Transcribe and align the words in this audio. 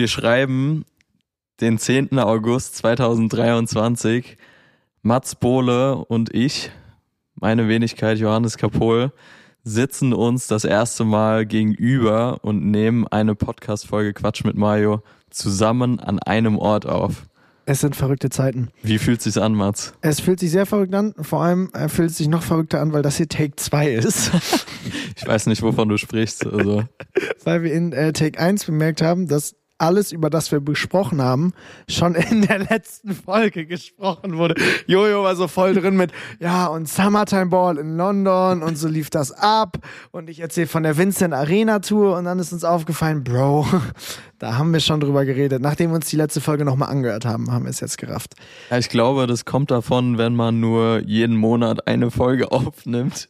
Wir 0.00 0.08
schreiben 0.08 0.86
den 1.60 1.76
10. 1.76 2.18
August 2.20 2.76
2023. 2.76 4.38
Mats 5.02 5.34
Bohle 5.34 5.96
und 5.96 6.34
ich, 6.34 6.70
meine 7.34 7.68
Wenigkeit 7.68 8.16
Johannes 8.16 8.56
Kapol, 8.56 9.12
sitzen 9.62 10.14
uns 10.14 10.46
das 10.46 10.64
erste 10.64 11.04
Mal 11.04 11.44
gegenüber 11.44 12.38
und 12.40 12.64
nehmen 12.70 13.06
eine 13.08 13.34
Podcast-Folge 13.34 14.14
Quatsch 14.14 14.42
mit 14.42 14.56
Mario 14.56 15.02
zusammen 15.28 16.00
an 16.00 16.18
einem 16.18 16.56
Ort 16.56 16.86
auf. 16.86 17.26
Es 17.66 17.80
sind 17.80 17.94
verrückte 17.94 18.30
Zeiten. 18.30 18.68
Wie 18.82 18.96
fühlt 18.96 19.20
sich's 19.20 19.36
an, 19.36 19.52
Mats? 19.52 19.92
Es 20.00 20.18
fühlt 20.18 20.40
sich 20.40 20.50
sehr 20.50 20.64
verrückt 20.64 20.94
an. 20.94 21.14
Vor 21.20 21.42
allem 21.42 21.68
äh, 21.74 21.90
fühlt 21.90 22.10
es 22.10 22.16
sich 22.16 22.28
noch 22.28 22.42
verrückter 22.42 22.80
an, 22.80 22.94
weil 22.94 23.02
das 23.02 23.18
hier 23.18 23.28
Take 23.28 23.56
2 23.56 23.92
ist. 23.92 24.30
Ich 25.16 25.26
weiß 25.26 25.46
nicht, 25.46 25.60
wovon 25.60 25.90
du 25.90 25.98
sprichst. 25.98 26.46
Also. 26.46 26.84
weil 27.44 27.62
wir 27.62 27.74
in 27.74 27.92
äh, 27.92 28.14
Take 28.14 28.40
1 28.40 28.64
bemerkt 28.64 29.02
haben, 29.02 29.28
dass 29.28 29.54
alles, 29.80 30.12
über 30.12 30.30
das 30.30 30.52
wir 30.52 30.60
besprochen 30.60 31.22
haben, 31.22 31.52
schon 31.88 32.14
in 32.14 32.42
der 32.42 32.58
letzten 32.58 33.14
Folge 33.14 33.66
gesprochen 33.66 34.36
wurde. 34.36 34.54
Jojo 34.86 35.22
war 35.22 35.36
so 35.36 35.48
voll 35.48 35.74
drin 35.74 35.96
mit, 35.96 36.12
ja, 36.38 36.66
und 36.66 36.88
Summertime 36.88 37.46
Ball 37.46 37.78
in 37.78 37.96
London 37.96 38.62
und 38.62 38.76
so 38.76 38.88
lief 38.88 39.10
das 39.10 39.32
ab. 39.32 39.78
Und 40.10 40.28
ich 40.28 40.40
erzähle 40.40 40.66
von 40.66 40.82
der 40.82 40.96
Vincent 40.96 41.34
Arena 41.34 41.80
Tour 41.80 42.16
und 42.16 42.24
dann 42.24 42.38
ist 42.38 42.52
uns 42.52 42.64
aufgefallen, 42.64 43.24
Bro, 43.24 43.66
da 44.40 44.56
haben 44.56 44.72
wir 44.72 44.80
schon 44.80 45.00
drüber 45.00 45.24
geredet. 45.24 45.60
Nachdem 45.62 45.90
wir 45.90 45.96
uns 45.96 46.08
die 46.08 46.16
letzte 46.16 46.40
Folge 46.40 46.64
nochmal 46.64 46.88
angehört 46.88 47.24
haben, 47.24 47.52
haben 47.52 47.64
wir 47.64 47.70
es 47.70 47.80
jetzt 47.80 47.98
gerafft. 47.98 48.34
Ja, 48.70 48.78
ich 48.78 48.88
glaube, 48.88 49.26
das 49.26 49.44
kommt 49.44 49.70
davon, 49.70 50.16
wenn 50.18 50.34
man 50.34 50.60
nur 50.60 51.00
jeden 51.00 51.36
Monat 51.36 51.86
eine 51.86 52.10
Folge 52.10 52.50
aufnimmt. 52.52 53.28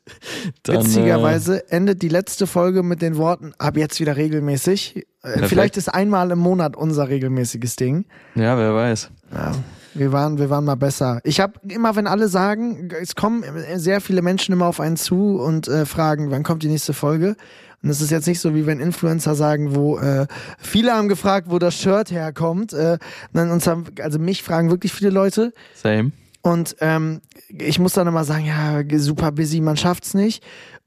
Dann, 0.63 0.85
Witzigerweise 0.85 1.65
äh, 1.69 1.77
endet 1.77 2.03
die 2.03 2.09
letzte 2.09 2.47
Folge 2.47 2.83
mit 2.83 3.03
den 3.03 3.17
Worten, 3.17 3.53
ab 3.59 3.77
jetzt 3.77 4.01
wieder 4.01 4.17
regelmäßig. 4.17 5.07
Perfekt. 5.23 5.49
Vielleicht 5.49 5.77
ist 5.77 5.89
einmal 5.89 6.31
im 6.31 6.39
Monat 6.39 6.77
unser 6.77 7.09
regelmäßiges 7.09 7.77
Ding. 7.77 8.07
Ja, 8.35 8.57
wer 8.57 8.75
weiß. 8.75 9.11
Ja, 9.33 9.53
wir 9.95 10.13
waren, 10.13 10.39
wir 10.39 10.49
waren 10.51 10.65
mal 10.65 10.77
besser. 10.77 11.21
Ich 11.25 11.41
habe 11.41 11.55
immer, 11.69 11.95
wenn 11.97 12.07
alle 12.07 12.29
sagen, 12.29 12.91
es 13.01 13.15
kommen 13.15 13.45
sehr 13.75 14.01
viele 14.01 14.23
Menschen 14.23 14.53
immer 14.53 14.67
auf 14.67 14.81
einen 14.81 14.97
zu 14.97 15.39
und 15.41 15.69
äh, 15.69 15.85
fragen, 15.85 16.31
wann 16.31 16.43
kommt 16.43 16.63
die 16.63 16.69
nächste 16.69 16.95
Folge? 16.95 17.37
Und 17.83 17.89
es 17.89 18.01
ist 18.01 18.11
jetzt 18.11 18.27
nicht 18.27 18.41
so, 18.41 18.55
wie 18.55 18.67
wenn 18.67 18.79
Influencer 18.79 19.35
sagen, 19.35 19.75
wo 19.75 19.99
äh, 19.99 20.27
viele 20.59 20.93
haben 20.93 21.09
gefragt, 21.09 21.49
wo 21.51 21.59
das 21.59 21.75
Shirt 21.75 22.11
herkommt. 22.11 22.73
Äh, 22.73 22.99
uns 23.33 23.67
haben, 23.67 23.87
also 24.01 24.19
mich 24.19 24.43
fragen 24.43 24.71
wirklich 24.71 24.93
viele 24.93 25.11
Leute. 25.11 25.53
Same. 25.75 26.13
Und 26.43 26.77
ähm, 26.81 27.21
ich 27.49 27.79
muss 27.79 27.93
dann 27.93 28.07
immer 28.07 28.25
sagen, 28.25 28.47
ja, 28.47 28.83
super 28.99 29.33
busy, 29.33 29.61
man 29.61 29.77
schafft's 29.77 30.15
nicht. 30.15 30.43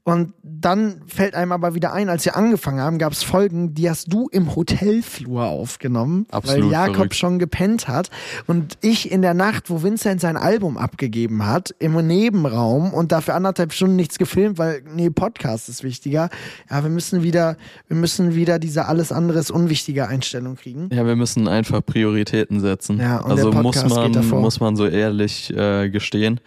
Und 0.06 0.34
dann 0.42 1.00
fällt 1.06 1.34
einem 1.34 1.52
aber 1.52 1.74
wieder 1.74 1.94
ein, 1.94 2.10
als 2.10 2.26
wir 2.26 2.36
angefangen 2.36 2.78
haben, 2.78 2.98
gab 2.98 3.12
es 3.14 3.22
Folgen, 3.22 3.72
die 3.72 3.88
hast 3.88 4.12
du 4.12 4.28
im 4.30 4.54
Hotelflur 4.54 5.46
aufgenommen, 5.46 6.26
Absolut 6.30 6.64
weil 6.64 6.70
Jakob 6.70 6.94
verrückt. 6.96 7.14
schon 7.14 7.38
gepennt 7.38 7.88
hat 7.88 8.10
und 8.46 8.76
ich 8.82 9.10
in 9.10 9.22
der 9.22 9.32
Nacht, 9.32 9.70
wo 9.70 9.82
Vincent 9.82 10.20
sein 10.20 10.36
Album 10.36 10.76
abgegeben 10.76 11.46
hat, 11.46 11.74
im 11.78 11.94
Nebenraum 12.06 12.92
und 12.92 13.12
dafür 13.12 13.34
anderthalb 13.34 13.72
Stunden 13.72 13.96
nichts 13.96 14.18
gefilmt, 14.18 14.58
weil 14.58 14.82
nee, 14.94 15.08
Podcast 15.08 15.70
ist 15.70 15.82
wichtiger. 15.82 16.28
Ja, 16.70 16.82
wir 16.82 16.90
müssen 16.90 17.22
wieder, 17.22 17.56
wir 17.88 17.96
müssen 17.96 18.34
wieder 18.34 18.58
diese 18.58 18.84
alles 18.84 19.10
anderes 19.10 19.50
unwichtige 19.50 20.06
Einstellung 20.06 20.56
kriegen. 20.56 20.90
Ja, 20.92 21.06
wir 21.06 21.16
müssen 21.16 21.48
einfach 21.48 21.80
Prioritäten 21.84 22.60
setzen. 22.60 23.00
Ja, 23.00 23.20
und 23.20 23.30
also 23.30 23.50
muss 23.52 23.82
man 23.88 24.12
muss 24.42 24.60
man 24.60 24.76
so 24.76 24.86
ehrlich 24.86 25.50
äh, 25.56 25.88
gestehen. 25.88 26.40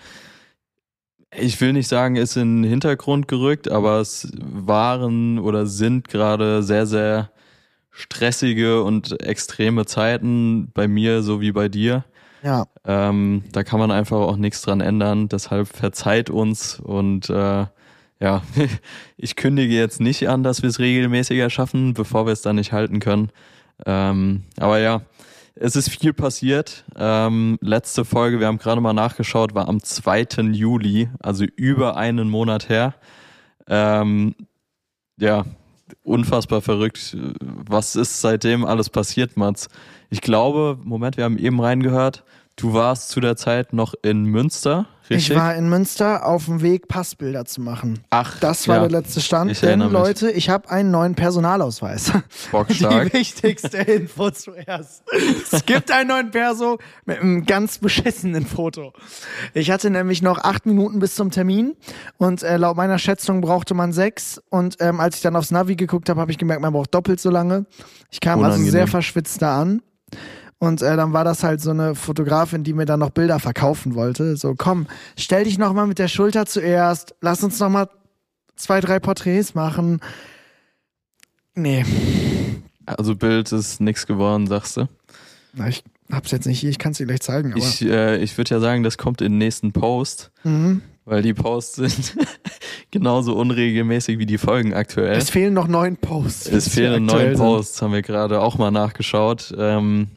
Ich 1.35 1.59
will 1.59 1.73
nicht 1.73 1.87
sagen, 1.87 2.15
ist 2.15 2.37
in 2.37 2.63
den 2.63 2.69
Hintergrund 2.69 3.27
gerückt, 3.27 3.69
aber 3.69 3.99
es 3.99 4.31
waren 4.39 5.39
oder 5.39 5.65
sind 5.65 6.07
gerade 6.07 6.63
sehr, 6.63 6.85
sehr 6.85 7.31
stressige 7.91 8.83
und 8.83 9.21
extreme 9.21 9.85
Zeiten 9.85 10.71
bei 10.73 10.87
mir 10.87 11.23
so 11.23 11.41
wie 11.41 11.51
bei 11.51 11.67
dir. 11.67 12.05
Ja, 12.43 12.65
Ähm, 12.85 13.43
da 13.51 13.63
kann 13.63 13.79
man 13.79 13.91
einfach 13.91 14.17
auch 14.19 14.37
nichts 14.37 14.61
dran 14.61 14.79
ändern. 14.79 15.27
Deshalb 15.27 15.67
verzeiht 15.67 16.29
uns 16.29 16.79
und 16.79 17.29
äh, 17.29 17.65
ja, 18.19 18.41
ich 19.17 19.35
kündige 19.35 19.75
jetzt 19.75 19.99
nicht 19.99 20.29
an, 20.29 20.43
dass 20.43 20.61
wir 20.61 20.69
es 20.69 20.79
regelmäßiger 20.79 21.49
schaffen, 21.49 21.93
bevor 21.93 22.25
wir 22.25 22.33
es 22.33 22.41
dann 22.41 22.55
nicht 22.55 22.71
halten 22.71 22.99
können. 22.99 23.31
Ähm, 23.85 24.43
aber 24.57 24.79
ja, 24.79 25.01
es 25.59 25.75
ist 25.75 25.89
viel 25.89 26.13
passiert. 26.13 26.85
Ähm, 26.95 27.57
letzte 27.61 28.05
Folge, 28.05 28.39
wir 28.39 28.47
haben 28.47 28.57
gerade 28.57 28.81
mal 28.81 28.93
nachgeschaut, 28.93 29.55
war 29.55 29.67
am 29.67 29.81
2. 29.81 30.43
Juli, 30.51 31.09
also 31.19 31.45
über 31.55 31.97
einen 31.97 32.29
Monat 32.29 32.69
her. 32.69 32.95
Ähm, 33.67 34.35
ja, 35.19 35.45
unfassbar 36.03 36.61
verrückt. 36.61 37.17
Was 37.39 37.95
ist 37.95 38.21
seitdem 38.21 38.65
alles 38.65 38.89
passiert, 38.89 39.37
Mats? 39.37 39.69
Ich 40.09 40.21
glaube, 40.21 40.79
Moment, 40.83 41.17
wir 41.17 41.23
haben 41.23 41.37
eben 41.37 41.59
reingehört, 41.59 42.23
du 42.57 42.73
warst 42.73 43.09
zu 43.09 43.19
der 43.21 43.37
Zeit 43.37 43.71
noch 43.71 43.93
in 44.01 44.25
Münster, 44.25 44.87
richtig? 45.09 45.29
ich 45.29 45.35
war 45.37 45.55
in 45.55 45.69
Münster 45.69 46.25
auf 46.25 46.45
dem 46.45 46.61
Weg, 46.61 46.87
Passbilder 46.87 47.45
zu 47.45 47.61
machen. 47.61 47.99
Ach, 48.09 48.39
Das 48.39 48.67
war 48.67 48.77
ja, 48.77 48.81
der 48.81 48.89
letzte 49.01 49.21
Stand, 49.21 49.51
ich 49.51 49.59
denn. 49.61 49.79
Leute, 49.79 50.31
ich 50.31 50.49
habe 50.49 50.69
einen 50.69 50.91
neuen 50.91 51.15
Personalausweis. 51.15 52.11
bockstark. 52.51 53.05
Die 53.11 53.13
wichtigste 53.13 53.77
Info 53.77 54.31
zuerst. 54.31 55.03
Es 55.51 55.65
gibt 55.65 55.91
einen 55.91 56.09
neuen 56.09 56.31
Perso 56.31 56.79
mit 57.05 57.19
einem 57.21 57.45
ganz 57.45 57.77
beschissenen 57.77 58.45
Foto. 58.45 58.91
Ich 59.53 59.71
hatte 59.71 59.89
nämlich 59.89 60.21
noch 60.21 60.39
acht 60.39 60.65
Minuten 60.65 60.99
bis 60.99 61.15
zum 61.15 61.31
Termin 61.31 61.75
und 62.17 62.43
äh, 62.43 62.57
laut 62.57 62.75
meiner 62.75 62.97
Schätzung 62.99 63.41
brauchte 63.41 63.75
man 63.75 63.93
sechs. 63.93 64.41
Und 64.49 64.77
ähm, 64.79 64.99
als 64.99 65.17
ich 65.17 65.21
dann 65.21 65.35
aufs 65.35 65.51
Navi 65.51 65.75
geguckt 65.75 66.09
habe, 66.09 66.19
habe 66.19 66.31
ich 66.31 66.37
gemerkt, 66.37 66.61
man 66.61 66.73
braucht 66.73 66.93
doppelt 66.93 67.19
so 67.19 67.29
lange. 67.29 67.65
Ich 68.09 68.19
kam 68.19 68.39
also 68.39 68.47
Unangenehm. 68.47 68.71
sehr 68.71 68.87
verschwitzt 68.87 69.41
da 69.41 69.61
an. 69.61 69.81
Und 70.59 70.81
äh, 70.81 70.95
dann 70.95 71.13
war 71.13 71.23
das 71.23 71.43
halt 71.43 71.61
so 71.61 71.69
eine 71.69 71.93
Fotografin, 71.93 72.63
die 72.63 72.73
mir 72.73 72.85
dann 72.85 72.99
noch 72.99 73.11
Bilder 73.11 73.39
verkaufen 73.39 73.93
wollte. 73.93 74.37
So, 74.37 74.55
komm, 74.57 74.87
stell 75.15 75.43
dich 75.43 75.57
noch 75.57 75.73
mal 75.73 75.85
mit 75.85 75.99
der 75.99 76.07
Schulter 76.07 76.45
zuerst. 76.47 77.15
Lass 77.21 77.43
uns 77.43 77.59
noch 77.59 77.69
mal 77.69 77.89
zwei, 78.55 78.81
drei 78.81 78.99
Porträts 78.99 79.53
machen. 79.53 80.01
Nee, 81.53 81.85
Also 82.85 83.15
Bild 83.15 83.51
ist 83.51 83.81
nix 83.81 84.05
geworden, 84.05 84.47
sagst 84.47 84.77
du? 84.77 84.87
Na, 85.53 85.67
ich 85.67 85.83
hab's 86.11 86.31
jetzt 86.31 86.45
nicht 86.45 86.59
hier, 86.59 86.69
ich 86.69 86.77
kann 86.79 86.91
es 86.91 86.99
dir 86.99 87.05
gleich 87.05 87.21
zeigen, 87.21 87.53
aber. 87.53 87.59
Ich, 87.59 87.81
äh, 87.83 88.17
ich 88.17 88.37
würde 88.37 88.51
ja 88.51 88.59
sagen, 88.59 88.83
das 88.83 88.97
kommt 88.97 89.21
in 89.21 89.33
den 89.33 89.37
nächsten 89.39 89.71
Post, 89.73 90.31
mhm. 90.43 90.81
weil 91.05 91.21
die 91.23 91.33
Posts 91.33 91.75
sind 91.75 92.15
genauso 92.91 93.35
unregelmäßig 93.35 94.19
wie 94.19 94.25
die 94.25 94.37
Folgen 94.37 94.73
aktuell. 94.73 95.17
Es 95.17 95.29
fehlen 95.29 95.53
noch 95.53 95.67
neun 95.67 95.97
Posts. 95.97 96.47
Es 96.47 96.69
fehlen 96.69 97.05
neun. 97.05 97.33
Posts, 97.33 97.81
haben 97.81 97.93
wir 97.93 98.03
gerade 98.03 98.39
auch 98.39 98.57
mal 98.57 98.71
nachgeschaut. 98.71 99.53
Ähm, 99.57 100.09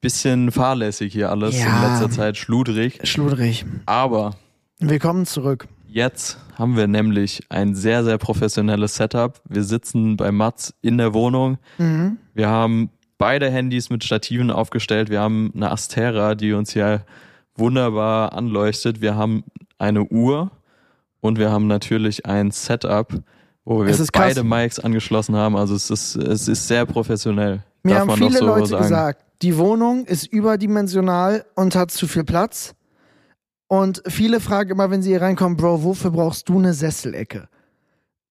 bisschen 0.00 0.50
fahrlässig 0.50 1.12
hier 1.12 1.30
alles 1.30 1.58
Ja. 1.58 1.66
in 1.66 1.90
letzter 1.90 2.10
Zeit, 2.10 2.36
schludrig. 2.36 3.00
Schludrig. 3.04 3.64
Aber 3.86 4.32
Willkommen 4.78 5.26
zurück. 5.26 5.68
jetzt 5.86 6.38
haben 6.56 6.76
wir 6.76 6.86
nämlich 6.86 7.40
ein 7.50 7.74
sehr, 7.74 8.04
sehr 8.04 8.18
professionelles 8.18 8.94
Setup. 8.96 9.40
Wir 9.48 9.62
sitzen 9.64 10.16
bei 10.16 10.32
Mats 10.32 10.74
in 10.82 10.98
der 10.98 11.12
Wohnung. 11.14 11.58
Mhm. 11.78 12.18
Wir 12.34 12.48
haben 12.48 12.90
beide 13.18 13.50
Handys 13.50 13.90
mit 13.90 14.04
Stativen 14.04 14.50
aufgestellt. 14.50 15.10
Wir 15.10 15.20
haben 15.20 15.52
eine 15.54 15.70
Astera, 15.70 16.34
die 16.34 16.52
uns 16.54 16.72
hier 16.72 17.04
wunderbar 17.54 18.32
anleuchtet. 18.32 19.00
Wir 19.02 19.16
haben 19.16 19.44
eine 19.78 20.04
Uhr 20.04 20.50
und 21.20 21.38
wir 21.38 21.50
haben 21.50 21.66
natürlich 21.66 22.24
ein 22.24 22.50
Setup, 22.50 23.12
wo 23.64 23.84
wir 23.84 23.94
beide 24.12 24.42
Mics 24.44 24.78
angeschlossen 24.78 25.36
haben. 25.36 25.56
Also 25.56 25.74
es 25.74 25.90
ist, 25.90 26.16
es 26.16 26.48
ist 26.48 26.66
sehr 26.68 26.86
professionell. 26.86 27.62
Mir 27.82 27.92
Darf 27.94 28.00
haben 28.08 28.18
man 28.20 28.30
viele 28.30 28.40
Leute 28.46 28.66
sagen. 28.66 28.82
gesagt, 28.84 29.24
die 29.42 29.56
Wohnung 29.56 30.04
ist 30.04 30.26
überdimensional 30.26 31.46
und 31.54 31.74
hat 31.74 31.90
zu 31.90 32.06
viel 32.06 32.24
Platz. 32.24 32.74
Und 33.68 34.02
viele 34.06 34.40
fragen 34.40 34.70
immer, 34.70 34.90
wenn 34.90 35.02
sie 35.02 35.10
hier 35.10 35.22
reinkommen, 35.22 35.56
Bro, 35.56 35.84
wofür 35.84 36.10
brauchst 36.10 36.48
du 36.48 36.58
eine 36.58 36.74
Sesselecke? 36.74 37.48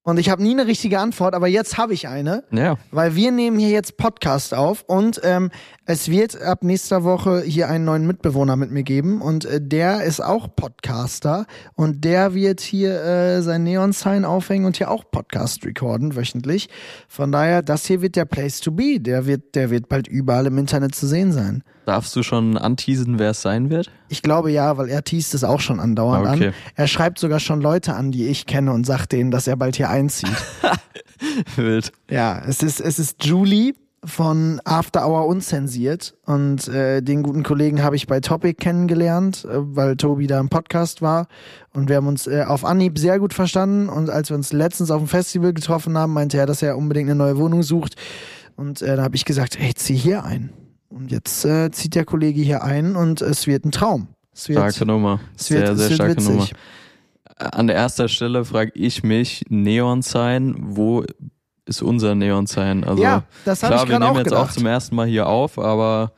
Und 0.09 0.17
ich 0.17 0.31
habe 0.31 0.41
nie 0.41 0.51
eine 0.51 0.65
richtige 0.65 0.97
Antwort, 0.99 1.35
aber 1.35 1.47
jetzt 1.47 1.77
habe 1.77 1.93
ich 1.93 2.07
eine. 2.07 2.43
Ja, 2.49 2.77
Weil 2.89 3.13
wir 3.13 3.31
nehmen 3.31 3.59
hier 3.59 3.69
jetzt 3.69 3.95
Podcast 3.97 4.55
auf 4.55 4.83
und 4.87 5.21
ähm, 5.23 5.51
es 5.85 6.09
wird 6.09 6.41
ab 6.41 6.63
nächster 6.63 7.03
Woche 7.03 7.41
hier 7.41 7.69
einen 7.69 7.85
neuen 7.85 8.07
Mitbewohner 8.07 8.55
mit 8.55 8.71
mir 8.71 8.81
geben 8.81 9.21
und 9.21 9.45
äh, 9.45 9.61
der 9.61 10.03
ist 10.03 10.19
auch 10.19 10.47
Podcaster 10.55 11.45
und 11.75 12.03
der 12.03 12.33
wird 12.33 12.59
hier 12.59 13.03
äh, 13.03 13.41
sein 13.43 13.63
Neon-Sign 13.63 14.25
aufhängen 14.25 14.65
und 14.65 14.77
hier 14.77 14.89
auch 14.89 15.03
Podcast 15.11 15.63
recorden 15.63 16.15
wöchentlich. 16.15 16.69
Von 17.07 17.31
daher, 17.31 17.61
das 17.61 17.85
hier 17.85 18.01
wird 18.01 18.15
der 18.15 18.25
Place 18.25 18.61
to 18.61 18.71
be. 18.71 18.99
Der 18.99 19.27
wird, 19.27 19.53
der 19.53 19.69
wird 19.69 19.89
bald 19.89 20.07
überall 20.07 20.47
im 20.47 20.57
Internet 20.57 20.95
zu 20.95 21.05
sehen 21.05 21.31
sein. 21.31 21.63
Darfst 21.85 22.15
du 22.15 22.23
schon 22.23 22.57
anteasen, 22.57 23.19
wer 23.19 23.31
es 23.31 23.41
sein 23.41 23.69
wird? 23.69 23.91
Ich 24.09 24.21
glaube 24.21 24.51
ja, 24.51 24.77
weil 24.77 24.89
er 24.89 25.03
teast 25.03 25.33
es 25.33 25.43
auch 25.43 25.59
schon 25.59 25.79
andauernd 25.79 26.27
okay. 26.27 26.47
an. 26.47 26.53
Er 26.75 26.87
schreibt 26.87 27.19
sogar 27.19 27.39
schon 27.39 27.61
Leute 27.61 27.95
an, 27.95 28.11
die 28.11 28.27
ich 28.27 28.45
kenne 28.45 28.71
und 28.71 28.85
sagt 28.85 29.11
denen, 29.11 29.31
dass 29.31 29.47
er 29.47 29.55
bald 29.55 29.75
hier 29.75 29.89
einzieht. 29.89 30.35
Wild. 31.55 31.91
Ja, 32.09 32.41
es 32.47 32.63
ist, 32.63 32.79
es 32.79 32.99
ist 32.99 33.23
Julie 33.25 33.73
von 34.03 34.61
After 34.63 35.05
Hour 35.05 35.25
Unzensiert 35.25 36.15
und 36.25 36.67
äh, 36.69 37.01
den 37.01 37.21
guten 37.21 37.43
Kollegen 37.43 37.83
habe 37.83 37.97
ich 37.97 38.07
bei 38.07 38.21
Topic 38.21 38.53
kennengelernt, 38.53 39.45
äh, 39.45 39.49
weil 39.51 39.97
Tobi 39.97 40.27
da 40.27 40.39
im 40.39 40.47
Podcast 40.47 41.01
war 41.01 41.27
und 41.73 41.89
wir 41.89 41.97
haben 41.97 42.07
uns 42.07 42.25
äh, 42.25 42.45
auf 42.47 42.63
Anhieb 42.63 42.97
sehr 42.97 43.19
gut 43.19 43.33
verstanden 43.33 43.89
und 43.89 44.09
als 44.09 44.29
wir 44.29 44.37
uns 44.37 44.53
letztens 44.53 44.89
auf 44.89 45.01
dem 45.01 45.07
Festival 45.09 45.53
getroffen 45.53 45.97
haben, 45.97 46.13
meinte 46.13 46.37
er, 46.37 46.45
dass 46.45 46.61
er 46.61 46.77
unbedingt 46.77 47.09
eine 47.09 47.17
neue 47.17 47.37
Wohnung 47.37 47.61
sucht 47.61 47.95
Und 48.59 48.81
äh, 48.81 48.97
da 48.97 49.03
habe 49.03 49.15
ich 49.15 49.23
gesagt, 49.23 49.57
hey, 49.57 49.73
zieh 49.73 49.95
hier 49.95 50.25
ein. 50.25 50.49
Und 50.89 51.11
jetzt 51.11 51.45
äh, 51.45 51.69
zieht 51.71 51.95
der 51.95 52.05
Kollege 52.05 52.41
hier 52.41 52.63
ein 52.63 52.95
und 52.95 53.21
es 53.21 53.47
wird 53.47 53.65
ein 53.65 53.71
Traum. 53.71 54.07
Es 54.33 54.49
wird, 54.49 54.57
Starke 54.59 54.85
Nummer. 54.85 55.19
es 55.37 55.51
wird, 55.51 55.67
Sehr, 55.67 55.75
sehr 55.75 55.91
starke 55.95 56.17
witzig. 56.17 56.29
Nummer. 56.29 56.47
An 57.37 57.69
erster 57.69 58.07
Stelle 58.09 58.43
frage 58.43 58.71
ich 58.73 59.03
mich, 59.03 59.43
Neon 59.49 60.01
Sign, 60.01 60.55
wo 60.59 61.05
ist 61.65 61.81
unser 61.81 62.15
Neon 62.15 62.47
Sign? 62.47 62.83
Also 62.83 63.01
ja, 63.01 63.23
das 63.45 63.63
habe 63.63 63.73
klar, 63.75 63.83
ich 63.85 63.89
wir 63.91 63.99
nehmen 63.99 64.17
jetzt 64.17 64.33
auch 64.33 64.51
zum 64.51 64.65
ersten 64.65 64.95
Mal 64.95 65.07
hier 65.07 65.27
auf, 65.27 65.57
aber 65.59 66.11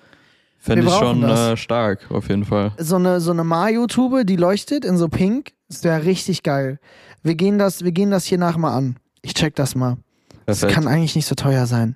fände 0.58 0.86
ich 0.86 0.94
schon 0.94 1.22
das. 1.22 1.40
äh, 1.40 1.58
stark, 1.58 2.10
auf 2.10 2.30
jeden 2.30 2.46
Fall. 2.46 2.72
so 2.78 2.96
eine, 2.96 3.20
so 3.20 3.32
eine 3.32 3.44
Mario-Tube, 3.44 4.26
die 4.26 4.36
leuchtet 4.38 4.86
in 4.86 4.98
so 4.98 5.10
pink. 5.10 5.52
Das 5.68 5.84
wäre 5.84 6.06
richtig 6.06 6.44
geil. 6.44 6.80
Wir 7.24 7.36
gehen 7.36 7.60
das, 7.60 7.84
wir 7.84 7.92
gehen 7.92 8.10
das 8.10 8.26
hier 8.26 8.38
nach 8.38 8.58
mal 8.58 8.76
an. 8.76 8.98
Ich 9.22 9.34
check 9.34 9.56
das 9.56 9.76
mal. 9.76 9.98
Das 10.46 10.62
Perfekt. 10.62 10.74
kann 10.74 10.88
eigentlich 10.88 11.16
nicht 11.16 11.28
so 11.28 11.36
teuer 11.36 11.66
sein. 11.68 11.96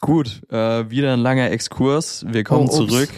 Gut, 0.00 0.42
äh, 0.50 0.88
wieder 0.90 1.12
ein 1.12 1.20
langer 1.20 1.50
Exkurs. 1.50 2.24
Wir 2.26 2.42
kommen 2.44 2.68
Oh, 2.70 2.86
zurück. 2.86 3.10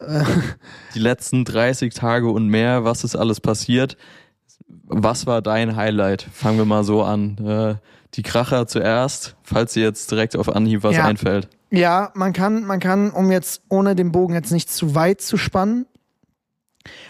Die 0.94 1.00
letzten 1.00 1.44
30 1.44 1.92
Tage 1.92 2.28
und 2.30 2.46
mehr, 2.46 2.84
was 2.84 3.02
ist 3.02 3.16
alles 3.16 3.40
passiert? 3.40 3.96
Was 4.84 5.26
war 5.26 5.42
dein 5.42 5.74
Highlight? 5.76 6.22
Fangen 6.32 6.58
wir 6.58 6.64
mal 6.64 6.84
so 6.84 7.02
an. 7.02 7.36
Äh, 7.38 7.74
die 8.14 8.22
Kracher 8.22 8.66
zuerst, 8.66 9.36
falls 9.42 9.72
dir 9.74 9.82
jetzt 9.82 10.10
direkt 10.10 10.36
auf 10.36 10.48
Anhieb 10.54 10.82
was 10.82 10.94
Ja. 10.96 11.04
einfällt. 11.04 11.48
ja, 11.70 12.10
man 12.14 12.32
kann, 12.32 12.64
man 12.64 12.80
kann, 12.80 13.10
um 13.10 13.30
jetzt 13.30 13.62
ohne 13.68 13.94
den 13.96 14.12
Bogen 14.12 14.34
jetzt 14.34 14.52
nicht 14.52 14.70
zu 14.70 14.94
weit 14.94 15.20
zu 15.20 15.36
spannen, 15.36 15.86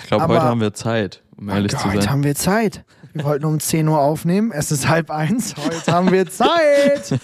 Ich 0.00 0.06
glaube, 0.08 0.26
heute 0.26 0.42
haben 0.42 0.60
wir 0.60 0.72
Zeit, 0.74 1.22
um 1.36 1.48
ehrlich 1.50 1.70
zu 1.76 1.84
heute 1.84 2.00
sein. 2.02 2.10
haben 2.10 2.24
wir 2.24 2.34
Zeit. 2.34 2.84
Wir 3.12 3.24
wollten 3.24 3.44
um 3.44 3.60
10 3.60 3.86
Uhr 3.86 4.00
aufnehmen. 4.00 4.50
Es 4.52 4.72
ist 4.72 4.88
halb 4.88 5.10
eins. 5.10 5.54
Heute 5.56 5.92
haben 5.92 6.10
wir 6.10 6.26
Zeit. 6.30 7.18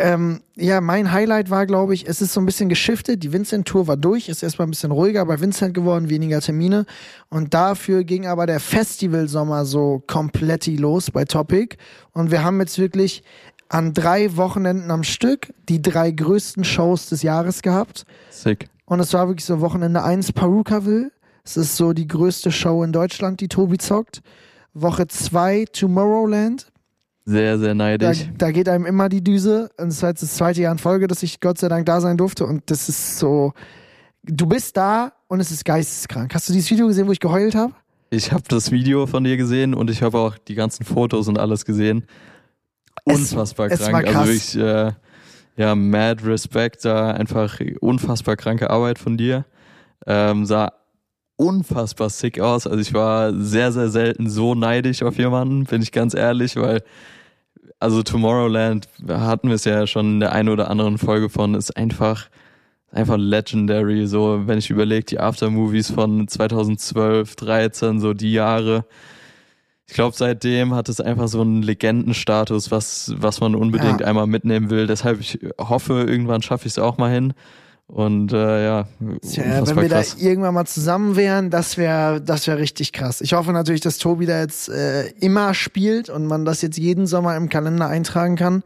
Ähm, 0.00 0.40
ja, 0.56 0.80
mein 0.80 1.12
Highlight 1.12 1.50
war, 1.50 1.66
glaube 1.66 1.94
ich, 1.94 2.06
es 2.06 2.20
ist 2.20 2.32
so 2.32 2.40
ein 2.40 2.46
bisschen 2.46 2.68
geschiftet. 2.68 3.22
Die 3.22 3.32
Vincent-Tour 3.32 3.86
war 3.86 3.96
durch, 3.96 4.28
ist 4.28 4.42
erstmal 4.42 4.66
ein 4.66 4.70
bisschen 4.70 4.90
ruhiger 4.90 5.24
bei 5.26 5.40
Vincent 5.40 5.74
geworden, 5.74 6.08
weniger 6.08 6.40
Termine. 6.40 6.86
Und 7.28 7.54
dafür 7.54 8.04
ging 8.04 8.26
aber 8.26 8.46
der 8.46 8.60
Festivalsommer 8.60 9.64
so 9.64 10.02
komplett 10.06 10.66
los 10.66 11.10
bei 11.10 11.24
Topic. 11.24 11.76
Und 12.12 12.30
wir 12.30 12.44
haben 12.44 12.60
jetzt 12.60 12.78
wirklich 12.78 13.22
an 13.68 13.94
drei 13.94 14.36
Wochenenden 14.36 14.90
am 14.90 15.02
Stück 15.02 15.52
die 15.68 15.80
drei 15.80 16.10
größten 16.10 16.64
Shows 16.64 17.08
des 17.08 17.22
Jahres 17.22 17.62
gehabt. 17.62 18.04
Sick. 18.30 18.68
Und 18.84 19.00
es 19.00 19.12
war 19.14 19.28
wirklich 19.28 19.46
so 19.46 19.60
Wochenende 19.60 20.02
1 20.02 20.32
Perukaville. 20.32 21.10
Es 21.44 21.56
ist 21.56 21.76
so 21.76 21.92
die 21.92 22.06
größte 22.06 22.52
Show 22.52 22.84
in 22.84 22.92
Deutschland, 22.92 23.40
die 23.40 23.48
Tobi 23.48 23.78
zockt. 23.78 24.22
Woche 24.74 25.06
2 25.06 25.66
Tomorrowland. 25.72 26.71
Sehr, 27.24 27.58
sehr 27.58 27.68
Da, 27.68 27.74
neidisch. 27.74 28.28
da 28.36 28.50
geht 28.50 28.68
einem 28.68 28.84
immer 28.86 29.08
die 29.08 29.22
Düse. 29.22 29.70
Und 29.78 29.88
es 29.88 30.02
war 30.02 30.08
jetzt 30.10 30.22
das 30.22 30.34
zweite 30.34 30.60
Jahr 30.60 30.72
in 30.72 30.78
Folge, 30.78 31.06
dass 31.06 31.22
ich 31.22 31.40
Gott 31.40 31.58
sei 31.58 31.68
Dank 31.68 31.86
da 31.86 32.00
sein 32.00 32.16
durfte. 32.16 32.44
Und 32.46 32.70
das 32.70 32.88
ist 32.88 33.18
so. 33.18 33.52
Du 34.24 34.46
bist 34.46 34.76
da 34.76 35.12
und 35.28 35.40
es 35.40 35.50
ist 35.50 35.64
geisteskrank. 35.64 36.34
Hast 36.34 36.48
du 36.48 36.52
dieses 36.52 36.70
Video 36.70 36.86
gesehen, 36.86 37.06
wo 37.08 37.12
ich 37.12 37.20
geheult 37.20 37.54
habe? 37.54 37.72
Ich 38.10 38.30
habe 38.32 38.42
das 38.48 38.70
Video 38.70 39.06
von 39.06 39.24
dir 39.24 39.36
gesehen 39.36 39.72
und 39.74 39.88
ich 39.90 40.02
habe 40.02 40.18
auch 40.18 40.36
die 40.38 40.54
ganzen 40.54 40.84
Fotos 40.84 41.28
und 41.28 41.38
alles 41.38 41.64
gesehen. 41.64 42.04
Es- 43.04 43.16
Unfassbar 43.16 43.70
es 43.70 43.80
krank. 43.80 44.04
krass. 44.06 44.16
Also 44.16 44.28
wirklich, 44.32 44.56
äh, 44.58 44.92
ja, 45.56 45.74
mad 45.74 46.22
respect 46.24 46.84
da. 46.84 47.12
Einfach 47.12 47.58
unfassbar 47.80 48.36
kranke 48.36 48.68
Arbeit 48.70 48.98
von 48.98 49.16
dir. 49.16 49.44
Ähm, 50.06 50.44
sah 50.46 50.72
unfassbar 51.36 52.10
sick 52.10 52.40
aus. 52.40 52.66
Also 52.66 52.78
ich 52.80 52.94
war 52.94 53.32
sehr, 53.34 53.72
sehr 53.72 53.88
selten 53.88 54.28
so 54.28 54.54
neidisch 54.54 55.02
auf 55.02 55.18
jemanden, 55.18 55.64
bin 55.64 55.82
ich 55.82 55.92
ganz 55.92 56.14
ehrlich, 56.14 56.56
weil 56.56 56.82
also 57.78 58.02
Tomorrowland 58.02 58.88
hatten 59.08 59.48
wir 59.48 59.56
es 59.56 59.64
ja 59.64 59.86
schon 59.86 60.14
in 60.14 60.20
der 60.20 60.32
einen 60.32 60.48
oder 60.48 60.70
anderen 60.70 60.98
Folge 60.98 61.28
von, 61.28 61.54
ist 61.54 61.76
einfach 61.76 62.28
einfach 62.92 63.16
legendary. 63.16 64.06
So, 64.06 64.42
wenn 64.46 64.58
ich 64.58 64.70
überlege, 64.70 65.04
die 65.04 65.18
Aftermovies 65.18 65.90
von 65.90 66.28
2012, 66.28 67.34
13, 67.36 68.00
so 68.00 68.12
die 68.14 68.32
Jahre. 68.32 68.84
Ich 69.88 69.94
glaube, 69.94 70.14
seitdem 70.16 70.74
hat 70.74 70.88
es 70.88 71.00
einfach 71.00 71.28
so 71.28 71.40
einen 71.40 71.62
Legendenstatus, 71.62 72.70
was, 72.70 73.12
was 73.16 73.40
man 73.40 73.54
unbedingt 73.54 74.00
Ja. 74.00 74.06
einmal 74.06 74.26
mitnehmen 74.26 74.70
will. 74.70 74.86
Deshalb, 74.86 75.20
ich 75.20 75.38
hoffe, 75.58 76.04
irgendwann 76.06 76.42
schaffe 76.42 76.66
ich 76.66 76.74
es 76.74 76.78
auch 76.78 76.98
mal 76.98 77.10
hin. 77.12 77.34
Und 77.86 78.32
äh, 78.32 78.64
ja, 78.64 78.88
Tja, 79.20 79.66
wenn 79.66 79.76
wir 79.76 79.88
krass. 79.88 80.16
da 80.16 80.24
irgendwann 80.24 80.54
mal 80.54 80.64
zusammen 80.64 81.14
wären, 81.14 81.50
das 81.50 81.76
wäre 81.76 82.22
das 82.22 82.46
wär 82.46 82.56
richtig 82.56 82.92
krass. 82.92 83.20
Ich 83.20 83.34
hoffe 83.34 83.52
natürlich, 83.52 83.82
dass 83.82 83.98
Tobi 83.98 84.24
da 84.24 84.40
jetzt 84.40 84.70
äh, 84.70 85.08
immer 85.20 85.52
spielt 85.52 86.08
und 86.08 86.26
man 86.26 86.44
das 86.44 86.62
jetzt 86.62 86.78
jeden 86.78 87.06
Sommer 87.06 87.36
im 87.36 87.48
Kalender 87.50 87.88
eintragen 87.88 88.36
kann. 88.36 88.62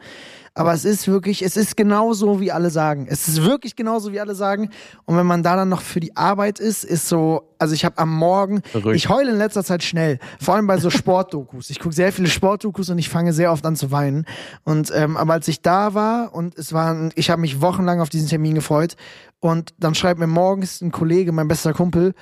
Aber 0.56 0.73
es 0.73 0.87
ist 0.87 1.06
wirklich, 1.06 1.43
es 1.43 1.58
ist 1.58 1.76
genauso, 1.76 2.41
wie 2.41 2.50
alle 2.50 2.70
sagen. 2.70 3.06
Es 3.11 3.29
ist 3.29 3.44
wirklich 3.44 3.76
genauso, 3.76 4.12
wie 4.12 4.20
alle 4.20 4.35
sagen. 4.35 4.70
Und 5.05 5.19
wenn 5.19 5.26
man 5.26 5.43
da 5.43 5.55
dann 5.55 5.69
noch 5.69 5.82
für 5.82 6.00
die 6.00 6.17
Arbeit 6.17 6.61
ist, 6.61 6.82
ist 6.82 7.08
so, 7.08 7.43
also 7.58 7.75
ich 7.75 7.85
habe 7.85 7.99
am 7.99 8.11
Morgen, 8.17 8.62
Verrückt. 8.62 8.97
ich 8.97 9.11
heule 9.11 9.32
in 9.32 9.37
letzter 9.37 9.62
Zeit 9.64 9.82
schnell. 9.82 10.19
Vor 10.41 10.55
allem 10.55 10.67
bei 10.67 10.79
so 10.79 10.88
Sportdokus. 10.97 11.69
Ich 11.69 11.79
gucke 11.79 11.94
sehr 11.94 12.11
viele 12.11 12.29
Sportdokus 12.29 12.88
und 12.88 12.97
ich 12.97 13.11
fange 13.11 13.35
sehr 13.35 13.53
oft 13.53 13.67
an 13.67 13.76
zu 13.76 13.91
weinen. 13.91 14.25
Und 14.64 14.91
ähm, 14.94 15.19
aber 15.19 15.35
als 15.35 15.47
ich 15.47 15.61
da 15.61 15.93
war 15.93 16.35
und 16.35 16.56
es 16.56 16.73
war, 16.73 17.11
ich 17.17 17.29
habe 17.29 17.43
mich 17.43 17.61
wochenlang 17.61 18.00
auf 18.00 18.08
diesen 18.08 18.29
Termin 18.29 18.55
gefreut. 18.55 18.97
Und 19.41 19.75
dann 19.79 19.94
schreibt 19.94 20.19
mir 20.19 20.26
morgens 20.26 20.81
ein 20.81 20.91
Kollege, 20.91 21.32
mein 21.32 21.49
bester 21.49 21.75
Kumpel, 21.75 22.14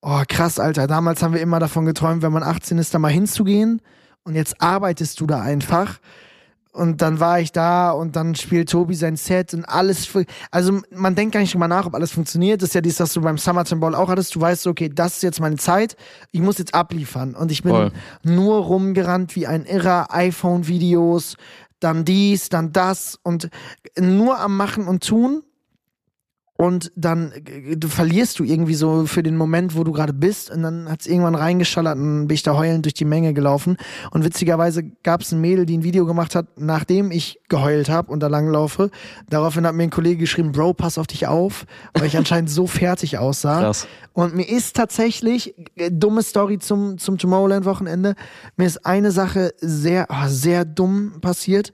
oh 0.00 0.22
krass, 0.26 0.58
Alter, 0.58 0.86
damals 0.86 1.22
haben 1.22 1.34
wir 1.34 1.42
immer 1.42 1.60
davon 1.60 1.84
geträumt, 1.84 2.22
wenn 2.22 2.32
man 2.32 2.42
18 2.42 2.78
ist, 2.78 2.94
da 2.94 2.98
mal 2.98 3.12
hinzugehen. 3.12 3.82
Und 4.24 4.34
jetzt 4.34 4.62
arbeitest 4.62 5.20
du 5.20 5.26
da 5.26 5.42
einfach. 5.42 5.98
Und 6.72 7.02
dann 7.02 7.20
war 7.20 7.38
ich 7.38 7.52
da 7.52 7.90
und 7.90 8.16
dann 8.16 8.34
spielt 8.34 8.70
Tobi 8.70 8.94
sein 8.94 9.16
Set 9.16 9.52
und 9.52 9.66
alles. 9.66 10.08
Also 10.50 10.80
man 10.90 11.14
denkt 11.14 11.34
gar 11.34 11.40
nicht 11.40 11.52
drüber 11.52 11.68
nach, 11.68 11.84
ob 11.84 11.94
alles 11.94 12.12
funktioniert. 12.12 12.62
Das 12.62 12.70
ist 12.70 12.74
ja 12.74 12.80
dies, 12.80 12.98
was 12.98 13.12
du 13.12 13.20
beim 13.20 13.36
Summertime 13.36 13.80
Ball 13.80 13.94
auch 13.94 14.08
hattest. 14.08 14.34
Du 14.34 14.40
weißt, 14.40 14.66
okay, 14.66 14.88
das 14.88 15.16
ist 15.16 15.22
jetzt 15.22 15.40
meine 15.40 15.56
Zeit. 15.56 15.96
Ich 16.30 16.40
muss 16.40 16.56
jetzt 16.56 16.74
abliefern. 16.74 17.34
Und 17.34 17.52
ich 17.52 17.62
bin 17.62 17.72
Voll. 17.72 17.92
nur 18.22 18.62
rumgerannt 18.62 19.36
wie 19.36 19.46
ein 19.46 19.66
Irrer. 19.66 20.14
iPhone-Videos, 20.14 21.36
dann 21.78 22.06
dies, 22.06 22.48
dann 22.48 22.72
das 22.72 23.18
und 23.22 23.50
nur 23.98 24.40
am 24.40 24.56
Machen 24.56 24.88
und 24.88 25.06
Tun. 25.06 25.42
Und 26.56 26.92
dann 26.94 27.32
äh, 27.32 27.76
du 27.76 27.88
verlierst 27.88 28.38
du 28.38 28.44
irgendwie 28.44 28.74
so 28.74 29.06
für 29.06 29.22
den 29.22 29.36
Moment, 29.36 29.76
wo 29.76 29.84
du 29.84 29.92
gerade 29.92 30.12
bist. 30.12 30.50
Und 30.50 30.62
dann 30.62 30.88
hat's 30.88 31.06
irgendwann 31.06 31.34
reingeschallert 31.34 31.96
und 31.96 32.04
dann 32.04 32.28
bin 32.28 32.34
ich 32.34 32.42
da 32.42 32.56
heulend 32.56 32.84
durch 32.84 32.94
die 32.94 33.04
Menge 33.04 33.34
gelaufen. 33.34 33.76
Und 34.10 34.24
witzigerweise 34.24 34.84
gab's 35.02 35.32
ein 35.32 35.40
Mädel, 35.40 35.66
die 35.66 35.78
ein 35.78 35.82
Video 35.82 36.06
gemacht 36.06 36.34
hat, 36.34 36.46
nachdem 36.56 37.10
ich 37.10 37.40
geheult 37.48 37.88
habe 37.88 38.12
und 38.12 38.20
da 38.20 38.28
langlaufe. 38.28 38.90
Daraufhin 39.28 39.66
hat 39.66 39.74
mir 39.74 39.84
ein 39.84 39.90
Kollege 39.90 40.18
geschrieben, 40.18 40.52
Bro, 40.52 40.74
pass 40.74 40.98
auf 40.98 41.06
dich 41.06 41.26
auf, 41.26 41.66
weil 41.94 42.06
ich 42.06 42.16
anscheinend 42.16 42.50
so 42.50 42.66
fertig 42.66 43.18
aussah. 43.18 43.60
Krass. 43.60 43.86
Und 44.12 44.34
mir 44.34 44.48
ist 44.48 44.76
tatsächlich, 44.76 45.54
äh, 45.76 45.90
dumme 45.90 46.22
Story 46.22 46.58
zum, 46.58 46.98
zum 46.98 47.18
Tomorrowland-Wochenende, 47.18 48.14
mir 48.56 48.66
ist 48.66 48.84
eine 48.84 49.10
Sache 49.10 49.52
sehr, 49.60 50.06
oh, 50.10 50.28
sehr 50.28 50.64
dumm 50.64 51.20
passiert. 51.20 51.72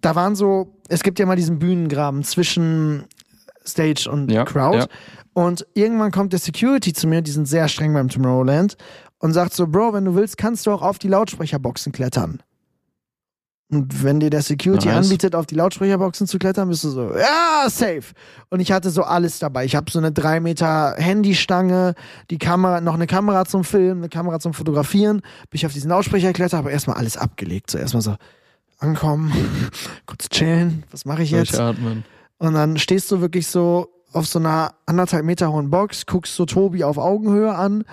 Da 0.00 0.14
waren 0.14 0.34
so, 0.34 0.76
es 0.88 1.02
gibt 1.02 1.18
ja 1.18 1.26
mal 1.26 1.36
diesen 1.36 1.58
Bühnengraben 1.58 2.22
zwischen 2.24 3.04
Stage 3.68 4.08
und 4.10 4.30
Ja, 4.30 4.44
Crowd. 4.44 4.78
ja. 4.78 4.86
Und 5.34 5.66
irgendwann 5.74 6.10
kommt 6.10 6.32
der 6.32 6.40
Security 6.40 6.92
zu 6.92 7.06
mir, 7.06 7.22
die 7.22 7.30
sind 7.30 7.46
sehr 7.46 7.68
streng 7.68 7.92
beim 7.94 8.08
Tomorrowland, 8.08 8.76
und 9.20 9.32
sagt 9.32 9.52
so, 9.52 9.66
Bro, 9.66 9.92
wenn 9.94 10.04
du 10.04 10.14
willst, 10.14 10.36
kannst 10.38 10.66
du 10.66 10.70
auch 10.72 10.82
auf 10.82 10.98
die 10.98 11.08
Lautsprecherboxen 11.08 11.92
klettern. 11.92 12.40
Und 13.70 14.02
wenn 14.02 14.18
dir 14.18 14.30
der 14.30 14.40
Security 14.40 14.88
Nice. 14.88 15.04
anbietet, 15.06 15.34
auf 15.34 15.44
die 15.44 15.54
Lautsprecherboxen 15.54 16.26
zu 16.26 16.38
klettern, 16.38 16.70
bist 16.70 16.84
du 16.84 16.88
so, 16.88 17.12
ja, 17.14 17.68
safe. 17.68 18.14
Und 18.48 18.60
ich 18.60 18.72
hatte 18.72 18.88
so 18.90 19.02
alles 19.02 19.40
dabei. 19.40 19.66
Ich 19.66 19.76
habe 19.76 19.90
so 19.90 19.98
eine 19.98 20.10
drei 20.10 20.40
Meter 20.40 20.94
Handystange, 20.96 21.94
die 22.30 22.38
Kamera, 22.38 22.80
noch 22.80 22.94
eine 22.94 23.06
Kamera 23.06 23.44
zum 23.44 23.64
Filmen, 23.64 24.00
eine 24.00 24.08
Kamera 24.08 24.40
zum 24.40 24.54
Fotografieren. 24.54 25.18
Bin 25.20 25.26
ich 25.52 25.66
auf 25.66 25.74
diesen 25.74 25.90
Lautsprecher 25.90 26.28
geklettert, 26.28 26.56
habe 26.58 26.70
erstmal 26.70 26.96
alles 26.96 27.18
abgelegt. 27.18 27.70
So 27.70 27.76
erstmal 27.76 28.02
so 28.02 28.16
ankommen, 28.78 29.32
kurz 30.06 30.30
chillen, 30.30 30.84
was 30.90 31.04
mache 31.04 31.22
ich 31.22 31.30
jetzt? 31.32 31.52
Durchatmen. 31.52 32.04
Und 32.38 32.54
dann 32.54 32.78
stehst 32.78 33.10
du 33.10 33.20
wirklich 33.20 33.46
so 33.46 33.88
auf 34.12 34.26
so 34.26 34.38
einer 34.38 34.74
anderthalb 34.86 35.24
Meter 35.24 35.52
hohen 35.52 35.70
Box, 35.70 36.06
guckst 36.06 36.34
so 36.34 36.46
Tobi 36.46 36.84
auf 36.84 36.98
Augenhöhe 36.98 37.54
an 37.54 37.84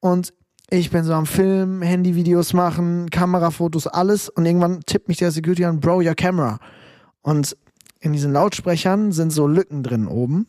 und 0.00 0.34
ich 0.70 0.90
bin 0.90 1.04
so 1.04 1.12
am 1.12 1.26
Film, 1.26 1.82
Handyvideos 1.82 2.54
machen, 2.54 3.10
Kamerafotos, 3.10 3.86
alles 3.86 4.28
und 4.28 4.46
irgendwann 4.46 4.80
tippt 4.86 5.08
mich 5.08 5.18
der 5.18 5.30
Security 5.30 5.64
an, 5.64 5.80
Bro, 5.80 5.98
your 5.98 6.14
camera. 6.14 6.58
Und 7.20 7.56
in 8.00 8.12
diesen 8.12 8.32
Lautsprechern 8.32 9.12
sind 9.12 9.32
so 9.32 9.46
Lücken 9.46 9.82
drin 9.82 10.06
oben. 10.08 10.46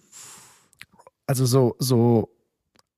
Also 1.28 1.46
so, 1.46 1.76
so, 1.78 2.30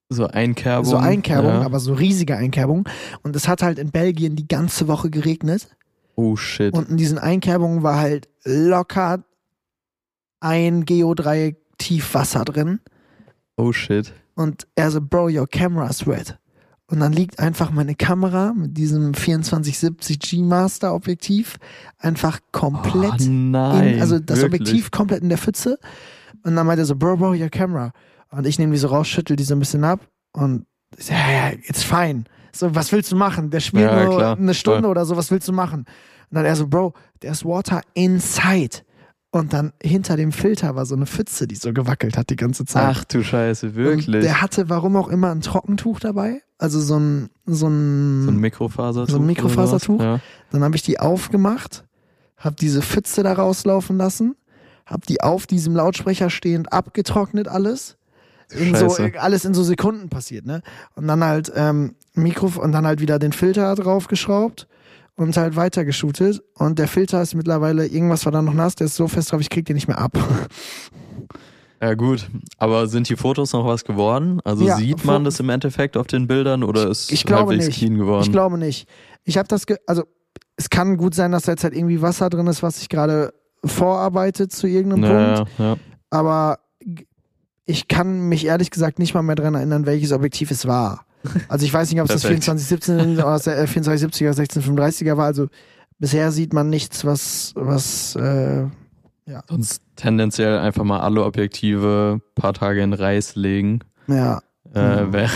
So 0.10 0.28
Einkerbung. 0.28 0.86
so 0.86 0.98
Einkerbungen, 0.98 1.62
ja. 1.62 1.66
aber 1.66 1.80
so 1.80 1.94
riesige 1.94 2.38
Einkerbungen. 2.38 2.86
Und 3.24 3.36
es 3.36 3.48
hat 3.48 3.64
halt 3.64 3.80
in 3.80 3.90
Belgien 3.92 4.36
die 4.36 4.48
ganze 4.48 4.88
Woche 4.88 5.10
geregnet. 5.10 5.68
Oh 6.16 6.36
shit. 6.36 6.74
Und 6.74 6.90
in 6.90 6.98
diesen 6.98 7.18
Einkerbungen 7.18 7.82
war 7.84 7.98
halt 7.98 8.30
locker 8.44 9.24
ein 10.40 10.86
Geodreieck 10.86 11.58
tief 11.78 12.14
Wasser 12.14 12.46
drin. 12.46 12.80
oh 13.58 13.72
shit. 13.72 14.14
Und 14.36 14.68
er 14.76 14.92
so, 14.92 15.00
Bro, 15.02 15.30
your 15.30 15.48
camera's 15.48 16.06
wet. 16.06 16.38
und 16.88 17.00
dann 17.00 17.14
liegt 17.14 17.40
einfach 17.40 17.72
meine 17.72 17.96
Kamera 17.96 18.54
mit 18.54 18.78
diesem 18.78 19.14
2470 19.14 20.20
G 20.20 20.42
Master 20.44 20.94
Objektiv 20.94 21.58
einfach 21.98 22.40
komplett 22.52 23.22
oh, 23.22 23.30
nein, 23.30 23.96
in, 23.96 24.02
also 24.02 24.20
das 24.20 24.42
wirklich? 24.42 24.62
Objektiv 24.62 24.92
komplett 24.92 25.24
in 25.24 25.30
der 25.30 25.38
Pfütze. 25.38 25.80
Und 26.44 26.56
dann 26.56 26.68
meinte 26.68 26.84
er 26.84 26.86
so, 26.86 26.96
Bro, 26.96 27.18
Bro, 27.18 27.32
your 27.32 27.50
camera. 27.50 27.92
Und 28.30 28.46
ich 28.46 28.60
nehme 28.60 28.74
die 28.74 28.78
so 28.78 28.88
raus, 28.90 29.08
schüttel 29.08 29.36
die 29.36 29.44
so 29.44 29.56
ein 29.56 29.60
bisschen 29.60 29.84
ab 29.84 30.02
und 30.34 30.66
ich 30.98 31.06
so, 31.06 31.14
ja, 31.14 31.32
ja, 31.32 31.50
it's 31.68 31.84
fine. 31.84 32.26
So, 32.52 32.74
was 32.76 32.92
willst 32.92 33.12
du 33.12 33.16
machen? 33.16 33.50
Der 33.50 33.62
spielt 33.62 33.84
Ja, 33.90 34.04
nur 34.06 34.18
klar, 34.18 34.38
eine 34.38 34.54
Stunde 34.54 34.82
voll. 34.84 34.92
oder 34.92 35.06
so, 35.06 35.16
was 35.18 35.32
willst 35.32 35.48
du 35.48 35.54
machen? 35.54 35.80
Und 36.30 36.36
dann 36.36 36.46
er 36.46 36.56
so, 36.56 36.68
Bro, 36.68 36.94
there's 37.22 37.44
water 37.46 37.82
inside. 37.94 38.82
Und 39.36 39.52
dann 39.52 39.74
hinter 39.84 40.16
dem 40.16 40.32
Filter 40.32 40.78
war 40.78 40.86
so 40.86 40.96
eine 40.96 41.06
Pfütze, 41.06 41.46
die 41.46 41.56
so 41.56 41.74
gewackelt 41.74 42.18
hat 42.18 42.30
die 42.30 42.38
ganze 42.38 42.64
Zeit. 42.64 42.86
Ach 42.86 43.04
du 43.04 43.22
Scheiße, 43.22 43.66
Und 43.68 43.76
wirklich. 43.76 44.22
der 44.22 44.42
hatte, 44.42 44.70
warum 44.70 44.96
auch 44.96 45.10
immer, 45.10 45.30
ein 45.30 45.42
Trockentuch 45.42 46.00
dabei. 46.00 46.42
Also 46.58 46.80
so 46.80 46.98
ein, 46.98 47.30
so 47.46 47.68
ein, 47.68 48.24
so 48.24 48.32
ein 48.32 48.40
Mikrofasertuch. 48.40 49.12
So 49.12 49.20
ein 49.20 49.26
Mikrofasertuch? 49.26 50.00
sowas? 50.00 50.22
dann 50.52 50.64
habe 50.64 50.78
ich 50.78 50.84
die 50.84 51.02
aufgemacht, 51.02 51.84
habe 52.38 52.56
diese 52.56 52.82
Pfütze 52.82 53.24
da 53.24 53.34
rauslaufen 53.34 53.98
lassen, 53.98 54.38
habe 54.86 55.06
die 55.06 55.20
auf 55.20 55.48
diesem 55.48 55.76
Lautsprecher 55.76 56.30
stehend 56.30 56.72
abgetrocknet 56.72 57.50
alles. 57.50 57.98
In 58.52 58.74
so, 58.74 58.96
alles 59.20 59.44
in 59.44 59.54
so 59.54 59.64
Sekunden 59.64 60.08
passiert, 60.08 60.46
ne? 60.46 60.62
Und 60.96 61.10
dann 61.10 61.22
halt 61.22 61.52
ähm, 61.54 61.96
Mikro 62.14 62.50
und 62.62 62.72
dann 62.72 62.88
halt 62.88 63.02
wieder 63.02 63.20
den 63.20 63.34
Filter 63.34 63.76
draufgeschraubt 63.76 64.70
und 65.16 65.38
halt 65.38 65.56
weitergeshootet. 65.56 66.42
Und 66.56 66.80
der 66.80 66.88
Filter 66.88 67.22
ist 67.22 67.36
mittlerweile, 67.36 67.86
irgendwas 67.88 68.26
war 68.26 68.32
da 68.32 68.42
noch 68.42 68.54
nass, 68.54 68.76
der 68.76 68.86
ist 68.86 68.96
so 68.96 69.08
fest 69.08 69.32
drauf, 69.32 69.42
ich 69.42 69.50
krieg 69.50 69.66
den 69.66 69.76
nicht 69.76 69.88
mehr 69.88 69.98
ab. 70.00 70.12
Ja. 71.82 71.94
gut, 71.94 72.28
aber 72.58 72.88
sind 72.88 73.10
die 73.10 73.16
Fotos 73.16 73.54
noch 73.54 73.66
was 73.66 73.84
geworden? 73.84 74.40
Also 74.44 74.66
Ja, 74.66 74.78
sieht 74.78 75.06
man 75.06 75.24
das 75.24 75.40
im 75.40 75.50
Endeffekt 75.50 75.98
auf 75.98 76.08
den 76.08 76.26
Bildern 76.26 76.64
oder 76.64 76.90
ist 76.90 77.12
ich 77.12 77.26
glaube 77.26 77.56
nicht. 77.56 77.78
clean 77.78 77.96
geworden? 77.98 78.24
Ich 78.24 78.32
glaube 78.32 78.58
nicht. 78.58 78.88
Ich 79.24 79.38
habe 79.38 79.48
das, 79.48 79.68
ge 79.68 79.78
also 79.86 80.04
es 80.56 80.70
kann 80.72 80.98
gut 80.98 81.14
sein, 81.14 81.32
dass 81.32 81.44
da 81.44 81.52
jetzt 81.52 81.64
halt 81.64 81.76
irgendwie 81.76 82.02
Wasser 82.02 82.30
drin 82.30 82.48
ist, 82.48 82.64
was 82.64 82.80
sich 82.80 82.90
gerade 82.90 83.34
vorarbeitet 83.64 84.52
zu 84.52 84.68
irgendeinem 84.68 85.36
Punkt. 85.38 85.52
ja, 85.60 85.76
aber 86.10 86.60
ich 87.66 87.88
kann 87.88 88.30
mich 88.30 88.46
ehrlich 88.46 88.72
gesagt 88.72 88.98
nicht 88.98 89.14
mal 89.14 89.22
mehr 89.22 89.36
dran 89.36 89.54
erinnern, 89.54 89.86
welches 89.86 90.12
Objektiv 90.12 90.50
es 90.52 90.66
war. 90.66 91.06
Also 91.48 91.66
ich 91.66 91.74
weiß 91.74 91.92
nicht, 91.92 92.02
ob 92.02 92.08
es 92.08 92.14
das 92.14 92.22
Perfekt. 92.24 92.44
2417 92.44 93.18
oder 93.18 93.32
das 93.34 93.48
äh, 93.48 93.66
2470 93.66 94.28
oder 94.28 94.38
1635er 94.38 95.18
war. 95.18 95.26
Also 95.26 95.48
bisher 96.00 96.32
sieht 96.32 96.54
man 96.54 96.70
nichts, 96.70 97.06
was, 97.06 97.54
was 97.56 98.16
äh, 98.16 98.66
Sonst 99.50 99.82
tendenziell 99.96 100.60
einfach 100.60 100.84
mal 100.84 101.00
alle 101.00 101.24
Objektive 101.24 102.22
paar 102.36 102.54
Tage 102.54 102.82
in 102.82 102.94
Reis 102.94 103.36
legen. 103.36 103.80
ja. 104.08 104.38
Äh, 104.38 104.42
Mhm. 105.06 105.14
Wäre, 105.14 105.30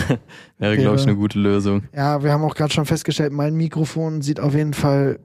wäre 0.58 0.76
glaube 0.76 0.96
ich, 0.96 1.02
eine 1.04 1.16
gute 1.16 1.38
Lösung. 1.38 1.84
Ja, 1.94 2.22
wir 2.22 2.30
haben 2.30 2.44
auch 2.44 2.54
gerade 2.54 2.74
schon 2.74 2.84
festgestellt, 2.84 3.32
mein 3.32 3.54
Mikrofon 3.54 4.20
sieht 4.20 4.38
auf 4.38 4.54
jeden 4.54 4.74
Fall 4.74 5.18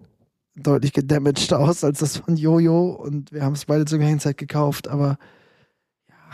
deutlich 0.56 0.94
gedamaged 0.94 1.52
aus 1.54 1.84
als 1.84 2.00
das 2.00 2.18
von 2.18 2.38
Jojo 2.38 2.92
und 2.92 3.34
wir 3.34 3.44
haben 3.44 3.54
es 3.54 3.66
beide 3.66 3.84
zur 3.84 4.00
gleichen 4.00 4.20
Zeit 4.22 4.38
gekauft, 4.38 4.88
aber 4.88 5.18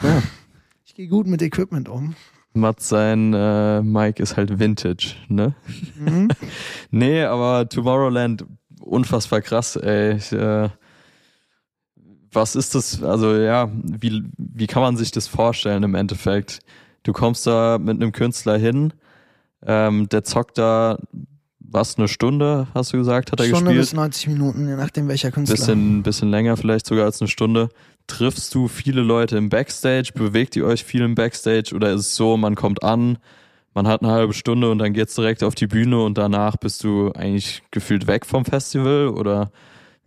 ja, 0.03 0.09
Ja. 0.09 0.21
ich 0.85 0.93
gehe 0.93 1.07
gut 1.07 1.25
mit 1.25 1.41
Equipment 1.41 1.89
um. 1.89 2.13
Mats 2.53 2.89
sein 2.89 3.33
äh, 3.33 3.81
Mic 3.81 4.21
ist 4.21 4.37
halt 4.37 4.59
Vintage, 4.59 5.15
ne? 5.27 5.53
Mhm. 5.97 6.27
Nee, 6.91 7.23
aber 7.23 7.69
Tomorrowland, 7.69 8.45
unfassbar 8.81 9.41
krass, 9.41 9.77
ey. 9.77 10.15
Ich, 10.17 10.31
äh, 10.33 10.69
was 12.33 12.55
ist 12.55 12.75
das, 12.75 13.01
also 13.03 13.35
ja, 13.35 13.69
wie, 13.73 14.23
wie 14.37 14.67
kann 14.67 14.81
man 14.81 14.97
sich 14.97 15.11
das 15.11 15.27
vorstellen 15.27 15.83
im 15.83 15.95
Endeffekt? 15.95 16.59
Du 17.03 17.13
kommst 17.13 17.47
da 17.47 17.77
mit 17.77 18.01
einem 18.01 18.11
Künstler 18.11 18.57
hin, 18.57 18.93
ähm, 19.65 20.07
der 20.09 20.23
zockt 20.23 20.57
da, 20.57 20.97
was, 21.59 21.97
eine 21.97 22.07
Stunde, 22.07 22.67
hast 22.73 22.91
du 22.93 22.97
gesagt, 22.97 23.31
hat 23.31 23.39
er 23.39 23.45
Stunde 23.45 23.71
bis 23.71 23.91
gespielt? 23.91 23.97
90 23.97 24.27
Minuten, 24.27 24.67
je 24.67 24.75
nachdem 24.75 25.07
welcher 25.07 25.31
Künstler. 25.31 25.55
Bisschen, 25.55 26.03
bisschen 26.03 26.29
länger, 26.29 26.57
vielleicht 26.57 26.85
sogar 26.85 27.05
als 27.05 27.21
eine 27.21 27.29
Stunde. 27.29 27.69
Triffst 28.11 28.53
du 28.53 28.67
viele 28.67 29.01
Leute 29.01 29.37
im 29.37 29.47
Backstage? 29.47 30.11
Bewegt 30.13 30.57
ihr 30.57 30.65
euch 30.65 30.83
viel 30.83 31.01
im 31.01 31.15
Backstage? 31.15 31.73
Oder 31.73 31.91
ist 31.93 32.01
es 32.01 32.15
so, 32.17 32.35
man 32.35 32.55
kommt 32.55 32.83
an, 32.83 33.17
man 33.73 33.87
hat 33.87 34.03
eine 34.03 34.11
halbe 34.11 34.33
Stunde 34.33 34.69
und 34.69 34.79
dann 34.79 34.91
geht's 34.91 35.15
direkt 35.15 35.43
auf 35.43 35.55
die 35.55 35.67
Bühne 35.67 36.03
und 36.03 36.17
danach 36.17 36.57
bist 36.57 36.83
du 36.83 37.13
eigentlich 37.13 37.63
gefühlt 37.71 38.07
weg 38.07 38.25
vom 38.25 38.43
Festival? 38.43 39.07
Oder 39.07 39.49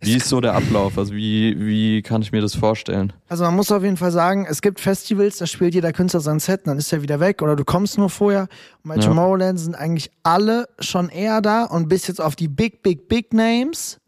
wie 0.01 0.17
ist 0.17 0.29
so 0.29 0.39
der 0.39 0.53
Ablauf? 0.53 0.99
Also 0.99 1.15
wie, 1.15 1.55
wie 1.65 2.03
kann 2.03 2.21
ich 2.21 2.31
mir 2.31 2.41
das 2.41 2.53
vorstellen? 2.53 3.11
Also 3.27 3.43
man 3.43 3.55
muss 3.55 3.71
auf 3.71 3.81
jeden 3.81 3.97
Fall 3.97 4.11
sagen, 4.11 4.45
es 4.47 4.61
gibt 4.61 4.79
Festivals, 4.79 5.39
da 5.39 5.47
spielt 5.47 5.73
jeder 5.73 5.91
Künstler 5.91 6.19
sein 6.19 6.39
Set, 6.39 6.59
und 6.61 6.67
dann 6.67 6.77
ist 6.77 6.93
er 6.93 7.01
wieder 7.01 7.19
weg 7.19 7.41
oder 7.41 7.55
du 7.55 7.65
kommst 7.65 7.97
nur 7.97 8.11
vorher. 8.11 8.47
Und 8.83 8.89
bei 8.89 8.95
Ja. 8.97 9.01
Tomorrowland 9.01 9.59
sind 9.59 9.73
eigentlich 9.73 10.11
alle 10.21 10.67
schon 10.79 11.09
eher 11.09 11.41
da 11.41 11.63
und 11.63 11.89
bis 11.89 12.05
jetzt 12.05 12.21
auf 12.21 12.35
die 12.35 12.49
Big, 12.49 12.83
Big, 12.83 13.09
Big 13.09 13.33
Names 13.33 13.99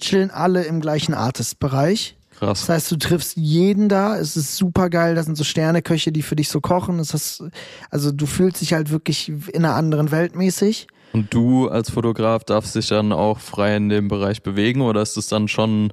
chillen 0.00 0.32
alle 0.32 0.64
im 0.64 0.80
gleichen 0.80 1.14
Artist-Bereich. 1.14 2.17
Das 2.40 2.66
Krass. 2.66 2.68
heißt, 2.68 2.92
du 2.92 2.96
triffst 2.96 3.36
jeden 3.36 3.88
da, 3.88 4.16
es 4.16 4.36
ist 4.36 4.56
super 4.56 4.90
geil, 4.90 5.14
das 5.14 5.26
sind 5.26 5.36
so 5.36 5.44
Sterneköche, 5.44 6.12
die 6.12 6.22
für 6.22 6.36
dich 6.36 6.48
so 6.48 6.60
kochen. 6.60 6.98
Das 6.98 7.12
heißt, 7.14 7.44
also 7.90 8.12
du 8.12 8.26
fühlst 8.26 8.60
dich 8.60 8.72
halt 8.74 8.90
wirklich 8.90 9.28
in 9.28 9.64
einer 9.64 9.74
anderen 9.74 10.10
Welt 10.10 10.36
mäßig. 10.36 10.86
Und 11.12 11.32
du 11.34 11.68
als 11.68 11.90
Fotograf 11.90 12.44
darfst 12.44 12.74
dich 12.74 12.88
dann 12.88 13.12
auch 13.12 13.40
frei 13.40 13.76
in 13.76 13.88
dem 13.88 14.08
Bereich 14.08 14.42
bewegen 14.42 14.82
oder 14.82 15.02
ist 15.02 15.16
es 15.16 15.26
dann 15.28 15.48
schon 15.48 15.92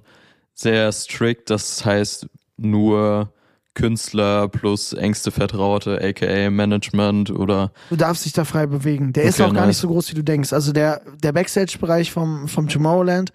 sehr 0.53 0.91
strikt? 0.91 1.49
Das 1.49 1.83
heißt 1.85 2.27
nur 2.57 3.31
Künstler 3.73 4.47
plus 4.47 4.93
engste 4.93 5.31
Vertraute, 5.31 5.99
aka 6.01 6.49
Management 6.49 7.29
oder 7.31 7.71
Du 7.89 7.95
darfst 7.95 8.25
dich 8.25 8.33
da 8.33 8.45
frei 8.45 8.67
bewegen. 8.67 9.13
Der 9.13 9.23
ist 9.23 9.39
Okay, 9.39 9.49
auch 9.49 9.53
gar 9.53 9.61
nicht 9.67 9.77
nice. 9.77 9.81
so 9.81 9.87
groß, 9.87 10.11
wie 10.11 10.15
du 10.15 10.23
denkst. 10.23 10.53
Also 10.53 10.71
der, 10.73 11.01
der 11.23 11.31
Backstage-Bereich 11.33 12.11
vom, 12.11 12.47
vom 12.47 12.67
Tomorrowland 12.69 13.31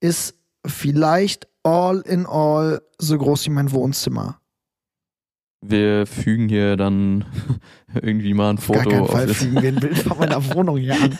ist 0.00 0.34
vielleicht 0.66 1.48
all 1.62 2.00
in 2.00 2.26
all 2.26 2.80
so 2.98 3.16
groß 3.18 3.46
wie 3.46 3.50
mein 3.50 3.70
Wohnzimmer. 3.72 4.38
wir 5.64 6.06
fügen 6.06 6.48
hier 6.48 6.76
dann 6.76 7.24
irgendwie 8.02 8.34
mal 8.34 8.50
ein 8.50 8.56
Gar 8.56 8.64
Foto 8.64 8.90
keinen 8.90 9.00
auf. 9.02 9.12
Fall 9.12 9.28
fügen 9.28 9.62
wir 9.62 9.68
ein 9.68 9.76
Bild 9.80 9.96
von 9.98 10.18
meiner 10.18 10.44
Wohnung 10.54 10.76
hier 10.76 11.00
an. 11.00 11.16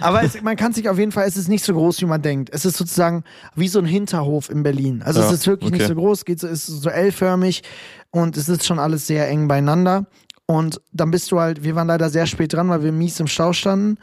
Aber 0.00 0.22
es, 0.22 0.40
man 0.42 0.56
kann 0.56 0.74
sich 0.74 0.88
auf 0.90 0.98
jeden 0.98 1.12
Fall, 1.12 1.26
es 1.26 1.38
ist 1.38 1.48
nicht 1.48 1.64
so 1.64 1.72
groß, 1.72 2.02
wie 2.02 2.06
man 2.06 2.20
denkt. 2.20 2.50
Es 2.52 2.66
ist 2.66 2.76
sozusagen 2.76 3.24
wie 3.56 3.68
so 3.68 3.78
ein 3.78 3.86
Hinterhof 3.86 4.50
in 4.50 4.62
Berlin. 4.62 5.02
Also 5.02 5.20
es 5.20 5.26
Ja, 5.28 5.32
ist 5.32 5.46
wirklich 5.46 5.68
okay. 5.70 5.78
nicht 5.78 5.88
so 5.88 5.94
groß, 5.94 6.24
geht 6.26 6.38
so, 6.40 6.48
ist 6.48 6.66
so 6.66 6.90
L-förmig 6.90 7.62
und 8.10 8.36
es 8.36 8.48
ist 8.50 8.66
schon 8.66 8.78
alles 8.78 9.06
sehr 9.06 9.26
eng 9.28 9.48
beieinander. 9.48 10.06
Und 10.44 10.80
dann 10.92 11.10
bist 11.10 11.30
du 11.32 11.40
halt, 11.40 11.62
wir 11.62 11.74
waren 11.74 11.88
leider 11.88 12.10
sehr 12.10 12.26
spät 12.26 12.52
dran, 12.52 12.68
weil 12.68 12.82
wir 12.82 12.92
mies 12.92 13.20
im 13.20 13.26
Stau 13.26 13.52
standen. 13.54 13.98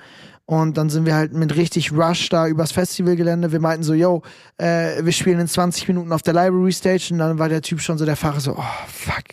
Und 0.48 0.78
dann 0.78 0.90
sind 0.90 1.06
wir 1.06 1.16
halt 1.16 1.34
mit 1.34 1.56
richtig 1.56 1.92
Rush 1.92 2.30
da 2.30 2.46
übers 2.48 2.72
Festivalgelände. 2.72 3.52
Wir 3.52 3.60
meinten 3.60 3.84
so, 3.84 3.94
yo, 3.96 4.22
äh, 4.58 5.04
wir 5.04 5.12
spielen 5.12 5.40
in 5.40 5.48
20 5.48 5.88
Minuten 5.88 6.12
auf 6.12 6.22
der 6.22 6.34
Library 6.36 6.72
Stage. 6.72 7.10
Und 7.12 7.18
dann 7.18 7.40
war 7.40 7.50
der 7.50 7.62
Typ 7.64 7.82
schon 7.82 7.98
so, 7.98 8.06
der 8.06 8.16
Fahrer 8.16 8.40
so, 8.40 8.56
oh, 8.56 8.64
fuck, 8.88 9.24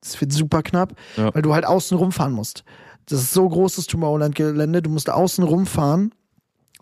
das 0.00 0.18
wird 0.20 0.32
super 0.32 0.62
knapp, 0.62 0.94
Ja. 1.16 1.34
weil 1.34 1.42
du 1.42 1.52
halt 1.54 1.66
außen 1.66 1.96
rumfahren 1.96 2.32
musst. 2.32 2.64
Das 3.08 3.20
ist 3.20 3.32
so 3.34 3.46
großes 3.48 3.86
Tomorrowland-Gelände, 3.86 4.80
du 4.82 4.90
musst 4.90 5.10
außen 5.10 5.44
rumfahren. 5.44 6.12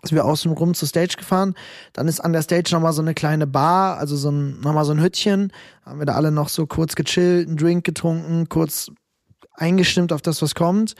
Sind 0.03 0.15
wir 0.15 0.25
außen 0.25 0.51
rum 0.51 0.73
zur 0.75 0.87
Stage 0.87 1.15
gefahren. 1.17 1.55
Dann 1.93 2.07
ist 2.07 2.19
an 2.19 2.31
der 2.31 2.43
Stage 2.43 2.69
nochmal 2.73 2.93
so 2.93 3.01
eine 3.01 3.13
kleine 3.15 3.47
Bar, 3.47 3.97
also 3.97 4.15
so 4.15 4.29
ein, 4.29 4.59
nochmal 4.61 4.85
so 4.85 4.91
ein 4.91 5.01
Hüttchen. 5.01 5.51
Haben 5.83 5.99
wir 5.99 6.05
da 6.05 6.13
alle 6.13 6.31
noch 6.31 6.47
so 6.49 6.65
kurz 6.67 6.95
gechillt, 6.95 7.47
einen 7.47 7.57
Drink 7.57 7.83
getrunken, 7.83 8.47
kurz 8.47 8.91
eingestimmt 9.53 10.13
auf 10.13 10.21
das, 10.21 10.41
was 10.41 10.53
kommt. 10.55 10.95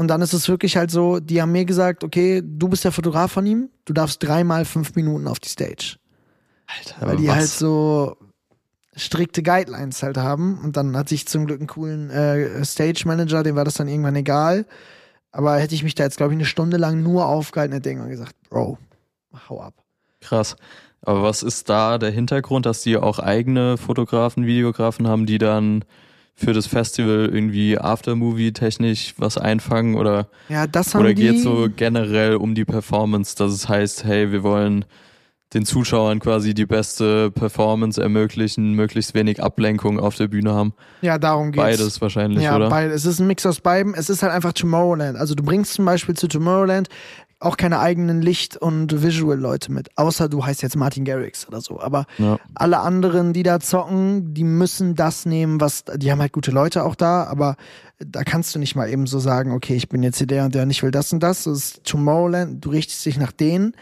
Und 0.00 0.08
dann 0.08 0.22
ist 0.22 0.32
es 0.32 0.48
wirklich 0.48 0.78
halt 0.78 0.90
so, 0.90 1.20
die 1.20 1.42
haben 1.42 1.52
mir 1.52 1.66
gesagt, 1.66 2.04
okay, 2.04 2.40
du 2.42 2.68
bist 2.70 2.84
der 2.84 2.90
Fotograf 2.90 3.32
von 3.32 3.44
ihm, 3.44 3.68
du 3.84 3.92
darfst 3.92 4.22
dreimal 4.22 4.64
fünf 4.64 4.94
Minuten 4.94 5.28
auf 5.28 5.40
die 5.40 5.50
Stage. 5.50 5.98
Alter, 6.66 7.06
Weil 7.06 7.16
die 7.18 7.28
was? 7.28 7.34
halt 7.34 7.48
so 7.48 8.16
strikte 8.96 9.42
Guidelines 9.42 10.02
halt 10.02 10.16
haben. 10.16 10.58
Und 10.64 10.78
dann 10.78 10.96
hatte 10.96 11.14
ich 11.14 11.28
zum 11.28 11.44
Glück 11.44 11.60
einen 11.60 11.66
coolen 11.66 12.08
äh, 12.08 12.64
Stage 12.64 13.02
Manager, 13.04 13.42
dem 13.42 13.56
war 13.56 13.66
das 13.66 13.74
dann 13.74 13.88
irgendwann 13.88 14.16
egal. 14.16 14.64
Aber 15.32 15.58
hätte 15.58 15.74
ich 15.74 15.82
mich 15.82 15.96
da 15.96 16.04
jetzt, 16.04 16.16
glaube 16.16 16.32
ich, 16.32 16.38
eine 16.38 16.46
Stunde 16.46 16.78
lang 16.78 17.02
nur 17.02 17.26
aufgehalten, 17.26 17.74
hätte 17.74 17.90
ich 17.90 17.92
irgendwann 17.92 18.10
gesagt, 18.10 18.34
Bro, 18.48 18.78
hau 19.50 19.60
ab. 19.60 19.74
Krass. 20.22 20.56
Aber 21.02 21.24
was 21.24 21.42
ist 21.42 21.68
da 21.68 21.98
der 21.98 22.10
Hintergrund, 22.10 22.64
dass 22.64 22.80
die 22.80 22.96
auch 22.96 23.18
eigene 23.18 23.76
Fotografen, 23.76 24.46
Videografen 24.46 25.06
haben, 25.06 25.26
die 25.26 25.36
dann 25.36 25.84
für 26.40 26.52
das 26.52 26.66
Festival 26.66 27.28
irgendwie 27.32 27.78
Aftermovie-technisch 27.78 29.14
was 29.18 29.36
einfangen 29.36 29.94
oder, 29.96 30.28
Ja, 30.48 30.66
das 30.66 30.94
haben 30.94 31.02
oder 31.02 31.14
geht 31.14 31.40
so 31.40 31.68
generell 31.74 32.36
um 32.36 32.54
die 32.54 32.64
Performance, 32.64 33.36
dass 33.36 33.52
es 33.52 33.68
heißt, 33.68 34.04
hey, 34.04 34.32
wir 34.32 34.42
wollen 34.42 34.84
den 35.52 35.66
Zuschauern 35.66 36.20
quasi 36.20 36.54
die 36.54 36.64
beste 36.64 37.30
Performance 37.32 38.00
ermöglichen, 38.00 38.72
möglichst 38.74 39.14
wenig 39.14 39.42
Ablenkung 39.42 39.98
auf 39.98 40.14
der 40.14 40.28
Bühne 40.28 40.54
haben. 40.54 40.72
ja, 41.02 41.18
darum 41.18 41.50
geht's. 41.50 41.62
Beides 41.62 42.00
wahrscheinlich, 42.00 42.42
ja, 42.42 42.56
oder? 42.56 42.68
Beid, 42.68 42.92
es 42.92 43.04
ist 43.04 43.18
ein 43.18 43.26
Mix 43.26 43.44
aus 43.44 43.60
beiden. 43.60 43.94
Es 43.94 44.08
ist 44.08 44.22
halt 44.22 44.32
einfach 44.32 44.52
Tomorrowland. 44.52 45.18
Also 45.18 45.34
du 45.34 45.42
bringst 45.42 45.74
zum 45.74 45.84
Beispiel 45.84 46.16
zu 46.16 46.28
Tomorrowland 46.28 46.88
auch 47.40 47.56
keine 47.56 47.80
eigenen 47.80 48.20
Licht- 48.22 48.56
und 48.58 49.02
Visual-Leute 49.02 49.72
mit. 49.72 49.88
Außer 49.96 50.28
du 50.28 50.44
heißt 50.44 50.62
jetzt 50.62 50.76
Martin 50.76 51.04
Garrix 51.04 51.48
oder 51.48 51.60
so. 51.60 51.80
Aber 51.80 52.04
Ja. 52.18 52.38
alle 52.54 52.80
anderen, 52.80 53.32
die 53.32 53.42
da 53.42 53.58
zocken, 53.60 54.34
die 54.34 54.44
müssen 54.44 54.94
das 54.94 55.24
nehmen, 55.26 55.60
was, 55.60 55.84
die 55.96 56.12
haben 56.12 56.20
halt 56.20 56.32
gute 56.32 56.50
Leute 56.50 56.84
auch 56.84 56.94
da, 56.94 57.24
aber 57.24 57.56
da 57.98 58.24
kannst 58.24 58.54
du 58.54 58.58
nicht 58.58 58.76
mal 58.76 58.88
eben 58.90 59.06
so 59.06 59.18
sagen, 59.18 59.52
okay, 59.52 59.74
ich 59.74 59.88
bin 59.88 60.02
jetzt 60.02 60.18
hier 60.18 60.26
der 60.26 60.44
und 60.44 60.54
der 60.54 60.62
und 60.64 60.70
ich 60.70 60.82
will 60.82 60.90
das 60.90 61.12
und 61.12 61.22
das. 61.22 61.44
Das 61.44 61.56
ist 61.56 61.84
Tomorrowland, 61.84 62.64
du 62.64 62.70
richtest 62.70 63.04
dich 63.06 63.18
nach 63.18 63.32
denen. 63.32 63.74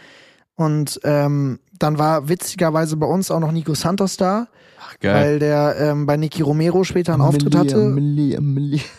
Und 0.55 0.99
ähm, 1.03 1.59
dann 1.77 1.97
war 1.97 2.27
witzigerweise 2.27 2.97
bei 2.97 3.05
uns 3.07 3.29
auch 3.31 3.39
noch 3.39 3.51
Nico 3.53 3.73
Santos 3.75 4.17
da, 4.17 4.47
Ach, 4.81 4.95
weil 5.01 5.39
der 5.39 5.75
ähm, 5.79 6.05
bei 6.05 6.17
Nicky 6.17 6.41
Romero 6.41 6.83
später 6.83 7.13
einen 7.13 7.21
Auftritt 7.21 7.55
hatte. 7.55 7.75
Amelie, 7.75 8.37
Amelie. 8.37 8.81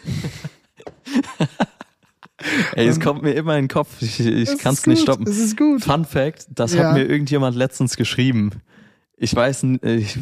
Ey, 2.75 2.87
es 2.87 3.01
kommt 3.01 3.23
mir 3.23 3.33
immer 3.33 3.57
in 3.57 3.65
den 3.65 3.69
Kopf. 3.69 4.01
Ich, 4.01 4.21
ich 4.21 4.59
kann 4.59 4.75
es 4.75 4.87
nicht 4.87 5.03
stoppen. 5.03 5.27
Es 5.27 5.39
ist 5.39 5.57
gut. 5.57 5.83
Fun 5.85 6.05
Fact, 6.05 6.47
das 6.51 6.75
Ja. 6.75 6.85
hat 6.89 6.95
mir 6.95 7.05
irgendjemand 7.05 7.57
letztens 7.57 7.97
geschrieben. 7.97 8.51
Ich 9.17 9.35
weiß, 9.35 9.65
ich, 9.83 10.19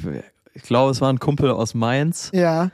ich 0.54 0.62
glaube, 0.62 0.90
es 0.90 1.00
war 1.00 1.12
ein 1.12 1.20
Kumpel 1.20 1.50
aus 1.50 1.74
Mainz. 1.74 2.30
Ja. 2.34 2.70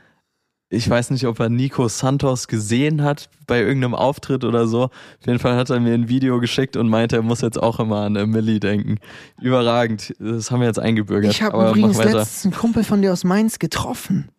Ich 0.69 0.89
weiß 0.89 1.11
nicht, 1.11 1.27
ob 1.27 1.39
er 1.39 1.49
Nico 1.49 1.87
Santos 1.87 2.47
gesehen 2.47 3.03
hat 3.03 3.29
bei 3.45 3.59
irgendeinem 3.61 3.93
Auftritt 3.93 4.43
oder 4.43 4.67
so. 4.67 4.85
Auf 4.85 4.91
jeden 5.27 5.37
Fall 5.37 5.55
hat 5.55 5.69
er 5.69 5.79
mir 5.79 5.93
ein 5.93 6.09
Video 6.09 6.39
geschickt 6.39 6.75
und 6.75 6.89
meinte, 6.89 7.17
er 7.17 7.21
muss 7.21 7.41
jetzt 7.41 7.61
auch 7.61 7.79
immer 7.79 7.97
an 8.01 8.15
Emily 8.15 8.59
denken. 8.59 8.97
Überragend. 9.39 10.15
Das 10.19 10.49
haben 10.49 10.61
wir 10.61 10.67
jetzt 10.67 10.79
eingebürgert. 10.79 11.31
Ich 11.31 11.43
habe 11.43 11.69
übrigens 11.69 11.97
letztens 12.03 12.45
einen 12.45 12.53
Kumpel 12.55 12.83
von 12.83 13.01
dir 13.03 13.13
aus 13.13 13.23
Mainz 13.23 13.59
getroffen. 13.59 14.29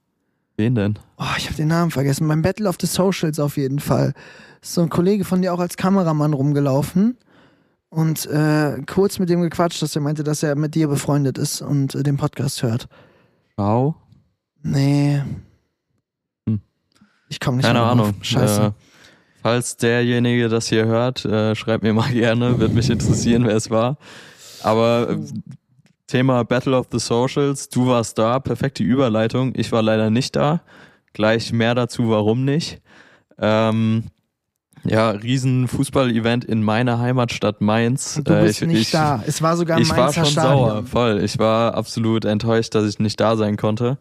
Wen 0.57 0.75
denn? 0.75 0.99
Oh, 1.19 1.25
ich 1.39 1.47
habe 1.47 1.55
den 1.57 1.69
Namen 1.69 1.93
vergessen. 1.93 2.27
Beim 2.27 2.43
Battle 2.43 2.69
of 2.69 2.77
the 2.81 2.87
Socials 2.89 3.39
auf 3.39 3.57
jeden 3.57 3.79
Fall. 3.79 4.13
Ist 4.67 4.75
so 4.75 4.83
ein 4.83 4.89
Kollege 4.89 5.25
von 5.25 5.43
dir 5.43 5.55
auch 5.55 5.61
als 5.61 5.77
Kameramann 5.77 6.33
rumgelaufen 6.33 7.17
und 7.89 8.27
äh, 8.27 8.83
kurz 8.85 9.21
mit 9.21 9.29
dem 9.29 9.41
gequatscht, 9.43 9.81
dass 9.81 9.95
er 9.95 10.03
meinte, 10.03 10.25
dass 10.25 10.43
er 10.43 10.57
mit 10.57 10.75
dir 10.75 10.89
befreundet 10.89 11.39
ist 11.39 11.63
und 11.63 11.95
äh, 11.95 12.03
den 12.03 12.17
Podcast 12.17 12.65
hört. 12.65 12.89
Schau. 13.55 13.95
Nee. 14.65 15.23
Hm. 16.49 16.61
Ich 17.29 17.39
komme 17.39 17.59
nicht 17.59 17.67
Keine. 17.67 17.81
Ahnung. 17.81 18.15
Scheiße. 18.21 18.63
Äh, 18.63 18.71
falls 19.41 19.77
derjenige 19.77 20.49
das 20.49 20.67
hier 20.67 20.87
hört, 20.87 21.25
äh, 21.25 21.55
schreibt 21.55 21.85
mir 21.85 21.95
mal 21.95 22.11
gerne. 22.13 22.59
Wird 22.59 22.75
mich 22.75 22.91
interessieren, 22.91 23.45
wer 23.47 23.55
es 23.55 23.71
war. 23.71 23.99
Aber 24.65 25.11
äh, 25.11 25.19
Thema 26.09 26.43
Battle 26.43 26.77
of 26.77 26.89
the 26.91 26.99
Socials. 26.99 27.69
Du 27.69 27.87
warst 27.87 28.19
da. 28.19 28.41
Perfekte 28.41 28.83
Überleitung. 28.83 29.53
Ich 29.55 29.71
war 29.71 29.83
leider 29.83 30.11
nicht 30.11 30.35
da. 30.35 30.63
Gleich 31.13 31.53
mehr 31.53 31.77
dazu, 31.77 32.11
warum 32.11 32.45
nicht. 32.45 32.83
Ähm, 33.39 34.07
ja, 34.89 35.11
riesen 35.11 35.69
Fußball-Event 35.69 36.45
in 36.45 36.63
meiner 36.63 36.99
Heimatstadt 36.99 37.61
Mainz. 37.61 38.19
Und 38.19 38.29
du 38.29 38.41
bist 38.43 38.63
Äh, 38.63 38.65
ich, 38.67 38.71
nicht 38.71 38.81
ich, 38.83 38.91
da. 38.91 39.23
Es 39.27 39.43
war 39.43 39.57
sogar 39.57 39.79
ich 39.81 39.89
war 39.91 39.97
Mainzer 39.97 40.25
schon 40.25 40.33
Stadion. 40.33 40.69
sauer, 40.69 40.83
voll. 40.87 41.21
Ich 41.25 41.39
war 41.39 41.75
absolut 41.75 42.25
enttäuscht, 42.25 42.75
dass 42.75 42.89
ich 42.89 42.99
nicht 42.99 43.21
da 43.21 43.37
sein 43.37 43.57
konnte. 43.57 43.99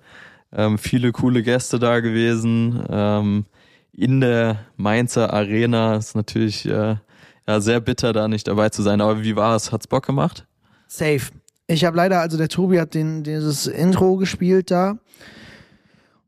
Ähm, 0.53 0.77
viele 0.77 1.11
coole 1.11 1.43
Gäste 1.43 1.79
da 1.79 1.99
gewesen. 1.99 2.83
Ähm, 2.89 3.45
in 3.93 4.21
der 4.21 4.59
Mainzer 4.77 5.33
Arena 5.33 5.95
ist 5.95 6.15
natürlich 6.15 6.65
äh, 6.65 6.95
ja, 7.47 7.59
sehr 7.61 7.79
bitter, 7.79 8.13
da 8.13 8.27
nicht 8.27 8.47
dabei 8.47 8.69
zu 8.69 8.81
sein. 8.81 9.01
Aber 9.01 9.23
wie 9.23 9.35
war 9.35 9.55
es? 9.55 9.71
Hat's 9.71 9.87
Bock 9.87 10.05
gemacht? 10.05 10.45
Safe. 10.87 11.21
Ich 11.67 11.83
habe 11.83 11.97
leider, 11.97 12.19
also 12.21 12.37
der 12.37 12.47
Tobi 12.49 12.79
hat 12.79 12.93
den, 12.93 13.23
dieses 13.23 13.67
Intro 13.67 14.17
gespielt 14.17 14.69
da. 14.71 14.91
Und 14.91 14.99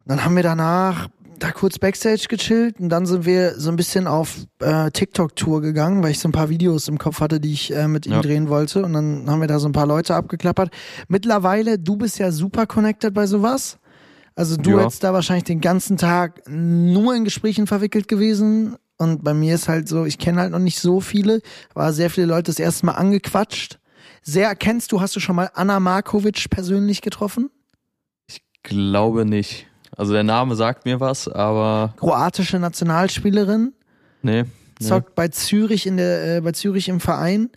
dann 0.06 0.24
haben 0.26 0.36
wir 0.36 0.44
danach 0.44 1.10
da 1.40 1.52
kurz 1.52 1.78
Backstage 1.80 2.26
gechillt 2.30 2.80
und 2.80 2.90
dann 2.90 3.06
sind 3.06 3.26
wir 3.26 3.60
so 3.60 3.70
ein 3.70 3.76
bisschen 3.76 4.08
auf 4.08 4.36
äh, 4.60 4.90
TikTok-Tour 4.92 5.62
gegangen, 5.62 6.04
weil 6.04 6.12
ich 6.12 6.20
so 6.20 6.28
ein 6.28 6.32
paar 6.32 6.50
Videos 6.50 6.88
im 6.88 6.98
Kopf 6.98 7.20
hatte, 7.20 7.40
die 7.40 7.54
ich 7.54 7.74
äh, 7.76 7.88
mit 7.88 8.06
ihm 8.06 8.14
Ja. 8.14 8.22
drehen 8.22 8.50
wollte. 8.50 8.84
Und 8.84 8.94
dann 8.94 9.30
haben 9.30 9.42
wir 9.42 9.48
da 9.48 9.60
so 9.60 9.68
ein 9.68 9.72
paar 9.74 9.86
Leute 9.88 10.16
abgeklappert. 10.16 10.72
Mittlerweile, 11.08 11.78
du 11.80 11.96
bist 11.96 12.18
ja 12.20 12.32
super 12.32 12.66
connected 12.66 13.14
bei 13.14 13.28
sowas. 13.28 13.78
Also 14.36 14.58
du 14.58 14.72
Ja. 14.72 14.82
hättest 14.84 15.04
da 15.04 15.14
wahrscheinlich 15.14 15.46
den 15.46 15.62
ganzen 15.62 15.98
Tag 15.98 16.42
nur 16.50 17.16
in 17.16 17.24
Gesprächen 17.24 17.68
verwickelt 17.68 18.08
gewesen. 18.08 18.76
Und 18.98 19.24
bei 19.24 19.34
mir 19.36 19.54
ist 19.56 19.68
halt 19.68 19.88
so, 19.88 20.06
ich 20.06 20.18
kenne 20.18 20.42
halt 20.42 20.52
noch 20.52 20.60
nicht 20.60 20.80
so 20.80 21.02
viele, 21.02 21.42
war 21.76 21.94
sehr 21.94 22.10
viele 22.10 22.28
Leute 22.28 22.44
das 22.52 22.58
erste 22.60 22.86
Mal 22.88 22.94
angequatscht. 22.94 23.80
Sehr 24.24 24.56
kennst 24.56 24.92
du, 24.92 25.02
hast 25.02 25.16
du 25.16 25.20
schon 25.20 25.36
mal 25.36 25.52
Anna 25.54 25.80
Markovic 25.80 26.50
persönlich 26.50 27.02
getroffen? 27.02 27.50
Glaube 28.64 29.24
nicht. 29.26 29.67
Also 29.98 30.14
der 30.14 30.24
Name 30.24 30.56
sagt 30.56 30.86
mir 30.86 31.00
was, 31.00 31.28
aber 31.28 31.94
Kroatische 31.98 32.60
Nationalspielerin, 32.60 33.74
nee. 34.22 34.44
nee. 34.44 34.50
zockt 34.80 35.16
bei 35.16 35.28
Zürich 35.30 35.88
in 35.88 35.98
der, 35.98 36.38
äh, 36.38 36.42
bei 36.42 36.52
Zürich 36.52 36.88
im 36.88 37.00
Verein. 37.00 37.50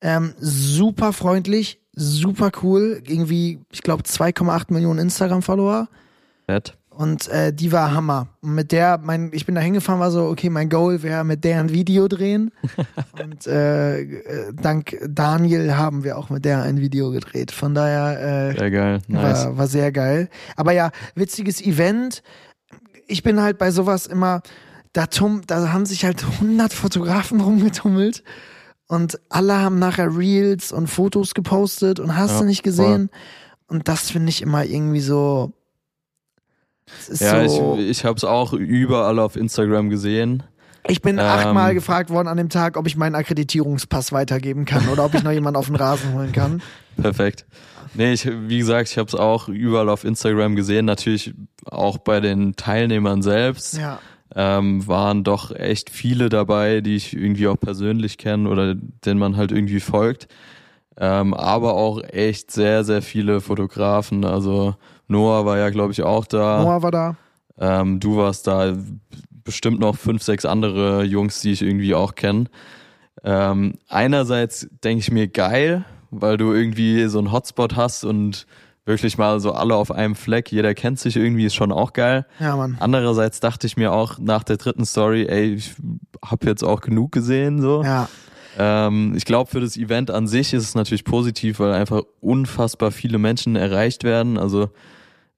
Ähm, 0.00 0.34
super 0.40 1.12
freundlich, 1.12 1.80
super 1.94 2.50
cool. 2.62 3.02
Irgendwie, 3.06 3.60
ich 3.70 3.82
glaube, 3.82 4.04
2,8 4.04 4.72
Millionen 4.72 5.00
Instagram-Follower. 5.00 5.88
Fett. 6.46 6.76
Und 6.94 7.28
äh, 7.28 7.52
die 7.52 7.72
war 7.72 7.94
Hammer. 7.94 8.28
Und 8.42 8.54
mit 8.54 8.70
der, 8.70 8.98
mein, 9.02 9.30
ich 9.32 9.46
bin 9.46 9.54
da 9.54 9.60
hingefahren, 9.60 10.00
war 10.00 10.10
so, 10.10 10.26
okay, 10.26 10.50
mein 10.50 10.68
Goal 10.68 11.02
wäre 11.02 11.24
mit 11.24 11.42
der 11.42 11.60
ein 11.60 11.70
Video 11.70 12.06
drehen. 12.06 12.52
und 13.22 13.46
äh, 13.46 14.02
äh, 14.02 14.52
dank 14.52 14.96
Daniel 15.08 15.74
haben 15.74 16.04
wir 16.04 16.18
auch 16.18 16.28
mit 16.28 16.44
der 16.44 16.62
ein 16.62 16.80
Video 16.80 17.10
gedreht. 17.10 17.50
Von 17.50 17.74
daher 17.74 18.50
äh, 18.50 18.58
Sehr 18.58 18.70
geil. 18.70 18.98
Nice. 19.08 19.46
war, 19.46 19.58
war 19.58 19.66
sehr 19.66 19.90
geil. 19.90 20.28
Aber 20.56 20.72
ja, 20.72 20.90
witziges 21.14 21.62
Event. 21.62 22.22
Ich 23.06 23.22
bin 23.22 23.40
halt 23.40 23.58
bei 23.58 23.70
sowas 23.70 24.06
immer, 24.06 24.42
da, 24.92 25.06
tum, 25.06 25.42
da 25.46 25.72
haben 25.72 25.86
sich 25.86 26.04
halt 26.04 26.22
100 26.22 26.72
Fotografen 26.72 27.40
rumgetummelt. 27.40 28.22
Und 28.86 29.18
alle 29.30 29.58
haben 29.58 29.78
nachher 29.78 30.14
Reels 30.14 30.70
und 30.72 30.88
Fotos 30.88 31.32
gepostet 31.32 31.98
und 31.98 32.14
hast 32.16 32.32
Ja, 32.32 32.40
du 32.40 32.44
nicht 32.44 32.62
gesehen. 32.62 33.08
Und 33.66 33.88
das 33.88 34.10
finde 34.10 34.28
ich 34.28 34.42
immer 34.42 34.66
irgendwie 34.66 35.00
so. 35.00 35.54
Ja, 37.18 37.48
so, 37.48 37.76
ich, 37.78 37.88
ich 37.88 38.04
habe 38.04 38.16
es 38.16 38.24
auch 38.24 38.52
überall 38.52 39.18
auf 39.18 39.36
Instagram 39.36 39.90
gesehen. 39.90 40.42
ich 40.88 41.02
bin 41.02 41.18
ähm, 41.18 41.24
achtmal 41.24 41.74
gefragt 41.74 42.10
worden 42.10 42.28
an 42.28 42.36
dem 42.36 42.48
Tag, 42.48 42.76
ob 42.76 42.86
ich 42.86 42.96
meinen 42.96 43.14
Akkreditierungspass 43.14 44.12
weitergeben 44.12 44.64
kann 44.64 44.88
oder 44.88 45.04
ob 45.04 45.14
ich 45.14 45.22
noch 45.22 45.32
jemanden 45.32 45.58
auf 45.58 45.66
den 45.66 45.76
Rasen 45.76 46.14
holen 46.14 46.32
kann. 46.32 46.62
Perfekt. 47.00 47.46
Nee, 47.94 48.12
ich, 48.12 48.26
wie 48.26 48.58
gesagt, 48.58 48.88
ich 48.88 48.98
habe 48.98 49.08
es 49.08 49.14
auch 49.14 49.48
überall 49.48 49.88
auf 49.88 50.04
Instagram 50.04 50.56
gesehen. 50.56 50.86
Natürlich 50.86 51.34
auch 51.64 51.98
bei 51.98 52.20
den 52.20 52.56
Teilnehmern 52.56 53.22
selbst. 53.22 53.76
Ja. 53.76 53.98
Ähm, 54.34 54.86
waren 54.86 55.24
doch 55.24 55.50
echt 55.50 55.90
viele 55.90 56.30
dabei, 56.30 56.80
die 56.80 56.96
ich 56.96 57.14
irgendwie 57.14 57.48
auch 57.48 57.60
persönlich 57.60 58.16
kenne 58.16 58.48
oder 58.48 58.74
denen 58.74 59.20
man 59.20 59.36
halt 59.36 59.52
irgendwie 59.52 59.80
folgt. 59.80 60.26
Ähm, 60.96 61.34
aber 61.34 61.74
auch 61.74 62.02
echt 62.02 62.50
sehr, 62.50 62.84
sehr 62.84 63.02
viele 63.02 63.42
Fotografen. 63.42 64.24
Also 64.24 64.74
Noah 65.12 65.46
war 65.46 65.58
ja, 65.58 65.70
glaube 65.70 65.92
ich, 65.92 66.02
auch 66.02 66.26
da. 66.26 66.62
Noah 66.62 66.82
war 66.82 66.90
da. 66.90 67.16
Ähm, 67.58 68.00
du 68.00 68.16
warst 68.16 68.46
da 68.46 68.74
bestimmt 69.44 69.78
noch 69.80 69.96
fünf, 69.96 70.22
sechs 70.22 70.44
andere 70.44 71.04
Jungs, 71.04 71.40
die 71.40 71.52
ich 71.52 71.62
irgendwie 71.62 71.94
auch 71.94 72.14
kenne. 72.14 72.46
Ähm, 73.24 73.74
einerseits 73.88 74.68
denke 74.82 75.00
ich 75.00 75.10
mir 75.10 75.28
geil, 75.28 75.84
weil 76.10 76.36
du 76.36 76.52
irgendwie 76.52 77.06
so 77.06 77.18
einen 77.18 77.30
Hotspot 77.30 77.76
hast 77.76 78.04
und 78.04 78.46
wirklich 78.84 79.16
mal 79.16 79.38
so 79.38 79.52
alle 79.52 79.76
auf 79.76 79.92
einem 79.92 80.16
Fleck, 80.16 80.50
jeder 80.50 80.74
kennt 80.74 80.98
sich 80.98 81.16
irgendwie, 81.16 81.44
ist 81.44 81.54
schon 81.54 81.70
auch 81.70 81.92
geil. 81.92 82.26
Ja, 82.40 82.56
Mann. 82.56 82.76
Andererseits 82.80 83.38
dachte 83.38 83.66
ich 83.66 83.76
mir 83.76 83.92
auch 83.92 84.18
nach 84.18 84.42
der 84.42 84.56
dritten 84.56 84.84
Story, 84.84 85.26
ey, 85.28 85.54
ich 85.54 85.74
habe 86.24 86.46
jetzt 86.46 86.64
auch 86.64 86.80
genug 86.80 87.12
gesehen, 87.12 87.60
so. 87.60 87.84
Ja. 87.84 88.08
Ähm, 88.58 89.14
ich 89.16 89.24
glaube, 89.24 89.50
für 89.50 89.60
das 89.60 89.76
Event 89.76 90.10
an 90.10 90.26
sich 90.26 90.52
ist 90.52 90.64
es 90.64 90.74
natürlich 90.74 91.04
positiv, 91.04 91.60
weil 91.60 91.72
einfach 91.72 92.02
unfassbar 92.20 92.90
viele 92.90 93.18
Menschen 93.18 93.56
erreicht 93.56 94.04
werden. 94.04 94.36
Also 94.36 94.70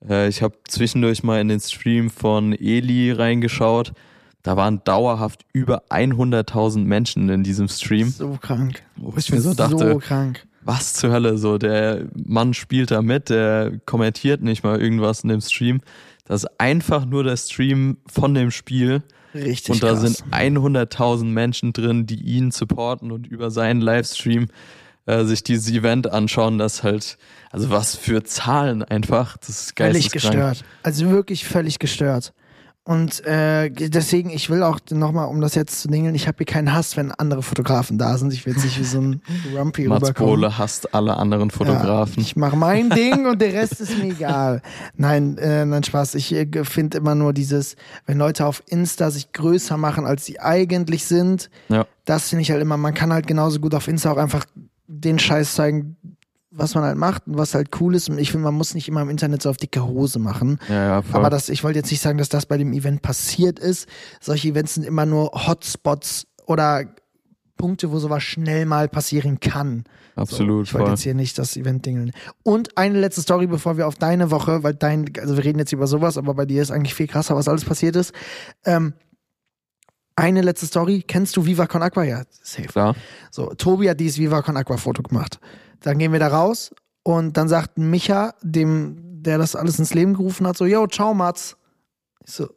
äh, 0.08 0.28
ich 0.28 0.42
habe 0.42 0.54
zwischendurch 0.68 1.22
mal 1.22 1.40
in 1.40 1.48
den 1.48 1.60
Stream 1.60 2.10
von 2.10 2.52
Eli 2.52 3.12
reingeschaut. 3.12 3.92
Da 4.42 4.56
waren 4.58 4.82
dauerhaft 4.84 5.44
über 5.54 5.84
100.000 5.90 6.84
Menschen 6.84 7.28
in 7.30 7.42
diesem 7.44 7.68
Stream, 7.68 8.10
So 8.10 8.38
krank. 8.40 8.82
wo 8.96 9.14
ich 9.16 9.32
mir 9.32 9.40
so 9.40 9.54
dachte, 9.54 9.92
So 9.92 9.98
krank. 9.98 10.46
was 10.62 10.92
zur 10.94 11.12
Hölle, 11.12 11.38
so 11.38 11.56
der 11.56 12.06
Mann 12.14 12.52
spielt 12.52 12.90
da 12.90 13.00
mit, 13.00 13.30
der 13.30 13.72
kommentiert 13.86 14.42
nicht 14.42 14.62
mal 14.62 14.78
irgendwas 14.80 15.20
in 15.22 15.30
dem 15.30 15.40
Stream. 15.40 15.80
Das 16.26 16.44
ist 16.44 16.50
einfach 16.60 17.06
nur 17.06 17.24
der 17.24 17.36
Stream 17.38 17.96
von 18.06 18.34
dem 18.34 18.50
Spiel. 18.50 19.02
Richtig 19.34 19.70
Und 19.74 19.82
da 19.82 19.88
krass. 19.94 20.00
sind 20.02 20.24
100.000 20.30 21.24
Menschen 21.24 21.72
drin, 21.72 22.06
die 22.06 22.22
ihn 22.22 22.50
supporten 22.50 23.10
und 23.12 23.26
über 23.26 23.50
seinen 23.50 23.80
Livestream 23.80 24.46
äh, 25.06 25.24
sich 25.24 25.42
dieses 25.42 25.70
Event 25.70 26.10
anschauen. 26.10 26.58
Das 26.58 26.82
halt, 26.82 27.18
also 27.50 27.70
was 27.70 27.94
für 27.96 28.24
Zahlen 28.24 28.82
einfach, 28.82 29.36
das 29.38 29.48
ist 29.50 29.72
völlig 29.76 30.10
geisteskrank. 30.10 30.34
gestört. 30.34 30.64
Also 30.82 31.10
wirklich 31.10 31.44
völlig 31.44 31.78
gestört. 31.78 32.32
Und 32.86 33.24
äh, 33.24 33.70
deswegen, 33.70 34.28
ich 34.28 34.50
will 34.50 34.62
auch 34.62 34.78
nochmal, 34.90 35.28
um 35.28 35.40
das 35.40 35.54
jetzt 35.54 35.80
zu 35.80 35.88
dingeln, 35.88 36.14
ich 36.14 36.26
habe 36.28 36.36
hier 36.40 36.44
keinen 36.46 36.74
Hass, 36.74 36.98
wenn 36.98 37.12
andere 37.12 37.42
Fotografen 37.42 37.96
da 37.96 38.18
sind. 38.18 38.30
Ich 38.34 38.44
will 38.44 38.52
jetzt 38.52 38.62
nicht 38.62 38.78
wie 38.78 38.84
so 38.84 39.00
ein 39.00 39.22
Rumpy 39.56 39.88
Mats 39.88 40.02
rüberkommen. 40.02 40.34
Bohle 40.34 40.58
hasst 40.58 40.92
alle 40.94 41.16
anderen 41.16 41.50
Fotografen. 41.50 42.16
Ja, 42.16 42.20
ich 42.20 42.36
mache 42.36 42.56
mein 42.58 42.90
Ding 42.94 43.24
und 43.24 43.40
der 43.40 43.54
Rest 43.54 43.80
ist 43.80 43.96
mir 43.96 44.10
egal. 44.12 44.60
Nein, 44.98 45.38
äh, 45.38 45.64
nein, 45.64 45.82
Spaß. 45.82 46.14
Ich 46.16 46.30
äh, 46.34 46.46
finde 46.64 46.98
immer 46.98 47.14
nur 47.14 47.32
dieses, 47.32 47.76
wenn 48.04 48.18
Leute 48.18 48.44
auf 48.44 48.62
Insta 48.68 49.10
sich 49.10 49.32
größer 49.32 49.78
machen, 49.78 50.04
als 50.04 50.26
sie 50.26 50.38
eigentlich 50.40 51.06
sind, 51.06 51.48
Ja. 51.70 51.86
das 52.04 52.28
finde 52.28 52.42
ich 52.42 52.50
halt 52.50 52.60
immer, 52.60 52.76
man 52.76 52.92
kann 52.92 53.14
halt 53.14 53.26
genauso 53.26 53.60
gut 53.60 53.74
auf 53.74 53.88
Insta 53.88 54.12
auch 54.12 54.18
einfach 54.18 54.44
den 54.86 55.18
Scheiß 55.18 55.54
zeigen, 55.54 55.96
was 56.50 56.74
man 56.74 56.84
halt 56.84 56.96
macht 56.96 57.26
und 57.26 57.36
was 57.36 57.54
halt 57.54 57.80
cool 57.80 57.94
ist. 57.94 58.08
Und 58.08 58.18
ich 58.18 58.30
finde, 58.30 58.44
man 58.44 58.54
muss 58.54 58.74
nicht 58.74 58.88
immer 58.88 59.02
im 59.02 59.10
Internet 59.10 59.42
so 59.42 59.50
auf 59.50 59.56
dicke 59.56 59.84
Hose 59.84 60.18
machen. 60.18 60.58
Ja, 60.68 60.74
ja, 60.86 61.02
voll. 61.02 61.20
Aber 61.20 61.30
das, 61.30 61.48
ich 61.48 61.64
wollte 61.64 61.78
jetzt 61.78 61.90
nicht 61.90 62.00
sagen, 62.00 62.18
dass 62.18 62.28
das 62.28 62.46
bei 62.46 62.56
dem 62.56 62.72
Event 62.72 63.02
passiert 63.02 63.58
ist. 63.58 63.88
Solche 64.20 64.48
Events 64.48 64.74
sind 64.74 64.84
immer 64.84 65.06
nur 65.06 65.30
Hotspots 65.32 66.26
oder 66.46 66.84
Punkte, 67.56 67.90
wo 67.90 67.98
sowas 67.98 68.22
schnell 68.22 68.66
mal 68.66 68.88
passieren 68.88 69.40
kann. 69.40 69.84
Absolut, 70.16 70.66
So, 70.66 70.70
ich 70.70 70.74
wollte 70.74 70.90
jetzt 70.92 71.02
hier 71.02 71.14
nicht 71.14 71.38
das 71.38 71.56
Event 71.56 71.86
dingeln. 71.86 72.12
Und 72.42 72.76
eine 72.76 73.00
letzte 73.00 73.22
Story, 73.22 73.46
bevor 73.46 73.76
wir 73.76 73.88
auf 73.88 73.96
deine 73.96 74.30
Woche, 74.30 74.62
weil 74.62 74.74
dein, 74.74 75.10
also 75.18 75.36
wir 75.36 75.44
reden 75.44 75.58
jetzt 75.58 75.72
über 75.72 75.86
sowas, 75.86 76.18
aber 76.18 76.34
bei 76.34 76.46
dir 76.46 76.62
ist 76.62 76.70
eigentlich 76.70 76.94
viel 76.94 77.08
krasser, 77.08 77.34
was 77.36 77.48
alles 77.48 77.64
passiert 77.64 77.96
ist. 77.96 78.12
Ähm, 78.64 78.94
eine 80.16 80.42
letzte 80.42 80.66
Story. 80.66 81.02
Kennst 81.06 81.36
du 81.36 81.44
Viva 81.46 81.66
Con 81.66 81.82
Aqua? 81.82 82.04
Ja, 82.04 82.22
safe. 82.42 82.68
Klar. 82.68 82.94
So, 83.30 83.48
Tobi 83.54 83.88
hat 83.88 84.00
dieses 84.00 84.18
Viva 84.18 84.42
Con 84.42 84.56
Aqua 84.56 84.76
Foto 84.76 85.02
gemacht. 85.02 85.40
Dann 85.80 85.98
gehen 85.98 86.12
wir 86.12 86.20
da 86.20 86.28
raus 86.28 86.74
und 87.02 87.36
dann 87.36 87.48
sagt 87.48 87.78
Micha, 87.78 88.34
dem, 88.42 89.22
der 89.22 89.38
das 89.38 89.56
alles 89.56 89.78
ins 89.78 89.94
Leben 89.94 90.14
gerufen 90.14 90.46
hat, 90.46 90.56
so, 90.56 90.66
yo, 90.66 90.86
ciao, 90.86 91.14
Mats. 91.14 91.56
Ich 92.24 92.32
so, 92.32 92.48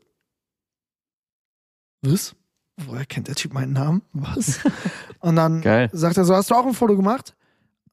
was? 2.01 2.35
Woher 2.77 3.05
kennt 3.05 3.27
der 3.27 3.35
Typ 3.35 3.53
meinen 3.53 3.73
Namen? 3.73 4.01
Was? 4.13 4.59
Und 5.19 5.35
dann 5.35 5.61
Geil. 5.61 5.89
sagt 5.93 6.17
er 6.17 6.25
so, 6.25 6.35
hast 6.35 6.51
du 6.51 6.55
auch 6.55 6.65
ein 6.65 6.75
Foto 6.75 6.95
gemacht? 6.95 7.35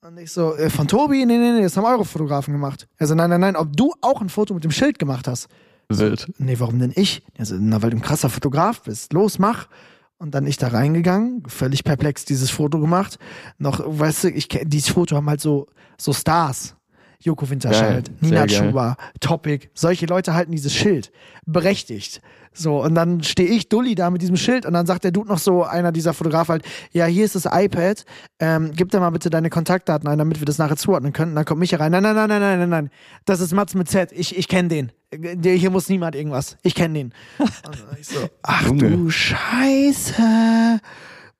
Und 0.02 0.18
ich 0.18 0.30
so, 0.30 0.54
äh, 0.56 0.68
von 0.68 0.86
Tobi? 0.86 1.24
Nee, 1.24 1.38
nee, 1.38 1.52
nee, 1.52 1.62
das 1.62 1.76
haben 1.76 1.86
eure 1.86 2.04
Fotografen 2.04 2.52
gemacht. 2.52 2.86
Er 2.98 3.06
so, 3.06 3.14
nein, 3.14 3.30
nein, 3.30 3.40
nein, 3.40 3.56
ob 3.56 3.74
du 3.74 3.94
auch 4.02 4.20
ein 4.20 4.28
Foto 4.28 4.52
mit 4.52 4.62
dem 4.62 4.70
Schild 4.70 4.98
gemacht 4.98 5.26
hast? 5.26 5.48
Wild. 5.88 6.32
Nee, 6.38 6.56
warum 6.58 6.78
denn 6.78 6.92
ich? 6.94 7.22
Er 7.34 7.46
so, 7.46 7.56
na, 7.58 7.82
weil 7.82 7.90
du 7.90 7.96
ein 7.96 8.02
krasser 8.02 8.28
Fotograf 8.30 8.82
bist. 8.82 9.12
Los, 9.12 9.38
mach. 9.38 9.68
Und 10.16 10.34
dann 10.34 10.46
ich 10.46 10.56
da 10.56 10.68
reingegangen, 10.68 11.42
völlig 11.46 11.84
perplex 11.84 12.24
dieses 12.24 12.50
Foto 12.50 12.78
gemacht. 12.78 13.18
Noch, 13.58 13.80
weißt 13.84 14.24
du, 14.24 14.28
ich 14.30 14.46
kenn- 14.46 14.64
dieses 14.64 14.90
Foto 14.90 15.16
haben 15.16 15.28
halt 15.28 15.40
so, 15.40 15.66
so 15.98 16.12
Stars. 16.12 16.76
Joko 17.20 17.48
Winterscheid, 17.48 18.04
Geil, 18.06 18.14
Nina. 18.20 18.46
Chuba, 18.46 18.96
Topic. 19.18 19.68
Solche 19.72 20.04
Leute 20.06 20.34
halten 20.34 20.52
dieses 20.52 20.74
Schild. 20.74 21.10
Berechtigt. 21.46 22.20
So, 22.52 22.82
und 22.82 22.94
dann 22.94 23.22
stehe 23.22 23.48
ich 23.48 23.68
Dulli 23.68 23.94
da 23.94 24.10
mit 24.10 24.22
diesem 24.22 24.36
Schild 24.36 24.64
und 24.66 24.74
dann 24.74 24.86
sagt 24.86 25.04
der 25.04 25.10
Dude 25.10 25.28
noch 25.28 25.38
so, 25.38 25.64
einer 25.64 25.90
dieser 25.90 26.12
Fotografen 26.12 26.52
halt, 26.52 26.64
ja, 26.92 27.06
hier 27.06 27.24
ist 27.24 27.34
das 27.34 27.46
iPad, 27.50 28.04
ähm, 28.38 28.70
gib 28.76 28.90
da 28.90 29.00
mal 29.00 29.10
bitte 29.10 29.28
deine 29.30 29.50
Kontaktdaten 29.50 30.06
ein, 30.08 30.18
damit 30.18 30.38
wir 30.40 30.44
das 30.44 30.58
nachher 30.58 30.76
zuordnen 30.76 31.12
können. 31.12 31.32
Und 31.32 31.36
dann 31.36 31.44
kommt 31.46 31.58
Micha 31.60 31.78
rein, 31.78 31.90
nein, 31.90 32.02
nein, 32.02 32.14
nein, 32.14 32.28
nein, 32.28 32.40
nein, 32.40 32.58
nein, 32.60 32.68
nein, 32.68 32.90
das 33.24 33.40
ist 33.40 33.52
Mats 33.52 33.74
mit 33.74 33.88
Z, 33.88 34.12
ich, 34.12 34.36
ich 34.36 34.46
kenne 34.46 34.68
den. 34.68 34.92
Der- 35.18 35.54
Hier 35.54 35.70
muss 35.70 35.88
niemand 35.88 36.14
irgendwas, 36.14 36.56
ich 36.62 36.74
kenne 36.74 36.94
den. 36.94 37.12
Und 37.38 37.50
dann 37.64 37.96
ich 38.00 38.06
so, 38.06 38.28
ach 38.42 38.66
Junge. 38.66 38.90
du 38.90 39.10
Scheiße. 39.10 40.80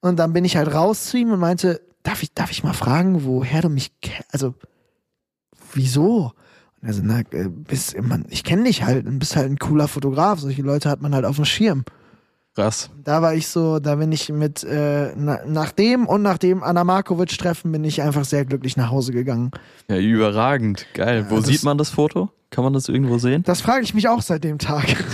Und 0.01 0.19
dann 0.19 0.33
bin 0.33 0.45
ich 0.45 0.57
halt 0.57 0.73
raus 0.75 1.07
zu 1.07 1.17
ihm 1.17 1.33
und 1.33 1.41
meinte, 1.41 1.81
darf 2.03 2.23
ich, 2.23 2.33
darf 2.35 2.51
ich 2.51 2.63
mal 2.63 2.75
fragen, 2.75 3.25
woher 3.25 3.63
du 3.63 3.69
mich 3.71 3.93
kennst? 4.03 4.29
Also, 4.33 4.55
wieso? 5.73 6.33
Und 6.83 6.89
er 6.89 6.93
so, 6.95 7.03
na, 7.05 7.21
äh, 7.31 7.49
bist, 7.49 8.01
man, 8.03 8.27
ich 8.29 8.45
kenne 8.45 8.65
dich 8.65 8.83
halt 8.85 9.07
und 9.07 9.19
bist 9.19 9.37
halt 9.37 9.51
ein 9.51 9.59
cooler 9.59 9.89
Fotograf. 9.89 10.41
Solche 10.41 10.63
Leute 10.63 10.91
hat 10.91 11.01
man 11.01 11.15
halt 11.15 11.25
auf 11.25 11.37
dem 11.37 11.45
Schirm. 11.47 11.85
Krass. 12.55 12.91
Da 13.03 13.21
war 13.21 13.35
ich 13.35 13.49
so, 13.49 13.81
da 13.81 13.97
bin 13.97 14.13
ich 14.13 14.29
mit, 14.29 14.63
äh, 14.63 15.13
na, 15.17 15.41
nach 15.47 15.73
dem 15.73 16.07
und 16.07 16.23
nach 16.23 16.39
dem 16.39 16.63
Anna 16.63 16.85
Markovic-Treffen 16.85 17.73
bin 17.73 17.83
ich 17.83 18.01
einfach 18.03 18.25
sehr 18.25 18.45
glücklich 18.45 18.77
nach 18.77 18.91
Hause 18.91 19.11
gegangen. 19.13 19.51
Ja, 19.89 19.97
überragend. 19.99 20.87
Geil. 20.95 21.27
Wo 21.31 21.37
das- 21.37 21.47
sieht 21.47 21.65
man 21.65 21.79
das 21.79 21.91
Foto? 21.91 22.31
Kann 22.55 22.63
man 22.63 22.73
das 22.73 22.89
irgendwo 22.89 23.19
sehen? 23.19 23.43
Das 23.45 23.61
frage 23.61 23.83
ich 23.83 23.95
mich 23.95 24.07
auch 24.07 24.23
seit 24.23 24.45
dem 24.45 24.59
Tag. 24.59 24.85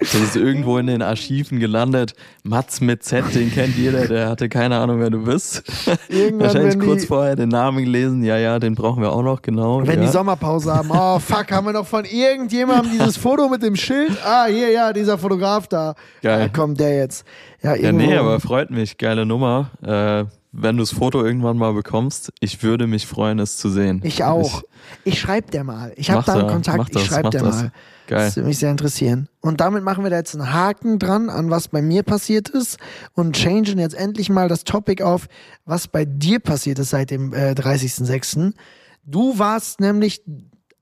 Das 0.00 0.14
ist 0.14 0.36
irgendwo 0.36 0.76
in 0.78 0.86
den 0.86 1.00
Archiven 1.00 1.58
gelandet. 1.58 2.14
Mats 2.42 2.80
mit 2.80 3.02
Z, 3.02 3.34
den 3.34 3.50
kennt 3.50 3.76
jeder, 3.76 4.06
der 4.06 4.28
hatte 4.28 4.48
keine 4.48 4.76
Ahnung, 4.78 5.00
wer 5.00 5.10
du 5.10 5.24
bist. 5.24 5.62
Irgendwann, 6.08 6.40
Wahrscheinlich 6.40 6.78
kurz 6.78 7.00
die, 7.02 7.06
vorher 7.06 7.34
den 7.34 7.48
Namen 7.48 7.84
gelesen. 7.84 8.22
Ja, 8.22 8.36
ja, 8.36 8.58
den 8.58 8.74
brauchen 8.74 9.02
wir 9.02 9.10
auch 9.10 9.22
noch, 9.22 9.40
genau. 9.42 9.84
wenn 9.86 10.00
ja. 10.00 10.06
die 10.06 10.12
Sommerpause 10.12 10.72
haben. 10.74 10.90
Oh, 10.92 11.18
fuck, 11.18 11.50
haben 11.50 11.66
wir 11.66 11.72
noch 11.72 11.86
von 11.86 12.04
irgendjemandem 12.04 12.92
dieses 12.92 13.16
Foto 13.16 13.48
mit 13.48 13.62
dem 13.62 13.74
Schild? 13.74 14.12
Ah, 14.24 14.44
hier, 14.46 14.70
ja, 14.70 14.92
dieser 14.92 15.16
Fotograf 15.16 15.66
da. 15.66 15.94
Geil. 16.22 16.40
Da 16.40 16.48
kommt 16.48 16.78
der 16.78 16.96
jetzt. 16.98 17.26
Ja, 17.62 17.74
Ja, 17.74 17.84
irgendwo. 17.84 18.06
nee, 18.06 18.16
aber 18.16 18.38
freut 18.40 18.70
mich. 18.70 18.98
Geile 18.98 19.24
Nummer. 19.24 19.70
Äh, 19.82 20.24
wenn 20.56 20.76
du 20.76 20.82
das 20.82 20.92
Foto 20.92 21.24
irgendwann 21.24 21.58
mal 21.58 21.72
bekommst, 21.72 22.32
ich 22.38 22.62
würde 22.62 22.86
mich 22.86 23.06
freuen, 23.06 23.40
es 23.40 23.56
zu 23.56 23.68
sehen. 23.68 24.00
Ich 24.04 24.22
auch. 24.22 24.62
Ich 25.02 25.18
schreib 25.18 25.50
der 25.50 25.64
mal. 25.64 25.92
Ich 25.96 26.10
habe 26.10 26.24
da 26.24 26.34
einen 26.34 26.48
Kontakt. 26.48 26.94
das, 26.94 27.02
ich 27.02 27.08
schreib 27.08 27.24
mach 27.24 27.30
der 27.30 27.42
das. 27.42 27.56
mal. 27.56 27.72
Geil. 28.06 28.26
Das 28.26 28.36
würde 28.36 28.48
mich 28.48 28.58
sehr 28.58 28.70
interessieren. 28.70 29.28
Und 29.40 29.60
damit 29.60 29.82
machen 29.82 30.04
wir 30.04 30.10
da 30.10 30.16
jetzt 30.16 30.34
einen 30.34 30.52
Haken 30.52 30.98
dran 30.98 31.28
an 31.28 31.50
was 31.50 31.68
bei 31.68 31.82
mir 31.82 32.02
passiert 32.02 32.50
ist 32.50 32.78
und 33.14 33.34
changen 33.34 33.78
jetzt 33.78 33.94
endlich 33.94 34.30
mal 34.30 34.48
das 34.48 34.64
Topic 34.64 35.02
auf, 35.02 35.26
was 35.64 35.88
bei 35.88 36.04
dir 36.04 36.38
passiert 36.38 36.78
ist 36.78 36.90
seit 36.90 37.10
dem 37.10 37.32
äh, 37.32 37.52
30.06. 37.52 38.52
Du 39.04 39.38
warst 39.38 39.80
nämlich 39.80 40.22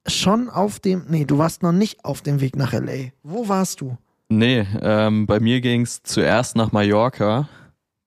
schon 0.06 0.50
auf 0.50 0.80
dem, 0.80 1.06
nee, 1.08 1.24
du 1.24 1.38
warst 1.38 1.62
noch 1.62 1.72
nicht 1.72 2.04
auf 2.04 2.20
dem 2.20 2.40
Weg 2.40 2.56
nach 2.56 2.72
LA. 2.72 3.10
Wo 3.22 3.48
warst 3.48 3.80
du? 3.80 3.96
Nee, 4.28 4.66
ähm, 4.80 5.26
bei 5.26 5.40
mir 5.40 5.60
ging's 5.60 6.02
zuerst 6.02 6.56
nach 6.56 6.72
Mallorca. 6.72 7.48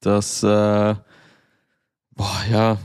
Das, 0.01 0.43
äh, 0.43 0.95
boah, 2.15 2.41
ja, 2.51 2.77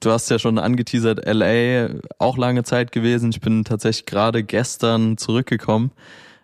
du 0.00 0.10
hast 0.10 0.30
ja 0.30 0.38
schon 0.38 0.58
angeteasert, 0.58 1.26
LA 1.26 2.00
auch 2.18 2.36
lange 2.36 2.64
Zeit 2.64 2.92
gewesen. 2.92 3.30
Ich 3.30 3.40
bin 3.40 3.64
tatsächlich 3.64 4.06
gerade 4.06 4.42
gestern 4.42 5.16
zurückgekommen. 5.16 5.92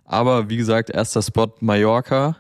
Aber 0.05 0.49
wie 0.49 0.57
gesagt, 0.57 0.91
erster 0.91 1.23
Spot 1.23 1.53
Mallorca, 1.61 2.37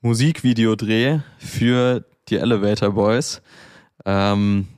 Musikvideodreh 0.00 1.20
für 1.38 2.04
die 2.28 2.36
Elevator 2.36 2.92
Boys. 2.92 3.42
Ähm, 4.04 4.68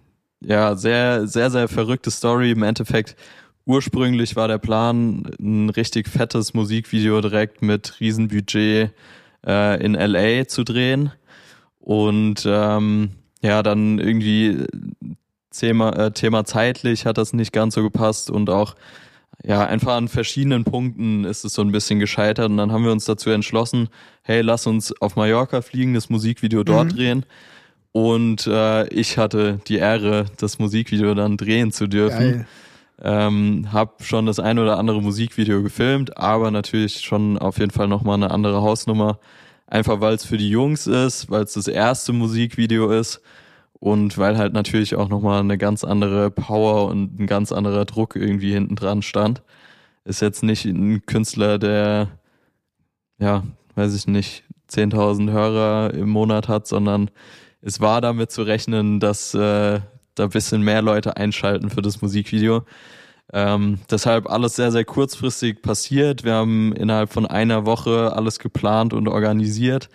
ja, 0.40 0.75
sehr, 0.77 1.27
sehr, 1.27 1.51
sehr 1.51 1.68
verrückte 1.68 2.11
Story. 2.11 2.51
Im 2.51 2.62
Endeffekt, 2.62 3.16
ursprünglich 3.64 4.37
war 4.37 4.49
der 4.49 4.59
Plan, 4.59 5.31
ein 5.38 5.70
richtig 5.70 6.09
fettes 6.09 6.55
Musikvideo 6.55 7.20
direkt 7.20 7.62
mit 7.62 8.01
Riesenbudget 8.01 8.90
äh, 9.47 9.85
in 9.85 9.94
LA 9.94 10.47
zu 10.49 10.64
drehen. 10.64 11.12
Und 11.79 12.44
ähm, 12.47 13.11
ja, 13.44 13.62
dann 13.62 13.98
irgendwie 13.98 14.64
Thema, 15.50 15.90
äh, 15.90 16.11
Thema 16.12 16.44
zeitlich 16.46 17.04
hat 17.04 17.18
das 17.18 17.35
nicht 17.35 17.52
ganz 17.52 17.74
so 17.74 17.83
gepasst 17.83 18.30
und 18.30 18.48
auch 18.48 18.74
ja, 19.44 19.66
einfach 19.66 19.96
an 19.96 20.09
verschiedenen 20.09 20.64
Punkten 20.64 21.24
ist 21.24 21.44
es 21.44 21.52
so 21.52 21.61
ein 21.62 21.70
bisschen 21.70 21.98
gescheitert 21.98 22.48
und 22.48 22.57
dann 22.57 22.72
haben 22.72 22.85
wir 22.85 22.92
uns 22.92 23.04
dazu 23.04 23.28
entschlossen, 23.30 23.88
hey, 24.22 24.40
lass 24.40 24.66
uns 24.66 24.98
auf 25.02 25.16
Mallorca 25.16 25.61
fliegen, 25.61 25.92
das 25.92 26.09
Musikvideo 26.09 26.64
dort 26.64 26.92
Mhm. 26.92 26.96
drehen. 26.96 27.26
Und 27.92 28.46
äh, 28.46 28.88
ich 28.88 29.18
hatte 29.18 29.61
die 29.68 29.76
Ehre, 29.76 30.24
das 30.38 30.59
Musikvideo 30.59 31.14
dann 31.14 31.37
drehen 31.37 31.70
zu 31.70 31.87
dürfen. 31.87 32.33
Geil. 32.33 32.46
Ähm, 33.02 33.68
hab 33.72 34.04
schon 34.04 34.24
das 34.24 34.38
ein 34.38 34.59
oder 34.59 34.78
andere 34.78 35.02
Musikvideo 35.02 35.62
gefilmt, 35.62 36.16
aber 36.16 36.50
natürlich 36.50 37.00
schon 37.00 37.37
auf 37.37 37.59
jeden 37.59 37.72
Fall 37.72 37.88
nochmal 37.88 38.14
eine 38.14 38.30
andere 38.30 38.62
Hausnummer. 38.62 39.18
Einfach 39.66 40.00
weil 40.00 40.14
es 40.14 40.24
für 40.24 40.37
die 40.37 40.50
Jungs 40.50 40.87
ist, 40.87 41.31
weil 41.31 41.44
es 41.44 41.55
das 41.55 41.68
erste 41.68 42.12
Musikvideo 42.12 42.90
ist 42.90 43.20
und 43.81 44.18
weil 44.18 44.38
halt 44.38 44.53
natürlich 44.53 44.94
auch 44.94 45.09
nochmal 45.09 45.40
eine 45.40 45.59
ganz 45.59 45.85
andere 45.85 46.31
Power 46.31 46.87
und 46.88 47.18
ein 47.18 47.27
ganz 47.27 47.53
anderer 47.53 47.85
Druck 47.85 48.16
irgendwie 48.16 48.53
hinten 48.53 48.77
dran 48.77 49.03
stand. 49.03 49.42
Ist 50.05 50.20
jetzt 50.20 50.42
nicht 50.42 50.64
ein 50.66 51.07
Künstler, 51.07 51.59
der, 51.59 52.09
ja, 53.18 53.42
weiß 53.74 53.94
ich 53.94 54.07
nicht, 54.07 54.44
10.000 54.70 55.31
Hörer 55.33 55.94
im 55.94 56.09
Monat 56.09 56.48
hat, 56.48 56.66
sondern 56.66 57.11
es 57.61 57.81
war 57.81 58.00
damit 58.00 58.31
zu 58.31 58.42
rechnen, 58.42 59.00
dass 59.00 59.35
äh, 59.35 59.81
da 60.14 60.27
bisschen 60.27 60.62
mehr 60.62 60.83
Leute 60.83 61.16
einschalten 61.16 61.70
für 61.70 61.83
das 61.83 62.00
Musikvideo. 62.03 62.64
Ähm, 63.32 63.78
deshalb 63.90 64.28
alles 64.28 64.56
sehr, 64.56 64.70
sehr 64.70 64.84
kurzfristig 64.84 65.62
passiert. 65.62 66.24
Wir 66.24 66.34
haben 66.34 66.72
innerhalb 66.74 67.12
von 67.12 67.26
einer 67.26 67.66
Woche 67.66 68.12
alles 68.14 68.38
geplant 68.38 68.92
und 68.92 69.08
organisiert. 69.08 69.88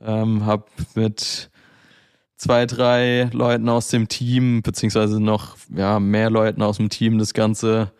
Ähm, 0.00 0.46
hab 0.46 0.70
mit 0.94 1.50
zwei, 2.36 2.66
drei 2.66 3.30
Leuten 3.32 3.68
aus 3.68 3.88
dem 3.88 4.08
Team, 4.08 4.62
beziehungsweise 4.62 5.20
noch 5.20 5.56
ja, 5.74 5.98
mehr 5.98 6.30
Leuten 6.30 6.62
aus 6.62 6.76
dem 6.76 6.88
Team 6.88 7.18
das 7.18 7.34
Ganze 7.34 7.92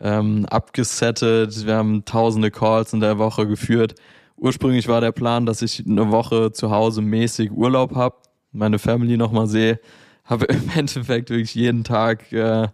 ähm, 0.00 0.46
abgesettet. 0.46 1.66
Wir 1.66 1.76
haben 1.76 2.04
tausende 2.04 2.50
Calls 2.50 2.92
in 2.92 3.00
der 3.00 3.18
Woche 3.18 3.46
geführt. 3.46 3.94
Ursprünglich 4.36 4.88
war 4.88 5.00
der 5.00 5.12
Plan, 5.12 5.46
dass 5.46 5.62
ich 5.62 5.84
eine 5.86 6.10
Woche 6.10 6.52
zu 6.52 6.70
Hause 6.70 7.00
mäßig 7.00 7.50
Urlaub 7.52 7.94
hab, 7.94 8.22
meine 8.52 8.78
Family 8.78 9.16
nochmal 9.16 9.46
sehe. 9.46 9.80
Habe 10.24 10.46
im 10.46 10.70
Endeffekt 10.76 11.30
wirklich 11.30 11.54
jeden 11.54 11.84
Tag 11.84 12.32
äh, 12.32 12.68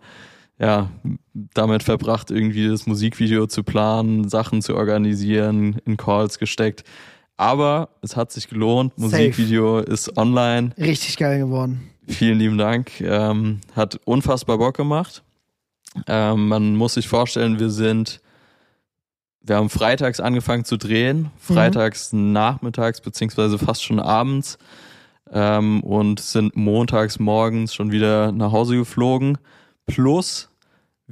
ja, 0.62 0.90
damit 1.34 1.82
verbracht, 1.82 2.30
irgendwie 2.30 2.68
das 2.68 2.86
Musikvideo 2.86 3.48
zu 3.48 3.64
planen, 3.64 4.28
Sachen 4.28 4.62
zu 4.62 4.76
organisieren, 4.76 5.80
in 5.84 5.96
Calls 5.96 6.38
gesteckt. 6.38 6.84
Aber 7.36 7.88
es 8.00 8.14
hat 8.14 8.30
sich 8.30 8.48
gelohnt. 8.48 8.92
Safe. 8.96 9.08
Musikvideo 9.08 9.80
ist 9.80 10.16
online. 10.16 10.70
Richtig 10.78 11.16
geil 11.16 11.40
geworden. 11.40 11.90
Vielen 12.06 12.38
lieben 12.38 12.58
Dank. 12.58 13.00
Ähm, 13.00 13.60
hat 13.74 13.98
unfassbar 14.04 14.58
Bock 14.58 14.76
gemacht. 14.76 15.24
Ähm, 16.06 16.46
man 16.46 16.76
muss 16.76 16.94
sich 16.94 17.08
vorstellen, 17.08 17.58
wir 17.58 17.70
sind, 17.70 18.20
wir 19.40 19.56
haben 19.56 19.68
freitags 19.68 20.20
angefangen 20.20 20.64
zu 20.64 20.76
drehen, 20.76 21.32
freitags 21.38 22.12
nachmittags 22.12 23.00
beziehungsweise 23.00 23.58
fast 23.58 23.82
schon 23.82 23.98
abends 23.98 24.58
ähm, 25.32 25.82
und 25.82 26.20
sind 26.20 26.54
montags 26.54 27.18
morgens 27.18 27.74
schon 27.74 27.90
wieder 27.90 28.30
nach 28.30 28.52
Hause 28.52 28.76
geflogen. 28.76 29.38
Plus, 29.86 30.51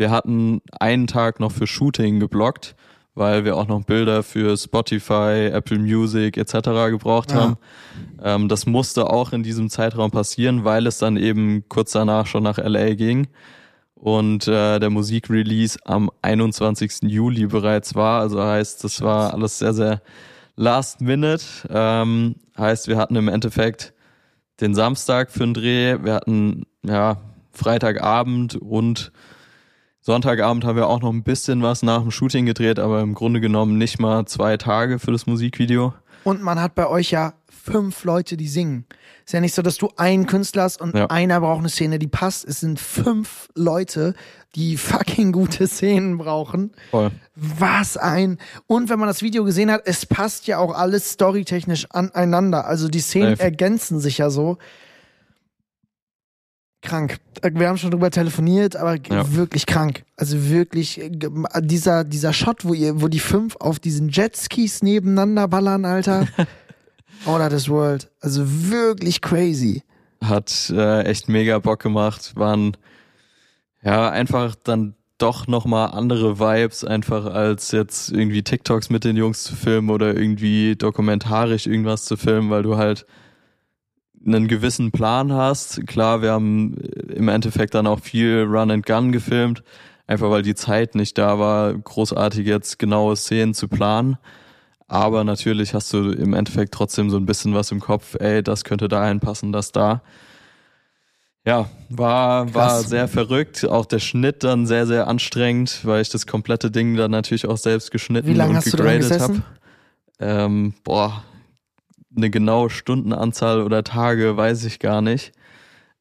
wir 0.00 0.10
hatten 0.10 0.62
einen 0.80 1.06
Tag 1.06 1.38
noch 1.40 1.52
für 1.52 1.66
Shooting 1.66 2.18
geblockt, 2.20 2.74
weil 3.14 3.44
wir 3.44 3.56
auch 3.56 3.68
noch 3.68 3.84
Bilder 3.84 4.22
für 4.22 4.56
Spotify, 4.56 5.50
Apple 5.52 5.78
Music 5.78 6.36
etc. 6.38 6.52
gebraucht 6.90 7.30
Ja. 7.32 7.36
haben. 7.36 7.56
Ähm, 8.22 8.48
das 8.48 8.64
musste 8.66 9.10
auch 9.10 9.32
in 9.32 9.42
diesem 9.42 9.68
Zeitraum 9.68 10.10
passieren, 10.10 10.64
weil 10.64 10.86
es 10.86 10.98
dann 10.98 11.16
eben 11.16 11.64
kurz 11.68 11.92
danach 11.92 12.26
schon 12.26 12.42
nach 12.42 12.56
LA 12.58 12.94
ging 12.94 13.28
und 13.94 14.48
äh, 14.48 14.78
der 14.78 14.88
Musikrelease 14.88 15.78
am 15.84 16.10
21. 16.22 17.02
Juli 17.02 17.46
bereits 17.46 17.94
war. 17.94 18.20
Also 18.22 18.42
heißt, 18.42 18.82
das 18.82 19.02
war 19.02 19.34
alles 19.34 19.58
sehr, 19.58 19.74
sehr 19.74 20.00
last 20.56 21.02
minute. 21.02 21.44
Ähm, 21.68 22.36
heißt, 22.56 22.88
wir 22.88 22.96
hatten 22.96 23.16
im 23.16 23.28
Endeffekt 23.28 23.92
den 24.62 24.74
Samstag 24.74 25.30
für 25.30 25.40
den 25.40 25.52
Dreh, 25.54 25.98
wir 26.02 26.14
hatten 26.14 26.64
ja 26.82 27.18
Freitagabend 27.52 28.56
und 28.56 29.12
Sonntagabend 30.02 30.64
haben 30.64 30.76
wir 30.76 30.86
auch 30.88 31.00
noch 31.02 31.12
ein 31.12 31.22
bisschen 31.22 31.62
was 31.62 31.82
nach 31.82 32.00
dem 32.02 32.10
Shooting 32.10 32.46
gedreht, 32.46 32.78
aber 32.78 33.00
im 33.00 33.14
Grunde 33.14 33.40
genommen 33.40 33.76
nicht 33.78 33.98
mal 34.00 34.24
zwei 34.26 34.56
Tage 34.56 34.98
für 34.98 35.12
das 35.12 35.26
Musikvideo. 35.26 35.92
Und 36.24 36.42
man 36.42 36.60
hat 36.60 36.74
bei 36.74 36.86
euch 36.86 37.10
ja 37.10 37.34
fünf 37.50 38.04
Leute, 38.04 38.36
die 38.38 38.48
singen. 38.48 38.86
Ist 39.26 39.34
ja 39.34 39.40
nicht 39.40 39.54
so, 39.54 39.60
dass 39.60 39.76
du 39.76 39.90
einen 39.96 40.26
Künstler 40.26 40.62
hast 40.62 40.80
und 40.80 40.96
Ja. 40.96 41.06
einer 41.06 41.40
braucht 41.40 41.60
eine 41.60 41.68
Szene, 41.68 41.98
die 41.98 42.06
passt. 42.08 42.46
Es 42.46 42.60
sind 42.60 42.80
fünf 42.80 43.48
Leute, 43.54 44.14
die 44.54 44.78
fucking 44.78 45.32
gute 45.32 45.66
Szenen 45.66 46.16
brauchen. 46.16 46.72
Voll. 46.90 47.10
Was 47.36 47.96
ein. 47.98 48.38
Und 48.66 48.88
wenn 48.88 48.98
man 48.98 49.08
das 49.08 49.20
Video 49.22 49.44
gesehen 49.44 49.70
hat, 49.70 49.82
es 49.84 50.06
passt 50.06 50.46
ja 50.46 50.58
auch 50.58 50.74
alles 50.74 51.10
storytechnisch 51.12 51.86
aneinander. 51.90 52.66
Also 52.66 52.88
die 52.88 53.00
Szenen 53.00 53.36
Safe. 53.36 53.42
ergänzen 53.42 54.00
sich 54.00 54.18
ja 54.18 54.30
so. 54.30 54.56
Krank. 56.82 57.18
Äh, 57.42 57.50
Wir 57.54 57.68
haben 57.68 57.76
schon 57.78 57.90
drüber 57.90 58.10
telefoniert, 58.10 58.76
aber 58.76 58.96
Ja. 59.08 59.34
wirklich 59.34 59.66
krank. 59.66 60.04
Also 60.16 60.48
wirklich, 60.48 61.00
äh, 61.00 61.10
dieser, 61.60 62.04
dieser 62.04 62.32
Shot, 62.32 62.64
wo 62.64 62.74
ihr, 62.74 63.00
wo 63.02 63.08
die 63.08 63.18
fünf 63.20 63.56
auf 63.56 63.78
diesen 63.78 64.08
Jetskis 64.08 64.82
nebeneinander 64.82 65.48
ballern, 65.48 65.84
Alter. 65.84 66.26
Out 67.26 67.40
of 67.42 67.48
this 67.50 67.68
world. 67.68 68.10
Also 68.20 68.42
wirklich 68.70 69.20
crazy. 69.20 69.82
Hat 70.24 70.70
äh, 70.74 71.02
echt 71.04 71.28
mega 71.28 71.58
Bock 71.58 71.80
gemacht. 71.82 72.32
Waren 72.36 72.76
ja 73.82 74.10
einfach 74.10 74.54
dann 74.54 74.94
doch 75.18 75.46
nochmal 75.46 75.90
andere 75.90 76.38
Vibes, 76.40 76.82
einfach 76.82 77.26
als 77.26 77.72
jetzt 77.72 78.10
irgendwie 78.10 78.42
TikToks 78.42 78.88
mit 78.88 79.04
den 79.04 79.16
Jungs 79.16 79.42
zu 79.42 79.54
filmen 79.54 79.90
oder 79.90 80.16
irgendwie 80.16 80.76
dokumentarisch 80.76 81.66
irgendwas 81.66 82.06
zu 82.06 82.16
filmen, 82.16 82.48
weil 82.48 82.62
du 82.62 82.78
halt 82.78 83.04
einen 84.24 84.48
gewissen 84.48 84.90
Plan 84.92 85.32
hast. 85.32 85.86
Klar, 85.86 86.22
wir 86.22 86.32
haben 86.32 86.74
im 86.74 87.28
Endeffekt 87.28 87.74
dann 87.74 87.86
auch 87.86 88.00
viel 88.00 88.44
Run 88.48 88.70
and 88.70 88.86
Gun 88.86 89.12
gefilmt, 89.12 89.62
einfach 90.06 90.30
weil 90.30 90.42
die 90.42 90.54
Zeit 90.54 90.94
nicht 90.94 91.16
da 91.18 91.38
war, 91.38 91.74
großartig 91.74 92.46
jetzt 92.46 92.78
genaue 92.78 93.16
Szenen 93.16 93.54
zu 93.54 93.68
planen. 93.68 94.18
Aber 94.88 95.22
natürlich 95.22 95.72
hast 95.72 95.92
du 95.92 96.10
im 96.10 96.34
Endeffekt 96.34 96.74
trotzdem 96.74 97.10
so 97.10 97.16
ein 97.16 97.26
bisschen 97.26 97.54
was 97.54 97.70
im 97.70 97.80
Kopf, 97.80 98.16
ey, 98.18 98.42
das 98.42 98.64
könnte 98.64 98.88
da 98.88 99.02
einpassen, 99.02 99.52
das 99.52 99.72
da. 99.72 100.02
Ja, 101.46 101.70
war, 101.88 102.52
war 102.54 102.82
sehr 102.82 103.08
verrückt. 103.08 103.64
Auch 103.66 103.86
der 103.86 103.98
Schnitt 103.98 104.44
dann 104.44 104.66
sehr, 104.66 104.86
sehr 104.86 105.06
anstrengend, 105.06 105.80
weil 105.84 106.02
ich 106.02 106.10
das 106.10 106.26
komplette 106.26 106.70
Ding 106.70 106.96
dann 106.96 107.12
natürlich 107.12 107.46
auch 107.46 107.56
selbst 107.56 107.90
geschnitten 107.90 108.28
Wie 108.28 108.34
lange 108.34 108.50
und 108.50 108.56
hast 108.56 108.72
du 108.72 108.76
dran 108.76 109.00
gegradet 109.00 109.22
habe. 109.22 109.42
Ähm, 110.18 110.74
boah, 110.84 111.24
eine 112.16 112.30
genaue 112.30 112.70
Stundenanzahl 112.70 113.62
oder 113.62 113.84
Tage 113.84 114.36
weiß 114.36 114.64
ich 114.64 114.78
gar 114.78 115.00
nicht. 115.00 115.32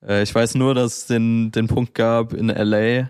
Äh, 0.06 0.24
ich 0.24 0.34
weiß 0.34 0.56
nur, 0.56 0.74
dass 0.74 0.98
es 0.98 1.08
den, 1.08 1.52
den 1.52 1.68
Punkt 1.68 1.94
gab 1.96 2.34
in 2.34 2.48
LA, 2.48 3.10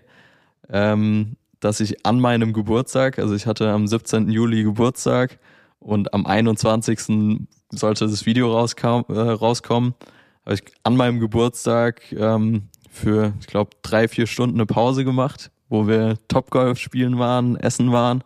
ähm, 0.69 1.35
dass 1.59 1.79
ich 1.79 2.05
an 2.05 2.19
meinem 2.19 2.53
Geburtstag, 2.53 3.19
also 3.19 3.35
ich 3.35 3.45
hatte 3.45 3.69
am 3.69 3.87
17. 3.87 4.29
Juli 4.29 4.63
Geburtstag 4.63 5.39
und 5.79 6.13
am 6.13 6.25
21. 6.25 7.37
sollte 7.71 8.07
das 8.07 8.25
Video 8.25 8.47
äh, 8.51 8.55
rauskommen, 8.55 9.93
habe 10.45 10.55
ich 10.55 10.63
an 10.83 10.95
meinem 10.95 11.19
Geburtstag 11.19 12.11
ähm, 12.11 12.63
für, 12.89 13.33
ich 13.39 13.47
glaube, 13.47 13.71
drei, 13.81 14.07
vier 14.07 14.27
Stunden 14.27 14.55
eine 14.55 14.65
Pause 14.65 15.05
gemacht, 15.05 15.51
wo 15.69 15.87
wir 15.87 16.17
Topgolf 16.27 16.79
spielen 16.79 17.19
waren, 17.19 17.55
essen 17.55 17.91
waren. 17.91 18.23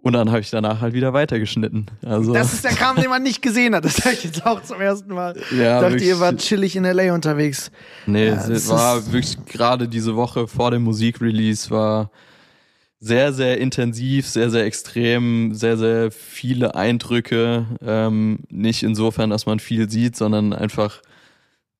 Und 0.00 0.12
dann 0.12 0.30
habe 0.30 0.40
ich 0.40 0.50
danach 0.50 0.80
halt 0.80 0.94
wieder 0.94 1.12
weitergeschnitten. 1.12 1.86
Also 2.04 2.32
Das 2.32 2.52
ist 2.52 2.64
der 2.64 2.72
Kram, 2.72 2.96
den 2.96 3.10
man 3.10 3.22
nicht 3.22 3.42
gesehen 3.42 3.74
hat. 3.74 3.84
Das 3.84 3.96
sag 3.96 4.12
ich 4.12 4.24
jetzt 4.24 4.46
auch 4.46 4.62
zum 4.62 4.80
ersten 4.80 5.12
Mal. 5.12 5.34
ja, 5.50 5.56
ich 5.56 5.60
dachte, 5.60 5.90
wirklich, 5.90 6.08
ihr 6.08 6.20
wart 6.20 6.38
chillig 6.38 6.76
in 6.76 6.84
L.A. 6.84 7.12
unterwegs. 7.12 7.70
Nee, 8.06 8.28
Ja, 8.28 8.48
es 8.48 8.68
war 8.68 9.12
wirklich 9.12 9.44
gerade 9.46 9.88
diese 9.88 10.14
Woche 10.14 10.46
vor 10.46 10.70
dem 10.70 10.82
Musikrelease 10.82 11.70
war 11.70 12.10
sehr, 13.00 13.32
sehr 13.32 13.58
intensiv, 13.58 14.26
sehr, 14.26 14.50
sehr 14.50 14.64
extrem, 14.64 15.54
sehr, 15.54 15.76
sehr 15.76 16.10
viele 16.10 16.74
Eindrücke. 16.74 17.66
Ähm, 17.80 18.40
nicht 18.50 18.82
insofern, 18.82 19.30
dass 19.30 19.46
man 19.46 19.60
viel 19.60 19.88
sieht, 19.88 20.16
sondern 20.16 20.52
einfach, 20.52 21.00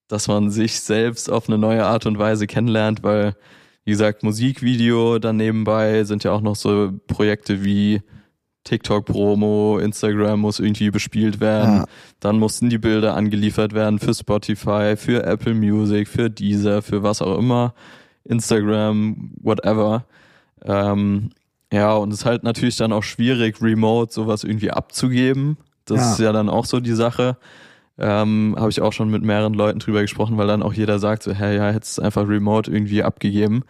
dass 0.06 0.28
man 0.28 0.50
sich 0.50 0.80
selbst 0.80 1.30
auf 1.30 1.48
eine 1.48 1.58
neue 1.58 1.84
Art 1.84 2.06
und 2.06 2.18
Weise 2.18 2.46
kennenlernt, 2.46 3.02
weil, 3.02 3.34
wie 3.88 3.92
gesagt, 3.92 4.22
Musikvideo 4.22 5.18
dann 5.18 5.38
nebenbei 5.38 6.04
sind 6.04 6.22
ja 6.22 6.32
auch 6.32 6.42
noch 6.42 6.56
so 6.56 6.92
Projekte 7.06 7.64
wie 7.64 8.02
TikTok-Promo, 8.64 9.78
Instagram 9.78 10.40
muss 10.40 10.60
irgendwie 10.60 10.90
bespielt 10.90 11.40
werden. 11.40 11.76
Ja. 11.76 11.84
Dann 12.20 12.38
mussten 12.38 12.68
die 12.68 12.76
Bilder 12.76 13.14
angeliefert 13.14 13.72
werden 13.72 13.98
für 13.98 14.12
Spotify, 14.12 14.94
für 14.98 15.24
Apple 15.24 15.54
Music, 15.54 16.06
für 16.06 16.28
Deezer, 16.28 16.82
für 16.82 17.02
was 17.02 17.22
auch 17.22 17.38
immer, 17.38 17.72
Instagram, 18.24 19.30
whatever. 19.40 20.04
Ähm, 20.66 21.30
ja, 21.72 21.94
und 21.94 22.12
es 22.12 22.18
ist 22.20 22.24
halt 22.26 22.42
natürlich 22.42 22.76
dann 22.76 22.92
auch 22.92 23.02
schwierig, 23.04 23.62
remote 23.62 24.12
sowas 24.12 24.44
irgendwie 24.44 24.70
abzugeben. 24.70 25.56
Das 25.86 25.98
Ja. 25.98 26.12
ist 26.12 26.18
ja 26.20 26.32
dann 26.32 26.50
auch 26.50 26.66
so 26.66 26.80
die 26.80 26.92
Sache. 26.92 27.38
Ähm, 27.98 28.54
Habe 28.58 28.70
ich 28.70 28.80
auch 28.80 28.92
schon 28.92 29.10
mit 29.10 29.22
mehreren 29.22 29.54
Leuten 29.54 29.80
drüber 29.80 30.02
gesprochen, 30.02 30.36
weil 30.38 30.46
dann 30.46 30.62
auch 30.62 30.72
jeder 30.72 30.98
sagt 30.98 31.22
so, 31.24 31.32
hey, 31.32 31.56
ja, 31.56 31.70
hättest 31.70 31.98
es 31.98 32.04
einfach 32.04 32.28
remote 32.28 32.70
irgendwie 32.70 33.02
abgegeben. 33.02 33.62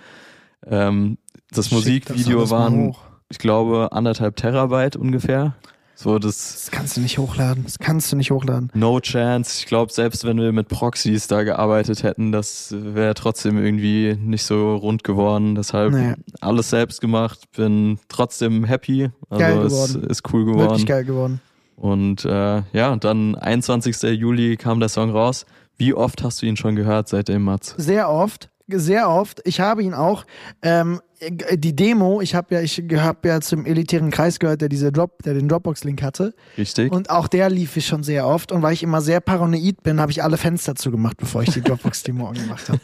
Ähm, 0.66 1.18
das 1.50 1.66
Schick 1.66 1.74
Musikvideo 1.76 2.40
mal 2.40 2.50
waren, 2.50 2.94
ich 3.30 3.38
glaube, 3.38 3.88
anderthalb 3.92 4.36
Terabyte 4.36 4.96
ungefähr. 4.96 5.54
So, 5.94 6.20
das 6.20 6.52
Das 6.52 6.70
kannst 6.70 6.96
du 6.96 7.00
nicht 7.00 7.18
hochladen. 7.18 7.64
Das 7.64 7.78
kannst 7.80 8.12
du 8.12 8.16
nicht 8.16 8.30
hochladen. 8.30 8.70
No 8.72 9.00
chance. 9.00 9.56
Ich 9.58 9.66
glaube, 9.66 9.92
selbst 9.92 10.24
wenn 10.24 10.36
wir 10.38 10.52
mit 10.52 10.68
Proxys 10.68 11.26
da 11.26 11.42
gearbeitet 11.42 12.04
hätten, 12.04 12.30
das 12.30 12.72
wäre 12.76 13.14
trotzdem 13.14 13.58
irgendwie 13.58 14.14
nicht 14.16 14.44
so 14.44 14.76
rund 14.76 15.02
geworden. 15.02 15.56
Deshalb 15.56 15.92
Nee. 15.94 16.14
alles 16.40 16.70
selbst 16.70 17.00
gemacht. 17.00 17.40
Bin 17.56 17.98
trotzdem 18.08 18.62
happy. 18.62 19.10
Also 19.28 19.40
Geil 19.44 19.58
es 19.58 19.72
geworden. 19.72 20.04
ist 20.10 20.32
cool 20.32 20.44
geworden. 20.44 20.68
Wirklich 20.70 20.86
geil 20.86 21.04
geworden. 21.04 21.40
Und 21.78 22.24
äh, 22.24 22.62
ja, 22.72 22.96
dann 22.96 23.36
21. 23.36 24.02
Juli 24.18 24.56
kam 24.56 24.80
der 24.80 24.88
Song 24.88 25.10
raus. 25.10 25.46
Wie 25.76 25.94
oft 25.94 26.24
hast 26.24 26.42
du 26.42 26.46
ihn 26.46 26.56
schon 26.56 26.74
gehört 26.74 27.08
seitdem, 27.08 27.42
Mats? 27.42 27.74
Sehr 27.78 28.10
oft. 28.10 28.50
Sehr 28.66 29.08
oft. 29.08 29.40
Ich 29.44 29.60
habe 29.60 29.82
ihn 29.82 29.94
auch. 29.94 30.24
Ähm, 30.60 31.00
die 31.20 31.74
Demo, 31.74 32.20
ich 32.20 32.36
habe 32.36 32.54
ja, 32.54 32.60
ich 32.60 32.80
habe 32.96 33.28
ja 33.28 33.40
zum 33.40 33.66
elitären 33.66 34.10
Kreis 34.10 34.38
gehört, 34.38 34.60
der 34.60 34.68
diese 34.68 34.92
Drop, 34.92 35.22
der 35.24 35.34
den 35.34 35.48
Dropbox-Link 35.48 36.00
hatte. 36.02 36.32
Richtig? 36.56 36.92
Und 36.92 37.10
auch 37.10 37.26
der 37.26 37.50
lief 37.50 37.76
ich 37.76 37.86
schon 37.86 38.02
sehr 38.04 38.26
oft. 38.26 38.52
Und 38.52 38.62
weil 38.62 38.72
ich 38.72 38.82
immer 38.82 39.00
sehr 39.00 39.20
paranoid 39.20 39.82
bin, 39.82 40.00
habe 40.00 40.12
ich 40.12 40.22
alle 40.22 40.36
Fenster 40.36 40.74
zugemacht, 40.74 41.16
bevor 41.16 41.42
ich 41.42 41.50
die 41.50 41.60
Dropbox-Demo 41.62 42.28
angemacht 42.28 42.68
habe. 42.68 42.80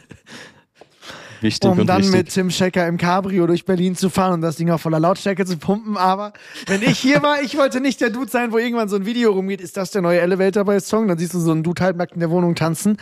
Wichtig 1.45 1.71
um 1.71 1.79
und 1.79 1.87
dann 1.87 1.99
richtig. 1.99 2.17
mit 2.17 2.31
Tim 2.31 2.49
Schecker 2.49 2.89
im 2.89 2.97
Cabrio 2.97 3.47
durch 3.47 3.67
Berlin 3.67 3.95
zu 3.95 4.09
fahren 4.09 4.33
und 4.33 4.41
das 4.41 4.57
Ding 4.57 4.71
auf 4.71 4.81
voller 4.81 4.99
Lautstärke 4.99 5.45
zu 5.45 5.59
pumpen. 5.59 5.99
Aber 5.99 6.33
wenn 6.69 6.81
ich 6.81 6.99
hier 6.99 7.23
war, 7.23 7.43
ich 7.43 7.59
wollte 7.59 7.83
nicht 7.83 8.01
der 8.01 8.09
Dude 8.09 8.31
sein, 8.31 8.51
wo 8.51 8.57
irgendwann 8.57 8.89
so 8.89 8.97
ein 8.97 9.05
Video 9.05 9.31
rumgeht, 9.31 9.61
ist 9.61 9.77
das 9.77 9.91
der 9.91 10.01
neue 10.01 10.23
Elevator 10.23 10.65
bei 10.65 10.81
Song? 10.81 11.07
Dann 11.07 11.19
siehst 11.19 11.35
du 11.35 11.39
so 11.39 11.51
einen 11.51 11.63
Dude 11.63 11.83
halbnackt 11.83 12.15
in 12.15 12.21
der 12.21 12.31
Wohnung 12.31 12.55
tanzen. 12.55 12.97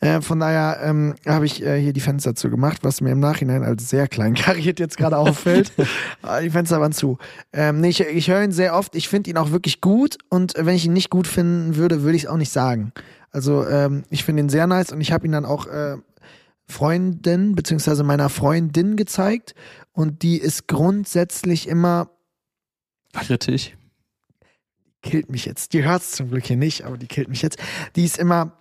Äh, 0.00 0.22
von 0.22 0.40
daher 0.40 0.80
ähm, 0.82 1.16
habe 1.26 1.44
ich 1.44 1.62
äh, 1.62 1.78
hier 1.82 1.92
die 1.92 2.00
Fenster 2.00 2.34
zugemacht, 2.34 2.82
was 2.82 3.02
mir 3.02 3.10
im 3.10 3.20
Nachhinein 3.20 3.62
als 3.62 3.90
sehr 3.90 4.08
klein 4.08 4.32
kariert 4.34 4.80
jetzt 4.80 4.96
gerade 4.96 5.18
auffällt. 5.18 5.70
Aber 6.22 6.40
die 6.40 6.48
Fenster 6.48 6.80
waren 6.80 6.92
zu. 6.92 7.18
Ähm, 7.52 7.82
nee, 7.82 7.90
ich, 7.90 8.00
ich 8.00 8.30
höre 8.30 8.42
ihn 8.42 8.52
sehr 8.52 8.74
oft. 8.74 8.94
Ich 8.94 9.10
finde 9.10 9.28
ihn 9.28 9.36
auch 9.36 9.50
wirklich 9.50 9.82
gut 9.82 10.16
und 10.30 10.54
wenn 10.56 10.74
ich 10.74 10.86
ihn 10.86 10.94
nicht 10.94 11.10
gut 11.10 11.26
finden 11.26 11.76
würde, 11.76 12.02
würde 12.02 12.16
ich 12.16 12.24
es 12.24 12.28
auch 12.30 12.38
nicht 12.38 12.52
sagen. 12.52 12.92
Also 13.32 13.66
ähm, 13.66 14.04
ich 14.08 14.24
finde 14.24 14.42
ihn 14.42 14.48
sehr 14.48 14.66
nice 14.66 14.92
und 14.92 15.00
ich 15.02 15.12
habe 15.12 15.26
ihn 15.26 15.32
dann 15.32 15.44
auch 15.44 15.66
äh, 15.66 15.96
Freundin 16.72 17.54
beziehungsweise 17.54 18.02
meiner 18.02 18.28
Freundin 18.28 18.96
gezeigt 18.96 19.54
und 19.92 20.22
die 20.22 20.38
ist 20.38 20.66
grundsätzlich 20.66 21.68
immer 21.68 22.10
Kritisch. 23.12 23.76
killt 25.02 25.30
mich 25.30 25.44
jetzt. 25.44 25.72
Die 25.74 25.84
hört's 25.84 26.12
zum 26.12 26.30
Glück 26.30 26.46
hier 26.46 26.56
nicht, 26.56 26.84
aber 26.84 26.96
die 26.96 27.06
killt 27.06 27.28
mich 27.28 27.42
jetzt. 27.42 27.58
Die 27.94 28.04
ist 28.04 28.18
immer, 28.18 28.58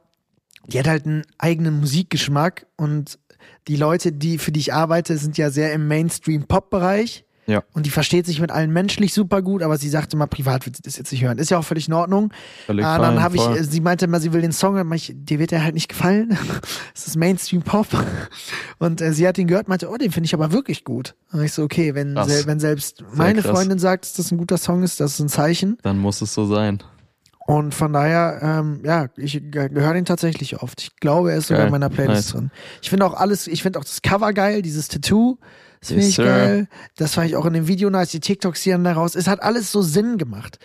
die 0.67 0.77
hat 0.77 0.87
halt 0.87 1.05
einen 1.05 1.23
eigenen 1.37 1.79
Musikgeschmack 1.79 2.67
und 2.75 3.17
die 3.67 3.75
Leute, 3.77 4.11
die 4.11 4.37
für 4.37 4.51
die 4.51 4.59
ich 4.59 4.73
arbeite, 4.73 5.17
sind 5.17 5.37
ja 5.37 5.49
sehr 5.49 5.73
im 5.73 5.87
Mainstream-Pop-Bereich. 5.87 7.25
Ja. 7.47 7.63
Und 7.73 7.85
die 7.85 7.89
versteht 7.89 8.25
sich 8.25 8.39
mit 8.39 8.51
allen 8.51 8.71
menschlich 8.71 9.13
super 9.13 9.41
gut, 9.41 9.63
aber 9.63 9.77
sie 9.77 9.89
sagte 9.89 10.15
mal, 10.15 10.27
privat 10.27 10.65
wird 10.65 10.75
sie 10.77 10.83
das 10.83 10.97
jetzt 10.97 11.11
nicht 11.11 11.23
hören. 11.23 11.37
Ist 11.37 11.49
ja 11.49 11.57
auch 11.57 11.63
völlig 11.63 11.87
in 11.87 11.93
Ordnung. 11.93 12.31
Völlig 12.65 12.85
Ah, 12.85 12.99
dann 12.99 13.21
habe 13.21 13.35
ich, 13.35 13.41
voll. 13.41 13.63
sie 13.63 13.81
meinte 13.81 14.07
mal, 14.07 14.21
sie 14.21 14.31
will 14.31 14.41
den 14.41 14.51
Song, 14.51 14.75
dann 14.75 14.91
ich, 14.93 15.11
dir 15.15 15.39
wird 15.39 15.51
der 15.51 15.63
halt 15.63 15.73
nicht 15.73 15.89
gefallen. 15.89 16.37
Es 16.95 17.07
ist 17.07 17.15
Mainstream-Pop. 17.15 17.87
Und 18.77 19.01
äh, 19.01 19.13
sie 19.13 19.27
hat 19.27 19.37
ihn 19.37 19.47
gehört, 19.47 19.67
meinte, 19.67 19.89
oh, 19.89 19.97
den 19.97 20.11
finde 20.11 20.25
ich 20.27 20.33
aber 20.33 20.51
wirklich 20.51 20.83
gut. 20.83 21.15
Und 21.31 21.43
ich 21.43 21.53
so, 21.53 21.63
okay, 21.63 21.95
wenn, 21.95 22.15
sel 22.25 22.45
wenn 22.45 22.59
selbst 22.59 23.03
meine 23.13 23.41
krass. 23.41 23.51
Freundin 23.51 23.79
sagt, 23.79 24.05
dass 24.05 24.13
das 24.13 24.31
ein 24.31 24.37
guter 24.37 24.57
Song 24.57 24.83
ist, 24.83 24.99
das 24.99 25.13
ist 25.13 25.19
ein 25.19 25.29
Zeichen. 25.29 25.77
Dann 25.81 25.97
muss 25.97 26.21
es 26.21 26.33
so 26.33 26.45
sein. 26.45 26.83
Und 27.47 27.73
von 27.73 27.91
daher, 27.91 28.39
ähm, 28.41 28.81
ja, 28.85 29.07
ich 29.17 29.41
gehöre 29.51 29.93
den 29.93 30.05
tatsächlich 30.05 30.61
oft. 30.61 30.81
Ich 30.81 30.95
glaube, 30.97 31.31
er 31.31 31.37
ist 31.37 31.47
sogar 31.47 31.61
Geil. 31.61 31.67
in 31.67 31.71
meiner 31.71 31.89
Playlist 31.89 32.29
Nice. 32.29 32.31
drin. 32.33 32.51
Ich 32.81 32.89
finde 32.89 33.05
auch 33.05 33.13
alles, 33.13 33.47
ich 33.47 33.63
finde 33.63 33.79
auch 33.79 33.83
das 33.83 34.01
Cover 34.01 34.31
geil, 34.31 34.61
dieses 34.61 34.87
Tattoo. 34.87 35.37
Das 35.81 35.89
finde 35.89 36.03
Yes, 36.03 36.09
ich 36.11 36.17
geil. 36.17 36.67
Das 36.95 37.15
fand 37.15 37.27
ich 37.27 37.35
auch 37.35 37.45
in 37.45 37.53
dem 37.53 37.67
Video 37.67 37.89
nice, 37.89 38.11
die 38.11 38.19
TikToks 38.19 38.61
hier 38.61 38.75
und 38.75 38.83
da 38.83 38.93
raus. 38.93 39.15
Es 39.15 39.27
hat 39.27 39.41
alles 39.41 39.71
so 39.71 39.81
Sinn 39.81 40.19
gemacht. 40.19 40.59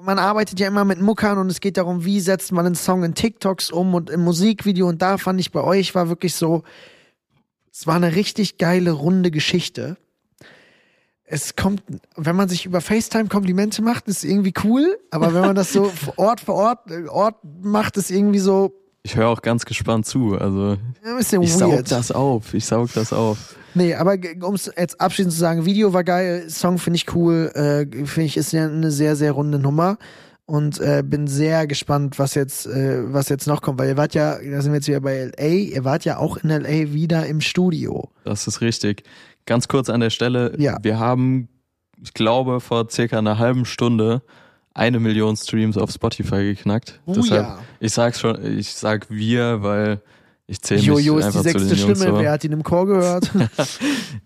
Man 0.00 0.20
arbeitet 0.20 0.60
ja 0.60 0.68
immer 0.68 0.84
mit 0.84 1.00
Muckern 1.00 1.38
und 1.38 1.50
es 1.50 1.60
geht 1.60 1.76
darum, 1.76 2.04
wie 2.04 2.20
setzt 2.20 2.52
man 2.52 2.66
einen 2.66 2.76
Song 2.76 3.02
in 3.02 3.14
TikToks 3.14 3.72
um 3.72 3.94
und 3.94 4.10
im 4.10 4.22
Musikvideo. 4.22 4.88
Und 4.88 5.02
da 5.02 5.18
fand 5.18 5.40
ich 5.40 5.50
bei 5.50 5.60
euch 5.60 5.96
war 5.96 6.08
wirklich 6.08 6.36
so, 6.36 6.62
es 7.72 7.88
war 7.88 7.96
eine 7.96 8.14
richtig 8.14 8.58
geile, 8.58 8.92
runde 8.92 9.32
Geschichte. 9.32 9.96
Es 11.24 11.56
kommt, 11.56 11.82
wenn 12.16 12.36
man 12.36 12.48
sich 12.48 12.64
über 12.64 12.80
FaceTime 12.80 13.28
Komplimente 13.28 13.82
macht, 13.82 14.06
ist 14.06 14.24
irgendwie 14.24 14.54
cool, 14.64 14.98
aber 15.10 15.34
wenn 15.34 15.42
man 15.42 15.56
das 15.56 15.72
so 15.72 15.92
Ort 16.16 16.40
vor 16.40 16.54
Ort, 16.54 16.90
Ort 17.08 17.36
macht, 17.60 17.96
ist 17.96 18.10
irgendwie 18.12 18.40
so 18.40 18.72
Ich 19.02 19.16
höre 19.16 19.28
auch 19.28 19.42
ganz 19.42 19.64
gespannt 19.64 20.06
zu. 20.06 20.36
Also 20.38 20.76
ich 21.40 21.54
saug 21.54 21.84
das 21.86 22.12
auf. 22.12 22.54
Ich 22.54 22.66
saug 22.66 22.92
das 22.94 23.12
auf. 23.12 23.56
Nee, 23.74 23.94
aber 23.94 24.16
um 24.42 24.54
es 24.54 24.70
jetzt 24.76 25.00
abschließend 25.00 25.32
zu 25.32 25.38
sagen, 25.38 25.64
Video 25.64 25.92
war 25.92 26.04
geil, 26.04 26.48
Song 26.48 26.78
finde 26.78 26.96
ich 26.96 27.14
cool, 27.14 27.50
äh, 27.54 27.86
finde 28.06 28.26
ich 28.26 28.36
ist 28.36 28.52
ja 28.52 28.66
eine 28.66 28.90
sehr, 28.90 29.16
sehr 29.16 29.32
runde 29.32 29.58
Nummer. 29.58 29.98
Und 30.46 30.80
äh, 30.80 31.04
bin 31.06 31.28
sehr 31.28 31.68
gespannt, 31.68 32.18
was 32.18 32.34
jetzt, 32.34 32.66
äh, 32.66 33.12
was 33.12 33.28
jetzt 33.28 33.46
noch 33.46 33.62
kommt, 33.62 33.78
weil 33.78 33.90
ihr 33.90 33.96
wart 33.96 34.14
ja, 34.14 34.32
da 34.32 34.60
sind 34.60 34.72
wir 34.72 34.78
jetzt 34.78 34.88
wieder 34.88 35.00
bei 35.00 35.30
LA, 35.38 35.46
ihr 35.46 35.84
wart 35.84 36.04
ja 36.04 36.16
auch 36.16 36.38
in 36.38 36.48
LA 36.48 36.92
wieder 36.92 37.24
im 37.26 37.40
Studio. 37.40 38.10
Das 38.24 38.48
ist 38.48 38.60
richtig. 38.60 39.04
Ganz 39.46 39.68
kurz 39.68 39.88
an 39.88 40.00
der 40.00 40.10
Stelle. 40.10 40.52
Ja. 40.58 40.78
Wir 40.82 40.98
haben, 40.98 41.48
ich 42.02 42.14
glaube, 42.14 42.58
vor 42.58 42.90
circa 42.90 43.18
einer 43.18 43.38
halben 43.38 43.64
Stunde 43.64 44.22
eine 44.74 44.98
Million 44.98 45.36
Streams 45.36 45.76
auf 45.76 45.90
Spotify 45.90 46.42
geknackt. 46.42 47.00
Oh 47.06 47.12
Deshalb, 47.14 47.46
ja. 47.46 47.58
ich 47.78 47.92
sag 47.92 48.16
schon, 48.16 48.44
ich 48.44 48.72
sag 48.72 49.08
wir, 49.08 49.62
weil 49.62 50.00
ich 50.50 50.60
zähle 50.62 50.80
mich 50.80 50.86
Jojo 50.88 51.18
ist 51.18 51.22
die 51.22 51.26
einfach 51.28 51.42
zu 51.42 51.58
sechste 51.58 51.76
Stimme, 51.76 52.18
wer 52.18 52.32
hat 52.32 52.42
ihn 52.42 52.50
im 52.50 52.62
Chor 52.64 52.86
gehört? 52.86 53.30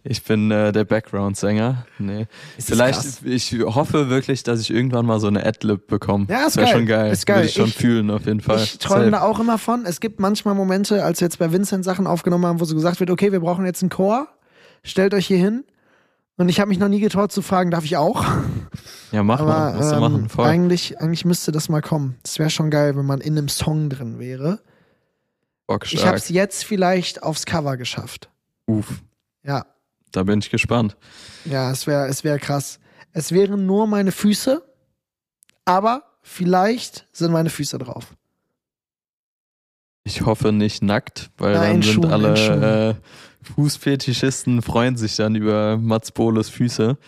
Ich 0.06 0.22
bin 0.22 0.50
äh, 0.50 0.70
der 0.70 0.84
Background-Sänger. 0.84 1.87
Nee. 1.98 2.26
Ist 2.58 2.68
Vielleicht, 2.68 3.00
krass? 3.00 3.20
ich 3.24 3.56
hoffe 3.62 4.10
wirklich, 4.10 4.42
dass 4.42 4.60
ich 4.60 4.70
irgendwann 4.70 5.06
mal 5.06 5.18
so 5.18 5.28
eine 5.28 5.44
Adlib 5.44 5.87
bekomme. 5.87 6.26
Ja, 6.28 6.46
ist 6.46 6.56
Wäre 6.56 6.66
geil. 6.66 6.74
schon 6.76 6.87
geil. 6.87 7.12
Ist 7.12 7.26
geil. 7.26 7.37
Würde 7.37 7.48
ich 7.48 7.54
schon 7.54 7.66
Ich- 7.68 7.76
fühlen, 7.76 8.10
auf 8.10 8.26
jeden 8.26 8.40
Fall. 8.40 8.58
Ich 8.62 8.78
träume 8.78 9.10
da 9.10 9.22
auch 9.22 9.40
immer 9.40 9.56
von. 9.56 9.87
Es 9.87 10.00
gibt 10.00 10.20
manchmal 10.20 10.54
Momente, 10.54 11.02
als 11.04 11.20
wir 11.20 11.26
jetzt 11.26 11.38
bei 11.38 11.52
Vincent 11.52 11.84
Sachen 11.84 12.06
aufgenommen 12.06 12.44
haben, 12.44 12.60
wo 12.60 12.64
so 12.66 12.74
gesagt 12.74 13.00
wird, 13.00 13.10
okay, 13.10 13.32
wir 13.32 13.40
brauchen 13.40 13.64
jetzt 13.64 13.82
einen 13.82 13.90
Chor, 13.90 14.28
stellt 14.82 15.14
euch 15.14 15.26
hier 15.26 15.38
hin. 15.38 15.64
Und 16.37 16.48
ich 16.50 16.60
habe 16.60 16.68
mich 16.68 16.78
noch 16.78 16.88
nie 16.88 17.00
getraut 17.00 17.32
zu 17.32 17.40
fragen, 17.42 17.70
darf 17.70 17.84
ich 17.84 17.96
auch? 17.96 18.24
Ja, 19.12 19.22
mach 19.22 19.40
mal. 19.40 19.72
Aber 19.74 19.78
du 19.88 19.94
ähm, 19.94 20.00
machen. 20.00 20.28
Voll. 20.28 20.46
eigentlich, 20.46 20.98
eigentlich 21.00 21.24
müsste 21.24 21.50
das 21.52 21.68
mal 21.68 21.80
kommen. 21.80 22.16
Es 22.24 22.38
wäre 22.38 22.50
schon 22.50 22.70
geil, 22.70 22.96
wenn 22.96 23.06
man 23.06 23.20
in 23.20 23.38
einem 23.38 23.48
Song 23.48 23.88
drin 23.88 24.18
wäre. 24.18 24.60
Bock 25.66 25.90
Ich 25.92 26.05
habe 26.05 26.16
es 26.16 26.29
jetzt 26.29 26.64
vielleicht 26.64 27.22
aufs 27.22 27.46
Cover 27.46 27.77
geschafft. 27.77 28.31
Uff, 28.66 29.00
Ja, 29.42 29.66
da 30.12 30.22
bin 30.22 30.38
ich 30.40 30.50
gespannt. 30.50 30.96
ja, 31.44 31.70
es 31.70 31.87
wäre 31.87 32.07
es 32.09 32.24
wär 32.24 32.38
krass. 32.38 32.79
Es 33.12 33.31
wären 33.33 33.66
nur 33.66 33.87
meine 33.87 34.12
Füße, 34.12 34.62
aber 35.64 36.03
vielleicht 36.22 37.07
sind 37.12 37.33
meine 37.33 37.50
Füße 37.50 37.79
drauf. 37.79 38.14
Ich 40.05 40.22
hoffe 40.22 40.53
nicht 40.53 40.83
nackt, 40.83 41.31
weil 41.38 41.55
Ja, 41.55 41.62
dann 41.62 41.77
in 41.77 41.83
sind 41.83 41.94
Schuhen, 41.94 42.12
alle 42.12 42.90
äh, 42.90 42.94
Fußfetischisten 43.55 44.61
freuen 44.62 44.96
sich 44.96 45.16
dann 45.16 45.35
über 45.35 45.79
Mats 45.79 46.12
Bohles 46.12 46.48
Füße. 46.50 46.98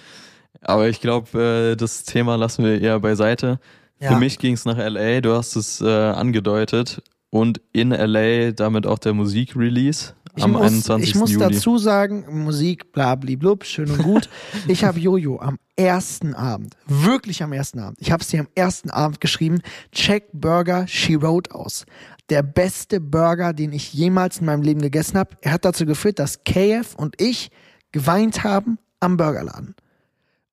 Aber 0.62 0.88
ich 0.88 1.00
glaube, 1.00 1.72
äh, 1.72 1.76
das 1.76 2.04
Thema 2.04 2.36
lassen 2.36 2.64
wir 2.64 2.80
eher 2.80 2.98
beiseite. 3.00 3.60
Ja. 4.00 4.12
Für 4.12 4.16
mich 4.18 4.38
ging 4.38 4.54
es 4.54 4.64
nach 4.64 4.78
LA, 4.78 5.20
du 5.20 5.34
hast 5.36 5.56
es 5.56 5.80
äh, 5.80 5.86
angedeutet. 5.86 7.02
Und 7.30 7.60
in 7.72 7.90
LA 7.90 8.52
damit 8.52 8.86
auch 8.86 8.98
der 8.98 9.12
Musikrelease 9.12 10.14
am 10.42 10.52
muss, 10.52 10.62
21. 10.62 11.08
ich 11.08 11.14
muss 11.14 11.32
Juli. 11.32 11.54
dazu 11.54 11.78
sagen, 11.78 12.44
Musik, 12.44 12.92
blablablub, 12.92 13.64
schön 13.64 13.90
und 13.90 14.02
gut. 14.02 14.28
ich 14.68 14.84
habe 14.84 14.98
Jojo 14.98 15.40
am 15.40 15.58
ersten 15.76 16.34
Abend, 16.34 16.76
wirklich 16.86 17.42
am 17.42 17.52
ersten 17.52 17.78
Abend, 17.78 17.98
ich 18.00 18.10
habe 18.12 18.22
es 18.22 18.28
dir 18.28 18.40
am 18.40 18.48
ersten 18.54 18.90
Abend 18.90 19.20
geschrieben, 19.20 19.60
check 19.92 20.28
Burger 20.32 20.86
She 20.86 21.20
Wrote 21.20 21.54
aus. 21.54 21.86
Der 22.28 22.42
beste 22.42 23.00
Burger, 23.00 23.52
den 23.52 23.72
ich 23.72 23.92
jemals 23.92 24.38
in 24.38 24.46
meinem 24.46 24.62
Leben 24.62 24.82
gegessen 24.82 25.16
habe. 25.16 25.36
Er 25.42 25.52
hat 25.52 25.64
dazu 25.64 25.86
geführt, 25.86 26.18
dass 26.18 26.42
KF 26.42 26.94
und 26.96 27.20
ich 27.20 27.50
geweint 27.92 28.42
haben 28.42 28.78
am 28.98 29.16
Burgerladen. 29.16 29.76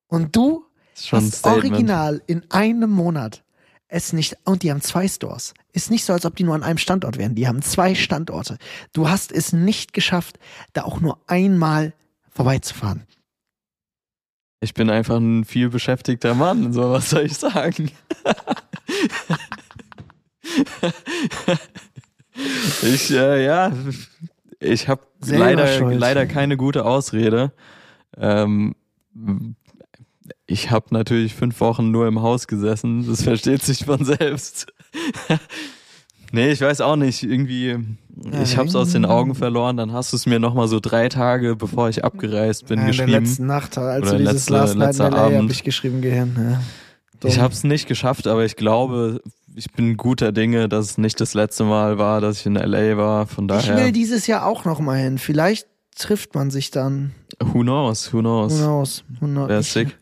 Und 0.06 0.36
du 0.36 0.64
hast 1.10 1.44
original 1.44 2.22
in 2.26 2.48
einem 2.50 2.90
Monat 2.90 3.43
es 3.94 4.12
nicht, 4.12 4.36
und 4.44 4.62
die 4.62 4.70
haben 4.70 4.82
zwei 4.82 5.06
Stores. 5.06 5.54
Ist 5.72 5.90
nicht 5.90 6.04
so, 6.04 6.12
als 6.12 6.26
ob 6.26 6.36
die 6.36 6.44
nur 6.44 6.54
an 6.54 6.62
einem 6.62 6.78
Standort 6.78 7.16
wären. 7.16 7.34
Die 7.34 7.46
haben 7.46 7.62
zwei 7.62 7.94
Standorte. 7.94 8.58
Du 8.92 9.08
hast 9.08 9.32
es 9.32 9.52
nicht 9.52 9.92
geschafft, 9.92 10.38
da 10.72 10.82
auch 10.82 11.00
nur 11.00 11.18
einmal 11.28 11.94
vorbeizufahren. 12.28 13.06
Ich 14.60 14.74
bin 14.74 14.90
einfach 14.90 15.16
ein 15.16 15.44
viel 15.44 15.68
beschäftigter 15.68 16.34
Mann, 16.34 16.72
so 16.72 16.90
was 16.90 17.10
soll 17.10 17.26
ich 17.26 17.34
sagen. 17.34 17.90
ich, 22.82 23.10
äh, 23.12 23.44
ja, 23.44 23.72
ich 24.58 24.88
habe 24.88 25.02
leider, 25.24 25.92
leider 25.92 26.26
keine 26.26 26.56
gute 26.56 26.84
Ausrede. 26.84 27.52
Ähm, 28.16 28.74
ich 30.46 30.70
habe 30.70 30.86
natürlich 30.90 31.34
fünf 31.34 31.60
Wochen 31.60 31.90
nur 31.90 32.06
im 32.06 32.20
Haus 32.22 32.46
gesessen, 32.46 33.06
das 33.08 33.22
versteht 33.22 33.62
sich 33.62 33.84
von 33.84 34.04
selbst. 34.04 34.66
nee, 36.32 36.50
ich 36.50 36.60
weiß 36.60 36.80
auch 36.80 36.96
nicht, 36.96 37.22
irgendwie, 37.22 37.78
ich 38.42 38.56
hab's 38.56 38.74
aus 38.74 38.92
den 38.92 39.04
Augen 39.04 39.34
verloren, 39.34 39.76
dann 39.76 39.92
hast 39.92 40.12
du 40.12 40.16
es 40.16 40.26
mir 40.26 40.38
nochmal 40.38 40.68
so 40.68 40.80
drei 40.80 41.08
Tage, 41.08 41.56
bevor 41.56 41.88
ich 41.88 42.04
abgereist 42.04 42.66
bin, 42.66 42.78
Ja, 42.80 42.86
in 42.86 42.92
der 42.96 43.06
geschrieben. 43.06 43.24
letzten 43.24 43.46
Nacht, 43.46 43.78
als 43.78 44.02
Oder 44.08 44.18
du 44.18 44.24
dieses 44.24 44.48
letzte- 44.50 44.52
Last 44.52 44.76
Night 44.76 44.94
in 44.94 45.00
LA 45.14 45.22
hab 45.24 45.32
Abend. 45.34 45.50
ich 45.52 45.64
geschrieben, 45.64 46.00
Gehirn. 46.00 46.34
Ja. 46.36 46.60
Dumm. 47.20 47.30
Ich 47.30 47.38
habe 47.38 47.52
es 47.54 47.64
nicht 47.64 47.86
geschafft, 47.88 48.26
aber 48.26 48.44
ich 48.44 48.56
glaube, 48.56 49.20
ich 49.54 49.70
bin 49.72 49.96
guter 49.96 50.32
Dinge, 50.32 50.68
dass 50.68 50.90
es 50.90 50.98
nicht 50.98 51.20
das 51.20 51.34
letzte 51.34 51.64
Mal 51.64 51.96
war, 51.96 52.20
dass 52.20 52.40
ich 52.40 52.46
in 52.46 52.56
LA 52.56 52.96
war. 52.96 53.26
Von 53.26 53.44
ich 53.44 53.48
daher, 53.48 53.76
will 53.84 53.92
dieses 53.92 54.26
Jahr 54.26 54.44
auch 54.46 54.64
noch 54.64 54.80
mal 54.80 54.98
hin. 54.98 55.18
Vielleicht 55.18 55.66
trifft 55.96 56.34
man 56.34 56.50
sich 56.50 56.70
dann. 56.72 57.12
who 57.40 57.60
knows, 57.60 58.12
who 58.12 58.18
Who 58.18 58.20
knows. 58.22 58.56
knows? 58.58 59.04
Who 59.20 59.26
knows? 59.26 59.48
Wäre 59.48 59.60
Ich- 59.60 59.72
sick. 59.72 59.96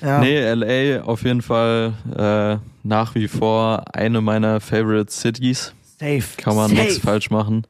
Ja. 0.00 0.20
Nee, 0.20 0.40
LA 0.52 1.02
auf 1.02 1.22
jeden 1.24 1.42
Fall 1.42 1.92
äh, 2.16 2.66
nach 2.86 3.14
wie 3.14 3.28
vor 3.28 3.84
eine 3.94 4.20
meiner 4.20 4.60
favorite 4.60 5.12
Cities. 5.12 5.74
Safe. 5.98 6.22
Kann 6.38 6.56
man 6.56 6.70
Safe. 6.70 6.80
nichts 6.82 6.98
falsch 6.98 7.30
machen. 7.30 7.66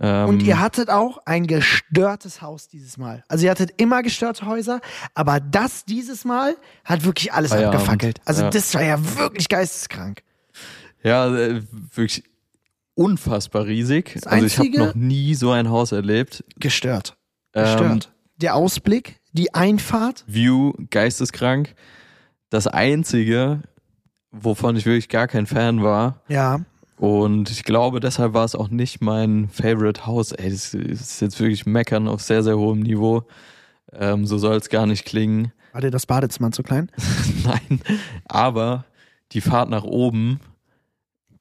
Ähm, 0.00 0.28
Und 0.28 0.42
ihr 0.44 0.60
hattet 0.60 0.90
auch 0.90 1.18
ein 1.24 1.48
gestörtes 1.48 2.40
Haus 2.40 2.68
dieses 2.68 2.98
Mal. 2.98 3.24
Also 3.26 3.44
ihr 3.46 3.50
hattet 3.50 3.72
immer 3.78 4.02
gestörte 4.04 4.46
Häuser, 4.46 4.80
aber 5.14 5.40
das 5.40 5.84
dieses 5.84 6.24
Mal 6.24 6.56
hat 6.84 7.04
wirklich 7.04 7.32
alles 7.32 7.50
Feierabend. 7.50 7.74
abgefackelt. 7.80 8.20
Also 8.24 8.42
Ja. 8.42 8.50
das 8.50 8.72
war 8.74 8.82
ja 8.84 9.16
wirklich 9.18 9.48
geisteskrank. 9.48 10.22
ja, 11.02 11.34
äh, 11.36 11.62
wirklich 11.94 12.22
unfassbar 12.94 13.66
riesig. 13.66 14.12
Das 14.14 14.24
also 14.26 14.46
ich 14.46 14.58
habe 14.58 14.70
noch 14.78 14.94
nie 14.94 15.34
so 15.34 15.50
ein 15.50 15.68
Haus 15.68 15.92
erlebt. 15.92 16.44
Gestört. 16.58 17.16
Ähm, 17.54 17.64
Gestört. 17.64 18.12
Der 18.36 18.54
Ausblick, 18.54 19.17
die 19.32 19.54
Einfahrt. 19.54 20.24
View 20.26 20.72
geisteskrank. 20.90 21.74
Das 22.50 22.66
einzige, 22.66 23.60
wovon 24.32 24.76
ich 24.76 24.86
wirklich 24.86 25.08
gar 25.08 25.28
kein 25.28 25.46
Fan 25.46 25.82
war, 25.82 26.22
Ja. 26.28 26.60
und 26.96 27.50
ich 27.50 27.62
glaube, 27.64 28.00
deshalb 28.00 28.32
war 28.34 28.44
es 28.44 28.54
auch 28.54 28.68
nicht 28.70 29.00
mein 29.02 29.48
Favorite 29.50 30.06
House. 30.06 30.32
Ey, 30.32 30.50
das 30.50 30.72
ist 30.74 31.20
jetzt 31.20 31.38
wirklich 31.40 31.66
meckern 31.66 32.08
auf 32.08 32.22
sehr, 32.22 32.42
sehr 32.42 32.56
hohem 32.58 32.80
Niveau. 32.80 33.24
Ähm, 33.92 34.26
so 34.26 34.38
soll 34.38 34.56
es 34.56 34.68
gar 34.70 34.86
nicht 34.86 35.04
klingen. 35.04 35.52
War 35.72 35.80
dir 35.82 35.90
das 35.90 36.06
Badezimmer 36.06 36.50
zu 36.52 36.62
klein? 36.62 36.90
Nein. 37.44 37.80
Aber 38.26 38.84
die 39.32 39.40
Fahrt 39.42 39.68
nach 39.70 39.84
oben 39.84 40.40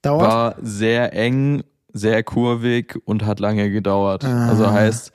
Dauert? 0.02 0.28
war 0.28 0.56
sehr 0.62 1.14
eng, 1.14 1.64
sehr 1.94 2.22
kurvig 2.24 3.00
und 3.06 3.26
hat 3.26 3.40
lange 3.40 3.70
gedauert. 3.72 4.24
Ah. 4.26 4.50
Also 4.50 4.70
heißt, 4.72 5.12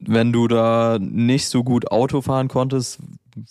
wenn 0.00 0.32
du 0.32 0.48
da 0.48 0.98
nicht 1.00 1.48
so 1.48 1.62
gut 1.64 1.90
Auto 1.90 2.20
fahren 2.22 2.48
konntest, 2.48 2.98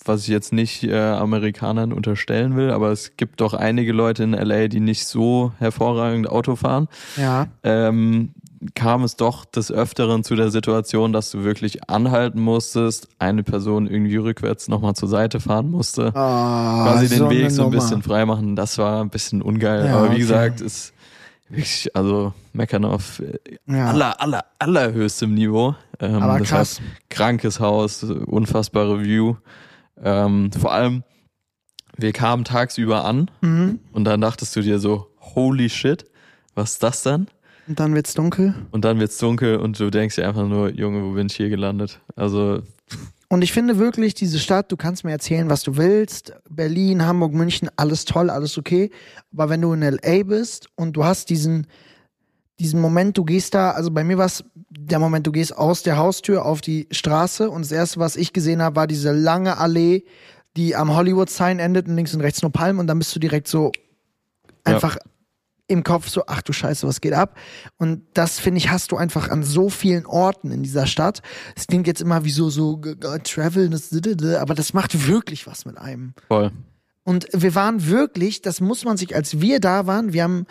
was 0.05 0.23
ich 0.23 0.27
jetzt 0.27 0.51
nicht 0.53 0.83
äh, 0.83 0.95
Amerikanern 0.99 1.93
unterstellen 1.93 2.55
will, 2.55 2.71
aber 2.71 2.91
es 2.91 3.15
gibt 3.17 3.39
doch 3.41 3.53
einige 3.53 3.91
Leute 3.93 4.23
in 4.23 4.33
LA, 4.33 4.67
die 4.67 4.79
nicht 4.81 5.05
so 5.05 5.51
hervorragend 5.59 6.29
Auto 6.29 6.55
fahren, 6.55 6.87
Ja. 7.17 7.47
ähm, 7.63 8.31
kam 8.75 9.03
es 9.05 9.15
doch 9.15 9.45
des 9.45 9.71
Öfteren 9.71 10.23
zu 10.25 10.35
der 10.35 10.51
Situation, 10.51 11.13
dass 11.13 11.31
du 11.31 11.45
wirklich 11.45 11.89
anhalten 11.89 12.41
musstest, 12.41 13.07
eine 13.17 13.41
Person 13.41 13.87
irgendwie 13.87 14.17
rückwärts 14.17 14.67
nochmal 14.67 14.95
zur 14.95 15.07
Seite 15.07 15.39
fahren 15.39 15.71
musste, 15.71 16.13
Ah, 16.13 16.83
quasi 16.83 17.07
den 17.07 17.19
so 17.19 17.29
Weg 17.29 17.39
eine 17.43 17.51
so 17.51 17.63
ein 17.63 17.71
bisschen 17.71 18.03
frei 18.03 18.25
machen. 18.25 18.57
Das 18.57 18.77
war 18.77 18.99
ein 19.01 19.09
bisschen 19.09 19.41
ungeil. 19.41 19.85
Ja, 19.85 19.95
aber 19.95 20.07
wie 20.07 20.15
okay. 20.15 20.19
gesagt, 20.19 20.59
ist 20.61 20.91
wirklich, 21.49 21.89
also 21.95 22.33
meckern 22.53 22.85
auf 22.85 23.19
äh, 23.19 23.37
Ja. 23.67 23.87
aller, 23.87 24.21
aller, 24.21 24.45
allerhöchstem 24.59 25.33
Niveau. 25.33 25.75
Ähm, 25.99 26.21
Aber 26.23 26.39
krass. 26.41 26.81
krankes 27.09 27.59
Haus, 27.59 28.03
unfassbare 28.03 29.03
View. 29.03 29.35
Ähm, 30.01 30.51
vor 30.51 30.71
allem, 30.73 31.03
wir 31.97 32.13
kamen 32.13 32.45
tagsüber 32.45 33.03
an 33.03 33.29
Mhm. 33.41 33.79
und 33.91 34.05
dann 34.05 34.21
dachtest 34.21 34.55
du 34.55 34.61
dir 34.61 34.79
so, 34.79 35.07
holy 35.19 35.69
shit, 35.69 36.05
was 36.55 36.71
ist 36.73 36.83
das 36.83 37.03
denn? 37.03 37.27
Und 37.67 37.79
dann 37.79 37.93
wird's 37.93 38.13
dunkel. 38.13 38.53
Und 38.71 38.85
dann 38.85 38.99
wird's 38.99 39.17
dunkel 39.17 39.57
und 39.57 39.79
du 39.79 39.89
denkst 39.91 40.15
dir 40.15 40.27
einfach 40.27 40.47
nur, 40.47 40.69
Junge, 40.71 41.03
wo 41.03 41.11
bin 41.11 41.27
ich 41.27 41.35
hier 41.35 41.49
gelandet? 41.49 41.99
Also, 42.15 42.61
Und 43.31 43.43
ich 43.43 43.53
finde 43.53 43.77
wirklich, 43.77 44.15
diese 44.15 44.39
Stadt, 44.39 44.71
du 44.71 44.77
kannst 44.77 45.03
mir 45.03 45.11
erzählen, 45.11 45.49
was 45.51 45.61
du 45.61 45.77
willst. 45.77 46.33
Berlin, 46.49 47.05
Hamburg, 47.05 47.33
München, 47.33 47.69
alles 47.75 48.05
toll, 48.05 48.31
alles 48.31 48.57
okay. 48.57 48.89
Aber 49.31 49.49
wenn 49.49 49.61
du 49.61 49.71
in 49.73 49.81
LA 49.81 50.23
bist 50.23 50.67
und 50.75 50.93
du 50.93 51.05
hast 51.05 51.29
diesen, 51.29 51.67
diesen 52.59 52.81
Moment, 52.81 53.19
du 53.19 53.23
gehst 53.23 53.53
da, 53.53 53.71
also 53.71 53.91
bei 53.91 54.03
mir 54.03 54.17
war 54.17 54.25
es 54.25 54.43
der 54.71 54.97
Moment, 54.97 55.27
du 55.27 55.31
gehst 55.31 55.55
aus 55.55 55.83
der 55.83 55.97
Haustür 55.97 56.43
auf 56.43 56.61
die 56.61 56.87
Straße 56.89 57.51
und 57.51 57.61
das 57.61 57.71
erste, 57.71 57.99
was 57.99 58.15
ich 58.15 58.33
gesehen 58.33 58.63
habe, 58.63 58.75
war 58.75 58.87
diese 58.87 59.11
lange 59.11 59.59
Allee, 59.59 60.05
die 60.57 60.75
am 60.75 60.95
Hollywood 60.95 61.29
Sign 61.29 61.59
endet 61.59 61.87
und 61.87 61.95
links 61.95 62.15
und 62.15 62.21
rechts 62.21 62.41
nur 62.41 62.51
Palmen 62.51 62.79
und 62.79 62.87
dann 62.87 62.97
bist 62.97 63.15
du 63.15 63.19
direkt 63.19 63.47
so 63.47 63.71
einfach 64.63 64.97
im 65.69 65.83
Kopf 65.83 66.09
so, 66.09 66.23
ach 66.27 66.41
du 66.41 66.51
Scheiße, 66.51 66.87
was 66.87 66.99
geht 66.99 67.13
ab? 67.13 67.37
Und 67.77 68.01
das, 68.13 68.39
finde 68.39 68.57
ich, 68.57 68.69
hast 68.69 68.91
du 68.91 68.97
einfach 68.97 69.29
an 69.29 69.43
so 69.43 69.69
vielen 69.69 70.05
Orten 70.05 70.51
in 70.51 70.63
dieser 70.63 70.87
Stadt. 70.87 71.21
Es 71.55 71.67
klingt 71.67 71.87
jetzt 71.87 72.01
immer 72.01 72.25
wie 72.25 72.31
so, 72.31 72.49
so, 72.49 72.81
Travel, 73.23 73.69
das, 73.69 73.91
aber 74.35 74.55
das 74.55 74.73
macht 74.73 75.07
wirklich 75.07 75.47
was 75.47 75.65
mit 75.65 75.77
einem. 75.77 76.13
voll. 76.27 76.51
Und 77.05 77.27
wir 77.31 77.55
waren 77.55 77.87
wirklich, 77.87 78.43
das 78.43 78.61
muss 78.61 78.85
man 78.85 78.95
sich, 78.97 79.15
als 79.15 79.41
wir 79.41 79.59
da 79.59 79.87
waren, 79.87 80.13
wir 80.13 80.21
haben 80.21 80.45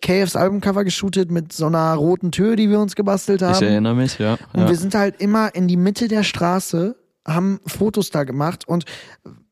KFs 0.00 0.36
Albumcover 0.36 0.84
geshootet 0.84 1.30
mit 1.32 1.52
so 1.52 1.66
einer 1.66 1.94
roten 1.94 2.30
Tür, 2.30 2.54
die 2.54 2.70
wir 2.70 2.78
uns 2.78 2.94
gebastelt 2.94 3.42
haben. 3.42 3.54
Ich 3.54 3.62
erinnere 3.62 3.96
mich, 3.96 4.16
ja. 4.18 4.38
Und 4.52 4.60
ja. 4.60 4.68
wir 4.68 4.76
sind 4.76 4.94
halt 4.94 5.20
immer 5.20 5.56
in 5.56 5.66
die 5.66 5.76
Mitte 5.76 6.06
der 6.06 6.22
Straße, 6.22 6.94
haben 7.26 7.58
Fotos 7.66 8.10
da 8.10 8.22
gemacht 8.22 8.68
und 8.68 8.84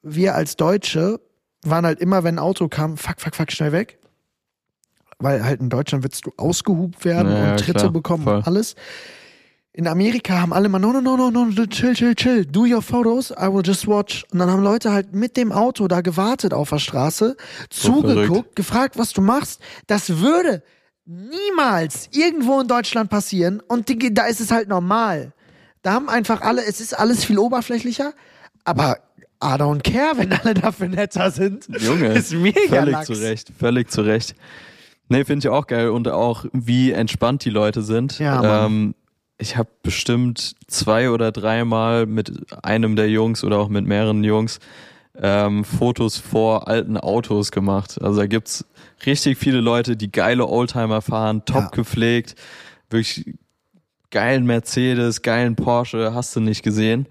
wir 0.03 0.37
als 0.37 0.55
Deutsche 0.55 1.19
waren 1.65 1.85
halt 1.85 2.01
immer, 2.01 2.23
wenn 2.23 2.37
ein 2.37 2.39
Auto 2.39 2.69
kam, 2.69 2.97
fuck, 2.97 3.21
fuck, 3.21 3.35
fuck, 3.35 3.51
schnell 3.51 3.73
weg. 3.73 3.99
Weil 5.19 5.45
halt 5.45 5.61
in 5.61 5.71
Deutschland 5.71 6.05
willst 6.05 6.27
du 6.27 6.33
ausgehupt 6.37 7.05
werden 7.05 7.33
Ja, 7.33 7.39
ja, 7.45 7.51
und 7.53 7.61
Tritte 7.61 7.79
klar, 7.81 7.91
bekommen 7.91 8.25
voll. 8.25 8.37
und 8.37 8.47
alles. 8.47 8.75
In 9.73 9.87
Amerika 9.89 10.41
haben 10.41 10.53
alle 10.55 10.69
mal, 10.71 10.79
no, 10.79 10.91
no, 10.93 11.01
no, 11.03 11.17
no, 11.17 11.31
no, 11.31 11.67
chill, 11.67 11.95
chill, 11.95 12.15
chill, 12.15 12.47
do 12.47 12.65
your 12.65 12.81
photos, 12.81 13.31
I 13.31 13.47
will 13.53 13.63
just 13.65 13.87
watch. 13.87 14.25
Und 14.33 14.39
dann 14.39 14.51
haben 14.51 14.63
Leute 14.63 14.91
halt 14.91 15.15
mit 15.15 15.37
dem 15.37 15.53
Auto 15.53 15.87
da 15.87 16.01
gewartet 16.01 16.55
auf 16.55 16.71
der 16.71 16.79
Straße, 16.79 17.37
zugeguckt, 17.69 18.27
verrückt. 18.27 18.57
gefragt, 18.57 18.99
was 18.99 19.13
du 19.13 19.21
machst. 19.21 19.61
Das 19.87 20.19
würde 20.21 20.63
niemals 21.05 22.09
irgendwo 22.13 22.61
in 22.61 22.69
Deutschland 22.69 23.11
passieren 23.11 23.61
und 23.69 23.89
die, 23.89 24.13
da 24.15 24.27
ist 24.27 24.41
es 24.41 24.51
halt 24.51 24.69
normal. 24.69 25.33
Da 25.83 25.93
haben 25.93 26.09
einfach 26.09 26.41
alle, 26.41 26.65
es 26.65 26.81
ist 26.81 26.99
alles 26.99 27.25
viel 27.25 27.39
oberflächlicher, 27.39 28.13
aber 28.65 28.97
I 29.45 29.49
don't 29.59 29.83
care, 29.83 30.17
wenn 30.17 30.33
alle 30.33 30.55
dafür 30.55 30.89
netter 30.89 31.31
sind. 31.31 31.69
Junge, 31.81 32.09
ist 32.15 32.33
mega 32.33 32.59
völlig 32.69 32.93
lax. 32.93 33.07
zu 33.07 33.13
Recht, 33.13 33.53
völlig 33.59 33.91
zu 33.91 34.01
Recht. 34.01 34.35
Nee, 35.09 35.25
finde 35.25 35.47
ich 35.47 35.53
auch 35.53 35.67
geil 35.67 35.91
und 35.91 36.09
auch 36.09 36.45
wie 36.53 36.93
entspannt 36.93 37.45
die 37.45 37.51
Leute 37.51 37.83
sind. 37.83 38.19
Ja, 38.19 38.67
ähm, 38.67 38.95
ich 39.39 39.57
habe 39.57 39.69
bestimmt 39.83 40.55
zwei 40.67 41.11
oder 41.11 41.31
dreimal 41.31 42.07
mit 42.07 42.33
einem 42.65 42.97
der 42.97 43.09
Jungs 43.11 43.45
oder 43.45 43.59
auch 43.59 43.69
mit 43.69 43.87
mehreren 43.87 44.25
Jungs 44.25 44.59
ähm, 45.21 45.65
Fotos 45.65 46.19
vor 46.19 46.69
alten 46.69 46.97
Autos 46.97 47.51
gemacht. 47.53 48.01
Also 48.03 48.21
da 48.21 48.27
gibt's 48.27 48.65
richtig 49.05 49.39
viele 49.39 49.61
Leute, 49.61 49.97
die 49.97 50.11
geile 50.11 50.47
Oldtimer 50.47 51.03
fahren, 51.03 51.45
top 51.45 51.63
Ja. 51.63 51.69
gepflegt, 51.69 52.35
wirklich 52.91 53.35
geilen 54.11 54.45
Mercedes, 54.47 55.23
geilen 55.23 55.57
Porsche, 55.57 56.15
hast 56.15 56.35
du 56.37 56.41
nicht 56.41 56.63
gesehen. 56.63 57.07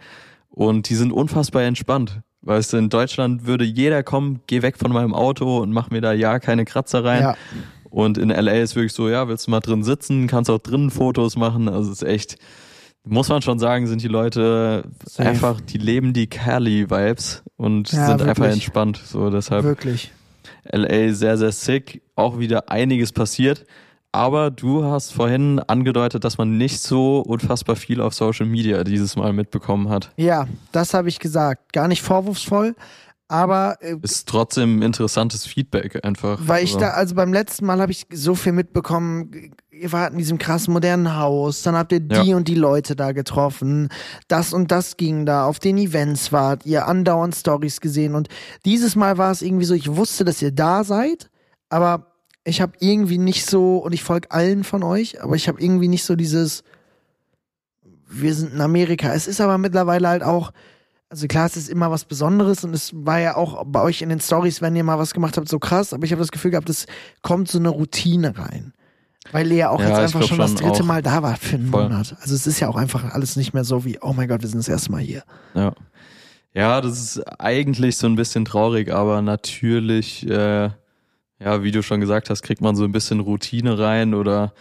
Und 0.49 0.89
die 0.89 0.95
sind 0.95 1.11
unfassbar 1.11 1.63
entspannt. 1.63 2.21
Weißt 2.41 2.73
du, 2.73 2.77
in 2.77 2.89
Deutschland 2.89 3.45
würde 3.47 3.65
jeder 3.65 4.03
kommen, 4.03 4.39
geh 4.47 4.61
weg 4.61 4.77
von 4.77 4.91
meinem 4.91 5.13
Auto 5.13 5.59
und 5.59 5.71
mach 5.71 5.89
mir 5.89 6.01
da 6.01 6.13
ja 6.13 6.39
keine 6.39 6.63
Kratzer 6.63 7.03
rein. 7.03 7.21
Ja. 7.23 7.37
Und 7.95 8.17
in 8.17 8.27
LA 8.27 8.55
ist 8.55 8.75
wirklich 8.75 8.91
so, 8.91 9.07
ja, 9.07 9.29
willst 9.29 9.47
du 9.47 9.51
mal 9.51 9.61
drin 9.61 9.81
sitzen, 9.81 10.27
kannst 10.27 10.49
auch 10.49 10.57
drinnen 10.59 10.91
Fotos 10.91 11.37
machen. 11.37 11.69
Also 11.69 11.93
es 11.93 12.01
ist 12.01 12.07
echt, 12.07 12.35
muss 13.05 13.29
man 13.29 13.41
schon 13.41 13.57
sagen, 13.57 13.87
sind 13.87 14.01
die 14.01 14.09
Leute 14.09 14.83
Safe. 15.05 15.29
einfach, 15.29 15.61
die 15.61 15.77
leben 15.77 16.11
die 16.11 16.27
Cali-Vibes 16.27 17.43
und 17.55 17.93
Ja, 17.93 18.07
sind 18.07 18.21
einfach 18.21 18.35
wirklich. 18.43 18.53
entspannt. 18.55 19.01
So, 19.05 19.29
deshalb 19.29 19.63
Wirklich. 19.63 20.11
LA 20.69 21.13
sehr, 21.13 21.37
sehr 21.37 21.53
sick. 21.53 22.01
Auch 22.17 22.37
wieder 22.37 22.69
einiges 22.69 23.13
passiert. 23.13 23.65
Aber 24.11 24.51
du 24.51 24.83
hast 24.83 25.13
vorhin 25.13 25.59
angedeutet, 25.59 26.25
dass 26.25 26.37
man 26.37 26.57
nicht 26.57 26.81
so 26.81 27.19
unfassbar 27.19 27.77
viel 27.77 28.01
auf 28.01 28.13
Social 28.13 28.45
Media 28.45 28.83
dieses 28.83 29.15
Mal 29.15 29.31
mitbekommen 29.31 29.87
hat. 29.87 30.11
Ja, 30.17 30.47
das 30.73 30.93
habe 30.93 31.07
ich 31.07 31.19
gesagt. 31.19 31.71
Gar 31.71 31.87
nicht 31.87 32.01
vorwurfsvoll, 32.01 32.75
aber 33.27 33.77
äh, 33.81 33.95
Ist 34.01 34.27
trotzdem 34.27 34.81
interessantes 34.81 35.45
Feedback 35.45 36.05
einfach. 36.05 36.39
Weil 36.41 36.63
ich 36.63 36.75
Also, 36.75 36.79
da, 36.79 36.89
also 36.91 37.15
beim 37.15 37.33
letzten 37.33 37.65
Mal 37.65 37.79
habe 37.81 37.91
ich 37.91 38.05
so 38.11 38.35
viel 38.35 38.51
mitbekommen, 38.51 39.51
ihr 39.71 39.91
wart 39.91 40.11
in 40.13 40.19
diesem 40.19 40.37
krassen 40.37 40.73
modernen 40.73 41.17
Haus, 41.17 41.63
dann 41.63 41.75
habt 41.75 41.91
ihr 41.91 41.99
die 41.99 42.29
Ja. 42.29 42.35
und 42.37 42.47
die 42.47 42.55
Leute 42.55 42.95
da 42.95 43.11
getroffen, 43.13 43.89
das 44.27 44.53
und 44.53 44.71
das 44.71 44.97
ging 44.97 45.25
da, 45.25 45.45
auf 45.45 45.59
den 45.59 45.77
Events 45.77 46.31
wart, 46.31 46.65
ihr 46.65 46.87
andauernd 46.87 47.35
Stories 47.35 47.81
gesehen 47.81 48.15
und 48.15 48.27
dieses 48.63 48.95
Mal 48.95 49.17
war 49.17 49.31
es 49.31 49.41
irgendwie 49.41 49.65
so, 49.65 49.73
ich 49.73 49.95
wusste, 49.95 50.23
dass 50.23 50.41
ihr 50.41 50.51
da 50.51 50.83
seid, 50.83 51.29
aber 51.69 52.11
ich 52.43 52.61
habe 52.61 52.73
irgendwie 52.79 53.17
nicht 53.17 53.45
so, 53.47 53.77
und 53.77 53.91
ich 53.93 54.03
folge 54.03 54.29
allen 54.29 54.63
von 54.63 54.83
euch, 54.83 55.23
aber 55.23 55.35
ich 55.35 55.47
habe 55.47 55.59
irgendwie 55.59 55.87
nicht 55.87 56.05
so 56.05 56.15
dieses, 56.15 56.63
wir 58.07 58.35
sind 58.35 58.53
in 58.53 58.61
Amerika. 58.61 59.13
Es 59.13 59.27
ist 59.27 59.41
aber 59.41 59.57
mittlerweile 59.57 60.07
halt 60.07 60.21
auch, 60.23 60.51
also 61.09 61.27
klar, 61.27 61.45
es 61.45 61.55
ist 61.55 61.69
immer 61.69 61.91
was 61.91 62.05
Besonderes 62.05 62.63
und 62.63 62.73
es 62.73 62.91
war 62.93 63.19
ja 63.19 63.35
auch 63.35 63.63
bei 63.65 63.81
euch 63.81 64.01
in 64.01 64.09
den 64.09 64.19
Stories, 64.19 64.61
wenn 64.61 64.75
ihr 64.75 64.83
mal 64.83 64.97
was 64.97 65.13
gemacht 65.13 65.37
habt, 65.37 65.47
so 65.47 65.59
krass, 65.59 65.93
aber 65.93 66.03
ich 66.05 66.11
habe 66.11 66.21
das 66.21 66.31
Gefühl 66.31 66.51
gehabt, 66.51 66.69
es 66.69 66.87
kommt 67.21 67.49
so 67.49 67.59
eine 67.59 67.69
Routine 67.69 68.37
rein. 68.37 68.73
Weil 69.31 69.51
ihr 69.51 69.57
ja 69.57 69.69
auch 69.69 69.79
Ja, 69.79 69.89
jetzt 69.89 70.15
einfach 70.15 70.27
schon 70.27 70.37
das 70.37 70.53
dritte. 70.53 70.83
Mal 70.83 71.01
da 71.01 71.23
wart 71.23 71.39
für 71.39 71.55
einen 71.55 71.71
Voll. 71.71 71.83
Monat. 71.83 72.15
Also 72.21 72.35
es 72.35 72.45
ist 72.45 72.59
ja 72.59 72.69
auch 72.69 72.75
einfach 72.75 73.11
alles 73.13 73.35
nicht 73.35 73.53
mehr 73.53 73.63
so 73.63 73.83
wie, 73.83 73.97
oh 74.01 74.13
mein 74.13 74.27
Gott, 74.27 74.41
wir 74.41 74.49
sind 74.49 74.59
das 74.59 74.67
erste 74.67 74.91
Mal 74.91 75.01
hier. 75.01 75.23
Ja. 75.55 75.73
Ja, 76.53 76.79
das 76.79 77.01
ist 77.01 77.19
eigentlich 77.39 77.97
so 77.97 78.07
ein 78.07 78.15
bisschen 78.15 78.45
traurig, 78.45 78.93
aber 78.93 79.21
natürlich, 79.21 80.25
äh, 80.29 80.69
ja, 81.39 81.63
wie 81.63 81.71
du 81.71 81.83
schon 81.83 81.99
gesagt 81.99 82.29
hast, 82.29 82.43
kriegt 82.43 82.61
man 82.61 82.75
so 82.75 82.85
ein 82.85 82.93
bisschen 82.93 83.19
Routine 83.19 83.77
rein 83.77 84.13
oder 84.13 84.53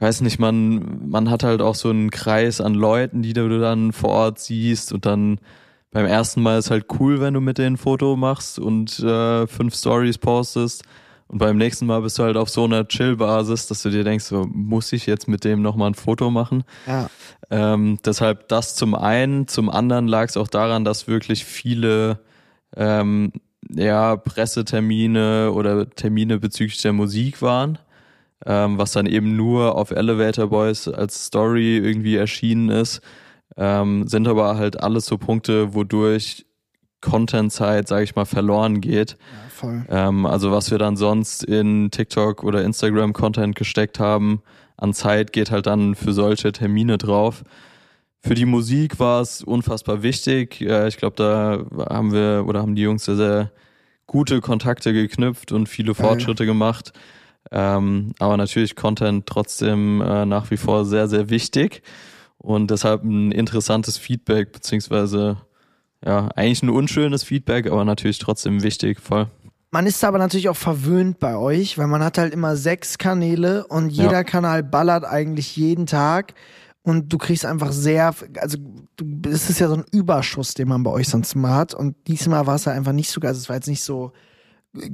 ich 0.00 0.06
weiß 0.06 0.22
nicht, 0.22 0.38
man, 0.38 1.10
man 1.10 1.28
hat 1.28 1.42
halt 1.42 1.60
auch 1.60 1.74
so 1.74 1.90
einen 1.90 2.10
Kreis 2.10 2.62
an 2.62 2.72
Leuten, 2.72 3.20
die 3.20 3.34
du 3.34 3.60
dann 3.60 3.92
vor 3.92 4.08
Ort 4.08 4.38
siehst 4.38 4.94
und 4.94 5.04
dann 5.04 5.38
beim 5.90 6.06
ersten 6.06 6.40
Mal 6.40 6.58
ist 6.58 6.70
halt 6.70 6.86
cool, 6.98 7.20
wenn 7.20 7.34
du 7.34 7.40
mit 7.42 7.58
denen 7.58 7.74
ein 7.74 7.76
Foto 7.76 8.16
machst 8.16 8.58
und 8.58 8.98
äh, 9.00 9.46
fünf 9.46 9.74
Stories 9.74 10.16
postest. 10.16 10.84
Und 11.28 11.36
beim 11.36 11.58
nächsten 11.58 11.84
Mal 11.84 12.00
bist 12.00 12.18
du 12.18 12.22
halt 12.22 12.38
auf 12.38 12.48
so 12.48 12.64
einer 12.64 12.88
Chill-Basis, 12.88 13.66
dass 13.66 13.82
du 13.82 13.90
dir 13.90 14.02
denkst, 14.02 14.24
so, 14.24 14.46
muss 14.50 14.90
ich 14.94 15.04
jetzt 15.04 15.28
mit 15.28 15.44
dem 15.44 15.60
nochmal 15.60 15.90
ein 15.90 15.94
Foto 15.94 16.30
machen? 16.30 16.64
Ja. 16.86 17.10
Ähm, 17.50 17.98
deshalb 18.02 18.48
das 18.48 18.76
zum 18.76 18.94
einen, 18.94 19.48
zum 19.48 19.68
anderen 19.68 20.08
lag 20.08 20.30
es 20.30 20.38
auch 20.38 20.48
daran, 20.48 20.86
dass 20.86 21.08
wirklich 21.08 21.44
viele 21.44 22.20
ähm, 22.74 23.32
ja, 23.68 24.16
Pressetermine 24.16 25.52
oder 25.52 25.90
Termine 25.90 26.38
bezüglich 26.38 26.80
der 26.80 26.94
Musik 26.94 27.42
waren, 27.42 27.78
ähm, 28.46 28.78
was 28.78 28.92
dann 28.92 29.06
eben 29.06 29.36
nur 29.36 29.76
auf 29.76 29.90
Elevator 29.90 30.48
Boys 30.48 30.88
als 30.88 31.26
Story 31.26 31.78
irgendwie 31.78 32.16
erschienen 32.16 32.70
ist, 32.70 33.00
ähm, 33.56 34.06
sind 34.06 34.26
aber 34.28 34.56
halt 34.56 34.82
alles 34.82 35.06
so 35.06 35.18
Punkte, 35.18 35.74
wodurch 35.74 36.46
Content-Zeit, 37.00 37.88
sage 37.88 38.04
ich 38.04 38.14
mal, 38.14 38.26
verloren 38.26 38.80
geht. 38.80 39.12
ja, 39.12 39.50
voll. 39.50 39.84
Ähm, 39.88 40.26
also 40.26 40.52
was 40.52 40.70
wir 40.70 40.78
dann 40.78 40.96
sonst 40.96 41.44
in 41.44 41.90
TikTok 41.90 42.44
oder 42.44 42.62
Instagram 42.64 43.12
Content 43.12 43.56
gesteckt 43.56 43.98
haben, 43.98 44.42
an 44.76 44.94
Zeit 44.94 45.32
geht 45.32 45.50
halt 45.50 45.66
dann 45.66 45.94
für 45.94 46.12
solche 46.12 46.52
Termine 46.52 46.98
drauf. 46.98 47.42
Für 48.22 48.34
die 48.34 48.44
Musik 48.44 48.98
war 48.98 49.22
es 49.22 49.42
unfassbar 49.42 50.02
wichtig. 50.02 50.60
Äh, 50.60 50.88
ich 50.88 50.98
glaube, 50.98 51.16
da 51.16 51.64
haben 51.94 52.12
wir 52.12 52.44
oder 52.46 52.60
haben 52.60 52.74
die 52.74 52.82
Jungs 52.82 53.04
sehr, 53.04 53.16
sehr 53.16 53.52
gute 54.06 54.40
Kontakte 54.40 54.92
geknüpft 54.92 55.52
und 55.52 55.68
viele. 55.68 55.94
Fortschritte 55.94 56.44
gemacht. 56.46 56.92
Ähm, 57.50 58.12
aber 58.18 58.36
natürlich 58.36 58.76
Content 58.76 59.26
trotzdem 59.26 60.00
äh, 60.00 60.26
nach 60.26 60.50
wie 60.50 60.56
vor 60.56 60.84
sehr, 60.84 61.08
sehr 61.08 61.30
wichtig 61.30 61.82
und 62.38 62.70
deshalb 62.70 63.02
ein 63.02 63.32
interessantes 63.32 63.98
Feedback, 63.98 64.52
beziehungsweise 64.52 65.38
ja, 66.04 66.28
eigentlich 66.36 66.62
ein 66.62 66.70
unschönes 66.70 67.24
Feedback, 67.24 67.66
aber 67.66 67.84
natürlich 67.84 68.18
trotzdem 68.18 68.62
wichtig, 68.62 69.00
voll. 69.00 69.28
Man 69.72 69.86
ist 69.86 70.02
aber 70.02 70.18
natürlich 70.18 70.48
auch 70.48 70.56
verwöhnt 70.56 71.18
bei 71.20 71.36
euch, 71.36 71.78
weil 71.78 71.86
man 71.86 72.02
hat 72.02 72.18
halt 72.18 72.32
immer 72.32 72.56
sechs 72.56 72.98
Kanäle 72.98 73.66
und 73.68 73.90
jeder 73.90 74.12
Ja. 74.12 74.24
Kanal 74.24 74.62
ballert 74.62 75.04
eigentlich 75.04 75.56
jeden 75.56 75.86
Tag 75.86 76.34
und 76.82 77.12
du 77.12 77.18
kriegst 77.18 77.44
einfach 77.44 77.70
sehr, 77.72 78.14
also 78.40 78.58
du, 78.96 79.28
es 79.28 79.48
ist 79.48 79.60
ja 79.60 79.68
so 79.68 79.74
ein 79.74 79.84
Überschuss, 79.92 80.54
den 80.54 80.68
man 80.68 80.82
bei 80.82 80.90
euch 80.90 81.08
sonst 81.08 81.34
immer 81.34 81.54
hat 81.54 81.74
und 81.74 81.94
diesmal 82.08 82.46
war 82.46 82.56
es 82.56 82.66
halt 82.66 82.76
einfach 82.76 82.92
nicht 82.92 83.10
so, 83.10 83.20
also 83.20 83.38
es 83.38 83.48
war 83.48 83.56
jetzt 83.56 83.68
nicht 83.68 83.82
so 83.82 84.12
äh, 84.76 84.90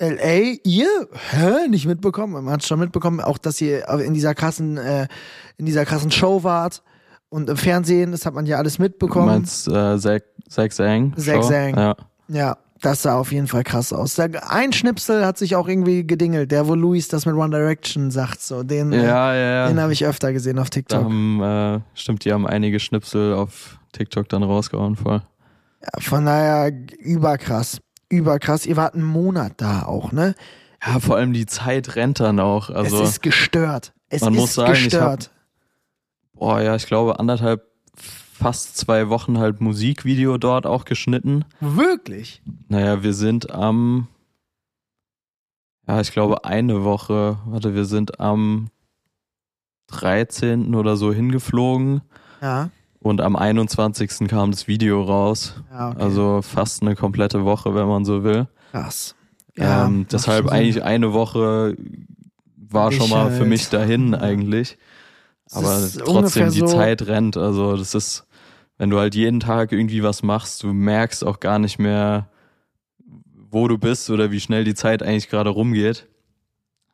LA, 0.00 0.56
ihr? 0.64 0.86
Hä? 1.30 1.68
Nicht 1.68 1.86
mitbekommen? 1.86 2.44
Man 2.44 2.50
hat 2.52 2.64
schon 2.64 2.78
mitbekommen, 2.78 3.20
auch 3.20 3.38
dass 3.38 3.60
ihr 3.60 3.88
in 4.00 4.14
dieser 4.14 4.34
krassen, 4.34 4.76
äh, 4.76 5.08
in 5.56 5.66
dieser 5.66 5.84
krassen 5.84 6.10
Show 6.10 6.44
wart 6.44 6.82
und 7.30 7.48
im 7.50 7.56
Fernsehen, 7.56 8.12
das 8.12 8.24
hat 8.24 8.34
man 8.34 8.46
ja 8.46 8.58
alles 8.58 8.76
Du 8.76 8.82
mitbekommen. 8.82 9.26
meinst 9.26 9.66
äh, 9.68 9.98
Zack, 9.98 10.24
Sang? 10.72 11.14
Zack? 11.16 11.42
Sang. 11.44 11.76
Ja. 11.76 11.96
Ja, 12.28 12.56
das 12.80 13.02
sah 13.02 13.18
auf 13.18 13.32
jeden 13.32 13.48
Fall 13.48 13.64
krass 13.64 13.92
aus. 13.92 14.18
Ein 14.20 14.72
Schnipsel 14.72 15.26
hat 15.26 15.36
sich 15.36 15.56
auch 15.56 15.66
irgendwie 15.66 16.06
gedingelt, 16.06 16.52
der, 16.52 16.68
wo 16.68 16.74
Luis 16.74 17.08
das 17.08 17.26
mit 17.26 17.34
One 17.34 17.50
Direction 17.50 18.10
sagt, 18.10 18.40
so. 18.40 18.62
Den, 18.62 18.92
äh, 18.92 19.04
Ja, 19.04 19.34
ja, 19.34 19.66
den 19.68 19.76
ja. 19.78 19.82
habe 19.82 19.92
ich 19.92 20.06
öfter 20.06 20.32
gesehen 20.32 20.58
auf 20.58 20.70
TikTok. 20.70 21.02
haben, 21.04 21.42
äh, 21.42 21.80
stimmt, 21.94 22.24
die 22.24 22.32
haben 22.32 22.46
einige 22.46 22.78
Schnipsel 22.78 23.34
auf 23.34 23.78
TikTok 23.92 24.28
dann 24.28 24.42
rausgehauen, 24.44 24.94
voll. 24.96 25.22
Ja, 25.82 26.00
von 26.00 26.24
daher 26.26 26.72
überkrass. 27.00 27.78
Überkrass. 28.08 28.66
Ihr 28.66 28.76
wart 28.76 28.94
einen 28.94 29.04
Monat 29.04 29.54
da 29.58 29.82
auch, 29.82 30.12
ne? 30.12 30.34
Ja, 30.84 31.00
vor 31.00 31.16
allem 31.16 31.32
die 31.32 31.46
Zeit 31.46 31.96
rennt 31.96 32.20
dann 32.20 32.40
auch. 32.40 32.70
Also, 32.70 33.02
es 33.02 33.10
ist 33.10 33.22
gestört. 33.22 33.92
Es 34.08 34.22
man 34.22 34.34
ist 34.34 34.40
muss 34.40 34.54
sagen, 34.54 34.72
ich 34.74 34.84
gestört. 34.84 35.30
boah, 36.32 36.60
ja, 36.60 36.76
ich 36.76 36.86
glaube, 36.86 37.18
anderthalb, 37.18 37.66
fast 37.94 38.76
zwei 38.76 39.08
Wochen 39.08 39.38
halt 39.38 39.60
Musikvideo 39.60 40.38
dort 40.38 40.66
auch 40.66 40.84
geschnitten. 40.84 41.44
Wirklich? 41.60 42.40
Naja, 42.68 43.02
wir 43.02 43.12
sind 43.12 43.50
am, 43.50 44.08
ja, 45.86 46.00
ich 46.00 46.12
glaube, 46.12 46.44
eine 46.44 46.84
Woche, 46.84 47.38
warte, 47.46 47.74
wir 47.74 47.84
sind 47.84 48.20
am 48.20 48.70
13. 49.88 50.74
oder 50.74 50.96
so 50.96 51.12
hingeflogen 51.12 52.02
Ja. 52.40 52.70
Und 53.00 53.20
am 53.20 53.36
21. 53.36 54.28
kam 54.28 54.50
das 54.50 54.66
Video 54.68 55.02
raus. 55.02 55.54
ja 55.70 55.90
okay. 55.90 56.00
Also 56.02 56.42
fast 56.42 56.82
eine 56.82 56.94
komplette 56.96 57.44
Woche, 57.44 57.74
wenn 57.74 57.86
man 57.86 58.04
so 58.04 58.24
will. 58.24 58.46
krass. 58.72 59.14
ähm, 59.56 60.00
macht 60.00 60.12
deshalb 60.12 60.44
schon 60.44 60.48
Sinn. 60.48 60.56
eigentlich 60.58 60.82
eine 60.84 61.12
Woche 61.12 61.76
war 62.70 62.92
schon 62.92 63.08
mal 63.10 63.30
für 63.30 63.40
halt. 63.40 63.48
mich 63.48 63.68
dahin 63.70 64.14
eigentlich. 64.14 64.76
Aber 65.50 65.80
trotzdem, 66.04 66.50
die 66.50 66.58
so- 66.60 66.66
Zeit 66.66 67.06
rennt. 67.06 67.36
Also 67.38 67.76
das 67.76 67.94
ist, 67.94 68.26
wenn 68.76 68.90
du 68.90 68.98
halt 68.98 69.14
jeden 69.14 69.40
Tag 69.40 69.72
irgendwie 69.72 70.02
was 70.02 70.22
machst, 70.22 70.62
du 70.62 70.72
merkst 70.72 71.24
auch 71.24 71.40
gar 71.40 71.58
nicht 71.58 71.78
mehr, 71.78 72.28
wo 73.50 73.66
du 73.68 73.78
bist 73.78 74.10
oder 74.10 74.30
wie 74.30 74.40
schnell 74.40 74.64
die 74.64 74.74
Zeit 74.74 75.02
eigentlich 75.02 75.30
gerade 75.30 75.48
rumgeht. 75.50 76.06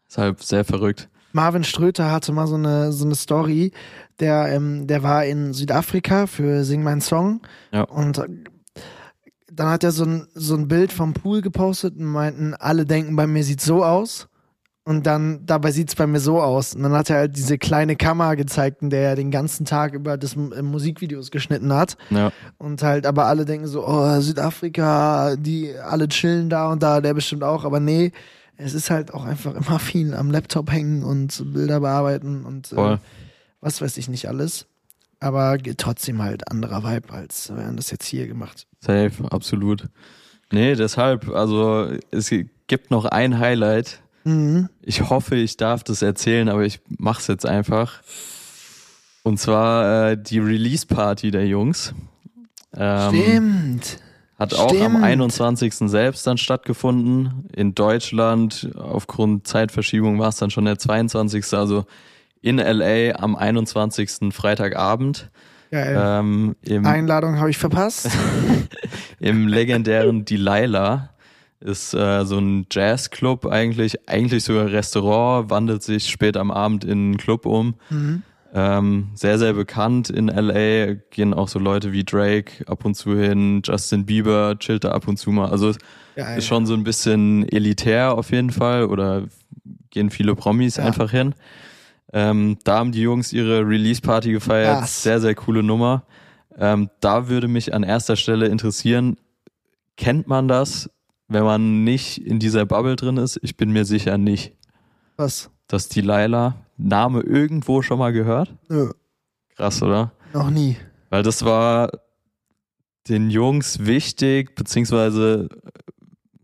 Deshalb 0.08 0.42
sehr 0.42 0.64
verrückt. 0.64 1.08
Marvin 1.32 1.64
Ströter 1.64 2.12
hatte 2.12 2.30
mal 2.30 2.46
so 2.46 2.54
eine, 2.54 2.92
so 2.92 3.04
eine 3.04 3.16
Story, 3.16 3.72
der, 4.20 4.48
ähm, 4.52 4.86
der 4.86 5.02
war 5.02 5.24
in 5.24 5.52
Südafrika 5.52 6.26
für 6.26 6.64
Sing 6.64 6.82
Mein 6.82 7.00
Song 7.00 7.40
Ja. 7.72 7.82
und 7.82 8.18
äh, 8.18 8.28
dann 9.52 9.68
hat 9.68 9.84
er 9.84 9.92
so 9.92 10.04
ein, 10.04 10.26
so 10.34 10.56
ein 10.56 10.66
Bild 10.68 10.92
vom 10.92 11.14
Pool 11.14 11.40
gepostet 11.40 11.96
und 11.96 12.06
meinten, 12.06 12.54
alle 12.54 12.84
denken, 12.84 13.14
bei 13.14 13.26
mir 13.26 13.44
sieht 13.44 13.60
so 13.60 13.84
aus. 13.84 14.26
Und 14.86 15.06
dann, 15.06 15.46
dabei 15.46 15.70
sieht's 15.70 15.94
bei 15.94 16.06
mir 16.06 16.20
so 16.20 16.42
aus. 16.42 16.74
Und 16.74 16.82
dann 16.82 16.92
hat 16.92 17.08
er 17.08 17.16
halt 17.16 17.36
diese 17.36 17.56
kleine 17.56 17.96
Kamera 17.96 18.34
gezeigt, 18.34 18.82
in 18.82 18.90
der 18.90 19.10
er 19.10 19.16
den 19.16 19.30
ganzen 19.30 19.64
Tag 19.64 19.94
über 19.94 20.18
das 20.18 20.34
äh, 20.36 20.60
Musikvideos 20.60 21.30
geschnitten 21.30 21.72
hat. 21.72 21.96
Ja, 22.10 22.32
Und 22.58 22.82
halt, 22.82 23.06
aber 23.06 23.24
alle 23.26 23.46
denken 23.46 23.66
so, 23.66 23.86
oh, 23.86 24.20
Südafrika, 24.20 25.36
die 25.36 25.74
alle 25.78 26.08
chillen 26.08 26.50
da 26.50 26.70
und 26.70 26.82
da, 26.82 27.00
der 27.00 27.14
bestimmt 27.14 27.44
auch. 27.44 27.64
Aber 27.64 27.80
nee, 27.80 28.12
es 28.58 28.74
ist 28.74 28.90
halt 28.90 29.14
auch 29.14 29.24
einfach 29.24 29.54
immer 29.54 29.78
viel 29.78 30.14
am 30.14 30.30
Laptop 30.30 30.70
hängen 30.70 31.02
und 31.02 31.42
Bilder 31.54 31.80
bearbeiten 31.80 32.44
und 32.44 32.72
äh. 32.72 32.98
Was 33.64 33.80
weiß 33.80 33.96
ich 33.96 34.08
nicht 34.08 34.28
alles. 34.28 34.66
Aber 35.20 35.56
trotzdem 35.78 36.22
halt 36.22 36.50
anderer 36.50 36.84
Vibe, 36.84 37.12
als 37.12 37.48
wir 37.54 37.64
haben 37.64 37.76
das 37.76 37.90
jetzt 37.90 38.04
hier 38.04 38.26
gemacht. 38.26 38.66
Safe, 38.80 39.12
absolut. 39.30 39.88
Nee, 40.52 40.74
deshalb, 40.74 41.30
also 41.30 41.88
es 42.10 42.30
gibt 42.66 42.90
noch 42.90 43.06
ein 43.06 43.38
Highlight. 43.38 44.00
Mhm. 44.24 44.68
Ich 44.82 45.08
hoffe, 45.08 45.36
ich 45.36 45.56
darf 45.56 45.82
das 45.82 46.02
erzählen, 46.02 46.48
aber 46.48 46.64
ich 46.64 46.80
mach's 46.98 47.26
jetzt 47.26 47.46
einfach. 47.46 48.02
Und 49.22 49.40
zwar 49.40 50.10
äh, 50.10 50.22
die 50.22 50.40
Release-Party 50.40 51.30
der 51.30 51.46
Jungs. 51.46 51.94
Ähm, 52.76 53.14
Stimmt. 53.14 53.98
Hat 54.38 54.52
auch 54.52 54.72
am 54.72 54.92
Stimmt. 54.92 55.04
21. 55.04 55.74
selbst 55.86 56.26
dann 56.26 56.36
stattgefunden. 56.36 57.48
In 57.54 57.74
Deutschland, 57.74 58.68
aufgrund 58.76 59.46
Zeitverschiebung 59.46 60.18
war 60.18 60.28
es 60.28 60.36
dann 60.36 60.50
schon 60.50 60.66
der 60.66 60.78
22. 60.78 61.54
Also 61.54 61.86
in 62.44 62.58
LA 62.58 63.14
am 63.18 63.36
21. 63.36 64.32
Freitagabend. 64.32 65.30
Geil. 65.70 65.98
Ähm, 65.98 66.56
im, 66.60 66.84
Einladung 66.84 67.38
habe 67.38 67.48
ich 67.48 67.56
verpasst. 67.56 68.10
Im 69.18 69.48
legendären 69.48 70.26
Delilah 70.26 71.08
ist 71.60 71.94
äh, 71.94 72.24
so 72.26 72.38
ein 72.38 72.66
Jazzclub 72.70 73.46
eigentlich, 73.46 74.08
eigentlich 74.08 74.44
sogar 74.44 74.70
Restaurant, 74.70 75.48
wandelt 75.48 75.82
sich 75.82 76.10
spät 76.10 76.36
am 76.36 76.50
Abend 76.50 76.84
in 76.84 76.90
einen 76.90 77.16
Club 77.16 77.46
um. 77.46 77.74
mhm. 77.88 78.22
Ähm, 78.56 79.08
sehr, 79.14 79.36
sehr 79.40 79.52
bekannt 79.54 80.10
in 80.10 80.28
LA, 80.28 80.94
gehen 81.10 81.34
auch 81.34 81.48
so 81.48 81.58
Leute 81.58 81.92
wie 81.92 82.04
Drake 82.04 82.64
ab 82.68 82.84
und 82.84 82.94
zu 82.94 83.18
hin, 83.18 83.62
Justin 83.64 84.06
Bieber 84.06 84.56
chillt 84.60 84.84
da 84.84 84.92
ab 84.92 85.08
und 85.08 85.16
zu 85.16 85.32
mal. 85.32 85.50
Also 85.50 85.72
Geil. 86.14 86.38
ist 86.38 86.46
schon 86.46 86.64
so 86.64 86.74
ein 86.74 86.84
bisschen 86.84 87.48
elitär 87.48 88.14
auf 88.16 88.30
jeden 88.30 88.50
Fall 88.50 88.84
oder 88.84 89.24
gehen 89.90 90.10
viele 90.10 90.36
Promis 90.36 90.76
Ja. 90.76 90.84
einfach 90.84 91.10
hin. 91.10 91.34
Ähm, 92.16 92.58
da 92.62 92.78
haben 92.78 92.92
die 92.92 93.00
Jungs 93.02 93.32
ihre 93.32 93.66
Release-Party 93.66 94.30
gefeiert. 94.30 94.78
Krass. 94.78 95.02
Sehr, 95.02 95.20
sehr 95.20 95.34
coole 95.34 95.64
Nummer. 95.64 96.04
Ähm, 96.56 96.88
da 97.00 97.28
würde 97.28 97.48
mich 97.48 97.74
an 97.74 97.82
erster 97.82 98.14
Stelle 98.14 98.46
interessieren, 98.46 99.16
kennt 99.96 100.28
man 100.28 100.46
das, 100.46 100.88
wenn 101.26 101.42
man 101.42 101.82
nicht 101.82 102.18
in 102.18 102.38
dieser 102.38 102.66
Bubble 102.66 102.94
drin 102.94 103.16
ist? 103.16 103.40
Ich 103.42 103.56
bin 103.56 103.72
mir 103.72 103.84
sicher 103.84 104.16
nicht. 104.16 104.54
Was? 105.16 105.50
Dass 105.66 105.88
die 105.88 106.02
Laila 106.02 106.54
Name 106.76 107.20
irgendwo 107.20 107.82
schon 107.82 107.98
mal 107.98 108.12
gehört? 108.12 108.54
Nö, 108.68 108.90
Krass, 109.56 109.82
oder? 109.82 110.12
noch 110.32 110.50
nie. 110.50 110.76
Weil 111.10 111.24
das 111.24 111.44
war 111.44 111.90
den 113.08 113.28
Jungs 113.30 113.86
wichtig, 113.86 114.54
beziehungsweise, 114.54 115.48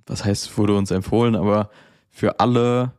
was 0.07 0.25
heißt, 0.25 0.57
wurde 0.59 0.77
uns 0.77 0.91
empfohlen, 0.91 1.37
aber 1.37 1.71
für 2.11 2.41
alle 2.41 2.93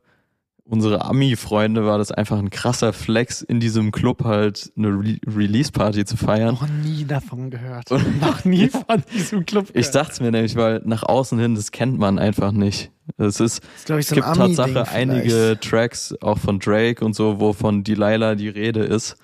unsere 0.72 1.06
Ami-Freunde 1.06 1.86
war 1.86 1.98
das 2.00 2.12
einfach 2.12 2.40
ein 2.40 2.50
krasser 2.50 2.94
Flex, 2.94 3.42
in 3.44 3.60
diesem 3.60 3.92
Club 3.92 4.24
halt 4.24 4.72
eine 4.76 4.88
Re 4.88 5.18
Release-Party 5.28 6.06
zu 6.06 6.18
feiern. 6.18 6.56
Noch 6.56 6.68
nie 6.68 7.06
davon 7.06 7.52
gehört. 7.52 7.92
Und- 7.92 8.20
noch 8.22 8.44
nie 8.46 8.70
von 8.70 9.04
diesem 9.14 9.46
Club 9.46 9.68
gehört. 9.68 9.86
Ich 9.86 9.92
dachte 9.92 10.24
mir 10.24 10.32
nämlich, 10.32 10.56
weil 10.56 10.82
nach 10.86 11.04
außen 11.04 11.38
hin, 11.38 11.54
das 11.56 11.72
kennt 11.72 12.00
man 12.00 12.18
einfach 12.18 12.52
nicht. 12.52 12.92
Es 13.18 13.40
ist, 13.40 13.40
das 13.42 13.50
ist, 13.50 13.62
ich, 13.90 13.98
es 13.98 14.08
so 14.10 14.16
gibt 14.16 14.28
Tatsache 14.28 14.88
einige. 14.90 15.60
Tracks, 15.60 16.16
auch 16.22 16.38
von 16.40 16.60
Drake 16.60 17.04
und 17.06 17.14
so, 17.14 17.40
wo 17.40 17.54
von 17.54 17.84
Delilah 17.84 18.36
die 18.36 18.50
Rede 18.50 18.84
ist. 18.84 19.18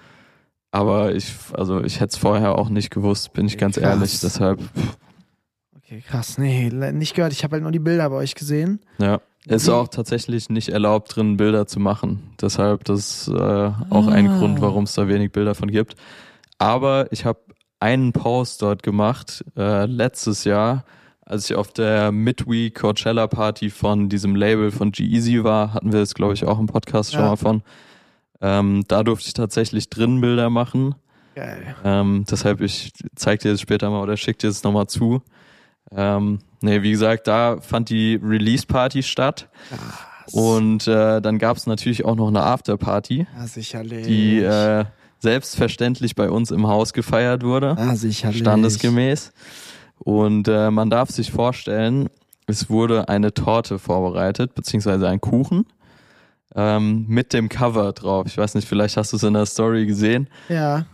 Aber 0.71 1.15
ich, 1.15 1.31
also 1.53 1.81
ich 1.83 2.01
hätte 2.01 2.11
es 2.11 2.17
vorher 2.17 2.57
auch 2.57 2.67
nicht 2.69 2.91
gewusst, 2.91 3.31
bin 3.33 3.47
ich 3.47 3.57
ganz 3.57 3.75
Krass. 3.77 3.83
ehrlich. 3.95 4.19
Deshalb, 4.19 4.59
Okay, 5.77 6.03
krass. 6.05 6.37
Nee, 6.37 6.69
nicht 6.69 7.15
gehört. 7.15 7.31
Ich 7.31 7.45
habe 7.45 7.53
halt 7.53 7.63
nur 7.63 7.71
die 7.71 7.79
Bilder 7.79 8.09
bei 8.09 8.17
euch 8.17 8.35
gesehen. 8.35 8.81
ja. 8.99 9.21
Ist 9.47 9.67
Wie- 9.67 9.71
auch 9.71 9.87
tatsächlich 9.87 10.49
nicht 10.49 10.69
erlaubt, 10.69 11.15
drin 11.15 11.37
Bilder 11.37 11.67
zu 11.67 11.79
machen. 11.79 12.31
Deshalb, 12.41 12.83
das 12.85 12.99
ist 12.99 13.27
äh, 13.29 13.71
auch 13.89 14.07
ein 14.07 14.27
Ah. 14.29 14.37
Grund, 14.39 14.61
warum 14.61 14.83
es 14.83 14.93
da 14.93 15.07
wenig 15.07 15.31
Bilder 15.31 15.55
von 15.55 15.71
gibt. 15.71 15.95
Aber 16.57 17.07
ich 17.11 17.23
habe 17.25 17.39
einen 17.79 18.11
Post 18.11 18.61
dort 18.61 18.83
gemacht, 18.83 19.45
äh, 19.55 19.85
letztes 19.85 20.43
Jahr, 20.43 20.83
als 21.21 21.49
ich 21.49 21.55
auf 21.55 21.71
der 21.71 22.11
Midweek 22.11 22.75
Coachella 22.79 23.27
Party 23.27 23.69
von 23.69 24.09
diesem 24.09 24.35
Label 24.35 24.71
von 24.71 24.91
G-Eazy 24.91 25.43
war, 25.43 25.73
hatten 25.73 25.93
wir 25.93 26.01
es, 26.01 26.13
glaube 26.13 26.33
ich, 26.33 26.45
auch 26.45 26.59
im 26.59 26.65
Podcast 26.67 27.11
schon 27.13 27.21
Ja. 27.21 27.29
mal 27.29 27.35
von. 27.37 27.61
Ähm, 28.41 28.83
da 28.87 29.03
durfte 29.03 29.27
ich 29.27 29.33
tatsächlich 29.33 29.89
drin 29.89 30.19
Bilder 30.21 30.49
machen. 30.49 30.95
Geil. 31.35 31.75
Ähm, 31.83 32.25
deshalb, 32.29 32.61
ich 32.61 32.91
zeig 33.15 33.39
dir 33.41 33.51
das 33.51 33.61
später 33.61 33.89
mal 33.91 34.01
oder 34.01 34.17
schick 34.17 34.39
dir 34.39 34.47
das 34.47 34.63
nochmal 34.63 34.87
zu. 34.87 35.21
Ähm, 35.91 36.39
nee, 36.61 36.81
wie 36.81 36.91
gesagt, 36.91 37.27
da 37.27 37.57
fand 37.61 37.89
die 37.89 38.19
Release-Party 38.21 39.03
statt. 39.03 39.49
Krass. 39.69 40.33
Und 40.33 40.87
äh, 40.87 41.21
dann 41.21 41.37
gab 41.39 41.57
es 41.57 41.67
natürlich 41.67 42.03
auch 42.03 42.15
noch 42.15 42.27
eine 42.27 42.43
Afterparty, 42.43 43.27
ja, 43.37 43.47
sicherlich. 43.47 44.05
die 44.07 44.39
äh, 44.39 44.83
selbstverständlich 45.19 46.15
bei 46.15 46.29
uns 46.29 46.51
im 46.51 46.67
Haus 46.67 46.91
gefeiert 46.91 47.43
wurde, 47.43 47.75
ah, 47.77 47.95
sicherlich. 47.95 48.39
standesgemäß. 48.39 49.31
Und 49.99 50.47
äh, 50.49 50.69
man 50.69 50.89
darf 50.89 51.09
sich 51.11 51.31
vorstellen, 51.31 52.09
es 52.45 52.69
wurde 52.69 53.07
eine 53.09 53.33
Torte 53.33 53.79
vorbereitet, 53.79 54.53
beziehungsweise 54.53 55.07
ein 55.07 55.21
Kuchen. 55.21 55.65
ähm, 56.55 57.05
mit 57.07 57.33
dem 57.33 57.49
Cover 57.49 57.93
drauf. 57.93 58.25
Ich 58.27 58.37
weiß 58.37 58.55
nicht, 58.55 58.67
vielleicht 58.67 58.97
hast 58.97 59.13
du 59.13 59.17
es 59.17 59.23
in 59.23 59.33
der 59.33 59.45
Story 59.45 59.85
gesehen. 59.85 60.27
Ja. 60.49 60.85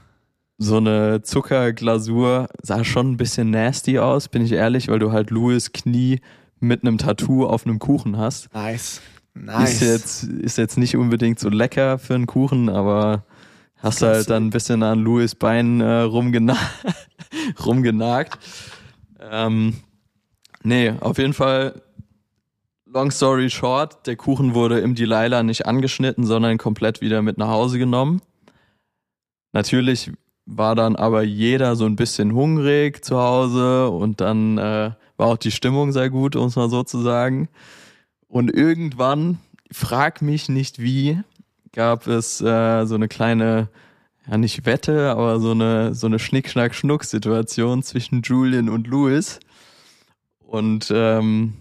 So 0.57 0.77
eine 0.77 1.21
Zuckerglasur 1.23 2.47
sah 2.61 2.83
schon 2.83 3.11
ein 3.11 3.17
bisschen 3.17 3.49
nasty 3.49 3.99
aus, 3.99 4.27
bin 4.29 4.43
ich 4.45 4.51
ehrlich, 4.51 4.87
weil 4.87 4.99
du 4.99 5.11
halt 5.11 5.29
Louis 5.29 5.71
Knie 5.71 6.21
mit 6.59 6.83
einem 6.83 6.97
Tattoo 6.97 7.45
auf 7.45 7.65
einem 7.65 7.79
Kuchen 7.79 8.17
hast. 8.17 8.53
Nice. 8.53 9.01
Nice. 9.33 9.73
Ist 9.73 9.81
jetzt, 9.81 10.23
ist 10.23 10.57
jetzt 10.57 10.77
nicht 10.77 10.95
unbedingt 10.95 11.39
so 11.39 11.49
lecker 11.49 11.97
für 11.97 12.15
einen 12.15 12.27
Kuchen, 12.27 12.69
aber 12.69 13.25
hast 13.77 14.01
Das 14.01 14.17
halt 14.17 14.29
dann 14.29 14.47
ein 14.47 14.49
bisschen 14.51 14.83
an 14.83 14.99
Louis 14.99 15.35
Bein 15.35 15.81
äh, 15.81 16.01
rumgena 16.01 16.55
rumgenagt. 17.65 18.37
Ähm, 19.19 19.75
nee, 20.63 20.93
auf 20.99 21.17
jeden 21.17 21.33
Fall, 21.33 21.81
long 22.85 23.09
story 23.09 23.49
short, 23.49 24.05
der 24.05 24.15
Kuchen 24.15 24.53
wurde 24.53 24.79
im 24.79 24.93
Delilah 24.93 25.41
nicht 25.41 25.65
angeschnitten, 25.65 26.25
sondern 26.25 26.57
komplett 26.59 27.01
wieder 27.01 27.21
mit 27.23 27.37
nach 27.37 27.49
Hause 27.49 27.79
genommen. 27.79 28.21
Natürlich 29.51 30.11
war 30.45 30.75
dann 30.75 30.95
aber 30.95 31.23
jeder 31.23 31.75
so 31.75 31.85
ein 31.85 31.95
bisschen 31.95 32.33
hungrig 32.33 33.03
zu 33.03 33.17
Hause 33.17 33.89
und 33.89 34.21
dann 34.21 34.57
äh, 34.57 34.91
war 35.17 35.27
auch 35.27 35.37
die 35.37 35.51
Stimmung 35.51 35.91
sehr 35.91 36.09
gut, 36.09 36.35
um 36.35 36.47
es 36.47 36.55
mal 36.55 36.69
so 36.69 36.83
zu 36.83 37.01
sagen. 37.01 37.49
Und 38.27 38.53
irgendwann, 38.53 39.39
frag 39.71 40.21
mich 40.21 40.49
nicht 40.49 40.79
wie, 40.79 41.19
gab 41.71 42.07
es 42.07 42.41
äh, 42.41 42.85
so 42.85 42.95
eine 42.95 43.07
kleine, 43.07 43.69
ja 44.29 44.37
nicht 44.37 44.65
Wette, 44.65 45.11
aber 45.11 45.39
so 45.39 45.51
eine, 45.51 45.93
so 45.95 46.07
eine 46.07 46.19
Schnick-Schnack-Schnuck-Situation 46.19 47.83
zwischen 47.83 48.21
Julian 48.21 48.69
und 48.69 48.87
Louis. 48.87 49.39
Und 50.39 50.91
ähm, 50.93 51.53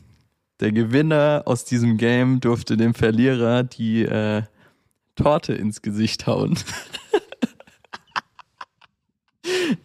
der 0.61 0.73
Gewinner 0.73 1.43
aus 1.47 1.65
diesem 1.65 1.97
Game 1.97 2.41
durfte 2.41 2.77
dem 2.77 2.95
Verlierer 2.95 3.63
die 3.65 4.03
äh, 4.03 4.43
Torte 5.17 5.55
ins 5.55 5.83
Gesicht 5.83 6.27
hauen. 6.27 6.59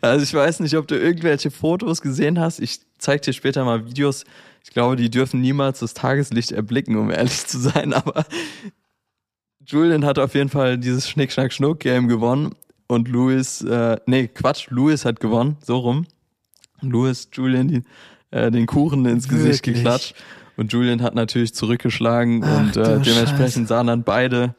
also 0.01 0.23
ich 0.23 0.33
weiß 0.33 0.59
nicht, 0.61 0.75
ob 0.75 0.87
du 0.87 0.95
irgendwelche 0.97 1.51
Fotos 1.51 2.01
gesehen 2.01 2.39
hast. 2.39 2.59
Ich 2.59 2.79
zeig 2.97 3.21
dir 3.21 3.33
später 3.33 3.63
mal 3.65 3.85
Videos. 3.85 4.23
Ich 4.63 4.71
glaube, 4.71 4.95
die 4.95 5.09
dürfen 5.09 5.41
niemals 5.41 5.79
das 5.79 5.93
Tageslicht 5.93 6.51
erblicken, 6.51 6.97
um 6.97 7.09
ehrlich 7.09 7.45
zu 7.47 7.59
sein. 7.59 7.93
Aber 7.93 8.25
Julian 9.65 10.05
hat 10.05 10.19
auf 10.19 10.33
jeden 10.35 10.49
Fall 10.49 10.77
dieses 10.77 11.09
Schnick-Schnack-Schnuck-Game 11.09 12.07
gewonnen. 12.07 12.55
Und 12.87 13.09
Louis, 13.09 13.61
äh, 13.61 13.97
nee, 14.05 14.27
Quatsch, 14.27 14.67
Louis 14.69 15.03
hat 15.03 15.19
gewonnen, 15.19 15.57
so 15.61 15.77
rum. 15.77 16.07
Louis, 16.81 17.27
Julian, 17.33 17.67
die, 17.67 17.83
äh, 18.31 18.49
den 18.49 18.65
Kuchen 18.65 19.05
ins 19.05 19.27
Gesicht 19.27 19.65
Wirklich? 19.65 19.83
geklatscht. 19.83 20.15
Und 20.55 20.71
Julian 20.73 21.01
hat 21.01 21.13
natürlich 21.13 21.53
zurückgeschlagen 21.53 22.43
Ach, 22.43 22.59
und 22.59 22.77
äh, 22.77 22.99
dementsprechend 22.99 23.37
Scheiße. 23.37 23.65
sahen 23.67 23.87
dann 23.87 24.03
beide 24.03 24.55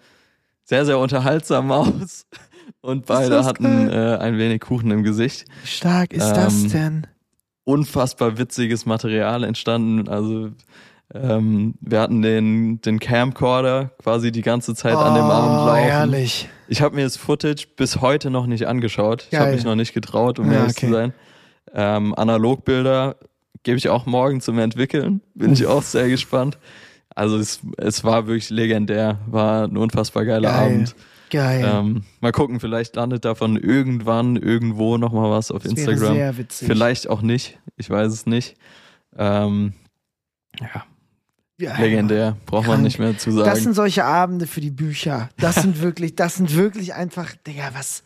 sehr, 0.64 0.84
sehr 0.84 0.98
unterhaltsam 0.98 1.72
aus. 1.72 2.26
Und 2.88 3.06
beide 3.06 3.30
das 3.30 3.46
hatten 3.46 3.64
geil. 3.88 3.92
äh, 3.92 4.22
ein 4.22 4.38
wenig 4.38 4.60
Kuchen 4.60 4.90
im 4.90 5.02
Gesicht. 5.02 5.44
Wie 5.62 5.66
stark 5.68 6.12
ist 6.12 6.30
das 6.32 6.62
Ähm, 6.64 6.70
denn? 6.70 7.06
Unfassbar 7.64 8.38
witziges 8.38 8.86
Material 8.86 9.44
entstanden. 9.44 10.08
Also 10.08 10.50
ähm, 11.14 11.74
wir 11.80 12.00
hatten 12.00 12.22
den, 12.22 12.80
den 12.80 12.98
Camcorder 12.98 13.90
quasi 14.02 14.32
die 14.32 14.40
ganze 14.42 14.74
Zeit 14.74 14.94
an 14.96 15.14
dem 15.14 15.24
Abend 15.24 15.50
Oh, 15.62 15.66
laufen. 15.66 15.82
Herrlich. 15.82 16.48
Ich 16.68 16.80
habe 16.80 16.94
mir 16.96 17.04
das 17.04 17.16
Footage 17.18 17.66
bis 17.76 18.00
heute 18.00 18.30
noch 18.30 18.46
nicht 18.46 18.66
angeschaut. 18.66 19.26
Ich 19.30 19.36
habe 19.36 19.46
Geil. 19.48 19.54
mich 19.56 19.64
noch 19.64 19.74
nicht 19.76 19.92
getraut, 19.92 20.38
um 20.38 20.46
Ja, 20.50 20.60
ehrlich 20.60 20.76
okay. 20.76 20.86
zu 20.86 20.92
sein. 20.92 21.12
Ähm, 21.74 22.14
Analogbilder 22.14 23.16
gebe 23.64 23.76
ich 23.76 23.90
auch 23.90 24.06
morgen 24.06 24.40
zum 24.40 24.58
Entwickeln. 24.58 25.20
Bin 25.34 25.52
ich 25.52 25.66
auch 25.66 25.82
sehr 25.82 26.08
gespannt. 26.08 26.58
Also 27.14 27.36
es, 27.36 27.60
es 27.76 28.02
war 28.04 28.26
wirklich 28.26 28.48
legendär. 28.48 29.18
War 29.26 29.64
ein 29.64 29.76
unfassbar 29.76 30.24
geiler 30.24 30.50
Geil. 30.52 30.72
Abend. 30.72 30.94
Geil. 31.30 31.64
Ähm, 31.70 32.04
mal 32.20 32.32
gucken, 32.32 32.60
vielleicht 32.60 32.96
landet 32.96 33.24
davon 33.24 33.56
irgendwann 33.56 34.36
irgendwo 34.36 34.96
nochmal 34.98 35.30
was 35.30 35.50
auf 35.50 35.62
das 35.62 35.76
wäre 35.76 35.90
Instagram. 35.92 36.14
sehr 36.16 36.38
witzig. 36.38 36.68
Vielleicht 36.68 37.08
auch 37.08 37.22
nicht. 37.22 37.58
Ich 37.76 37.90
weiß 37.90 38.12
es 38.12 38.26
nicht. 38.26 38.56
Ähm, 39.16 39.72
ja, 40.60 40.84
Ja, 41.58 41.76
legendär. 41.78 42.36
Braucht 42.46 42.66
man 42.66 42.74
Krank. 42.76 42.84
nicht 42.84 42.98
mehr 42.98 43.16
zu 43.18 43.30
Das 43.30 43.44
sagen. 43.44 43.60
sind 43.60 43.74
solche 43.74 44.04
Abende 44.04 44.46
für 44.46 44.60
die 44.60 44.70
Bücher. 44.70 45.28
Das 45.38 45.56
sind 45.56 45.80
wirklich, 45.82 46.14
das 46.16 46.36
sind 46.36 46.54
wirklich 46.54 46.94
einfach, 46.94 47.34
Digga, 47.46 47.70
was, 47.74 48.02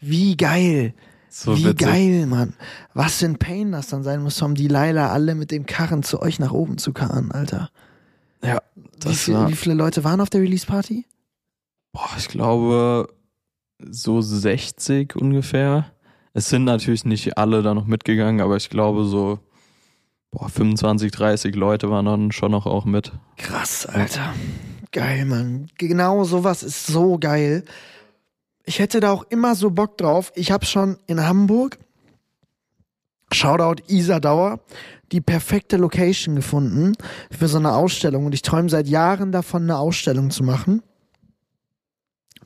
wie 0.00 0.36
geil. 0.36 0.92
so 1.28 1.56
wie 1.56 1.64
witzig. 1.66 1.78
geil, 1.86 2.26
Mann. 2.26 2.54
Was 2.94 3.18
für 3.18 3.26
ein 3.26 3.38
Pain 3.38 3.72
das 3.72 3.88
dann 3.88 4.02
sein 4.02 4.22
muss, 4.22 4.40
um 4.42 4.54
die 4.54 4.68
Leila 4.68 5.10
alle 5.12 5.34
mit 5.34 5.50
dem 5.50 5.66
Karren 5.66 6.02
zu 6.02 6.20
euch 6.20 6.38
nach 6.38 6.52
oben 6.52 6.78
zu 6.78 6.92
karren, 6.92 7.30
Alter. 7.32 7.70
Ja, 8.42 8.60
Wie, 8.74 8.82
das 9.00 9.22
viel, 9.24 9.34
war. 9.34 9.48
wie 9.48 9.54
viele 9.56 9.74
Leute 9.74 10.04
waren 10.04 10.20
auf 10.20 10.30
der 10.30 10.40
Release-Party? 10.42 11.04
Boah, 11.96 12.10
ich 12.18 12.28
glaube 12.28 13.08
so 13.78 14.20
60 14.20 15.16
ungefähr. 15.16 15.92
Es 16.34 16.50
sind 16.50 16.64
natürlich 16.64 17.06
nicht 17.06 17.38
alle 17.38 17.62
da 17.62 17.72
noch 17.72 17.86
mitgegangen, 17.86 18.42
aber 18.42 18.56
ich 18.56 18.68
glaube 18.68 19.04
so 19.04 19.38
boah, 20.30 20.50
25, 20.50 21.10
30 21.10 21.54
Leute 21.54 21.88
waren 21.88 22.04
dann 22.04 22.32
schon 22.32 22.50
noch 22.50 22.66
auch 22.66 22.84
mit. 22.84 23.12
Krass, 23.38 23.86
Alter. 23.86 24.34
Geil, 24.92 25.24
Mann. 25.24 25.70
Genau 25.78 26.24
sowas 26.24 26.62
ist 26.62 26.86
so 26.86 27.16
geil. 27.18 27.64
Ich 28.66 28.78
hätte 28.78 29.00
da 29.00 29.12
auch 29.12 29.24
immer 29.30 29.54
so 29.54 29.70
Bock 29.70 29.96
drauf. 29.96 30.32
Ich 30.34 30.50
habe 30.50 30.66
schon 30.66 30.98
in 31.06 31.26
Hamburg, 31.26 31.78
Shoutout 33.32 33.82
Isa 33.88 34.20
Dauer, 34.20 34.60
die 35.12 35.22
perfekte 35.22 35.78
Location 35.78 36.36
gefunden 36.36 36.92
für 37.30 37.48
so 37.48 37.56
eine 37.56 37.72
Ausstellung. 37.72 38.26
Und 38.26 38.34
ich 38.34 38.42
träume 38.42 38.68
seit 38.68 38.86
Jahren 38.86 39.32
davon, 39.32 39.62
eine 39.62 39.78
Ausstellung 39.78 40.30
zu 40.30 40.44
machen. 40.44 40.82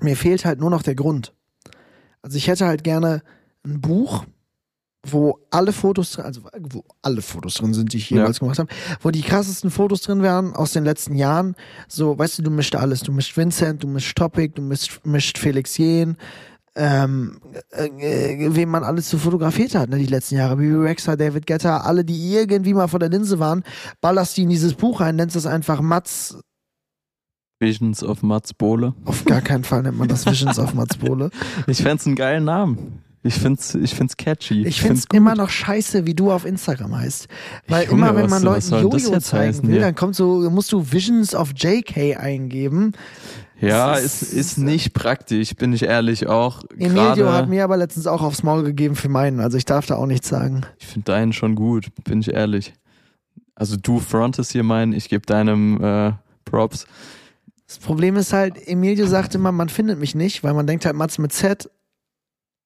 Mir 0.02 0.16
fehlt 0.16 0.44
halt 0.44 0.60
nur 0.60 0.70
noch 0.70 0.82
der 0.82 0.94
Grund. 0.94 1.34
Also 2.22 2.36
ich 2.36 2.48
hätte 2.48 2.66
halt 2.66 2.84
gerne 2.84 3.22
ein 3.64 3.80
Buch, 3.80 4.24
wo 5.06 5.38
alle 5.50 5.72
Fotos 5.72 6.12
drin, 6.12 6.24
also 6.26 6.42
wo 6.60 6.84
alle 7.02 7.22
Fotos 7.22 7.54
drin 7.54 7.72
sind, 7.72 7.92
die 7.92 7.98
ich 7.98 8.10
jemals 8.10 8.40
gemacht 8.40 8.58
habe, 8.58 8.68
wo 9.00 9.10
die 9.10 9.22
krassesten 9.22 9.70
Fotos 9.70 10.02
drin 10.02 10.22
wären 10.22 10.54
aus 10.54 10.72
den 10.72 10.84
letzten 10.84 11.14
Jahren. 11.14 11.54
So, 11.88 12.18
weißt 12.18 12.38
du, 12.38 12.42
du 12.42 12.50
mischt 12.50 12.74
alles. 12.74 13.00
Du 13.00 13.12
mischt 13.12 13.36
Vincent, 13.36 13.82
du 13.82 13.88
mischt 13.88 14.16
Topic, 14.16 14.52
du 14.54 14.62
mischt, 14.62 15.00
mischt 15.04 15.38
Felix 15.38 15.78
Jen, 15.78 16.16
ähm, 16.76 17.40
äh, 17.70 17.86
äh, 17.86 18.54
wem 18.54 18.68
man 18.68 18.84
alles 18.84 19.10
so 19.10 19.18
fotografiert 19.18 19.74
hat, 19.74 19.88
ne, 19.88 19.98
die 19.98 20.06
letzten 20.06 20.36
Jahre. 20.36 20.56
Bibi 20.56 20.76
Rexha, 20.76 21.16
David 21.16 21.46
Guetta, 21.46 21.78
alle, 21.78 22.04
die 22.04 22.34
irgendwie 22.34 22.74
mal 22.74 22.88
vor 22.88 23.00
der 23.00 23.08
Linse 23.08 23.38
waren, 23.38 23.64
ballerst 24.00 24.36
die 24.36 24.42
in 24.42 24.50
dieses 24.50 24.74
Buch 24.74 25.00
rein, 25.00 25.16
nennst 25.16 25.36
das 25.36 25.46
einfach 25.46 25.80
Mats. 25.80 26.38
Visions 27.64 28.02
of 28.02 28.22
Mats 28.22 28.54
Bohle. 28.54 28.94
Auf 29.04 29.24
gar 29.26 29.42
keinen 29.42 29.64
Fall 29.64 29.82
nennt 29.82 29.98
man 29.98 30.08
das 30.08 30.26
Visions 30.26 30.58
auf 30.58 30.74
Mats 30.74 30.96
Bohle. 30.96 31.30
Ich 31.66 31.82
fänd's 31.82 32.06
einen 32.06 32.16
geilen 32.16 32.44
Namen. 32.44 33.02
Ich 33.22 33.34
find's, 33.34 33.74
ich 33.74 33.94
find's 33.94 34.16
catchy. 34.16 34.66
Ich 34.66 34.80
find's 34.80 35.06
gut. 35.06 35.14
immer 35.16 35.34
noch 35.34 35.50
scheiße, 35.50 36.06
wie 36.06 36.14
du 36.14 36.32
auf 36.32 36.46
Instagram 36.46 36.96
heißt. 36.96 37.28
Weil 37.68 37.84
Junge, 37.84 38.08
immer, 38.08 38.16
wenn 38.16 38.30
man 38.30 38.42
Leuten 38.42 38.70
Jojo 38.80 39.18
zeigen 39.20 39.48
heißen 39.48 39.62
will, 39.64 39.72
hier? 39.74 39.80
dann 39.82 39.94
kommt 39.94 40.16
so, 40.16 40.48
musst 40.48 40.72
du 40.72 40.90
Visions 40.90 41.34
of 41.34 41.52
JK 41.54 42.16
eingeben. 42.16 42.92
Ja, 43.60 43.94
es 43.98 44.22
ist- 44.22 44.32
ist 44.32 44.56
nicht 44.58 44.94
praktisch, 44.94 45.54
bin 45.54 45.74
ich 45.74 45.82
ehrlich 45.82 46.28
auch. 46.28 46.62
Emilio 46.78 47.30
hat 47.30 47.50
mir 47.50 47.62
aber 47.62 47.76
letztens 47.76 48.06
auch 48.06 48.22
aufs 48.22 48.42
Maul 48.42 48.62
gegeben 48.62 48.96
für 48.96 49.10
meinen, 49.10 49.38
also 49.40 49.58
ich 49.58 49.66
darf 49.66 49.84
da 49.84 49.96
auch 49.96 50.06
nichts 50.06 50.30
sagen. 50.30 50.62
ich 50.78 50.86
finde 50.86 51.04
deinen 51.12 51.34
schon 51.34 51.56
gut, 51.56 51.88
bin 52.04 52.22
ich 52.22 52.32
ehrlich. 52.32 52.72
Also 53.54 53.76
du 53.76 54.00
frontest 54.00 54.52
hier 54.52 54.62
meinen, 54.62 54.94
ich 54.94 55.10
gebe 55.10 55.26
deinem 55.26 55.78
äh, 55.84 56.12
Props. 56.46 56.86
Das 57.70 57.78
Problem 57.78 58.16
ist 58.16 58.32
halt, 58.32 58.66
Emilio 58.66 59.06
sagt 59.06 59.36
immer, 59.36 59.52
man 59.52 59.68
findet 59.68 60.00
mich 60.00 60.16
nicht, 60.16 60.42
weil 60.42 60.54
man 60.54 60.66
denkt 60.66 60.84
halt 60.86 60.96
Mats 60.96 61.18
mit 61.18 61.32
Z. 61.32 61.70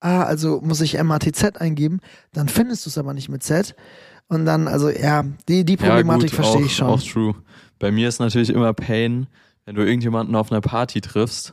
Ah, 0.01 0.23
also 0.23 0.63
muss 0.63 0.81
ich 0.81 0.99
MATZ 1.03 1.59
eingeben, 1.59 2.01
dann 2.33 2.49
findest 2.49 2.87
du 2.87 2.89
es 2.89 2.97
aber 2.97 3.13
nicht 3.13 3.29
mit 3.29 3.43
Z. 3.43 3.77
Und 4.29 4.47
dann, 4.47 4.67
also 4.67 4.89
ja, 4.89 5.27
die, 5.47 5.67
die 5.67 5.77
Problematik 5.77 6.31
ja, 6.31 6.37
verstehe 6.37 6.65
ich 6.65 6.75
schon. 6.75 6.87
Auch 6.87 7.03
true. 7.03 7.35
Bei 7.79 7.93
mir 7.93 8.09
ist 8.09 8.19
natürlich 8.19 8.49
immer 8.49 8.73
Pain, 8.73 9.27
wenn 9.67 9.75
du 9.75 9.85
irgendjemanden 9.85 10.35
auf 10.37 10.51
einer 10.51 10.63
Party 10.63 11.03
triffst 11.03 11.53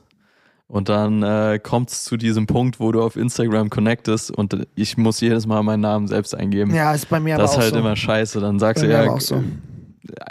und 0.68 0.88
dann 0.88 1.22
äh, 1.22 1.60
kommt 1.62 1.90
es 1.90 2.06
zu 2.06 2.16
diesem 2.16 2.48
Punkt, 2.48 2.80
wo 2.80 2.94
du 2.94 3.02
auf 3.02 3.18
Instagram 3.18 3.70
connectest 3.70 4.32
und 4.32 4.66
ich 4.76 4.96
muss 4.96 5.20
jedes 5.20 5.46
Mal 5.46 5.62
meinen 5.62 5.82
Namen 5.82 6.08
selbst 6.08 6.34
eingeben. 6.34 6.74
Ja, 6.74 6.94
ist 6.94 7.10
bei 7.10 7.20
mir 7.20 7.36
aber 7.36 7.44
das 7.44 7.52
ist 7.52 7.58
auch 7.58 7.62
halt 7.64 7.74
so. 7.74 7.80
immer 7.82 7.98
scheiße. 7.98 8.40
Dann 8.40 8.60
sagst 8.60 8.82
Bei 8.82 8.88
du 8.88 8.94
ja, 8.94 9.02
aber 9.02 9.16
auch 9.16 9.20
so. 9.20 9.44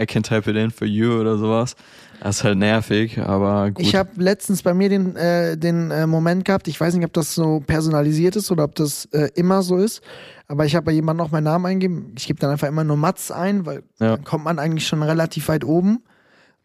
I 0.00 0.06
can 0.06 0.22
type 0.22 0.50
it 0.50 0.56
in 0.56 0.70
for 0.70 0.86
you 0.86 1.12
oder 1.20 1.38
sowas. 1.38 1.76
Das 2.22 2.38
ist 2.38 2.44
halt 2.44 2.58
nervig, 2.58 3.18
aber 3.18 3.70
gut. 3.70 3.84
Ich 3.84 3.94
habe 3.94 4.10
letztens 4.16 4.62
bei 4.62 4.74
mir 4.74 4.88
den, 4.88 5.16
äh, 5.16 5.56
den 5.56 5.90
äh, 5.90 6.06
Moment 6.06 6.44
gehabt, 6.44 6.68
ich 6.68 6.78
weiß 6.78 6.94
nicht, 6.94 7.04
ob 7.06 7.12
das 7.14 7.34
so 7.34 7.60
personalisiert 7.60 8.36
ist 8.36 8.50
oder 8.50 8.64
ob 8.64 8.74
das 8.74 9.06
äh, 9.12 9.30
immer 9.36 9.62
so 9.62 9.76
ist, 9.78 10.02
aber 10.46 10.66
ich 10.66 10.74
habe 10.76 10.86
bei 10.86 10.92
jemandem 10.92 11.24
noch 11.24 11.32
meinen 11.32 11.44
Namen 11.44 11.64
eingeben. 11.66 12.12
Ich 12.18 12.26
gebe 12.26 12.38
dann 12.38 12.50
einfach 12.50 12.68
immer 12.68 12.84
nur 12.84 12.96
Mats 12.98 13.30
ein, 13.30 13.64
weil 13.64 13.82
Ja. 14.00 14.16
dann 14.16 14.24
kommt 14.24 14.44
man 14.44 14.58
eigentlich 14.58 14.86
schon 14.86 15.02
relativ 15.02 15.48
weit 15.48 15.64
oben. 15.64 16.02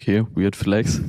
okay, 0.01 0.25
weird 0.35 0.55
flex. 0.57 0.99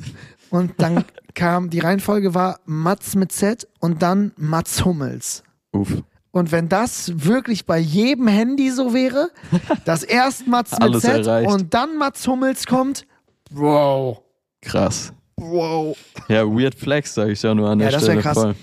Und 0.51 0.74
dann 0.78 1.05
kam, 1.34 1.70
die 1.70 1.80
Reihenfolge 1.80 2.34
war 2.34 2.61
Mats 2.66 3.16
mit 3.16 3.32
Z 3.32 3.66
und 3.80 4.01
dann 4.03 4.30
Mats 4.36 4.84
Hummels. 4.84 5.42
Uff. 5.72 6.03
Und 6.37 6.53
wenn 6.53 6.68
das 6.68 7.12
wirklich 7.24 7.64
bei 7.64 7.78
jedem 7.78 8.28
Handy 8.28 8.70
so 8.70 8.93
wäre, 8.93 9.30
dass 9.87 10.03
erst 10.03 10.47
Mats 10.47 10.78
mit 10.78 11.01
Z 11.01 11.26
und 11.47 11.72
dann 11.72 11.97
Mats 11.97 12.28
Hummels 12.28 12.66
kommt, 12.66 13.07
wow. 13.51 14.20
Krass. 14.61 15.14
Wow. 15.37 15.97
Ja, 16.28 16.45
Weird 16.47 16.74
Flex, 16.74 17.14
sage 17.14 17.32
ich 17.32 17.43
ja 17.43 17.55
nur 17.55 17.70
an 17.70 17.80
Ja, 17.80 17.87
der 17.89 17.93
das 18.01 18.03
wär 18.03 18.20
Stelle 18.20 18.22
krass. 18.22 18.39
voll. 18.39 18.55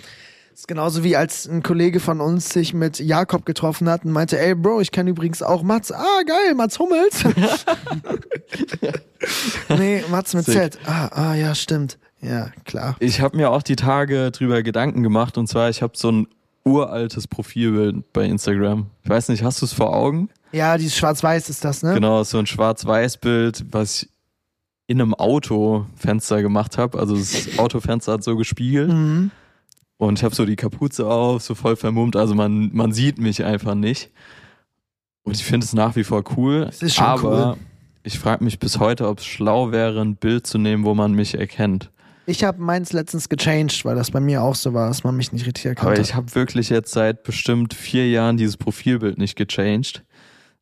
Das 0.52 0.60
ist 0.60 0.68
genauso 0.68 1.04
wie 1.04 1.16
als 1.16 1.48
ein 1.48 1.64
Kollege 1.64 2.00
von 2.00 2.22
uns 2.22 2.50
sich 2.50 2.76
mit 2.76 3.00
Jakob 3.00 3.44
getroffen 3.44 3.90
hat 3.90 4.06
und 4.06 4.12
meinte, 4.12 4.40
ey 4.40 4.54
Bro, 4.54 4.82
ich 4.82 4.92
kenne 4.92 5.10
übrigens 5.10 5.42
auch 5.42 5.64
Mats. 5.64 5.92
Ah, 5.92 6.22
geil, 6.28 6.54
Mats 6.54 6.78
Hummels. 6.78 7.24
nee, 9.80 10.04
Mats 10.12 10.36
mit 10.36 10.46
Sick. 10.46 10.74
Z. 10.74 10.80
Ah, 10.86 11.08
ah, 11.12 11.34
ja, 11.34 11.56
stimmt. 11.56 11.98
Ja, 12.22 12.52
klar. 12.66 12.96
Ich 13.00 13.20
habe 13.20 13.36
mir 13.36 13.50
auch 13.50 13.64
die 13.64 13.76
Tage 13.76 14.30
drüber 14.30 14.62
Gedanken 14.62 15.02
gemacht 15.02 15.40
und 15.40 15.48
zwar, 15.48 15.70
ich 15.70 15.82
habe 15.82 15.94
so 15.96 16.12
ein 16.12 16.28
uraltes 16.66 17.28
Profilbild 17.28 18.12
bei 18.14 18.26
Instagram. 18.26 18.88
Ich 19.04 19.10
weiß 19.10 19.30
nicht, 19.30 19.44
hast 19.44 19.62
du 19.62 19.66
es 19.66 19.74
vor 19.74 19.96
Augen? 19.96 20.30
Ja, 20.52 20.78
dieses 20.78 20.96
Schwarz-Weiß 20.96 21.50
ist 21.50 21.66
das, 21.66 21.84
ne? 21.84 21.94
Genau, 21.96 22.24
so 22.24 22.38
ein 22.38 22.46
Schwarz-Weiß-Bild, 22.46 23.66
was 23.72 24.04
ich 24.04 24.10
in 24.88 25.02
einem 25.02 25.14
Autofenster 25.14 26.42
gemacht 26.42 26.78
habe. 26.78 27.00
Also 27.00 27.18
das 27.18 27.58
Autofenster 27.58 28.14
hat 28.14 28.24
so 28.24 28.36
gespiegelt 28.36 28.92
Mhm. 28.92 29.32
und 29.98 30.20
ich 30.20 30.24
habe 30.24 30.36
so 30.36 30.46
die 30.46 30.56
Kapuze 30.58 31.08
auf, 31.08 31.42
so 31.42 31.56
voll 31.56 31.76
vermummt. 31.76 32.16
Also 32.16 32.36
man, 32.36 32.70
man 32.74 32.92
sieht 32.92 33.18
mich 33.18 33.44
einfach 33.44 33.76
nicht. 33.76 34.12
Und 35.24 35.36
ich 35.38 35.44
finde 35.46 35.66
es 35.66 35.74
nach 35.74 35.96
wie 35.96 36.04
vor 36.04 36.24
cool. 36.38 36.68
Es 36.70 36.82
ist 36.82 36.96
schon 36.96 37.06
aber 37.06 37.52
cool. 37.54 37.58
ich 38.04 38.20
frage 38.20 38.44
mich 38.44 38.60
bis 38.60 38.78
heute, 38.80 39.08
ob 39.08 39.20
es 39.20 39.26
schlau 39.26 39.72
wäre, 39.72 40.02
ein 40.02 40.16
Bild 40.18 40.46
zu 40.46 40.58
nehmen, 40.58 40.84
wo 40.84 40.94
man 40.94 41.14
mich 41.14 41.36
erkennt. 41.36 41.90
Ich 42.26 42.44
habe 42.44 42.62
meins 42.62 42.94
letztens 42.94 43.28
gechanged, 43.28 43.84
weil 43.86 43.96
das 43.96 44.12
bei 44.12 44.20
mir 44.22 44.42
auch 44.42 44.56
so 44.56 44.74
war, 44.74 44.88
dass 44.88 45.04
man 45.04 45.16
mich 45.18 45.32
nicht 45.34 45.46
richtig 45.46 45.66
erkannt 45.66 45.88
Aber 45.90 45.98
hat. 46.00 46.06
ich 46.06 46.16
habe 46.16 46.34
wirklich 46.36 46.70
jetzt 46.70 46.92
seit 46.94 47.24
bestimmt 47.24 47.74
vier 47.74 48.10
Jahren 48.10 48.38
dieses 48.38 48.56
Profilbild 48.58 49.18
nicht 49.18 49.36
gechanged. 49.36 50.04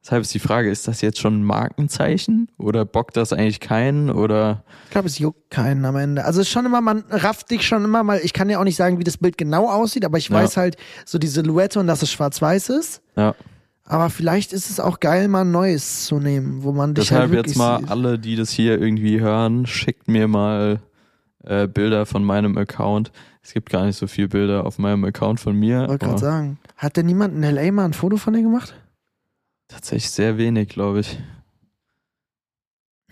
Deshalb 0.03 0.24
ist 0.24 0.34
die 0.34 0.39
Frage, 0.39 0.72
ist 0.72 0.88
das 0.88 1.01
jetzt 1.01 1.20
schon 1.20 1.39
ein 1.41 1.43
Markenzeichen 1.43 2.47
oder 2.57 2.86
bockt 2.86 3.16
das 3.18 3.34
eigentlich 3.34 3.59
keinen 3.59 4.09
oder 4.09 4.64
Ich 4.86 4.91
glaube, 4.91 5.07
es 5.07 5.20
juckt 5.20 5.51
keinen 5.51 5.86
am 5.86 5.95
Ende. 5.95 6.26
Also 6.26 6.41
es 6.41 6.47
ist 6.47 6.51
schon 6.51 6.66
immer, 6.66 6.82
man 6.82 7.03
rafft 7.12 7.51
dich 7.51 7.68
schon 7.68 7.84
immer 7.84 8.01
mal. 8.01 8.20
Ich 8.24 8.34
kann 8.34 8.49
ja 8.49 8.57
auch 8.59 8.64
nicht 8.64 8.78
sagen, 8.78 8.97
wie 8.97 9.03
das 9.03 9.18
Bild 9.18 9.38
genau 9.38 9.70
aussieht, 9.70 10.03
aber 10.03 10.18
ich 10.18 10.30
Ja. 10.30 10.38
weiß 10.38 10.57
halt 10.57 10.78
so 11.05 11.20
die 11.20 11.28
Silhouette 11.28 11.80
und 11.80 11.86
dass 11.86 12.01
es 12.01 12.12
schwarz-weiß 12.12 12.70
ist. 12.70 13.01
ja. 13.16 13.36
Aber 13.84 14.09
vielleicht 14.09 14.53
ist 14.53 14.70
es 14.70 14.80
auch 14.80 15.01
geil, 15.01 15.28
mal 15.28 15.41
ein 15.41 15.51
neues 15.51 16.05
zu 16.05 16.18
nehmen, 16.20 16.64
wo 16.64 16.72
man 16.72 16.93
dich 16.93 17.05
Deshalb 17.09 17.24
halt 17.24 17.32
wirklich 17.32 17.47
jetzt 17.55 17.57
mal 17.57 17.80
sieht. 17.82 17.89
alle, 17.91 18.18
die 18.18 18.38
das 18.38 18.49
hier 18.49 18.80
irgendwie 18.80 19.20
hören, 19.20 19.66
schickt 19.68 20.07
mir 20.07 20.30
mal 20.30 20.80
äh, 21.43 21.67
Bilder 21.67 22.05
von 22.05 22.23
meinem 22.23 22.57
Account. 22.57 23.11
Es 23.43 23.53
gibt 23.53 23.69
gar 23.69 23.85
nicht 23.85 23.97
so 23.97 24.07
viele 24.07 24.27
Bilder 24.29 24.65
auf 24.65 24.77
meinem 24.77 25.03
Account 25.05 25.39
von 25.39 25.55
mir. 25.57 25.87
Wollte 25.87 26.05
gerade 26.05 26.19
sagen. 26.19 26.59
Hat 26.77 26.97
denn 26.97 27.05
niemand 27.07 27.35
in 27.35 27.43
L.A. 27.43 27.71
mal 27.71 27.85
ein 27.85 27.93
Foto 27.93 28.17
von 28.17 28.33
dir 28.33 28.41
gemacht? 28.43 28.75
Tatsächlich 29.67 30.11
sehr 30.11 30.37
wenig, 30.37 30.69
glaube 30.69 30.99
ich. 30.99 31.17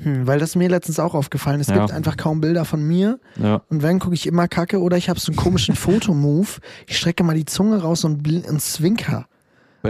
Hm, 0.01 0.27
weil 0.27 0.39
das 0.39 0.51
ist 0.51 0.55
mir 0.55 0.69
letztens 0.69 0.99
auch 0.99 1.13
aufgefallen. 1.13 1.59
Es 1.59 1.67
Ja. 1.67 1.77
gibt 1.79 1.91
einfach 1.91 2.15
kaum 2.17 2.41
Bilder 2.41 2.65
von 2.65 2.85
mir. 2.85 3.19
Ja. 3.37 3.61
Und 3.69 3.81
wenn, 3.81 3.99
gucke 3.99 4.13
ich 4.15 4.27
immer 4.27 4.47
kacke 4.47 4.79
oder 4.81 4.97
ich 4.97 5.09
habe 5.09 5.19
so 5.19 5.31
einen 5.31 5.37
komischen 5.37 5.75
Fotomove. 5.75 6.59
Ich 6.87 6.97
strecke 6.97 7.23
mal 7.23 7.35
die 7.35 7.45
Zunge 7.45 7.81
raus 7.81 8.03
und, 8.05 8.27
und 8.27 8.61
zwinker. 8.61 9.27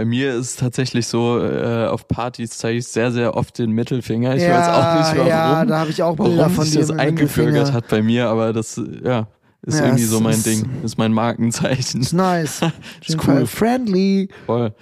Bei 0.00 0.06
mir 0.06 0.32
ist 0.32 0.38
es 0.52 0.56
tatsächlich 0.56 1.06
so, 1.06 1.38
äh, 1.44 1.86
auf 1.86 2.08
Partys 2.08 2.56
zeige 2.56 2.78
ich 2.78 2.86
sehr, 2.86 3.12
sehr 3.12 3.36
oft 3.36 3.58
den 3.58 3.72
Mittelfinger. 3.72 4.34
Ich 4.34 4.42
ja, 4.42 4.54
weiß 4.58 4.68
auch 4.68 4.98
nicht, 4.98 5.18
warum. 5.18 5.28
Ja, 5.28 5.64
da 5.66 5.78
habe 5.80 5.90
ich 5.90 6.02
auch 6.02 6.16
Bilder 6.16 6.38
warum 6.38 6.52
von 6.54 6.64
sich 6.64 6.80
das 6.80 6.90
eingebürgert 6.90 7.74
hat 7.74 7.88
bei 7.88 8.00
mir, 8.00 8.26
aber 8.28 8.54
das, 8.54 8.80
ja, 9.04 9.28
ist 9.60 9.78
Ja, 9.78 9.84
irgendwie 9.84 10.04
so 10.04 10.20
mein 10.20 10.32
ist- 10.32 10.46
Ding. 10.46 10.70
Ist 10.82 10.96
mein 10.96 11.12
Markenzeichen. 11.12 12.00
Ist 12.00 12.14
nice. 12.14 12.60
Jeden 13.02 13.20
cool. 13.20 13.24
Fall 13.26 13.46
Friendly. 13.46 14.30
Voll. 14.46 14.72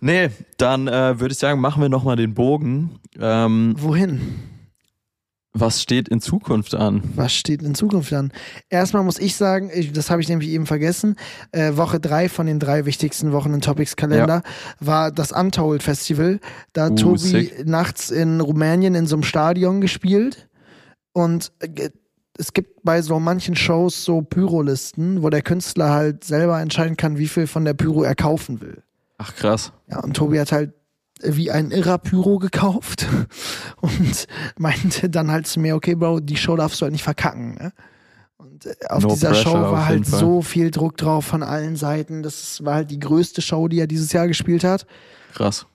Nee, 0.00 0.30
dann 0.56 0.88
äh, 0.88 1.20
würde 1.20 1.30
ich 1.30 1.38
sagen, 1.38 1.60
machen 1.60 1.80
wir 1.80 1.88
nochmal 1.88 2.16
den 2.16 2.34
Bogen. 2.34 2.98
Ähm, 3.20 3.76
Wohin? 3.78 4.40
Was 5.54 5.82
steht 5.82 6.08
in 6.08 6.20
Zukunft 6.20 6.74
an? 6.74 7.02
Was 7.14 7.34
steht 7.34 7.62
in 7.62 7.74
Zukunft 7.74 8.12
an? 8.12 8.32
Erstmal 8.70 9.02
muss 9.04 9.18
ich 9.18 9.36
sagen, 9.36 9.70
ich, 9.74 9.92
das 9.92 10.10
habe 10.10 10.22
ich 10.22 10.28
nämlich 10.28 10.48
eben 10.48 10.66
vergessen, 10.66 11.16
äh, 11.52 11.76
Woche 11.76 12.00
drei 12.00 12.28
von 12.28 12.46
den 12.46 12.58
drei 12.58 12.86
wichtigsten 12.86 13.32
Wochen 13.32 13.52
im 13.52 13.60
Topics-Kalender 13.60 14.42
war 14.80 15.10
das 15.10 15.30
Untold 15.32 15.82
Festival. 15.82 16.40
Da 16.72 16.84
hat 16.86 16.92
Uh, 16.92 16.96
Tobi 16.96 17.18
sick. 17.18 17.66
nachts 17.66 18.10
in 18.10 18.40
Rumänien 18.40 18.94
in 18.94 19.06
so 19.06 19.16
einem 19.16 19.24
Stadion 19.24 19.80
gespielt. 19.80 20.48
Und 21.12 21.52
äh, 21.60 21.90
es 22.38 22.54
gibt 22.54 22.82
bei 22.82 23.02
so 23.02 23.20
manchen 23.20 23.54
Shows 23.54 24.04
so 24.04 24.22
Pyrolisten, 24.22 25.22
wo 25.22 25.28
der 25.28 25.42
Künstler 25.42 25.90
halt 25.90 26.24
selber 26.24 26.60
entscheiden 26.60 26.96
kann, 26.96 27.18
wie 27.18 27.28
viel 27.28 27.46
von 27.46 27.66
der 27.66 27.74
Pyro 27.74 28.04
er 28.04 28.14
kaufen 28.14 28.62
will. 28.62 28.82
Ach 29.18 29.34
krass. 29.34 29.72
Ja, 29.88 30.00
und 30.00 30.14
Tobi 30.16 30.40
hat 30.40 30.50
halt 30.50 30.72
wie 31.24 31.50
ein 31.50 31.70
irrer 31.70 31.98
Pyro 31.98 32.38
gekauft 32.38 33.06
und 33.80 34.26
meinte 34.58 35.10
dann 35.10 35.30
halt 35.30 35.46
zu 35.46 35.60
mir, 35.60 35.76
okay, 35.76 35.94
Bro, 35.94 36.20
die 36.20 36.36
Show 36.36 36.56
darfst 36.56 36.80
du 36.80 36.84
halt 36.84 36.92
nicht 36.92 37.04
verkacken. 37.04 37.54
Ne? 37.54 37.72
Und 38.36 38.66
äh, 38.66 38.74
auf 38.88 39.02
No 39.02 39.10
dieser 39.10 39.28
pressure 39.28 39.52
Show 39.52 39.60
war 39.60 39.86
halt 39.86 40.06
Fall. 40.06 40.20
so 40.20 40.42
viel 40.42 40.70
Druck 40.70 40.96
drauf 40.96 41.24
von 41.24 41.42
allen 41.42 41.76
Seiten. 41.76 42.22
Das 42.22 42.64
war 42.64 42.74
halt 42.74 42.90
die 42.90 43.00
größte 43.00 43.42
Show, 43.42 43.68
die 43.68 43.78
er 43.78 43.86
dieses 43.86 44.12
Jahr 44.12 44.28
gespielt 44.28 44.64
hat. 44.64 44.86
Krass. 45.32 45.66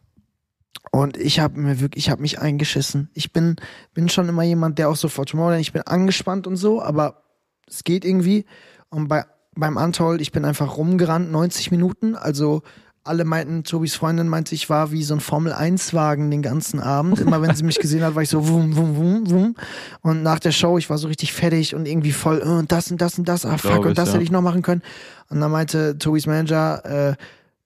Und 0.91 1.17
ich 1.17 1.39
habe 1.39 1.59
mir 1.59 1.79
wirklich, 1.79 2.05
ich 2.05 2.11
habe 2.11 2.21
mich 2.21 2.39
eingeschissen. 2.39 3.09
Ich 3.13 3.33
bin, 3.33 3.57
bin 3.93 4.09
schon 4.09 4.29
immer 4.29 4.43
jemand, 4.43 4.79
der 4.79 4.89
auch 4.89 4.95
so 4.95 5.09
vor 5.09 5.25
Tomorrowland, 5.25 5.61
ich 5.61 5.73
bin 5.73 5.81
angespannt 5.81 6.47
und 6.47 6.55
so, 6.55 6.81
aber 6.81 7.23
es 7.67 7.83
geht 7.83 8.05
irgendwie. 8.05 8.45
Und 8.89 9.07
bei, 9.07 9.25
beim 9.55 9.77
Untold, 9.77 10.21
ich 10.21 10.31
bin 10.31 10.45
einfach 10.45 10.77
rumgerannt, 10.77 11.31
90 11.31 11.71
Minuten. 11.71 12.15
Also 12.15 12.61
alle 13.07 13.25
meinten, 13.25 13.63
Tobis 13.63 13.95
Freundin 13.95 14.27
meinte, 14.27 14.53
ich 14.55 14.69
war 14.69 14.91
wie 14.91 15.03
so 15.03 15.13
ein 15.13 15.19
Formel-1-Wagen 15.19 16.29
den 16.29 16.41
ganzen 16.41 16.79
Abend. 16.79 17.19
Immer 17.19 17.41
wenn 17.41 17.55
sie 17.55 17.63
mich 17.63 17.79
gesehen 17.79 18.03
hat, 18.03 18.15
war 18.15 18.23
ich 18.23 18.29
so 18.29 18.47
wum, 18.47 18.75
wum, 18.75 18.95
wum, 18.97 19.29
wum. 19.29 19.55
Und 20.01 20.23
nach 20.23 20.39
der 20.39 20.51
Show, 20.51 20.77
ich 20.77 20.89
war 20.89 20.97
so 20.97 21.07
richtig 21.07 21.33
fertig 21.33 21.75
und 21.75 21.87
irgendwie 21.87 22.11
voll, 22.11 22.41
äh, 22.43 22.47
und 22.47 22.71
das 22.71 22.91
und 22.91 23.01
das 23.01 23.17
und 23.17 23.27
das, 23.27 23.45
ah 23.45 23.57
fuck, 23.57 23.71
Glaub 23.71 23.85
und 23.85 23.91
ich, 23.91 23.95
das 23.95 24.09
ja. 24.09 24.13
hätte 24.15 24.23
ich 24.23 24.31
noch 24.31 24.41
machen 24.41 24.61
können. 24.61 24.81
Und 25.29 25.41
dann 25.41 25.51
meinte 25.51 25.97
Tobis 25.97 26.27
Manager, 26.27 27.09
äh, 27.11 27.15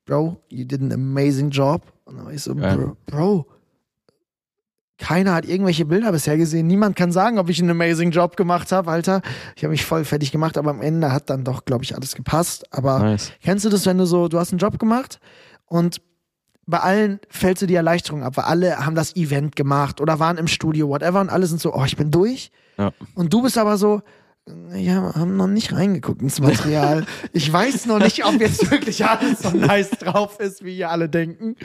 Bro, 0.06 0.38
you 0.50 0.66
did 0.66 0.82
an 0.82 0.92
amazing 0.92 1.50
job. 1.50 1.82
Und 2.06 2.18
dann 2.18 2.26
war 2.26 2.34
ich 2.34 2.42
so. 2.42 2.56
Bro, 2.56 2.98
Bro, 3.06 3.46
keiner 5.02 5.34
hat 5.34 5.46
irgendwelche 5.46 5.86
Bilder 5.86 6.12
bisher 6.12 6.38
gesehen. 6.38 6.68
Niemand 6.68 6.96
kann 6.96 7.12
sagen, 7.12 7.40
ob 7.40 7.50
ich 7.50 7.60
einen 7.60 7.72
amazing 7.72 8.12
Job 8.12 8.38
gemacht 8.38 8.72
habe, 8.72 8.92
Alter. 8.92 9.24
Ich 9.56 9.64
habe 9.64 9.72
mich 9.72 9.84
voll 9.84 10.06
fertig 10.06 10.32
gemacht, 10.32 10.60
aber 10.60 10.70
am 10.70 10.80
Ende 10.80 11.12
hat 11.12 11.32
dann 11.32 11.44
doch, 11.44 11.66
glaube 11.66 11.84
ich, 11.84 11.96
alles 11.96 12.14
gepasst. 12.14 12.66
Aber 12.72 13.00
Nice. 13.00 13.32
kennst 13.44 13.66
du 13.66 13.70
das, 13.70 13.88
wenn 13.88 13.98
du 13.98 14.06
so, 14.06 14.28
du 14.28 14.38
hast 14.38 14.52
einen 14.52 14.60
Job 14.60 14.78
gemacht 14.78 15.20
und 15.66 16.02
bei 16.68 16.80
allen 16.80 17.20
fällt 17.30 17.58
so 17.58 17.66
die 17.66 17.74
Erleichterung 17.74 18.22
ab, 18.22 18.38
weil 18.38 18.46
alle 18.46 18.86
haben 18.86 18.94
das 18.94 19.16
Event 19.16 19.56
gemacht 19.56 20.00
oder 20.00 20.20
waren 20.20 20.38
im 20.38 20.48
Studio, 20.48 20.88
whatever, 20.88 21.20
und 21.20 21.30
alle 21.30 21.48
sind 21.48 21.60
so, 21.60 21.74
oh, 21.74 21.84
ich 21.84 21.98
bin 21.98 22.12
durch. 22.12 22.52
Ja. 22.78 22.92
Und 23.16 23.34
du 23.34 23.42
bist 23.42 23.58
aber 23.58 23.78
so, 23.78 24.04
ja, 24.76 25.14
haben 25.16 25.36
noch 25.38 25.48
nicht 25.48 25.74
reingeguckt 25.74 26.22
ins 26.22 26.40
Material. 26.40 27.06
Ich 27.34 27.52
weiß 27.52 27.86
noch 27.86 28.00
nicht, 28.00 28.26
ob 28.26 28.40
jetzt 28.40 28.70
wirklich 28.72 29.06
alles 29.06 29.40
so 29.40 29.50
nice 29.58 29.90
drauf 29.92 30.40
ist, 30.40 30.64
wie 30.64 30.78
ihr 30.78 30.90
alle 30.90 31.08
denken. 31.10 31.56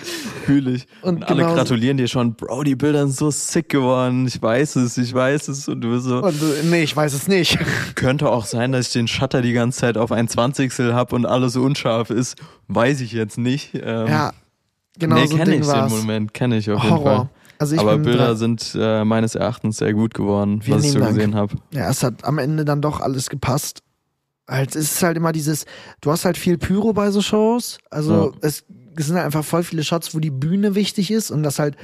Fühl 0.45 0.69
ich. 0.69 0.87
Und 1.03 1.17
Und, 1.17 1.25
alle 1.25 1.39
genauso- 1.43 1.57
gratulieren 1.57 1.97
dir 1.97 2.09
schon, 2.09 2.35
Bro, 2.35 2.65
die 2.65 2.77
Bilder 2.77 3.07
sind 3.07 3.17
so 3.17 3.31
sick 3.31 3.69
geworden. 3.69 4.27
Ich 4.27 4.41
weiß 4.41 4.77
es, 4.77 4.97
ich 4.99 5.13
weiß 5.13 5.49
es. 5.49 5.69
Und 5.69 5.81
du 5.81 5.91
bist 5.91 6.05
so, 6.07 6.23
Und 6.23 6.71
nee, 6.71 6.83
ich 6.83 6.95
weiß 6.97 7.13
es 7.15 7.29
nicht. 7.29 7.59
könnte 7.95 8.29
auch 8.31 8.45
sein, 8.47 8.73
dass 8.73 8.89
ich 8.89 8.93
den 8.93 9.09
Shutter 9.09 9.43
die 9.43 9.53
ganze 9.53 9.81
Zeit 9.81 9.97
auf 9.99 10.13
ein 10.13 10.29
Zwanzigstel 10.29 10.95
hab 10.95 11.13
und 11.13 11.27
alles 11.27 11.53
so 11.55 11.63
unscharf 11.63 12.11
ist. 12.11 12.37
Weiß 12.69 13.01
ich 13.01 13.13
jetzt 13.13 13.39
nicht. 13.39 13.75
Ähm, 13.75 14.07
Ja, 14.09 14.33
genau 14.99 15.17
nee, 15.17 15.27
so 15.27 15.37
kenne 15.37 15.55
ich 15.57 15.61
den 15.63 15.67
war's. 15.69 15.91
Moment, 15.93 16.35
kenne 16.35 16.57
ich 16.59 16.71
auf 16.71 16.83
jeden 16.83 17.03
Fall. 17.03 17.29
Also 17.59 17.77
Aber 17.79 17.99
Bilder 17.99 18.37
sind 18.37 18.77
äh, 18.79 19.05
meines 19.05 19.35
Erachtens 19.35 19.79
sehr 19.79 19.95
gut 19.95 20.13
geworden, 20.15 20.61
Vielen 20.63 20.79
was 20.79 20.85
ich 20.85 20.93
so 20.93 20.99
Dank. 20.99 21.15
gesehen 21.15 21.35
habe. 21.35 21.55
Ja, 21.73 21.89
es 21.91 22.03
hat 22.03 22.25
am 22.25 22.39
Ende 22.39 22.65
dann 22.65 22.83
doch 22.83 23.01
alles 23.01 23.31
gepasst. 23.31 23.81
Halt, 24.49 24.77
es 24.77 24.93
ist 24.93 25.03
halt 25.03 25.17
immer 25.17 25.33
dieses, 25.33 25.65
du 26.01 26.11
hast 26.11 26.25
halt 26.25 26.37
viel 26.37 26.59
Pyro 26.59 26.93
bei 26.93 27.11
so 27.11 27.21
Shows. 27.23 27.79
Also 27.91 28.31
Ja. 28.33 28.39
es, 28.43 28.65
es 28.97 29.07
sind 29.07 29.17
halt 29.17 29.27
einfach 29.27 29.45
voll 29.45 29.63
viele 29.63 29.83
Shots, 29.85 30.15
wo 30.15 30.21
die 30.21 30.31
Bühne 30.31 30.75
wichtig 30.75 31.11
ist 31.11 31.31
und 31.31 31.43
dass 31.43 31.59
halt 31.59 31.77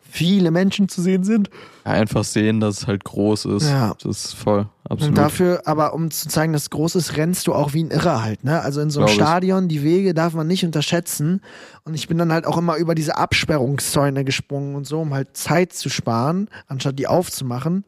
viele 0.00 0.50
Menschen 0.50 0.88
zu 0.88 1.02
sehen 1.02 1.22
sind. 1.24 1.50
Ja, 1.84 1.92
einfach 1.92 2.24
sehen, 2.24 2.60
dass 2.60 2.78
es 2.82 2.86
halt 2.86 3.04
groß 3.04 3.44
ist. 3.46 3.64
Ja. 3.68 3.94
Das 4.02 4.24
ist 4.24 4.32
voll, 4.34 4.66
absolut. 4.88 5.10
Und 5.10 5.18
dafür, 5.18 5.62
aber 5.64 5.94
um 5.94 6.10
zu 6.10 6.28
zeigen, 6.28 6.52
dass 6.52 6.62
es 6.62 6.70
groß 6.70 6.96
ist, 6.96 7.16
rennst 7.16 7.46
du 7.46 7.54
auch 7.54 7.74
wie 7.74 7.84
ein 7.84 7.90
Irrer 7.90 8.22
halt, 8.22 8.44
ne? 8.44 8.60
Also 8.60 8.80
in 8.80 8.90
so 8.90 9.00
einem 9.00 9.06
Glaub 9.06 9.16
ich. 9.16 9.22
Stadion, 9.22 9.68
die 9.68 9.82
Wege 9.82 10.14
darf 10.14 10.34
man 10.34 10.46
nicht 10.46 10.64
unterschätzen. 10.64 11.40
Und 11.84 11.94
ich 11.94 12.08
bin 12.08 12.18
dann 12.18 12.32
halt 12.32 12.46
auch 12.46 12.56
immer 12.56 12.76
über 12.76 12.94
diese 12.94 13.16
Absperrungszäune 13.16 14.24
gesprungen 14.24 14.74
und 14.74 14.86
so, 14.86 15.00
um 15.00 15.14
halt 15.14 15.36
Zeit 15.36 15.72
zu 15.72 15.88
sparen, 15.88 16.48
anstatt 16.66 16.98
die 16.98 17.06
aufzumachen. 17.06 17.84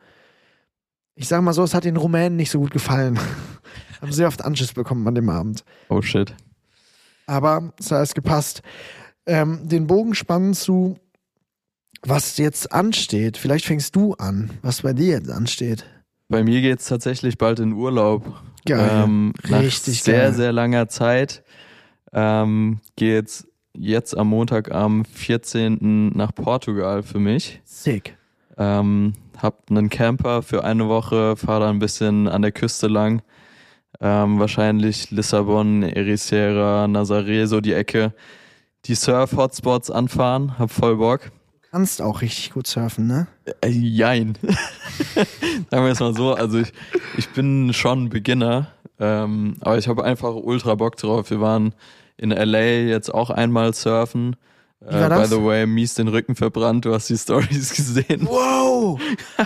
Ich 1.15 1.29
sag 1.29 1.43
mal 1.43 1.53
so, 1.53 1.63
es 1.63 1.75
hat 1.75 1.85
den 1.85 1.97
Rumänen 1.97 2.37
nicht 2.37 2.51
so 2.51 2.61
gut 2.61 2.71
gefallen. 2.71 3.19
Haben 4.01 4.13
sehr 4.13 4.29
oft 4.29 4.43
Anschiss 4.45 4.73
bekommen 4.73 5.07
an 5.07 5.15
dem 5.15 5.29
Abend. 5.29 5.65
oh 5.89 6.01
shit. 6.01 6.35
Aber 7.27 7.73
es 7.79 7.87
hat 7.91 7.99
alles 7.99 8.15
gepasst. 8.15 8.63
Ähm, 9.27 9.69
den 9.69 9.87
Bogen 9.87 10.15
spannen 10.15 10.55
zu, 10.55 10.99
was 12.03 12.39
jetzt 12.39 12.73
ansteht. 12.73 13.37
Vielleicht 13.37 13.67
fängst 13.67 13.95
du 13.95 14.15
an, 14.15 14.51
was 14.63 14.83
bei 14.83 14.93
dir 14.93 15.19
jetzt 15.19 15.31
ansteht. 15.31 15.85
Bei 16.31 16.43
mir 16.45 16.63
geht's 16.63 16.87
tatsächlich 16.87 17.37
bald 17.37 17.59
in 17.61 17.73
Urlaub. 17.73 18.25
Geil. 18.65 18.89
Ähm, 19.05 19.35
nach 19.49 19.61
Richtig 19.61 20.03
sehr, 20.03 20.23
geil. 20.23 20.33
sehr 20.33 20.53
langer 20.53 20.89
Zeit 20.89 21.43
ähm, 22.13 22.81
geht's 22.97 23.47
jetzt 23.75 24.17
am 24.17 24.29
Montag 24.29 24.71
am 24.73 25.05
14. 25.05 26.11
nach 26.11 26.35
Portugal 26.35 27.03
für 27.03 27.19
mich. 27.19 27.61
Sick. 27.65 28.17
Ähm, 28.57 29.15
hab 29.39 29.71
einen 29.71 29.91
Camper 29.91 30.43
für 30.43 30.65
eine 30.65 30.89
Woche, 30.89 31.37
fahre 31.37 31.61
da 31.61 31.71
ein 31.71 31.79
bisschen 31.79 32.29
an 32.29 32.43
der 32.43 32.53
Küste 32.53 32.89
lang. 32.89 33.23
Ähm, 34.01 34.39
wahrscheinlich 34.39 35.11
Lissabon, 35.11 35.83
Ericeira, 35.83 36.85
Nazaré, 36.85 37.47
so 37.47 37.61
die 37.61 37.73
Ecke. 37.73 38.15
Die 38.87 38.95
Surf-Hotspots 38.95 39.91
anfahren, 39.91 40.59
hab 40.59 40.71
voll 40.71 40.97
Bock. 40.97 41.33
Kannst 41.71 42.03
auch 42.03 42.21
richtig 42.21 42.53
gut 42.53 42.67
surfen, 42.67 43.07
ne? 43.07 43.29
Äh, 43.61 43.69
jein. 43.69 44.37
Sagen 45.71 45.85
wir 45.85 45.93
es 45.93 46.01
mal 46.01 46.15
so. 46.15 46.35
Also 46.35 46.59
ich, 46.59 46.73
ich 47.17 47.29
bin 47.29 47.73
schon 47.73 48.09
Beginner, 48.09 48.73
ähm, 48.99 49.57
aber 49.61 49.79
ich 49.79 49.87
habe 49.87 50.03
einfach 50.03 50.35
ultra 50.35 50.75
Bock 50.75 50.97
drauf. 50.97 51.31
Wir 51.31 51.41
waren 51.41 51.75
in 52.17 52.31
LA 52.31 52.89
jetzt 52.89 53.15
auch 53.15 53.31
einmal 53.31 53.73
surfen. 53.73 54.35
Äh, 54.81 55.09
by 55.11 55.27
the 55.27 55.43
way, 55.45 55.65
mies 55.67 55.95
den 55.95 56.09
Rücken 56.09 56.35
verbrannt, 56.35 56.87
du 56.87 56.95
hast 56.95 57.09
die 57.09 57.19
Stories 57.19 57.73
gesehen. 57.73 58.27
Wow! 58.27 59.01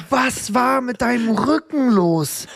Was 0.09 0.55
war 0.55 0.81
mit 0.81 1.03
deinem 1.03 1.37
Rücken 1.37 1.91
los? 1.91 2.47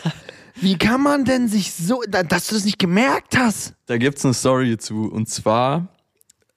Wie 0.55 0.77
kann 0.77 1.01
man 1.01 1.25
denn 1.25 1.47
sich 1.47 1.73
so, 1.73 2.01
dass 2.09 2.47
du 2.47 2.55
das 2.55 2.65
nicht 2.65 2.79
gemerkt 2.79 3.37
hast? 3.37 3.75
Da 3.85 3.97
gibt's 3.97 4.25
eine 4.25 4.33
Story 4.33 4.77
zu. 4.77 5.11
Und 5.11 5.29
zwar, 5.29 5.89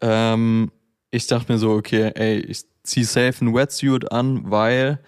ähm, 0.00 0.72
ich 1.10 1.26
dachte 1.26 1.52
mir 1.52 1.58
so, 1.58 1.72
okay, 1.72 2.10
ey, 2.14 2.38
ich 2.38 2.71
zieh 2.92 3.04
safe 3.04 3.44
ein 3.44 3.54
Wetsuit 3.54 4.12
an, 4.12 4.50
weil 4.50 4.98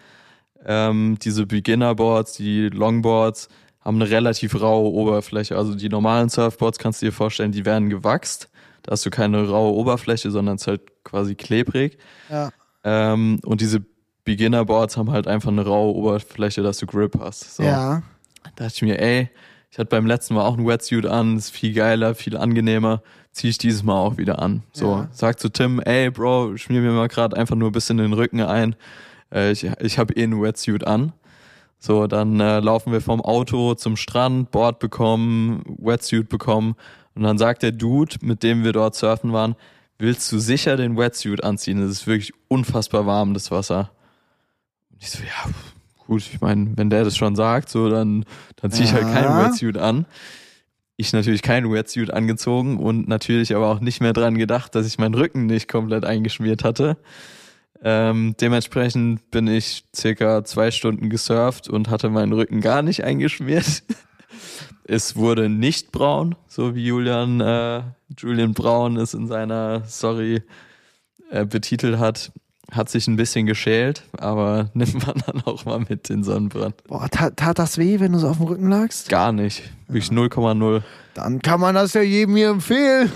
ähm, 0.64 1.18
diese 1.20 1.46
Beginnerboards, 1.46 2.32
die 2.34 2.68
Longboards, 2.68 3.48
haben 3.80 4.00
eine 4.00 4.10
relativ 4.10 4.58
raue 4.60 4.90
Oberfläche. 4.92 5.56
Also 5.56 5.74
die 5.74 5.90
normalen 5.90 6.30
Surfboards 6.30 6.78
kannst 6.78 7.02
du 7.02 7.06
dir 7.06 7.12
vorstellen, 7.12 7.52
die 7.52 7.66
werden 7.66 7.90
gewachst. 7.90 8.48
Da 8.82 8.92
hast 8.92 9.04
du 9.04 9.10
keine 9.10 9.46
raue 9.46 9.74
Oberfläche, 9.74 10.30
sondern 10.30 10.56
es 10.56 10.62
ist 10.62 10.68
halt 10.68 11.04
quasi 11.04 11.34
klebrig. 11.34 11.98
Ja. 12.30 12.50
Ähm, 12.82 13.40
und 13.44 13.60
diese 13.60 13.84
Beginnerboards 14.24 14.96
haben 14.96 15.10
halt 15.10 15.26
einfach 15.26 15.50
eine 15.50 15.66
raue 15.66 15.94
Oberfläche, 15.94 16.62
dass 16.62 16.78
du 16.78 16.86
Grip 16.86 17.18
hast. 17.20 17.56
So. 17.56 17.62
Ja. 17.62 18.02
Da 18.42 18.50
dachte 18.56 18.72
ich 18.76 18.82
mir, 18.82 18.98
ey, 18.98 19.28
ich 19.70 19.78
hatte 19.78 19.90
beim 19.90 20.06
letzten 20.06 20.34
Mal 20.34 20.44
auch 20.44 20.56
ein 20.56 20.66
Wetsuit 20.66 21.04
an, 21.04 21.36
ist 21.36 21.50
viel 21.50 21.74
geiler, 21.74 22.14
viel 22.14 22.36
angenehmer, 22.36 23.02
ziehe 23.34 23.50
ich 23.50 23.58
dieses 23.58 23.82
Mal 23.82 23.98
auch 23.98 24.16
wieder 24.16 24.38
an. 24.40 24.62
So, 24.72 24.92
Ja. 24.92 25.08
sag 25.12 25.38
zu 25.40 25.48
Tim, 25.50 25.80
ey, 25.80 26.10
Bro, 26.10 26.56
schmier 26.56 26.80
mir 26.80 26.92
mal 26.92 27.08
gerade 27.08 27.36
einfach 27.36 27.56
nur 27.56 27.68
ein 27.68 27.72
bisschen 27.72 27.98
den 27.98 28.12
Rücken 28.12 28.40
ein. 28.40 28.76
Äh, 29.32 29.50
ich 29.52 29.64
ich 29.80 29.98
habe 29.98 30.14
eh 30.14 30.22
ein 30.22 30.40
Wetsuit 30.40 30.86
an. 30.86 31.12
So, 31.80 32.06
dann 32.06 32.40
äh, 32.40 32.60
laufen 32.60 32.92
wir 32.92 33.00
vom 33.02 33.20
Auto 33.20 33.74
zum 33.74 33.96
Strand, 33.96 34.50
Board 34.52 34.78
bekommen, 34.78 35.62
Wetsuit 35.78 36.28
bekommen. 36.30 36.76
Und 37.14 37.24
dann 37.24 37.36
sagt 37.36 37.62
der 37.62 37.72
Dude, 37.72 38.16
mit 38.22 38.42
dem 38.42 38.64
wir 38.64 38.72
dort 38.72 38.94
surfen 38.94 39.32
waren, 39.32 39.54
willst 39.98 40.30
du 40.32 40.38
sicher 40.38 40.76
den 40.76 40.96
Wetsuit 40.96 41.44
anziehen? 41.44 41.78
Es 41.82 41.90
ist 41.90 42.06
wirklich 42.06 42.32
unfassbar 42.48 43.04
warm, 43.06 43.34
das 43.34 43.50
Wasser. 43.50 43.90
Und 44.92 45.02
ich 45.02 45.10
so, 45.10 45.18
ja, 45.22 45.50
gut, 46.06 46.22
ich 46.22 46.40
meine, 46.40 46.72
wenn 46.76 46.88
der 46.88 47.04
das 47.04 47.16
schon 47.16 47.36
sagt, 47.36 47.68
so, 47.68 47.90
dann, 47.90 48.24
dann 48.56 48.70
ziehe 48.70 48.86
ich 48.86 48.92
halt 48.94 49.06
Ja. 49.08 49.12
kein 49.12 49.36
Wetsuit 49.44 49.76
an. 49.76 50.06
Ich 50.96 51.12
natürlich 51.12 51.42
kein 51.42 51.70
Wetsuit 51.70 52.12
angezogen 52.12 52.78
und 52.78 53.08
natürlich 53.08 53.54
aber 53.54 53.68
auch 53.68 53.80
nicht 53.80 54.00
mehr 54.00 54.12
dran 54.12 54.38
gedacht, 54.38 54.74
dass 54.74 54.86
ich 54.86 54.98
meinen 54.98 55.14
Rücken 55.14 55.46
nicht 55.46 55.68
komplett 55.68 56.04
eingeschmiert 56.04 56.62
hatte. 56.62 56.96
Ähm, 57.82 58.34
dementsprechend 58.40 59.30
bin 59.30 59.46
ich 59.46 59.84
circa 59.94 60.44
zwei 60.44 60.70
Stunden 60.70 61.10
gesurft 61.10 61.68
und 61.68 61.90
hatte 61.90 62.08
meinen 62.10 62.32
Rücken 62.32 62.60
gar 62.60 62.82
nicht 62.82 63.04
eingeschmiert. 63.04 63.82
Es 64.86 65.16
wurde 65.16 65.48
nicht 65.48 65.92
braun, 65.92 66.34
so 66.46 66.74
wie 66.74 66.84
Julian, 66.84 67.40
äh, 67.40 67.82
Julian 68.18 68.52
Braun 68.52 68.98
es 68.98 69.14
in 69.14 69.26
seiner 69.26 69.82
Story 69.86 70.42
äh, 71.30 71.46
betitelt 71.46 71.98
hat. 71.98 72.32
Hat 72.72 72.88
sich 72.88 73.06
ein 73.06 73.16
bisschen 73.16 73.46
geschält, 73.46 74.04
aber 74.18 74.70
nimmt 74.74 75.06
man 75.06 75.22
dann 75.26 75.42
auch 75.42 75.64
mal 75.64 75.80
mit 75.88 76.08
den 76.08 76.24
Sonnenbrand. 76.24 76.82
Boah, 76.84 77.08
tat, 77.10 77.36
tat 77.36 77.58
das 77.58 77.78
weh, 77.78 78.00
wenn 78.00 78.12
du 78.12 78.18
so 78.18 78.28
auf 78.28 78.38
dem 78.38 78.46
Rücken 78.46 78.68
lagst? 78.68 79.08
Gar 79.08 79.32
nicht. 79.32 79.62
Wirklich 79.86 80.10
0,0. 80.10 80.82
Dann 81.14 81.40
kann 81.40 81.60
man 81.60 81.74
das 81.74 81.94
ja 81.94 82.02
jedem 82.02 82.36
hier 82.36 82.50
empfehlen. 82.50 83.10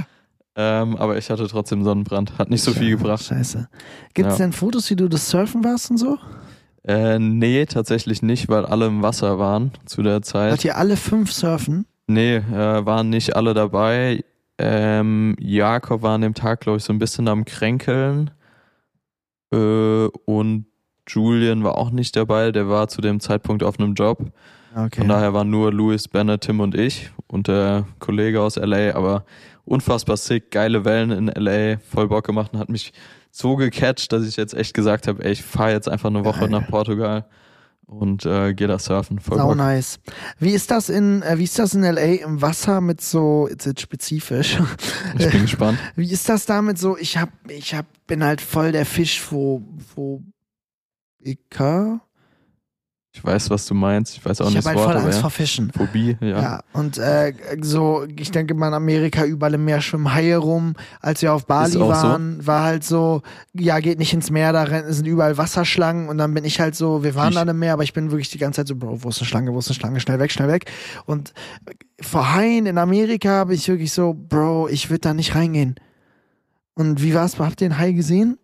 ähm, 0.55 0.95
aber 0.97 1.17
ich 1.17 1.29
hatte 1.29 1.47
trotzdem 1.47 1.83
Sonnenbrand. 1.83 2.37
Hat 2.37 2.49
nicht 2.49 2.63
so 2.63 2.71
viel 2.71 2.91
gebracht. 2.91 3.23
Scheiße. 3.23 3.67
Gibt's 4.13 4.33
Ja. 4.39 4.45
denn 4.45 4.53
Fotos, 4.53 4.89
wie 4.89 4.95
du 4.95 5.07
das 5.07 5.29
Surfen 5.29 5.63
warst 5.63 5.91
und 5.91 5.97
so? 5.97 6.17
Äh, 6.83 7.19
nee, 7.19 7.65
tatsächlich 7.65 8.21
nicht, 8.21 8.47
weil 8.47 8.65
alle 8.65 8.87
im 8.87 9.01
Wasser 9.01 9.39
waren 9.39 9.71
zu 9.85 10.03
der 10.03 10.21
Zeit. 10.21 10.51
Hat 10.53 10.65
ihr 10.65 10.77
alle 10.77 10.97
fünf 10.97 11.31
surfen? 11.31 11.85
Nee, 12.07 12.35
äh, 12.35 12.85
waren 12.85 13.09
nicht 13.09 13.35
alle 13.35 13.53
dabei. 13.53 14.23
Ähm, 14.57 15.35
Jakob 15.39 16.01
war 16.01 16.15
an 16.15 16.21
dem 16.21 16.33
Tag, 16.33 16.61
glaube 16.61 16.77
ich, 16.77 16.83
so 16.83 16.93
ein 16.93 16.99
bisschen 16.99 17.27
am 17.27 17.45
Kränkeln. 17.45 18.31
Äh, 19.51 20.07
und 20.25 20.65
Julian 21.07 21.63
war 21.63 21.77
auch 21.77 21.91
nicht 21.91 22.15
dabei. 22.15 22.51
Der 22.51 22.69
war 22.69 22.87
zu 22.87 23.01
dem 23.01 23.19
Zeitpunkt 23.19 23.63
auf 23.63 23.79
einem 23.79 23.93
Job. 23.95 24.31
Okay. 24.75 24.99
Von 24.99 25.07
daher 25.07 25.33
waren 25.33 25.49
nur 25.49 25.71
Louis, 25.71 26.07
Bennett, 26.07 26.41
Tim 26.41 26.59
und 26.59 26.75
ich 26.75 27.09
und 27.27 27.47
der 27.47 27.85
Kollege 27.99 28.41
aus 28.41 28.57
LA. 28.57 28.93
Aber 28.93 29.25
unfassbar 29.63 30.17
sick, 30.17 30.51
geile 30.51 30.85
Wellen 30.85 31.11
in 31.11 31.27
LA, 31.27 31.77
voll 31.79 32.07
Bock 32.07 32.25
gemacht 32.25 32.53
und 32.53 32.59
hat 32.59 32.69
mich 32.69 32.93
so 33.31 33.55
gecatcht, 33.55 34.11
dass 34.11 34.27
ich 34.27 34.37
jetzt 34.37 34.53
echt 34.53 34.73
gesagt 34.73 35.07
habe, 35.07 35.23
ey, 35.23 35.31
ich 35.31 35.43
fahre 35.43 35.71
jetzt 35.71 35.89
einfach 35.89 36.09
eine 36.09 36.23
Woche 36.23 36.47
nach 36.49 36.67
Portugal 36.67 37.25
und 37.87 38.25
äh, 38.25 38.53
gehe 38.53 38.67
da 38.67 38.79
surfen. 38.79 39.19
Voll 39.19 39.37
Sau 39.37 39.49
Bock. 39.49 39.57
nice. 39.57 39.99
Wie 40.39 40.51
ist 40.51 40.71
das 40.71 40.89
in, 40.89 41.21
äh, 41.21 41.37
wie 41.37 41.43
ist 41.43 41.59
das 41.59 41.73
in 41.73 41.83
LA 41.83 42.23
im 42.23 42.41
Wasser 42.41 42.81
mit 42.81 43.01
so, 43.01 43.47
jetzt 43.49 43.65
jetzt 43.65 43.81
spezifisch. 43.81 44.59
Ich 45.17 45.31
bin 45.31 45.43
gespannt. 45.43 45.79
Wie 45.95 46.11
ist 46.11 46.27
das 46.27 46.45
damit 46.45 46.77
so? 46.77 46.97
Ich 46.97 47.17
hab, 47.17 47.29
ich 47.49 47.73
hab, 47.73 47.85
bin 48.07 48.23
halt 48.23 48.41
voll 48.41 48.71
der 48.71 48.85
Fischphobiker. 48.85 50.21
Ich 53.17 53.23
weiß, 53.23 53.49
was 53.49 53.65
du 53.65 53.73
meinst. 53.73 54.17
Ich 54.17 54.25
weiß 54.25 54.41
auch 54.41 54.49
Ich 54.49 54.55
nicht 54.55 54.65
hab 54.65 54.73
das 54.73 54.75
halt 54.75 54.77
Wort, 54.77 54.85
voll 54.87 54.95
aber 54.97 55.05
Angst 55.05 55.17
ja. 55.17 55.21
vor 55.21 55.29
Fischen. 55.29 55.71
Phobie, 55.71 56.17
ja. 56.19 56.27
Ja, 56.41 56.63
und 56.73 56.97
äh, 56.97 57.33
so, 57.61 58.05
ich 58.13 58.29
denke 58.29 58.53
mal 58.53 58.67
in 58.67 58.73
Amerika 58.73 59.23
überall 59.23 59.53
im 59.53 59.63
Meer 59.63 59.79
schwimmen 59.79 60.13
Haie 60.13 60.35
rum. 60.35 60.73
Als 60.99 61.21
wir 61.21 61.33
auf 61.33 61.45
Bali 61.45 61.77
auch 61.77 61.95
so? 61.95 62.07
waren, 62.07 62.45
war 62.45 62.63
halt 62.63 62.83
so, 62.83 63.21
ja, 63.53 63.79
geht 63.79 63.99
nicht 63.99 64.11
ins 64.13 64.31
Meer, 64.31 64.51
da 64.51 64.65
sind 64.91 65.07
überall 65.07 65.37
Wasserschlangen 65.37 66.09
und 66.09 66.17
dann 66.17 66.33
bin 66.33 66.43
ich 66.43 66.59
halt 66.59 66.75
so, 66.75 67.03
wir 67.03 67.15
waren 67.15 67.29
Ich- 67.29 67.35
dann 67.35 67.47
im 67.47 67.57
Meer, 67.57 67.71
aber 67.73 67.83
ich 67.83 67.93
bin 67.93 68.11
wirklich 68.11 68.29
die 68.31 68.37
ganze 68.37 68.61
Zeit 68.61 68.67
so, 68.67 68.75
Bro, 68.75 69.03
wo 69.03 69.09
ist 69.09 69.19
eine 69.19 69.27
Schlange, 69.27 69.53
wo 69.53 69.59
ist 69.59 69.69
eine 69.69 69.75
Schlange, 69.75 69.99
schnell 70.01 70.19
weg, 70.19 70.31
schnell 70.33 70.49
weg. 70.49 70.69
Und 71.05 71.33
vor 72.01 72.33
Haien 72.35 72.65
in 72.65 72.77
Amerika 72.77 73.29
habe 73.29 73.53
ich 73.53 73.65
wirklich 73.69 73.93
so, 73.93 74.13
Bro, 74.13 74.67
ich 74.67 74.89
würde 74.89 74.99
da 74.99 75.13
nicht 75.13 75.35
reingehen. 75.35 75.75
Und 76.73 77.01
wie 77.01 77.13
war's? 77.15 77.39
Habt 77.39 77.61
ihr 77.61 77.67
einen 77.67 77.77
Hai 77.79 77.93
gesehen? 77.93 78.37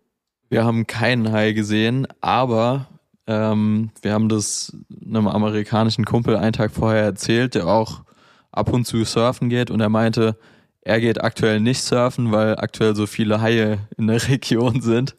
Wir 0.48 0.64
haben 0.64 0.86
keinen 0.86 1.30
Hai 1.30 1.52
gesehen, 1.52 2.06
aber 2.22 2.86
ähm, 3.26 3.90
wir 4.02 4.12
haben 4.12 4.28
das 4.28 4.76
einem 5.04 5.28
amerikanischen 5.28 6.04
Kumpel 6.04 6.36
einen 6.36 6.52
Tag 6.52 6.72
vorher 6.72 7.02
erzählt, 7.04 7.54
der 7.54 7.66
auch 7.66 8.02
ab 8.50 8.72
und 8.72 8.86
zu 8.86 9.04
surfen 9.04 9.48
geht 9.48 9.70
und 9.70 9.80
er 9.80 9.88
meinte, 9.88 10.36
er 10.82 11.00
geht 11.00 11.22
aktuell 11.22 11.60
nicht 11.60 11.82
surfen, 11.82 12.32
weil 12.32 12.56
aktuell 12.56 12.96
so 12.96 13.06
viele 13.06 13.40
Haie 13.40 13.78
in 13.96 14.08
der 14.08 14.20
Region 14.28 14.80
sind. 14.80 15.14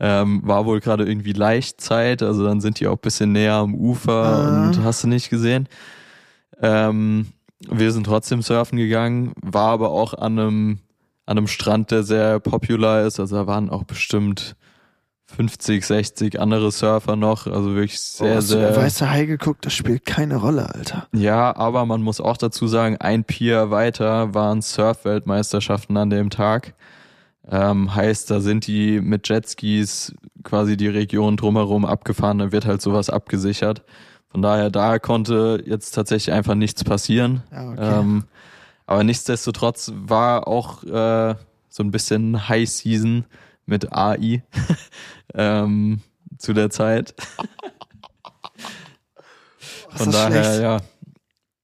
Ähm, 0.00 0.40
war 0.44 0.66
wohl 0.66 0.80
gerade 0.80 1.06
irgendwie 1.06 1.32
Laichzeit, 1.32 2.22
also 2.22 2.44
dann 2.44 2.60
sind 2.60 2.80
die 2.80 2.88
auch 2.88 2.96
ein 2.96 3.00
bisschen 3.02 3.30
näher 3.32 3.54
am 3.54 3.74
Ufer 3.74 4.12
Ah. 4.12 4.66
und 4.66 4.82
hast 4.82 5.04
du 5.04 5.08
nicht 5.08 5.30
gesehen. 5.30 5.68
Ähm, 6.60 7.26
wir 7.68 7.92
sind 7.92 8.04
trotzdem 8.04 8.42
surfen 8.42 8.78
gegangen, 8.78 9.32
war 9.40 9.68
aber 9.68 9.90
auch 9.90 10.14
an 10.14 10.38
einem, 10.38 10.78
an 11.26 11.38
einem 11.38 11.46
Strand, 11.46 11.92
der 11.92 12.02
sehr 12.02 12.40
popular 12.40 13.02
ist. 13.06 13.20
Also 13.20 13.36
da 13.36 13.46
waren 13.46 13.70
auch 13.70 13.84
bestimmt 13.84 14.56
50, 15.36 15.84
60 15.84 16.40
andere 16.40 16.70
Surfer 16.70 17.16
noch. 17.16 17.46
Also 17.46 17.74
wirklich 17.74 18.00
sehr, 18.00 18.32
oh, 18.32 18.36
hast 18.36 18.50
du 18.50 18.56
der 18.56 18.74
sehr. 18.74 18.82
weiße 18.82 19.10
Hai 19.10 19.24
geguckt? 19.24 19.64
Das 19.66 19.72
spielt 19.72 20.04
keine 20.04 20.36
Rolle, 20.36 20.74
Alter. 20.74 21.08
Ja, 21.12 21.56
aber 21.56 21.86
man 21.86 22.02
muss 22.02 22.20
auch 22.20 22.36
dazu 22.36 22.66
sagen, 22.66 22.96
ein 22.98 23.24
Pier 23.24 23.70
weiter 23.70 24.34
waren 24.34 24.62
Surf-Weltmeisterschaften 24.62 25.96
an 25.96 26.10
dem 26.10 26.30
Tag. 26.30 26.74
Ähm, 27.50 27.94
heißt, 27.94 28.30
da 28.30 28.40
sind 28.40 28.66
die 28.66 29.00
mit 29.00 29.28
Jetskis 29.28 30.14
quasi 30.44 30.76
die 30.76 30.88
Region 30.88 31.36
drumherum 31.36 31.84
abgefahren, 31.84 32.38
da 32.38 32.52
wird 32.52 32.66
halt 32.66 32.80
sowas 32.80 33.10
abgesichert. 33.10 33.82
Von 34.30 34.42
daher, 34.42 34.70
da 34.70 34.98
konnte 34.98 35.62
jetzt 35.66 35.90
tatsächlich 35.90 36.32
einfach 36.32 36.54
nichts 36.54 36.84
passieren. 36.84 37.42
Ja, 37.50 37.70
okay. 37.70 38.00
Ähm, 38.00 38.24
aber 38.86 39.04
nichtsdestotrotz 39.04 39.92
war 39.94 40.46
auch 40.46 40.84
äh, 40.84 41.34
so 41.68 41.82
ein 41.82 41.90
bisschen 41.90 42.48
High 42.48 42.68
Season 42.68 43.24
mit 43.72 43.90
AI 43.92 44.44
ähm, 45.34 46.00
zu 46.38 46.52
der 46.52 46.70
Zeit. 46.70 47.14
Von 49.88 50.12
daher, 50.12 50.44
schlecht? 50.44 50.62
ja. 50.62 50.80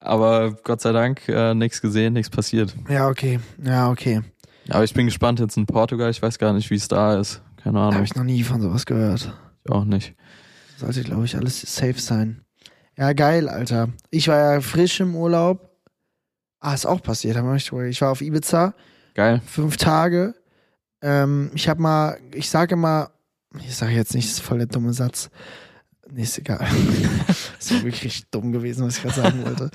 aber 0.01 0.53
Gott 0.65 0.81
sei 0.81 0.93
Dank 0.93 1.29
äh, 1.29 1.55
nichts 1.55 1.81
gesehen, 1.81 2.15
nichts 2.15 2.31
passiert. 2.31 2.75
Ja, 2.89 3.09
okay. 3.09 3.41
Ja, 3.63 3.91
okay. 3.91 4.23
Aber 4.71 4.85
ich 4.85 4.95
bin 4.95 5.07
gespannt 5.07 5.39
jetzt 5.39 5.57
in 5.57 5.67
Portugal. 5.67 6.11
Ich 6.11 6.21
weiß 6.21 6.39
gar 6.39 6.53
nicht, 6.53 6.71
wie 6.71 6.77
es 6.77 6.89
da 6.89 7.19
ist. 7.19 7.43
Keine 7.63 7.79
Ahnung. 7.79 7.95
Habe 7.95 8.05
ich 8.05 8.15
noch 8.15 8.25
nie 8.25 8.43
von 8.43 8.61
sowas 8.61 8.87
gehört. 8.87 9.35
Ich 9.65 9.71
auch 9.71 9.85
nicht. 9.85 10.15
Sollte, 10.79 11.03
glaube 11.03 11.25
ich, 11.25 11.37
alles 11.37 11.61
safe 11.61 12.01
sein. 12.01 12.43
Ja, 12.97 13.13
geil, 13.13 13.49
Alter. 13.49 13.89
Ich 14.11 14.29
war 14.29 14.55
ja 14.55 14.61
frisch 14.61 15.01
im 15.01 15.15
Urlaub. 15.15 15.71
Ah, 16.61 16.75
ist 16.75 16.87
auch 16.87 17.03
passiert. 17.03 17.37
ich 17.37 18.01
war 18.01 18.11
auf 18.11 18.21
Ibiza. 18.21 18.75
Geil. 19.15 19.41
Fünf 19.47 19.77
Tage. 19.77 20.35
Ähm, 21.03 21.51
ich 21.55 21.69
habe 21.69 21.81
mal, 21.81 22.19
ich 22.35 22.51
sage 22.51 22.77
mal, 22.77 23.11
ich 23.67 23.77
sage 23.77 23.93
jetzt 23.93 24.15
nicht, 24.15 24.29
das 24.29 24.39
ist 24.39 24.43
voll 24.43 24.59
der 24.59 24.67
dumme 24.67 24.93
Satz. 24.93 25.31
Nee, 26.11 26.23
ist 26.23 26.39
egal. 26.39 26.67
das 27.27 27.71
ist 27.71 27.85
wirklich 27.85 28.31
dumm 28.31 28.53
gewesen, 28.53 28.87
was 28.87 28.97
ich 28.97 29.03
gerade 29.03 29.21
sagen 29.21 29.45
wollte. 29.45 29.71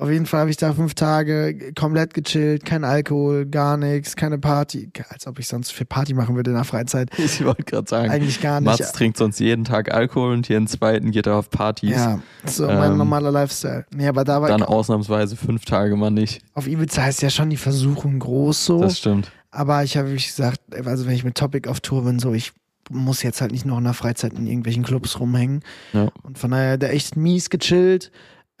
Auf 0.00 0.08
jeden 0.10 0.24
Fall 0.24 0.40
habe 0.40 0.50
ich 0.50 0.56
da 0.56 0.72
fünf 0.72 0.94
Tage 0.94 1.72
komplett 1.78 2.14
gechillt, 2.14 2.64
kein 2.64 2.84
Alkohol, 2.84 3.44
gar 3.44 3.76
nichts, 3.76 4.16
keine 4.16 4.38
Party. 4.38 4.90
Als 5.10 5.26
ob 5.26 5.38
ich 5.38 5.46
sonst 5.46 5.72
viel 5.72 5.84
Party 5.84 6.14
machen 6.14 6.36
würde 6.36 6.50
in 6.50 6.56
der 6.56 6.64
Freizeit. 6.64 7.10
Ich 7.18 7.44
wollte 7.44 7.64
gerade 7.64 7.86
sagen, 7.88 8.10
Eigentlich 8.10 8.40
gar 8.40 8.60
nicht. 8.62 8.80
Mats 8.80 8.92
trinkt 8.92 9.18
sonst 9.18 9.38
jeden 9.40 9.64
Tag 9.64 9.92
Alkohol 9.92 10.32
und 10.32 10.48
jeden 10.48 10.66
zweiten 10.66 11.10
geht 11.10 11.26
er 11.26 11.36
auf 11.36 11.50
Partys. 11.50 11.90
ja, 11.90 12.18
so 12.46 12.66
mein 12.66 12.92
Ähm, 12.92 12.96
normaler 12.96 13.30
Lifestyle. 13.30 13.84
Nee, 13.94 14.08
aber 14.08 14.24
da 14.24 14.40
war 14.40 14.48
Dann 14.48 14.62
ausnahmsweise 14.62 15.36
fünf 15.36 15.66
Tage 15.66 15.94
mal 15.96 16.10
nicht. 16.10 16.40
auf 16.54 16.66
Ibiza 16.66 17.06
ist 17.06 17.20
ja 17.20 17.28
schon 17.28 17.50
die 17.50 17.58
Versuchung 17.58 18.18
groß 18.20 18.64
so. 18.64 18.80
Das 18.80 18.96
stimmt. 18.98 19.30
Aber 19.50 19.84
ich 19.84 19.98
habe 19.98 20.08
wirklich 20.08 20.28
gesagt, 20.28 20.60
also 20.86 21.06
wenn 21.06 21.14
ich 21.14 21.24
mit 21.24 21.34
Topic 21.36 21.68
auf 21.68 21.80
Tour 21.80 22.04
bin, 22.04 22.18
so 22.18 22.32
ich 22.32 22.52
muss 22.88 23.22
jetzt 23.22 23.40
halt 23.42 23.52
nicht 23.52 23.66
noch 23.66 23.76
in 23.78 23.84
der 23.84 23.92
Freizeit 23.94 24.32
in 24.32 24.46
irgendwelchen 24.46 24.82
Clubs 24.82 25.20
rumhängen. 25.20 25.60
Ja. 25.92 26.08
Und 26.22 26.38
von 26.38 26.50
daher 26.52 26.78
der 26.78 26.94
echt 26.94 27.16
mies 27.16 27.50
gechillt. 27.50 28.10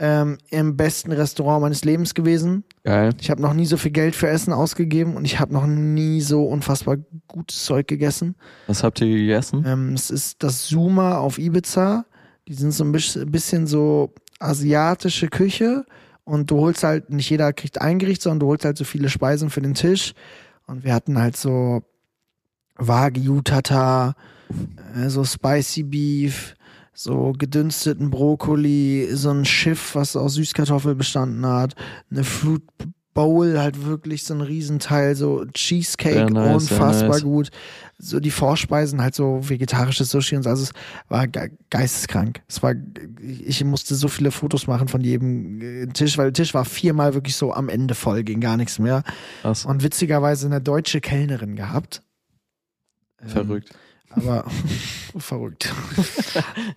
Ähm, 0.02 0.38
Im 0.48 0.78
besten 0.78 1.12
Restaurant 1.12 1.60
meines 1.60 1.84
Lebens 1.84 2.14
gewesen. 2.14 2.64
Geil. 2.84 3.10
Ich 3.20 3.30
habe 3.30 3.42
noch 3.42 3.52
nie 3.52 3.66
so 3.66 3.76
viel 3.76 3.90
Geld 3.90 4.16
für 4.16 4.28
Essen 4.28 4.54
ausgegeben 4.54 5.14
und 5.14 5.26
ich 5.26 5.38
habe 5.38 5.52
noch 5.52 5.66
nie 5.66 6.22
so 6.22 6.46
unfassbar 6.46 6.96
gutes 7.28 7.66
Zeug 7.66 7.86
gegessen. 7.86 8.34
Was 8.66 8.82
habt 8.82 9.02
ihr 9.02 9.14
gegessen? 9.14 9.62
Ähm, 9.66 9.92
es 9.92 10.10
ist 10.10 10.42
das 10.42 10.64
Zuma 10.64 11.18
auf 11.18 11.38
Ibiza. 11.38 12.06
Die 12.48 12.54
sind 12.54 12.72
so 12.72 12.82
ein 12.82 12.92
bisschen, 12.92 13.66
so 13.66 14.14
asiatische 14.38 15.28
Küche 15.28 15.84
und 16.24 16.50
du 16.50 16.60
holst 16.60 16.82
halt, 16.82 17.10
nicht 17.10 17.28
jeder 17.28 17.52
kriegt 17.52 17.78
ein 17.82 17.98
Gericht, 17.98 18.22
sondern 18.22 18.40
du 18.40 18.46
holst 18.46 18.64
halt 18.64 18.78
so 18.78 18.84
viele 18.84 19.10
Speisen 19.10 19.50
für 19.50 19.60
den 19.60 19.74
Tisch. 19.74 20.14
Und 20.66 20.82
wir 20.82 20.94
hatten 20.94 21.18
halt 21.18 21.36
so 21.36 21.82
Wagyu 22.76 23.42
Tata, 23.42 24.14
äh, 24.96 25.10
so 25.10 25.24
Spicy 25.24 25.82
Beef, 25.82 26.54
so 27.02 27.32
gedünsteten 27.32 28.10
Brokkoli, 28.10 29.08
so 29.12 29.30
ein 29.30 29.46
Schiff, 29.46 29.94
was 29.94 30.16
aus 30.16 30.34
Süßkartoffel 30.34 30.94
bestanden 30.94 31.46
hat, 31.46 31.74
eine 32.10 32.24
Fruit 32.24 32.62
Bowl, 33.14 33.58
halt 33.58 33.86
wirklich 33.86 34.24
so 34.24 34.34
ein 34.34 34.42
Riesenteil, 34.42 35.16
so 35.16 35.44
Cheesecake, 35.46 36.32
nice, 36.32 36.70
unfassbar 36.70 37.08
nice. 37.08 37.22
gut. 37.22 37.50
So 37.98 38.20
die 38.20 38.30
Vorspeisen, 38.30 39.00
halt 39.00 39.14
so 39.14 39.40
vegetarisches 39.42 40.10
Sushi 40.10 40.36
und 40.36 40.42
so. 40.42 40.50
Also 40.50 40.64
es 40.64 40.72
war 41.08 41.26
ge 41.26 41.50
geisteskrank. 41.70 42.42
Es 42.48 42.62
war, 42.62 42.74
ich 43.20 43.64
musste 43.64 43.94
so 43.94 44.08
viele 44.08 44.30
Fotos 44.30 44.66
machen 44.66 44.86
von 44.86 45.00
jedem 45.00 45.60
äh, 45.60 45.86
Tisch, 45.86 46.18
weil 46.18 46.26
der 46.26 46.34
Tisch 46.34 46.54
war 46.54 46.64
viermal 46.64 47.14
wirklich 47.14 47.34
so 47.34 47.52
am 47.52 47.68
Ende 47.68 47.94
voll, 47.94 48.22
ging 48.22 48.40
gar 48.40 48.56
nichts 48.56 48.78
mehr. 48.78 49.02
Krass. 49.42 49.64
Und 49.64 49.82
witzigerweise 49.82 50.46
eine 50.46 50.60
deutsche 50.60 51.00
Kellnerin 51.00 51.56
gehabt. 51.56 52.02
Ähm, 53.22 53.28
Verrückt. 53.28 53.70
Aber 54.10 54.44
verrückt. 55.18 55.72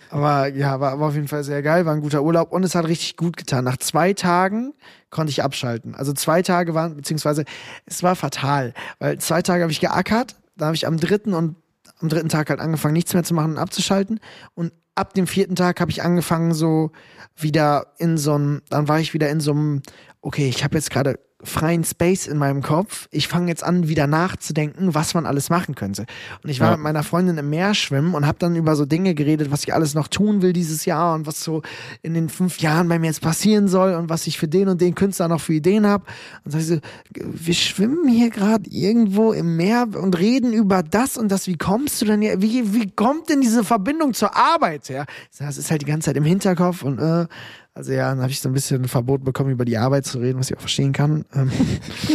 aber 0.09 0.47
ja, 0.47 0.79
war, 0.79 0.99
war 0.99 1.09
auf 1.09 1.15
jeden 1.15 1.27
Fall 1.27 1.43
sehr 1.43 1.61
geil, 1.61 1.85
war 1.85 1.93
ein 1.93 2.01
guter 2.01 2.23
Urlaub 2.23 2.51
und 2.51 2.63
es 2.63 2.75
hat 2.75 2.87
richtig 2.87 3.17
gut 3.17 3.37
getan. 3.37 3.63
Nach 3.63 3.77
zwei 3.77 4.13
Tagen 4.13 4.73
konnte 5.09 5.31
ich 5.31 5.43
abschalten. 5.43 5.95
Also 5.95 6.13
zwei 6.13 6.41
Tage 6.41 6.73
waren, 6.73 6.95
beziehungsweise 6.95 7.45
es 7.85 8.03
war 8.03 8.15
fatal, 8.15 8.73
weil 8.99 9.17
zwei 9.19 9.41
Tage 9.41 9.63
habe 9.63 9.71
ich 9.71 9.79
geackert, 9.79 10.35
da 10.55 10.65
habe 10.65 10.75
ich 10.75 10.87
am 10.87 10.97
dritten 10.97 11.33
und 11.33 11.55
am 11.99 12.09
dritten 12.09 12.29
Tag 12.29 12.49
halt 12.49 12.59
angefangen, 12.59 12.93
nichts 12.93 13.13
mehr 13.13 13.23
zu 13.23 13.33
machen 13.33 13.53
und 13.53 13.57
abzuschalten. 13.57 14.19
Und 14.55 14.73
ab 14.95 15.13
dem 15.13 15.25
vierten 15.25 15.55
Tag 15.55 15.79
habe 15.79 15.89
ich 15.89 16.03
angefangen, 16.03 16.53
so 16.53 16.91
wieder 17.35 17.93
in 17.97 18.17
so 18.17 18.35
einem, 18.35 18.61
dann 18.69 18.87
war 18.87 18.99
ich 18.99 19.13
wieder 19.13 19.29
in 19.29 19.39
so 19.39 19.51
einem, 19.51 19.81
okay, 20.21 20.47
ich 20.47 20.63
habe 20.63 20.75
jetzt 20.75 20.91
gerade 20.91 21.19
freien 21.43 21.83
Space 21.83 22.27
in 22.27 22.37
meinem 22.37 22.61
Kopf. 22.61 23.07
Ich 23.11 23.27
fange 23.27 23.49
jetzt 23.49 23.63
an, 23.63 23.87
wieder 23.87 24.07
nachzudenken, 24.07 24.93
was 24.95 25.13
man 25.13 25.25
alles 25.25 25.49
machen 25.49 25.75
könnte. 25.75 26.05
Und 26.43 26.49
ich 26.49 26.59
war 26.59 26.69
Ja. 26.71 26.77
mit 26.77 26.83
meiner 26.83 27.03
Freundin 27.03 27.37
im 27.37 27.49
Meer 27.49 27.73
schwimmen 27.73 28.13
und 28.15 28.25
habe 28.25 28.37
dann 28.39 28.55
über 28.55 28.75
so 28.75 28.85
Dinge 28.85 29.13
geredet, 29.13 29.51
was 29.51 29.63
ich 29.63 29.73
alles 29.73 29.93
noch 29.93 30.07
tun 30.07 30.41
will 30.41 30.53
dieses 30.53 30.85
Jahr 30.85 31.13
und 31.15 31.27
was 31.27 31.43
so 31.43 31.61
in 32.01 32.13
den 32.13 32.29
fünf 32.29 32.59
Jahren 32.59 32.87
bei 32.87 32.99
mir 32.99 33.07
jetzt 33.07 33.21
passieren 33.21 33.67
soll 33.67 33.93
und 33.93 34.09
was 34.09 34.27
ich 34.27 34.37
für 34.37 34.47
den 34.47 34.67
und 34.69 34.81
den 34.81 34.95
Künstler 34.95 35.27
noch 35.27 35.41
für 35.41 35.53
Ideen 35.53 35.85
habe. 35.85 36.05
Und 36.45 36.51
sag 36.51 36.61
ich 36.61 36.67
so, 36.67 36.79
wir 37.13 37.53
schwimmen 37.53 38.07
hier 38.07 38.29
gerade 38.29 38.69
irgendwo 38.69 39.33
im 39.33 39.55
Meer 39.55 39.87
und 39.93 40.17
reden 40.17 40.53
über 40.53 40.83
das 40.83 41.17
und 41.17 41.29
das. 41.31 41.47
Wie 41.47 41.57
kommst 41.57 42.01
du 42.01 42.05
denn 42.05 42.21
hier? 42.21 42.41
Wie, 42.41 42.73
wie 42.73 42.89
kommt 42.89 43.29
denn 43.29 43.41
diese 43.41 43.63
Verbindung 43.63 44.13
zur 44.13 44.35
Arbeit 44.35 44.89
her? 44.89 45.05
Das 45.39 45.57
ist 45.57 45.71
halt 45.71 45.81
die 45.81 45.85
ganze 45.85 46.05
Zeit 46.05 46.17
im 46.17 46.23
Hinterkopf 46.23 46.83
und 46.83 46.99
äh, 46.99 47.27
also 47.75 47.91
ja, 47.91 48.09
dann 48.09 48.21
habe 48.21 48.31
ich 48.31 48.39
so 48.39 48.49
ein 48.49 48.53
bisschen 48.53 48.83
ein 48.83 48.87
Verbot 48.87 49.23
bekommen, 49.23 49.49
über 49.49 49.65
die 49.65 49.77
Arbeit 49.77 50.05
zu 50.05 50.19
reden, 50.19 50.39
was 50.39 50.51
ich 50.51 50.57
auch 50.57 50.61
verstehen 50.61 50.93
kann. 50.93 51.25
Ähm, 51.33 51.51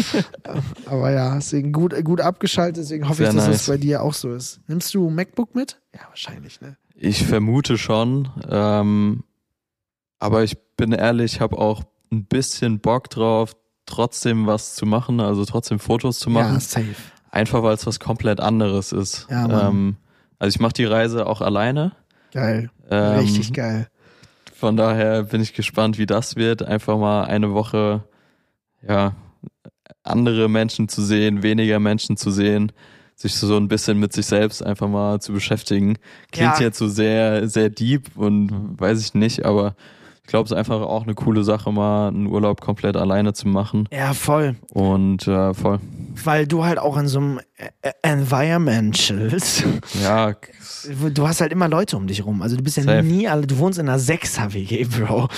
aber 0.86 1.10
ja, 1.10 1.34
deswegen 1.34 1.72
gut, 1.72 1.94
gut 2.04 2.20
abgeschaltet, 2.20 2.84
deswegen 2.84 3.08
hoffe 3.08 3.22
Sehr 3.22 3.30
ich, 3.30 3.34
dass 3.34 3.46
nice. 3.46 3.56
das 3.58 3.66
bei 3.66 3.76
dir 3.76 4.02
auch 4.02 4.14
so 4.14 4.32
ist. 4.32 4.60
Nimmst 4.68 4.94
du 4.94 5.10
MacBook 5.10 5.54
mit? 5.54 5.80
Ja, 5.94 6.02
wahrscheinlich, 6.08 6.60
ne? 6.60 6.76
Ich 6.94 7.24
vermute 7.24 7.76
schon. 7.76 8.28
Ähm, 8.48 9.24
aber 10.20 10.44
ich 10.44 10.56
bin 10.76 10.92
ehrlich, 10.92 11.34
ich 11.34 11.40
habe 11.40 11.58
auch 11.58 11.82
ein 12.12 12.24
bisschen 12.24 12.78
Bock 12.78 13.10
drauf, 13.10 13.56
trotzdem 13.86 14.46
was 14.46 14.76
zu 14.76 14.86
machen, 14.86 15.20
also 15.20 15.44
trotzdem 15.44 15.80
Fotos 15.80 16.20
zu 16.20 16.30
machen. 16.30 16.54
Ja, 16.54 16.60
safe. 16.60 16.94
Einfach 17.30 17.62
weil 17.62 17.74
es 17.74 17.86
was 17.86 18.00
komplett 18.00 18.40
anderes 18.40 18.92
ist. 18.92 19.26
Ja, 19.28 19.48
Mann. 19.48 19.68
ähm, 19.68 19.96
also 20.38 20.54
ich 20.54 20.60
mache 20.60 20.72
die 20.72 20.84
Reise 20.84 21.26
auch 21.26 21.40
alleine. 21.40 21.92
Geil. 22.32 22.70
Ähm, 22.90 23.18
Richtig 23.18 23.52
geil. 23.52 23.88
Von 24.58 24.76
daher 24.76 25.22
bin 25.22 25.40
ich 25.40 25.54
gespannt, 25.54 25.98
wie 25.98 26.06
das 26.06 26.34
wird. 26.34 26.64
Einfach 26.64 26.98
mal 26.98 27.22
eine 27.26 27.54
Woche, 27.54 28.02
ja, 28.82 29.14
andere 30.02 30.48
Menschen 30.48 30.88
zu 30.88 31.00
sehen, 31.00 31.44
weniger 31.44 31.78
Menschen 31.78 32.16
zu 32.16 32.32
sehen, 32.32 32.72
sich 33.14 33.36
so 33.36 33.56
ein 33.56 33.68
bisschen 33.68 34.00
mit 34.00 34.12
sich 34.12 34.26
selbst 34.26 34.60
einfach 34.64 34.88
mal 34.88 35.20
zu 35.20 35.32
beschäftigen. 35.32 35.96
Klingt 36.32 36.58
Ja. 36.58 36.60
jetzt 36.60 36.78
so 36.78 36.88
sehr, 36.88 37.48
sehr 37.48 37.70
deep 37.70 38.16
und 38.16 38.50
weiß 38.80 39.00
ich 39.00 39.14
nicht, 39.14 39.44
aber 39.44 39.76
ich 40.28 40.30
glaube, 40.30 40.44
es 40.44 40.50
ist 40.50 40.58
einfach 40.58 40.82
auch 40.82 41.04
eine 41.04 41.14
coole 41.14 41.42
Sache, 41.42 41.72
mal 41.72 42.08
einen 42.08 42.26
Urlaub 42.26 42.60
komplett 42.60 42.98
alleine 42.98 43.32
zu 43.32 43.48
machen. 43.48 43.88
Ja, 43.90 44.12
voll. 44.12 44.56
Und 44.74 45.26
äh, 45.26 45.54
voll. 45.54 45.80
Weil 46.22 46.46
du 46.46 46.66
halt 46.66 46.78
auch 46.78 46.98
in 46.98 47.08
so 47.08 47.18
einem 47.18 47.40
äh, 47.56 47.92
Environment 48.02 48.94
chillst. 48.94 49.64
Ja, 50.04 50.34
Du 51.14 51.26
hast 51.26 51.40
halt 51.40 51.50
immer 51.50 51.66
Leute 51.66 51.96
um 51.96 52.06
dich 52.06 52.26
rum. 52.26 52.42
Also 52.42 52.56
du 52.56 52.62
bist 52.62 52.76
ja 52.76 52.82
Safe. 52.82 53.02
nie 53.02 53.26
alle, 53.26 53.46
du 53.46 53.56
wohnst 53.56 53.78
in 53.78 53.88
einer 53.88 53.98
6er 53.98 54.52
WG, 54.52 54.84
Bro. 54.98 55.28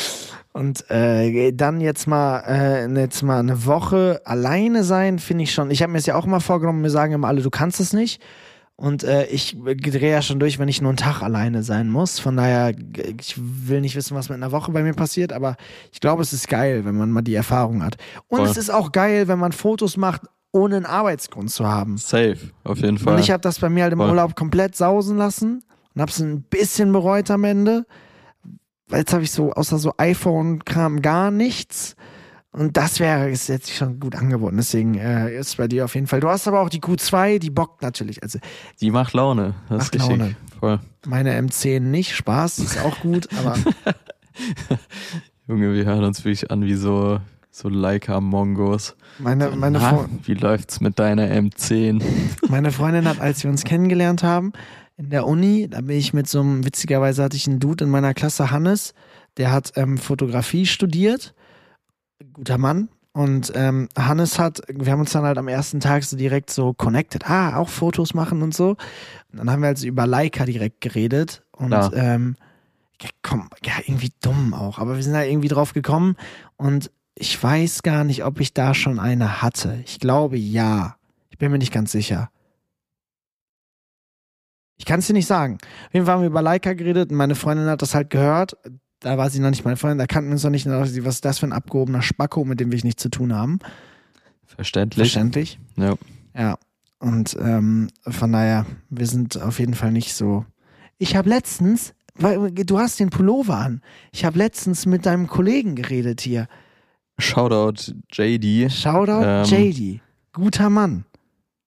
Und 0.53 0.91
äh, 0.91 1.53
dann 1.53 1.80
jetzt 1.80 2.09
mal, 2.09 2.41
äh, 2.41 3.01
jetzt 3.01 3.22
mal 3.22 3.38
eine 3.38 3.66
Woche 3.66 4.20
alleine 4.24 4.82
sein, 4.82 5.20
finde 5.20 5.45
ich 5.45 5.55
schon. 5.55 5.70
Ich 5.70 5.82
habe 5.82 5.93
mir 5.93 5.99
das 5.99 6.07
ja 6.07 6.16
auch 6.16 6.26
immer 6.26 6.41
vorgenommen, 6.41 6.80
mir 6.80 6.91
sagen 6.91 7.12
immer 7.12 7.28
alle, 7.28 7.43
du 7.43 7.51
kannst 7.51 7.78
es 7.78 7.93
nicht. 7.93 8.20
Und 8.81 9.05
äh, 9.05 9.26
ich 9.26 9.59
drehe 9.61 10.11
ja 10.11 10.22
schon 10.22 10.41
durch, 10.41 10.59
wenn 10.59 10.68
ich 10.68 10.81
nur 10.81 10.89
einen 10.89 10.97
Tag 10.97 11.20
alleine 11.20 11.62
sein 11.62 11.91
muss. 11.91 12.18
Von 12.18 12.39
daher, 12.39 12.72
ich 13.20 13.35
will 13.37 13.83
nicht 13.83 13.95
wissen, 13.95 14.16
was 14.16 14.31
mit 14.31 14.37
einer 14.37 14.53
Woche 14.53 14.72
bei 14.72 14.83
mir 14.83 14.95
passiert, 14.95 15.35
aber 15.35 15.59
ich 15.93 16.01
glaube, 16.01 16.22
es 16.22 16.33
ist 16.33 16.49
geil, 16.49 16.87
wenn 16.87 16.97
man 16.97 17.11
mal 17.11 17.20
die 17.20 17.35
Erfahrung 17.35 17.83
hat. 17.85 17.99
Und 18.28 18.39
Voll. 18.39 18.49
es 18.49 18.57
ist 18.57 18.70
auch 18.70 18.91
geil, 18.91 19.28
wenn 19.28 19.39
man 19.39 19.53
Fotos 19.53 19.99
macht, 19.99 20.22
ohne 20.53 20.76
einen 20.76 20.87
Arbeitsgrund 20.87 21.51
zu 21.51 21.68
haben. 21.68 21.99
safe, 21.99 22.39
auf 22.64 22.78
jeden 22.78 22.97
Fall. 22.97 23.12
Und 23.12 23.20
ich 23.20 23.31
habe 23.31 23.43
das 23.43 23.59
bei 23.59 23.68
mir 23.68 23.83
halt 23.83 23.93
im 23.93 23.99
Voll. 23.99 24.09
Urlaub 24.09 24.35
komplett 24.35 24.74
sausen 24.74 25.18
lassen 25.18 25.62
und 25.95 26.01
habe 26.01 26.11
es 26.11 26.18
ein 26.18 26.41
bisschen 26.41 26.91
bereut 26.91 27.31
am 27.31 27.45
Ende. 27.45 27.85
Jetzt 28.91 29.12
habe 29.12 29.24
ich 29.24 29.31
so 29.31 29.53
außer 29.53 29.76
so 29.76 29.93
iPhone-Kram 29.99 31.03
gar 31.03 31.31
nichts. 31.31 31.97
Und 32.53 32.77
das 32.77 32.99
wäre 32.99 33.31
ist 33.31 33.49
jetzt 33.49 33.71
schon 33.73 34.01
gut 34.01 34.17
angeboten. 34.17 34.57
Deswegen 34.57 34.97
äh, 34.97 35.33
ist 35.39 35.57
bei 35.57 35.69
dir 35.69 35.85
auf 35.85 35.95
jeden 35.95 36.09
Fall. 36.09 36.19
Du 36.21 36.29
hast 36.29 36.49
aber 36.49 36.61
auch 36.61 36.69
die 36.69 36.81
Q2, 36.81 37.39
die 37.39 37.51
bockt 37.51 37.81
natürlich. 37.83 38.23
Also 38.23 38.41
die 38.81 38.91
macht 38.91 39.13
Laune. 39.13 39.55
Das 39.69 39.79
Macht 39.79 39.95
ist 39.95 40.03
richtig. 40.03 40.19
Laune. 40.19 40.37
Voll. 40.59 40.81
meine 41.07 41.41
M10 41.41 41.81
nicht. 41.81 42.15
Spaß, 42.17 42.59
ist 42.59 42.81
auch 42.85 42.99
gut. 43.01 43.29
Aber 43.39 43.57
Junge, 45.47 45.75
wir 45.75 45.85
hören 45.85 46.05
uns 46.05 46.25
wirklich 46.25 46.51
an 46.51 46.63
wie 46.65 46.75
so, 46.75 47.21
so 47.53 47.69
Leica-Mongos. 47.69 48.97
meine, 49.19 49.51
meine, 49.51 49.79
Na, 49.79 50.09
wie 50.25 50.35
läuft's 50.35 50.81
mit 50.81 50.99
deiner 50.99 51.29
M10? 51.29 52.03
meine 52.49 52.73
Freundin 52.73 53.07
hat, 53.09 53.21
als 53.21 53.45
wir 53.45 53.51
uns 53.51 53.65
kennengelernt 53.65 54.23
haben, 54.25 54.53
in 54.97 55.11
der 55.11 55.27
Uni, 55.27 55.69
da 55.71 55.81
bin 55.81 55.97
ich 55.97 56.13
mit 56.13 56.29
so 56.29 56.41
einem, 56.41 56.65
witzigerweise 56.65 57.23
hatte 57.23 57.37
ich 57.37 57.47
einen 57.49 57.59
Dude 57.59 57.85
in 57.85 57.91
meiner 57.91 58.13
Klasse, 58.13 58.51
Hannes, 58.51 58.93
der 59.39 59.51
hat 59.51 59.73
ähm, 59.77 59.99
Fotografie 59.99 60.67
studiert. 60.67 61.33
Guter 62.33 62.59
Mann. 62.59 62.89
Und 63.12 63.51
ähm, 63.57 63.89
Hannes 63.99 64.39
hat, 64.39 64.62
wir 64.68 64.93
haben 64.93 65.01
uns 65.01 65.11
dann 65.12 65.25
halt 65.25 65.37
am 65.37 65.49
ersten 65.49 65.81
Tag 65.81 66.05
so 66.05 66.16
direkt 66.16 66.51
so 66.51 66.73
connected. 66.75 67.29
Ah, 67.29 67.57
auch 67.57 67.68
Fotos 67.68 68.14
machen 68.14 68.41
und 68.43 68.55
so. 68.55 68.77
Und 69.33 69.39
dann 69.39 69.51
haben 69.51 69.62
wir 69.62 69.68
also 69.68 69.87
über 69.87 70.07
Leica 70.07 70.45
direkt 70.45 70.81
geredet. 70.81 71.43
Und 71.53 71.73
Ja. 71.73 71.93
ähm, 71.93 72.37
ja, 73.03 73.09
komm, 73.23 73.49
ja, 73.64 73.73
irgendwie 73.85 74.12
dumm 74.21 74.55
auch. 74.55 74.79
Aber 74.79 74.95
wir 74.95 75.03
sind 75.03 75.14
da 75.14 75.23
irgendwie 75.25 75.49
drauf 75.49 75.73
gekommen 75.73 76.16
und 76.57 76.91
ich 77.16 77.43
weiß 77.43 77.83
gar 77.83 78.05
nicht, 78.05 78.25
ob 78.25 78.39
ich 78.41 78.55
da 78.55 78.75
schon 78.75 78.99
eine 79.01 79.43
hatte. 79.43 79.81
Ich 79.87 79.99
glaube 79.99 80.37
ja. 80.39 80.97
Ich 81.31 81.39
bin 81.39 81.51
mir 81.51 81.59
nicht 81.59 81.73
ganz 81.73 81.91
sicher. 81.93 82.31
Ich 84.77 84.87
kann 84.87 85.01
es 85.01 85.07
dir 85.07 85.12
nicht 85.12 85.27
sagen. 85.27 85.59
Auf 85.89 85.95
jeden 85.95 86.07
Fall 86.07 86.14
haben 86.14 86.23
wir 86.23 86.29
über 86.29 86.43
Leica 86.43 86.73
geredet 86.75 87.11
und 87.11 87.16
meine 87.16 87.35
Freundin 87.35 87.66
hat 87.68 87.83
das 87.83 87.95
halt 87.95 88.09
gehört. 88.11 88.57
Da 89.01 89.17
war 89.17 89.31
sie 89.31 89.41
noch 89.41 89.51
nicht 89.51 89.65
meine 89.65 89.77
Freundin, 89.77 89.99
da 89.99 90.07
kannten 90.07 90.29
wir 90.31 90.35
uns 90.35 90.45
noch 90.45 90.51
nicht. 90.51 90.67
Was 90.67 90.93
ist 91.15 91.25
das 91.25 91.39
für 91.39 91.47
ein 91.47 91.53
abgehobener 91.53 92.03
Spacko, 92.03 92.45
mit 92.45 92.61
dem 92.61 92.71
wir 92.71 92.79
nichts 92.85 93.03
zu 93.03 93.09
tun 93.09 93.35
haben? 93.35 93.59
Verständlich. 94.45 95.11
Verständlich. 95.13 95.59
Ja. 95.77 95.95
Ja. 96.37 96.59
Und 96.99 97.35
ähm, 97.41 97.89
von 98.07 98.33
daher, 98.33 98.67
wir 98.91 99.07
sind 99.07 99.41
auf 99.41 99.59
jeden 99.59 99.75
Fall 99.75 99.91
nicht 99.91 100.13
so. 100.15 100.45
Ich 100.99 101.17
habe 101.17 101.31
letztens, 101.31 101.95
weil 102.15 102.53
du 102.53 102.79
hast 102.79 103.01
den 103.01 103.09
Pullover 103.09 103.57
an. 103.57 103.81
Ich 104.13 104.27
habe 104.27 104.37
letztens 104.37 104.85
mit 104.85 105.07
deinem 105.07 105.27
Kollegen 105.27 105.77
geredet 105.77 106.21
hier. 106.21 106.47
Shoutout 107.19 107.95
JD. 108.13 108.71
Shoutout 108.71 109.23
Ähm, 109.25 109.45
JD. 109.45 110.01
Guter 110.35 110.69
Mann. 110.69 111.05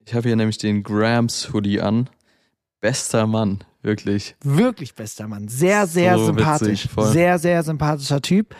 Ich 0.06 0.14
habe 0.14 0.28
hier 0.28 0.36
nämlich 0.36 0.58
den 0.58 0.82
Grams 0.84 1.52
Hoodie 1.52 1.80
an. 1.80 2.08
Bester 2.80 3.26
Mann, 3.26 3.64
wirklich. 3.84 4.34
Wirklich 4.42 4.94
bester 4.94 5.28
Mann. 5.28 5.48
Sehr, 5.48 5.86
sehr 5.86 6.18
So 6.18 6.26
sympathisch. 6.26 6.84
witzig. 6.84 7.12
Sehr, 7.12 7.38
sehr 7.38 7.62
sympathischer 7.62 8.20
Typ. 8.22 8.54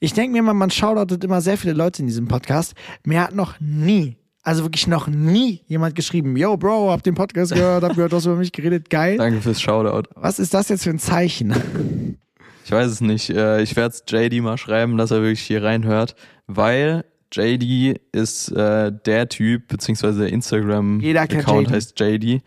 Ich 0.00 0.12
denke 0.12 0.32
mir 0.32 0.38
immer, 0.38 0.54
man 0.54 0.70
shoutoutet 0.70 1.24
immer 1.24 1.40
sehr 1.40 1.56
viele 1.58 1.72
Leute 1.74 2.02
in 2.02 2.06
diesem 2.08 2.28
Podcast. 2.28 2.74
Mir 3.04 3.22
hat 3.22 3.34
noch 3.34 3.58
nie, 3.60 4.16
also 4.42 4.62
wirklich 4.64 4.86
noch 4.86 5.08
nie 5.08 5.62
jemand 5.66 5.94
geschrieben, 5.94 6.36
yo 6.36 6.56
Bro, 6.56 6.90
hab 6.90 7.02
den 7.02 7.14
Podcast 7.14 7.52
gehört, 7.52 7.82
hab 7.82 7.94
gehört, 7.94 8.12
du 8.12 8.16
hast 8.16 8.26
über 8.26 8.36
mich 8.36 8.52
geredet, 8.52 8.90
geil. 8.90 9.16
Danke 9.18 9.40
fürs 9.40 9.60
Shoutout. 9.60 10.08
Was 10.14 10.38
ist 10.38 10.54
das 10.54 10.68
jetzt 10.68 10.84
für 10.84 10.90
ein 10.90 10.98
Zeichen? 10.98 12.16
Ich 12.64 12.72
weiß 12.72 12.90
es 12.90 13.00
nicht. 13.00 13.30
Äh, 13.30 13.62
Ich 13.62 13.76
werde 13.76 13.94
es 13.94 14.04
JD 14.08 14.42
mal 14.42 14.58
schreiben, 14.58 14.96
dass 14.96 15.10
er 15.10 15.18
wirklich 15.22 15.40
hier 15.42 15.62
reinhört, 15.62 16.14
weil 16.46 17.04
JD 17.32 18.00
ist 18.12 18.50
äh, 18.52 18.92
der 19.04 19.28
Typ, 19.28 19.68
beziehungsweise 19.68 20.20
der 20.20 20.32
Instagram-Account 20.32 21.70
heißt 21.70 21.98
JD. 21.98 22.40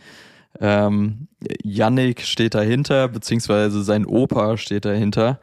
Ähm, 0.59 1.27
Yannick 1.63 2.21
steht 2.21 2.55
dahinter, 2.55 3.07
beziehungsweise 3.07 3.83
sein 3.83 4.05
Opa 4.05 4.57
steht 4.57 4.85
dahinter. 4.85 5.39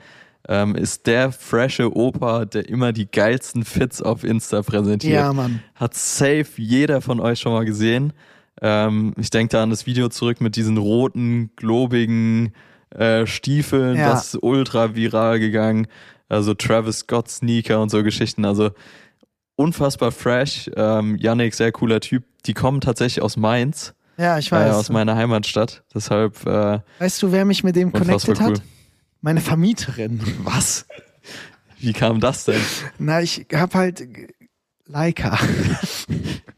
Ähm, 0.48 0.76
ist 0.76 1.06
der 1.06 1.32
frische 1.32 1.96
Opa, 1.96 2.44
der 2.44 2.68
immer 2.68 2.92
die 2.92 3.10
geilsten 3.10 3.64
Fits 3.64 4.00
auf 4.00 4.22
Insta 4.22 4.62
präsentiert. 4.62 5.14
Ja, 5.14 5.32
Mann. 5.32 5.60
Hat 5.74 5.94
safe 5.94 6.46
jeder 6.56 7.00
von 7.00 7.18
euch 7.18 7.40
schon 7.40 7.52
mal 7.52 7.64
gesehen. 7.64 8.12
Ähm, 8.62 9.14
ich 9.18 9.30
denke 9.30 9.52
da 9.52 9.62
an 9.62 9.70
das 9.70 9.86
Video 9.86 10.08
zurück 10.08 10.40
mit 10.40 10.56
diesen 10.56 10.76
roten, 10.76 11.50
globigen 11.56 12.52
äh, 12.90 13.26
Stiefeln. 13.26 13.96
Ja. 13.96 14.10
Das 14.10 14.34
ist 14.34 14.42
ultra 14.42 14.94
viral 14.94 15.40
gegangen. 15.40 15.88
Also 16.28 16.54
Travis 16.54 17.00
Scott 17.00 17.28
Sneaker 17.28 17.80
und 17.80 17.90
so 17.90 18.02
Geschichten. 18.02 18.44
Also 18.44 18.70
unfassbar 19.56 20.12
fresh. 20.12 20.70
Ähm, 20.76 21.16
Yannick, 21.18 21.54
sehr 21.54 21.72
cooler 21.72 22.00
Typ. 22.00 22.24
Die 22.46 22.54
kommen 22.54 22.80
tatsächlich 22.80 23.22
aus 23.22 23.36
Mainz, 23.36 23.94
Ja, 24.18 24.38
ich 24.38 24.48
äh, 24.48 24.52
weiß. 24.52 24.74
aus 24.74 24.88
meiner 24.88 25.16
Heimatstadt. 25.16 25.82
Deshalb 25.94 26.44
äh, 26.46 26.80
weißt 26.98 27.22
du, 27.22 27.32
wer 27.32 27.44
mich 27.44 27.64
mit 27.64 27.76
dem 27.76 27.92
connected 27.92 28.40
cool. 28.40 28.46
hat? 28.46 28.62
Meine 29.20 29.40
Vermieterin. 29.40 30.20
Was? 30.44 30.86
Wie 31.78 31.92
kam 31.92 32.20
das 32.20 32.44
denn? 32.44 32.60
Na, 32.98 33.20
ich 33.20 33.46
hab 33.52 33.74
halt 33.74 34.06
Leica. 34.86 35.38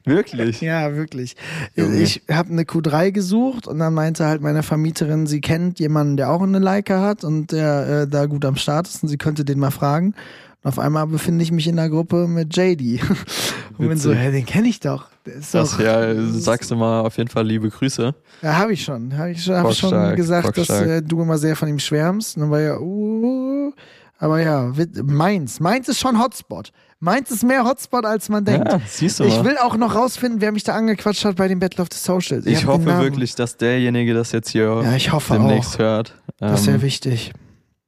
Wirklich? 0.05 0.61
Ja, 0.63 0.95
wirklich. 0.95 1.37
Junge. 1.75 2.01
Ich 2.01 2.23
habe 2.31 2.51
eine 2.51 2.63
Q3 2.63 3.11
gesucht 3.11 3.67
und 3.67 3.79
dann 3.79 3.93
meinte 3.93 4.25
halt 4.27 4.41
meine 4.41 4.63
Vermieterin, 4.63 5.27
sie 5.27 5.41
kennt 5.41 5.81
jemanden, 5.81 6.17
der 6.17 6.31
auch 6.31 6.41
eine 6.41 6.59
Leica 6.59 7.03
hat 7.03 7.25
und 7.25 7.53
der 7.53 8.03
äh, 8.03 8.09
da 8.09 8.27
gut 8.27 8.45
am 8.45 8.57
Start 8.57 8.89
ist 8.89 9.03
und 9.03 9.11
sie 9.11 9.19
könnte 9.19 9.45
den 9.45 9.59
mal 9.59 9.71
fragen. 9.71 10.15
Und 10.63 10.69
auf 10.71 10.79
einmal 10.79 11.07
befinde 11.07 11.43
ich 11.45 11.53
mich 11.53 11.67
in 11.69 11.77
der 11.77 11.89
Gruppe 11.89 12.27
mit 12.27 12.57
JD. 12.57 13.01
Und 13.79 13.89
bin 13.89 13.97
so, 13.97 14.13
hä, 14.13 14.33
den 14.33 14.45
kenne 14.45 14.67
ich 14.69 14.81
doch. 14.81 15.07
Der 15.25 15.35
ist 15.35 15.55
Das, 15.55 15.73
doch. 15.73 15.81
ja, 15.81 16.15
sagst 16.33 16.71
du 16.71 16.77
mal 16.77 17.03
auf 17.03 17.17
jeden 17.17 17.31
Fall 17.31 17.47
liebe 17.47 17.69
Grüße. 17.71 18.13
Ja, 18.43 18.57
habe 18.57 18.73
ich 18.73 18.83
schon. 18.85 19.17
Habe 19.17 19.31
ich 19.31 19.45
schon, 19.45 19.55
hab 19.55 19.71
ich 19.71 19.79
schon 19.79 19.91
Bockstark, 19.91 20.17
gesagt, 20.17 20.47
dass 20.49 20.55
bockstark. 20.69 20.89
äh, 20.89 21.03
du 21.03 21.23
immer 21.23 21.39
sehr 21.39 21.55
von 21.55 21.69
ihm 21.69 21.79
schwärmst. 21.79 22.37
Und 22.37 22.43
dann 22.43 22.51
war 22.51 22.61
ja, 22.61 22.79
uh, 22.81 23.73
aber 24.19 24.41
ja, 24.43 24.73
Mainz. 25.05 25.61
Mainz 25.61 25.87
ist 25.87 26.01
schon 26.01 26.21
Hotspot. 26.21 26.73
Mainz 26.99 27.31
ist 27.31 27.45
mehr 27.45 27.65
Hotspot, 27.65 28.05
als 28.05 28.29
man 28.29 28.45
denkt. 28.45 28.67
Ja, 28.73 28.81
siehst 28.85 29.21
du 29.21 29.25
Ich 29.25 29.37
mal. 29.37 29.45
will 29.45 29.59
auch 29.59 29.77
noch 29.77 29.95
rausfinden, 29.95 30.41
wer 30.41 30.51
mich 30.51 30.65
da 30.65 30.75
angequatscht 30.75 31.25
hat 31.25 31.37
bei 31.37 31.47
dem 31.47 31.61
Battle 31.61 31.83
of 31.83 31.89
the 31.93 31.99
Socials. 31.99 32.45
Ich, 32.47 32.59
den 32.61 32.67
hoffe 32.67 32.85
wirklich, 32.87 33.37
dass 33.37 33.57
derjenige 33.57 34.13
das 34.15 34.33
jetzt 34.33 34.49
hier 34.49 34.81
Ja, 34.83 34.97
ich 34.97 35.13
hoffe 35.13 35.35
demnächst 35.35 35.77
auch. 35.77 35.79
hört. 35.79 36.15
Das 36.39 36.67
wäre 36.67 36.79
Ähm, 36.79 36.83
wichtig. 36.83 37.33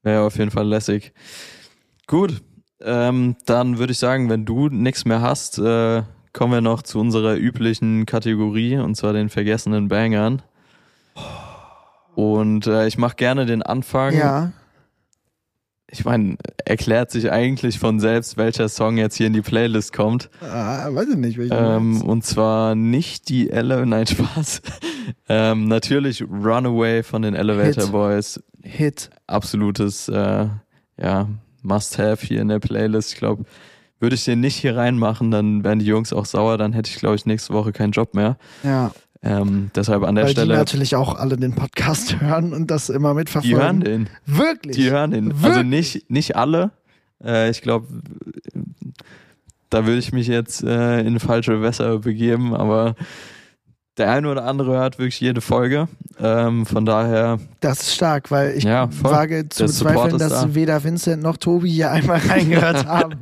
Wäre 0.05 0.23
auf 0.23 0.39
jeden 0.39 0.53
Fall 0.53 0.69
lässig. 0.69 1.13
Gut, 2.07 2.41
ähm, 2.83 3.37
dann 3.47 3.79
würde 3.79 3.93
ich 3.93 3.99
sagen, 3.99 4.29
wenn 4.29 4.45
du 4.45 4.69
nichts 4.69 5.05
mehr 5.05 5.21
hast, 5.21 5.59
äh, 5.59 6.03
kommen 6.33 6.53
wir 6.53 6.61
noch 6.61 6.83
zu 6.83 7.01
unserer 7.01 7.37
üblichen 7.37 8.07
Kategorie, 8.07 8.77
und 8.79 8.95
zwar 8.97 9.13
den 9.13 9.29
vergessenen 9.29 9.89
Bangern. 9.89 10.43
Und 12.15 12.67
äh, 12.67 12.87
ich 12.87 12.99
mache 12.99 13.17
gerne 13.17 13.47
den 13.47 13.63
Anfang. 13.63 14.15
Ja. 14.15 14.53
Ich 15.93 16.05
meine, 16.05 16.37
erklärt 16.65 17.11
sich 17.11 17.33
eigentlich 17.33 17.81
von 17.81 17.99
selbst, 17.99 18.37
welcher 18.37 18.69
Song 18.69 18.97
jetzt 18.97 19.17
hier 19.17 19.27
in 19.27 19.33
die 19.33 19.41
Playlist 19.41 19.93
kommt. 19.93 20.31
Ah, 20.41 20.89
weiß 20.93 21.09
ich 21.09 21.17
nicht, 21.17 21.37
welchen 21.37 21.57
Ähm, 21.57 22.03
und 22.03 22.25
zwar 22.25 22.77
nicht 22.77 23.29
die 23.29 23.51
Ele, 23.51 23.85
nein, 23.87 24.07
Spaß. 24.07 24.63
ähm, 25.29 25.67
natürlich 25.67 26.23
Runaway 26.23 27.03
von 27.03 27.23
den 27.23 27.35
Elevator 27.35 27.85
Hit. 27.85 27.93
Boys. 27.93 28.41
Hit. 28.63 29.11
Absolutes, 29.27 30.09
äh, 30.09 30.47
ja, 30.97 31.29
Must-Have 31.63 32.27
hier 32.27 32.41
in 32.41 32.49
der 32.49 32.59
Playlist. 32.59 33.13
Ich 33.13 33.19
glaube, 33.19 33.45
würde 34.01 34.15
ich 34.15 34.25
den 34.25 34.41
nicht 34.41 34.57
hier 34.57 34.77
reinmachen, 34.77 35.31
dann 35.31 35.63
wären 35.63 35.79
die 35.79 35.87
Jungs 35.87 36.13
auch 36.13 36.25
sauer, 36.25 36.59
dann 36.59 36.73
hätte 36.73 36.91
ich, 36.91 36.97
glaube 36.97 37.17
ich, 37.17 37.27
nächste 37.27 37.53
Woche 37.53 37.73
keinen 37.73 37.93
Job 37.93 38.15
mehr. 38.15 38.37
Ja. 38.63 38.93
Ähm, 39.23 39.71
deshalb 39.75 40.03
an 40.03 40.15
der 40.15 40.25
Weil 40.25 40.31
die 40.31 40.41
Stelle, 40.41 40.55
natürlich 40.55 40.97
auch 40.97 41.15
alle 41.15 41.37
den 41.37 41.55
Podcast 41.55 42.21
hören 42.21 42.55
und 42.55 42.71
das 42.71 42.89
immer 42.89 43.11
die 43.11 43.17
mitverfolgen. 43.17 43.61
hören 43.61 43.81
den. 43.81 44.09
Wirklich. 44.25 44.77
Die 44.77 44.91
hören 44.91 45.11
den. 45.11 45.33
Also 45.33 45.43
Wirklich? 45.43 45.67
nicht, 45.67 46.11
nicht 46.11 46.37
alle. 46.37 46.71
Äh, 47.23 47.51
ich 47.51 47.61
glaube, 47.61 47.87
da 49.69 49.85
würde 49.85 49.99
ich 49.99 50.13
mich 50.13 50.27
jetzt 50.27 50.65
äh, 50.65 51.01
in 51.01 51.21
falsche 51.21 51.53
Gewässer 51.53 51.99
begeben, 51.99 52.55
aber 52.55 52.97
der 54.01 54.11
eine 54.11 54.29
oder 54.29 54.45
andere 54.45 54.73
hört 54.73 54.99
wirklich 54.99 55.21
jede 55.21 55.41
Folge. 55.41 55.87
Ähm, 56.19 56.67
von 56.67 56.85
daher, 56.85 57.39
Das 57.61 57.81
ist 57.83 57.95
stark, 57.95 58.31
weil 58.31 58.57
ich 58.57 58.65
Ja, 58.65 58.89
wage 59.03 59.49
zu 59.49 59.59
Der 59.61 59.67
bezweifeln, 59.69 60.19
dass 60.19 60.33
da. 60.33 60.55
weder 60.55 60.83
Vincent 60.83 61.23
noch 61.23 61.37
Tobi 61.37 61.71
hier 61.71 61.91
einmal 61.93 62.19
reingehört 62.19 62.85
haben. 62.87 63.15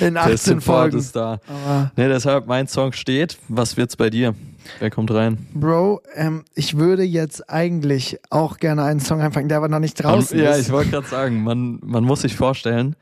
In 0.00 0.14
der 0.14 0.22
18 0.24 0.38
Support 0.60 0.62
Folgen. 0.64 0.98
ist 0.98 1.14
da. 1.14 1.38
Aber 1.46 1.92
Ne, 1.96 2.08
deshalb 2.08 2.46
mein 2.46 2.66
Song 2.66 2.92
steht. 2.92 3.38
Was 3.48 3.76
wird's 3.76 3.96
bei 3.96 4.08
dir? 4.10 4.34
Wer 4.80 4.90
kommt 4.90 5.10
rein? 5.12 5.46
Bro, 5.54 6.02
ähm, 6.14 6.44
ich 6.54 6.76
würde 6.76 7.02
jetzt 7.02 7.48
eigentlich 7.50 8.18
auch 8.30 8.58
gerne 8.58 8.84
einen 8.84 9.00
Song 9.00 9.20
anfangen, 9.20 9.48
der 9.48 9.58
aber 9.58 9.68
noch 9.68 9.78
nicht 9.78 9.94
draußen 10.02 10.38
ja, 10.38 10.50
ist. 10.52 10.66
ich 10.66 10.72
wollte 10.72 10.90
gerade 10.90 11.06
sagen, 11.08 11.42
man, 11.42 11.78
man 11.82 12.04
muss 12.04 12.22
sich 12.22 12.36
vorstellen, 12.36 12.94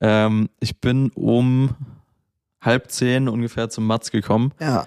ähm, 0.00 0.48
ich 0.60 0.80
bin 0.80 1.10
um 1.14 1.70
halb 2.62 2.90
zehn 2.90 3.28
ungefähr 3.28 3.68
zum 3.68 3.86
Mats 3.86 4.10
gekommen 4.10 4.52
ja. 4.60 4.86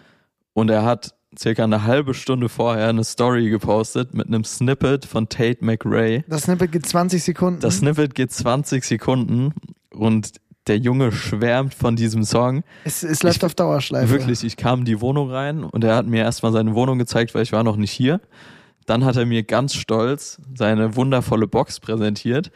und 0.53 0.69
er 0.71 0.83
hat 0.85 1.13
circa 1.37 1.63
eine 1.63 1.83
halbe 1.83 2.13
Stunde 2.13 2.49
vorher 2.49 2.87
eine 2.89 3.03
Story 3.03 3.49
gepostet 3.49 4.13
mit 4.13 4.27
einem 4.27 4.43
Snippet 4.43 5.05
von 5.05 5.29
Tate 5.29 5.63
McRae. 5.63 6.23
Das 6.27 6.43
Snippet 6.43 6.71
geht 6.71 6.85
20 6.85 7.23
Sekunden. 7.23 7.59
Das 7.59 7.77
Snippet 7.77 8.15
geht 8.15 8.31
20 8.31 8.83
Sekunden 8.83 9.53
und 9.91 10.31
der 10.67 10.77
Junge 10.77 11.11
schwärmt 11.11 11.73
von 11.73 11.95
diesem 11.95 12.23
Song. 12.23 12.63
es, 12.85 13.03
es 13.03 13.21
läuft 13.23 13.37
ich- 13.37 13.43
auf 13.45 13.55
Dauerschleife. 13.55 14.09
Wirklich, 14.09 14.43
ich 14.43 14.55
kam 14.57 14.79
in 14.79 14.85
die 14.85 15.01
Wohnung 15.01 15.29
rein 15.29 15.63
und 15.63 15.83
er 15.83 15.95
hat 15.95 16.07
mir 16.07 16.23
erstmal 16.23 16.51
seine 16.53 16.73
Wohnung 16.75 16.97
gezeigt, 16.97 17.35
weil 17.35 17.43
ich 17.43 17.51
war 17.51 17.63
noch 17.63 17.75
nicht 17.75 17.91
hier. 17.91 18.21
Dann 18.85 19.03
hat 19.05 19.15
er 19.15 19.25
mir 19.25 19.43
ganz 19.43 19.73
stolz 19.75 20.41
seine 20.55 20.95
wundervolle 20.95 21.47
Box 21.47 21.79
präsentiert. 21.79 22.51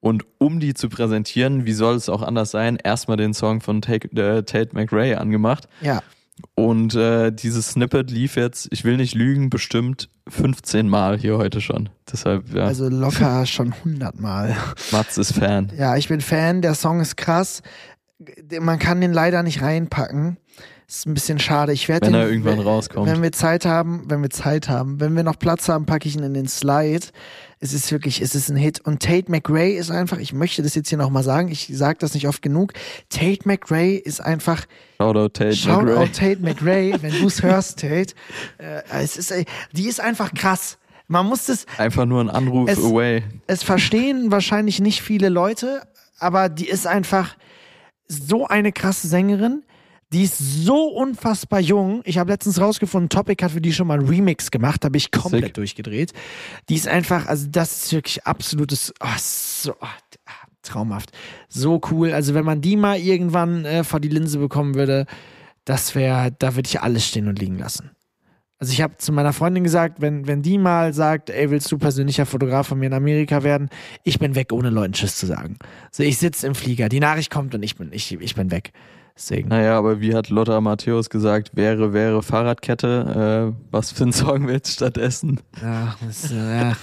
Und 0.00 0.24
um 0.38 0.60
die 0.60 0.74
zu 0.74 0.88
präsentieren, 0.88 1.66
wie 1.66 1.72
soll 1.72 1.96
es 1.96 2.08
auch 2.08 2.22
anders 2.22 2.50
sein, 2.52 2.76
erstmal 2.82 3.16
den 3.16 3.34
Song 3.34 3.60
von 3.60 3.80
Tate, 3.82 4.08
äh, 4.16 4.42
Tate 4.44 4.70
McRae 4.74 5.14
angemacht. 5.16 5.68
Ja. 5.80 6.02
Und 6.54 6.94
äh, 6.94 7.32
dieses 7.32 7.68
Snippet 7.68 8.10
lief 8.10 8.36
jetzt, 8.36 8.68
ich 8.70 8.84
will 8.84 8.96
nicht 8.96 9.14
lügen, 9.14 9.50
bestimmt 9.50 10.10
15 10.28 10.88
Mal 10.88 11.18
hier 11.18 11.38
heute 11.38 11.60
schon. 11.60 11.88
Deshalb, 12.10 12.54
ja, 12.54 12.64
Also 12.64 12.88
locker 12.88 13.46
schon 13.46 13.72
100 13.72 14.20
Mal. 14.20 14.56
Mats 14.92 15.18
ist 15.18 15.32
Fan. 15.32 15.72
Ja, 15.76 15.96
ich 15.96 16.08
bin 16.08 16.20
Fan, 16.20 16.62
der 16.62 16.74
Song 16.74 17.00
ist 17.00 17.16
krass. 17.16 17.62
Man 18.60 18.78
kann 18.78 19.00
den 19.00 19.12
leider 19.12 19.42
nicht 19.42 19.62
reinpacken. 19.62 20.38
Ist 20.88 21.06
ein 21.06 21.14
bisschen 21.14 21.40
schade. 21.40 21.72
Ich 21.72 21.88
werde 21.88 22.06
Wenn 22.06 22.12
den, 22.12 22.22
er 22.22 22.28
irgendwann 22.28 22.60
rauskommt. 22.60 23.10
Wenn 23.10 23.22
wir 23.22 23.32
Zeit 23.32 23.66
haben, 23.66 24.04
wenn 24.08 24.22
wir 24.22 24.30
Zeit 24.30 24.68
haben, 24.68 25.00
wenn 25.00 25.16
wir 25.16 25.24
noch 25.24 25.38
Platz 25.38 25.68
haben, 25.68 25.84
packe 25.84 26.08
ich 26.08 26.16
ihn 26.16 26.22
in 26.22 26.34
den 26.34 26.46
Slide. 26.46 27.06
Es 27.58 27.72
ist 27.72 27.90
wirklich, 27.90 28.20
es 28.20 28.34
ist 28.34 28.50
ein 28.50 28.56
Hit. 28.56 28.80
Und 28.80 29.02
Tate 29.02 29.30
McRae 29.30 29.76
ist 29.76 29.90
einfach, 29.90 30.18
ich 30.18 30.32
möchte 30.34 30.62
das 30.62 30.74
jetzt 30.74 30.90
hier 30.90 30.98
nochmal 30.98 31.22
sagen, 31.22 31.48
ich 31.50 31.68
sage 31.72 31.98
das 32.00 32.12
nicht 32.12 32.28
oft 32.28 32.42
genug. 32.42 32.74
Tate 33.08 33.40
McRae 33.48 33.96
ist 33.96 34.20
einfach, 34.20 34.66
Shoutout 35.00 35.28
Tate 35.30 35.56
Shout 35.56 35.82
McRae. 35.82 35.96
out 35.96 36.12
Tate 36.12 36.38
McRae, 36.42 36.94
wenn 37.00 37.12
du 37.18 37.26
es 37.26 37.42
hörst, 37.42 37.78
Tate. 37.80 38.14
Äh, 38.58 38.82
es 39.02 39.16
ist, 39.16 39.30
äh, 39.30 39.44
die 39.72 39.88
ist 39.88 40.00
einfach 40.00 40.34
krass. 40.34 40.76
man 41.08 41.24
muss 41.26 41.46
das, 41.46 41.64
Einfach 41.78 42.04
nur 42.04 42.20
ein 42.20 42.28
Anruf 42.30 42.68
Es- 42.68 42.78
away. 42.78 43.22
es 43.46 43.62
verstehen 43.62 44.30
wahrscheinlich 44.30 44.80
nicht 44.80 45.00
viele 45.02 45.28
Leute, 45.30 45.82
aber 46.18 46.48
die 46.50 46.68
ist 46.68 46.86
einfach 46.86 47.36
so 48.08 48.46
eine 48.46 48.70
krasse 48.72 49.08
Sängerin. 49.08 49.62
Die 50.16 50.22
ist 50.22 50.38
so 50.38 50.86
unfassbar 50.86 51.60
jung. 51.60 52.00
Ich 52.06 52.16
habe 52.16 52.32
letztens 52.32 52.58
rausgefunden, 52.58 53.10
Topic 53.10 53.44
hat 53.44 53.52
für 53.52 53.60
die 53.60 53.74
schon 53.74 53.86
mal 53.86 53.98
einen 53.98 54.08
Remix 54.08 54.50
gemacht, 54.50 54.82
habe 54.86 54.96
ich 54.96 55.10
komplett 55.10 55.44
Sick. 55.44 55.54
durchgedreht. 55.54 56.14
Die 56.70 56.74
ist 56.74 56.88
einfach, 56.88 57.26
also 57.26 57.48
das 57.50 57.84
ist 57.84 57.92
wirklich 57.92 58.24
absolutes, 58.24 58.94
oh, 59.00 59.08
so 59.18 59.74
oh, 59.78 59.86
traumhaft. 60.62 61.12
So 61.50 61.82
cool. 61.90 62.14
Also 62.14 62.32
wenn 62.32 62.46
man 62.46 62.62
die 62.62 62.76
mal 62.78 62.98
irgendwann 62.98 63.66
äh, 63.66 63.84
vor 63.84 64.00
die 64.00 64.08
Linse 64.08 64.38
bekommen 64.38 64.74
würde, 64.74 65.04
das 65.66 65.94
wäre, 65.94 66.32
da 66.38 66.56
würde 66.56 66.66
ich 66.66 66.80
alles 66.80 67.06
stehen 67.06 67.28
und 67.28 67.38
liegen 67.38 67.58
lassen. 67.58 67.90
Also 68.58 68.72
ich 68.72 68.80
habe 68.80 68.96
zu 68.96 69.12
meiner 69.12 69.34
Freundin 69.34 69.64
gesagt, 69.64 70.00
wenn, 70.00 70.26
wenn 70.26 70.40
die 70.40 70.56
mal 70.56 70.94
sagt, 70.94 71.28
ey, 71.28 71.50
willst 71.50 71.70
du 71.70 71.76
persönlicher 71.76 72.24
Fotograf 72.24 72.68
von 72.68 72.78
mir 72.78 72.86
in 72.86 72.94
Amerika 72.94 73.42
werden? 73.42 73.68
Ich 74.02 74.18
bin 74.18 74.34
weg, 74.34 74.54
ohne 74.54 74.70
Leuten 74.70 74.94
Tschüss 74.94 75.16
zu 75.16 75.26
sagen. 75.26 75.58
So, 75.90 76.02
ich 76.04 76.16
sitze 76.16 76.46
im 76.46 76.54
Flieger, 76.54 76.88
die 76.88 77.00
Nachricht 77.00 77.30
kommt 77.30 77.54
und 77.54 77.62
ich 77.62 77.76
bin, 77.76 77.92
ich, 77.92 78.18
ich 78.18 78.34
bin 78.34 78.50
weg. 78.50 78.72
Deswegen. 79.16 79.48
Naja, 79.48 79.78
aber 79.78 80.00
wie 80.02 80.14
hat 80.14 80.28
Lotta 80.28 80.60
Matthäus 80.60 81.08
gesagt, 81.08 81.52
wäre, 81.54 81.94
wäre 81.94 82.22
Fahrradkette, 82.22 83.54
äh, 83.54 83.62
was 83.70 83.90
für 83.90 84.04
ein 84.04 84.12
Song 84.12 84.46
willst 84.46 84.74
stattdessen? 84.74 85.40
Ja, 85.62 85.96
das, 86.06 86.30
äh, 86.30 86.36
ja. 86.36 86.76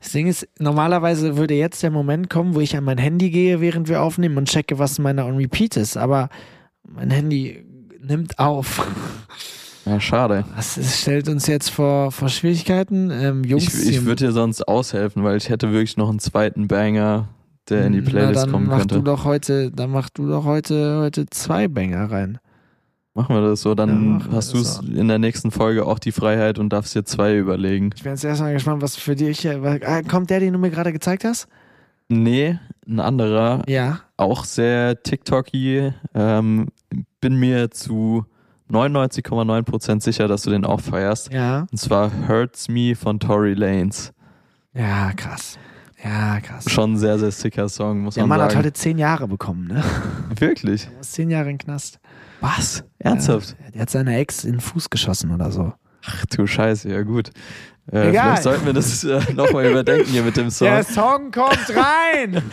das 0.00 0.12
Ding 0.12 0.26
ist, 0.26 0.48
normalerweise 0.58 1.36
würde 1.36 1.54
jetzt 1.54 1.82
der 1.84 1.92
Moment 1.92 2.28
kommen, 2.28 2.56
wo 2.56 2.60
ich 2.60 2.76
an 2.76 2.82
mein 2.82 2.98
Handy 2.98 3.30
gehe, 3.30 3.60
während 3.60 3.88
wir 3.88 4.02
aufnehmen 4.02 4.36
und 4.36 4.48
checke, 4.48 4.80
was 4.80 4.98
meine 4.98 5.24
On 5.24 5.36
Repeat 5.36 5.76
ist. 5.76 5.96
Aber 5.96 6.28
mein 6.82 7.12
Handy 7.12 7.64
nimmt 8.02 8.40
auf. 8.40 8.84
Ja, 9.84 10.00
schade. 10.00 10.44
Das 10.56 11.00
stellt 11.00 11.28
uns 11.28 11.46
jetzt 11.46 11.70
vor, 11.70 12.12
vor 12.12 12.28
Schwierigkeiten. 12.28 13.10
Ähm, 13.10 13.44
Jungs, 13.44 13.74
Ich, 13.82 13.96
ich 13.96 14.04
würde 14.04 14.26
dir 14.26 14.32
sonst 14.32 14.66
aushelfen, 14.66 15.22
weil 15.22 15.36
ich 15.36 15.48
hätte 15.48 15.70
wirklich 15.70 15.96
noch 15.96 16.08
einen 16.08 16.18
zweiten 16.18 16.68
Banger, 16.68 17.28
der 17.68 17.86
in 17.86 17.92
die 17.92 18.00
Na, 18.00 18.10
Playlist 18.10 18.42
dann 18.44 18.50
kommen 18.52 18.66
mach 18.66 18.78
könnte. 18.78 18.94
Du 18.96 19.02
doch 19.02 19.24
heute, 19.24 19.70
dann 19.70 19.90
mach 19.90 20.08
du 20.10 20.28
doch 20.28 20.44
heute, 20.44 20.98
heute 21.00 21.26
zwei 21.26 21.68
Banger 21.68 22.10
rein. 22.10 22.38
Machen 23.14 23.36
wir 23.36 23.42
das 23.42 23.60
so, 23.60 23.70
Ja, 23.70 23.74
dann 23.74 24.24
wir 24.24 24.36
hast 24.36 24.54
du 24.54 24.58
es 24.58 24.80
in 24.80 25.06
der 25.08 25.18
nächsten 25.18 25.50
Folge 25.50 25.84
auch 25.86 25.98
die 25.98 26.12
Freiheit 26.12 26.58
und 26.58 26.72
darfst 26.72 26.94
dir 26.94 27.04
zwei 27.04 27.36
überlegen. 27.36 27.90
Ich 27.94 28.02
bin 28.02 28.12
jetzt 28.12 28.24
erstmal 28.24 28.54
gespannt, 28.54 28.80
was 28.82 28.96
für 28.96 29.14
dich. 29.14 29.44
äh, 29.44 29.62
was- 29.62 29.82
ah, 29.82 30.02
Kommt 30.02 30.30
der, 30.30 30.40
den 30.40 30.54
du 30.54 30.58
mir 30.58 30.70
gerade 30.70 30.92
gezeigt 30.92 31.24
hast? 31.24 31.46
Nee, 32.08 32.58
ein 32.86 33.00
anderer, 33.00 33.62
Ja. 33.68 34.00
auch 34.16 34.44
sehr 34.44 35.02
TikToky. 35.02 35.92
Ähm, 36.14 36.68
bin 37.20 37.36
mir 37.36 37.70
zu 37.70 38.24
99,9% 38.70 40.02
sicher, 40.02 40.26
dass 40.28 40.42
du 40.42 40.50
den 40.50 40.64
auch 40.64 40.80
feierst. 40.80 41.32
Ja. 41.32 41.66
Und 41.70 41.76
zwar 41.78 42.10
Hurts 42.28 42.68
Me 42.68 42.94
von 42.94 43.20
Tory 43.20 43.54
Lanez. 43.54 44.12
Ja, 44.74 45.12
krass. 45.12 45.58
Ja, 46.02 46.40
krass. 46.40 46.64
Schon 46.70 46.94
ein 46.94 46.96
sehr, 46.98 47.18
sehr 47.18 47.30
sicker 47.30 47.68
Song, 47.68 48.00
muss 48.00 48.14
Der 48.14 48.24
man 48.24 48.38
Mann 48.38 48.44
hat 48.44 48.52
sagen. 48.52 48.64
heute 48.64 48.72
zehn 48.72 48.98
Jahre 48.98 49.28
bekommen, 49.28 49.68
ne? 49.68 49.84
Wirklich? 50.36 50.88
Er 50.94 51.00
ist 51.00 51.12
zehn 51.12 51.30
Jahre 51.30 51.50
in 51.50 51.58
den 51.58 51.64
Knast. 51.64 52.00
Was? 52.40 52.82
Ernsthaft? 52.98 53.56
Ja, 53.64 53.70
der 53.70 53.82
hat 53.82 53.90
seine 53.90 54.16
Ex 54.16 54.44
in 54.44 54.52
den 54.52 54.60
Fuß 54.60 54.90
geschossen 54.90 55.30
oder 55.32 55.52
so. 55.52 55.72
Ach 56.04 56.26
du 56.26 56.46
Scheiße, 56.46 56.88
ja 56.90 57.02
gut. 57.02 57.30
Äh, 57.90 58.10
Egal. 58.10 58.22
vielleicht 58.24 58.42
sollten 58.42 58.66
wir 58.66 58.72
das 58.72 59.04
äh, 59.04 59.20
nochmal 59.34 59.66
überdenken 59.66 60.08
hier 60.10 60.22
mit 60.22 60.36
dem 60.36 60.50
Song. 60.50 60.66
Der 60.68 60.82
Song 60.84 61.30
kommt 61.30 61.70
rein! 61.70 62.42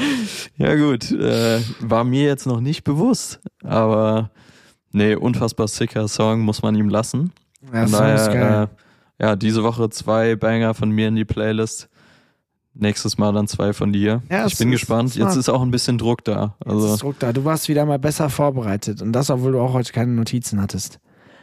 Ja 0.57 0.75
gut, 0.75 1.11
äh, 1.11 1.59
war 1.79 2.03
mir 2.03 2.25
jetzt 2.25 2.45
noch 2.45 2.59
nicht 2.59 2.83
bewusst, 2.83 3.39
aber 3.63 4.29
nee, 4.91 5.15
unfassbar 5.15 5.67
sicker 5.67 6.07
Song, 6.07 6.41
muss 6.41 6.61
man 6.61 6.75
ihm 6.75 6.89
lassen. 6.89 7.31
ja, 7.73 7.87
Song 7.87 8.07
ist 8.09 8.27
geil. 8.27 8.39
daher, 8.39 8.69
äh, 9.19 9.23
ja, 9.25 9.35
diese 9.35 9.63
Woche 9.63 9.89
zwei 9.89 10.35
Banger 10.35 10.73
von 10.73 10.89
mir 10.91 11.07
in 11.07 11.15
die 11.15 11.25
Playlist. 11.25 11.88
Nächstes 12.73 13.17
Mal 13.17 13.33
dann 13.33 13.47
zwei 13.47 13.73
von 13.73 13.91
dir. 13.91 14.21
Ja, 14.29 14.45
ich 14.45 14.57
bin 14.57 14.69
ist 14.69 14.79
gespannt. 14.79 15.13
smart. 15.13 15.29
Jetzt 15.29 15.37
ist 15.37 15.49
auch 15.49 15.61
ein 15.61 15.71
bisschen 15.71 15.97
Druck 15.97 16.23
da. 16.23 16.55
Jetzt 16.59 16.67
Also, 16.71 16.93
ist 16.93 17.03
Druck 17.03 17.19
da. 17.19 17.33
Du 17.33 17.43
warst 17.43 17.67
wieder 17.67 17.85
mal 17.85 17.99
besser 17.99 18.29
vorbereitet. 18.29 19.01
Und 19.01 19.11
das, 19.13 19.29
obwohl 19.29 19.51
du 19.53 19.59
auch 19.59 19.73
heute 19.73 19.91
keine 19.91 20.11
Notizen 20.13 20.61
hattest. 20.61 20.99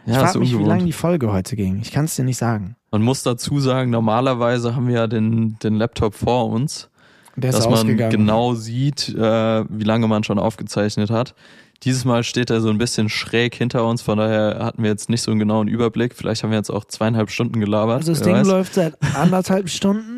ich 0.07 0.13
ja, 0.13 0.19
ist 0.21 0.25
frage 0.33 0.39
mich, 0.39 0.51
wie 0.51 0.55
lange 0.55 0.65
ungewohnt. 0.65 0.89
die 0.89 0.93
Folge 0.93 1.33
heute 1.33 1.57
ging. 1.57 1.81
Ich 1.83 1.91
kann 1.93 2.07
es 2.07 2.17
dir 2.17 2.25
nicht 2.25 2.39
sagen. 2.39 2.77
Man 2.93 3.03
muss 3.03 3.23
dazu 3.23 3.61
sagen, 3.61 3.91
normalerweise 3.91 4.75
haben 4.77 4.89
wir 4.89 4.95
ja 4.95 5.07
den, 5.09 5.59
den 5.63 5.75
Laptop 5.75 6.15
vor 6.15 6.49
uns, 6.49 6.89
Der 7.35 7.51
ist 7.51 7.59
dass 7.59 7.69
man 7.69 7.95
genau 7.97 8.55
sieht, 8.55 9.09
äh, 9.11 9.65
wie 9.69 9.85
lange 9.85 10.09
man 10.09 10.25
schon 10.25 10.39
aufgezeichnet 10.39 11.11
hat. 11.11 11.35
Dieses 11.83 12.07
Mal 12.07 12.25
steht 12.25 12.49
er 12.49 12.63
so 12.63 12.71
ein 12.71 12.79
bisschen 12.79 13.11
schräg 13.11 13.55
hinter 13.55 13.87
uns, 13.87 14.01
von 14.01 14.17
daher 14.17 14.65
hatten 14.65 14.83
wir 14.83 14.89
jetzt 14.89 15.11
nicht 15.11 15.21
so 15.21 15.31
einen 15.31 15.39
genauen 15.41 15.69
Überblick. 15.69 16.15
Vielleicht 16.15 16.43
haben 16.43 16.49
wir 16.51 16.57
jetzt 16.57 16.71
auch 16.71 16.87
zweieinhalb 16.87 17.29
Stunden 17.31 17.61
gelabert. 17.61 17.99
Also 17.99 18.13
das 18.13 18.23
Ding 18.23 18.33
weiß. 18.33 18.47
läuft 18.47 18.73
seit 18.75 18.97
anderthalb 19.15 19.69
Stunden, 19.77 20.16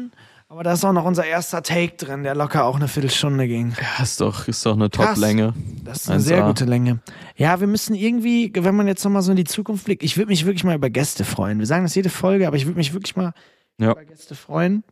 aber 0.58 0.64
da 0.64 0.72
ist 0.72 0.84
auch 0.84 0.92
noch 0.92 1.04
unser 1.04 1.24
erster 1.24 1.62
Take 1.62 1.94
drin, 1.94 2.24
der 2.24 2.34
locker 2.34 2.64
auch 2.64 2.74
eine 2.74 2.88
Viertelstunde 2.88 3.46
ging. 3.46 3.76
Ja, 3.80 4.02
ist 4.02 4.20
doch, 4.20 4.48
ist 4.48 4.66
doch 4.66 4.72
eine. 4.74 4.90
Top-Länge. 4.90 5.54
Das 5.84 5.98
ist 5.98 6.10
eine 6.10 6.18
1A. 6.18 6.22
sehr 6.24 6.42
gute 6.42 6.64
Länge. 6.64 6.98
Ja, 7.36 7.60
wir 7.60 7.68
müssen 7.68 7.94
irgendwie, 7.94 8.50
wenn 8.52 8.74
man 8.74 8.88
jetzt 8.88 9.04
nochmal 9.04 9.22
so 9.22 9.30
in 9.30 9.36
die 9.36 9.44
Zukunft 9.44 9.84
blickt, 9.84 10.02
ich 10.02 10.16
würde 10.16 10.30
mich 10.30 10.44
wirklich 10.46 10.64
mal 10.64 10.74
über 10.74 10.90
Gäste 10.90 11.22
freuen. 11.22 11.60
Wir 11.60 11.66
sagen 11.66 11.84
das 11.84 11.94
jede 11.94 12.08
Folge, 12.08 12.48
aber 12.48 12.56
ich 12.56 12.66
würde 12.66 12.76
mich 12.76 12.92
wirklich 12.92 13.14
mal 13.14 13.34
Ja. 13.78 13.92
über 13.92 14.04
Gäste 14.04 14.34
freuen. 14.34 14.82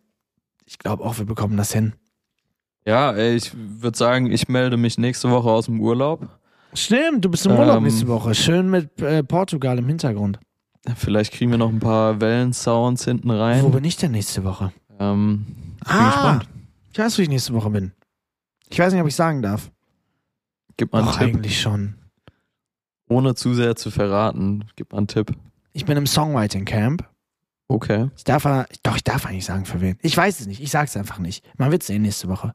Ich 0.66 0.78
glaube 0.78 1.02
auch, 1.04 1.18
wir 1.18 1.26
bekommen 1.26 1.56
das 1.56 1.72
hin. 1.72 1.94
Ja, 2.86 3.10
ey, 3.10 3.34
ich 3.34 3.50
würde 3.56 3.98
sagen, 3.98 4.30
ich 4.30 4.46
melde 4.48 4.76
mich 4.76 4.98
nächste 4.98 5.32
Woche 5.32 5.50
aus 5.50 5.64
dem 5.66 5.80
Urlaub. 5.80 6.28
Stimmt, 6.74 7.24
du 7.24 7.28
bist 7.28 7.44
im 7.44 7.52
Urlaub 7.58 7.78
Ähm, 7.78 7.82
nächste 7.82 8.06
Woche. 8.06 8.36
Schön 8.36 8.70
mit 8.70 9.02
äh, 9.02 9.24
Portugal 9.24 9.78
im 9.80 9.88
Hintergrund. 9.88 10.38
Vielleicht 10.94 11.32
kriegen 11.32 11.50
wir 11.50 11.58
noch 11.58 11.70
ein 11.70 11.80
paar 11.80 12.20
Wellensounds 12.20 13.04
hinten 13.04 13.30
Wo 13.30 13.38
rein. 13.40 13.68
bin 13.72 13.82
ich 13.82 13.96
denn 13.96 14.12
nächste 14.12 14.44
Woche? 14.44 14.72
Ähm, 14.98 15.46
ich 15.48 15.86
bin 15.88 15.96
Ah, 15.96 16.06
gespannt. 16.38 16.48
ich 16.92 16.98
weiß, 16.98 17.18
wo 17.18 17.22
ich 17.22 17.28
nächste 17.28 17.54
Woche 17.54 17.70
bin. 17.70 17.92
Ich 18.68 18.78
weiß 18.78 18.92
nicht, 18.92 19.02
ob 19.02 19.08
ich 19.08 19.14
sagen 19.14 19.42
darf. 19.42 19.70
Gib 20.76 20.92
mal 20.92 20.98
einen 21.00 21.08
Doch, 21.08 21.18
Tipp. 21.18 21.34
eigentlich 21.36 21.60
schon. 21.60 21.94
Ohne 23.08 23.34
zu 23.34 23.54
sehr 23.54 23.76
zu 23.76 23.90
verraten. 23.90 24.64
Gib 24.76 24.92
mal 24.92 24.98
einen 24.98 25.06
Tipp. 25.08 25.32
Ich 25.72 25.84
bin 25.84 25.96
im 25.96 26.06
Songwriting 26.06 26.64
Camp. 26.64 27.08
Okay. 27.68 28.10
Ich 28.16 28.22
darf, 28.24 28.44
doch, 28.82 28.94
ich 28.96 29.02
darf 29.04 29.26
eigentlich 29.26 29.44
sagen, 29.44 29.64
für 29.64 29.80
wen. 29.80 29.98
Ich 30.02 30.16
weiß 30.16 30.40
es 30.40 30.46
nicht. 30.46 30.60
Ich 30.60 30.70
sag's 30.70 30.96
einfach 30.96 31.18
nicht. 31.18 31.44
Man 31.58 31.72
wird 31.72 31.82
sehen 31.82 32.02
nächste 32.02 32.28
Woche. 32.28 32.52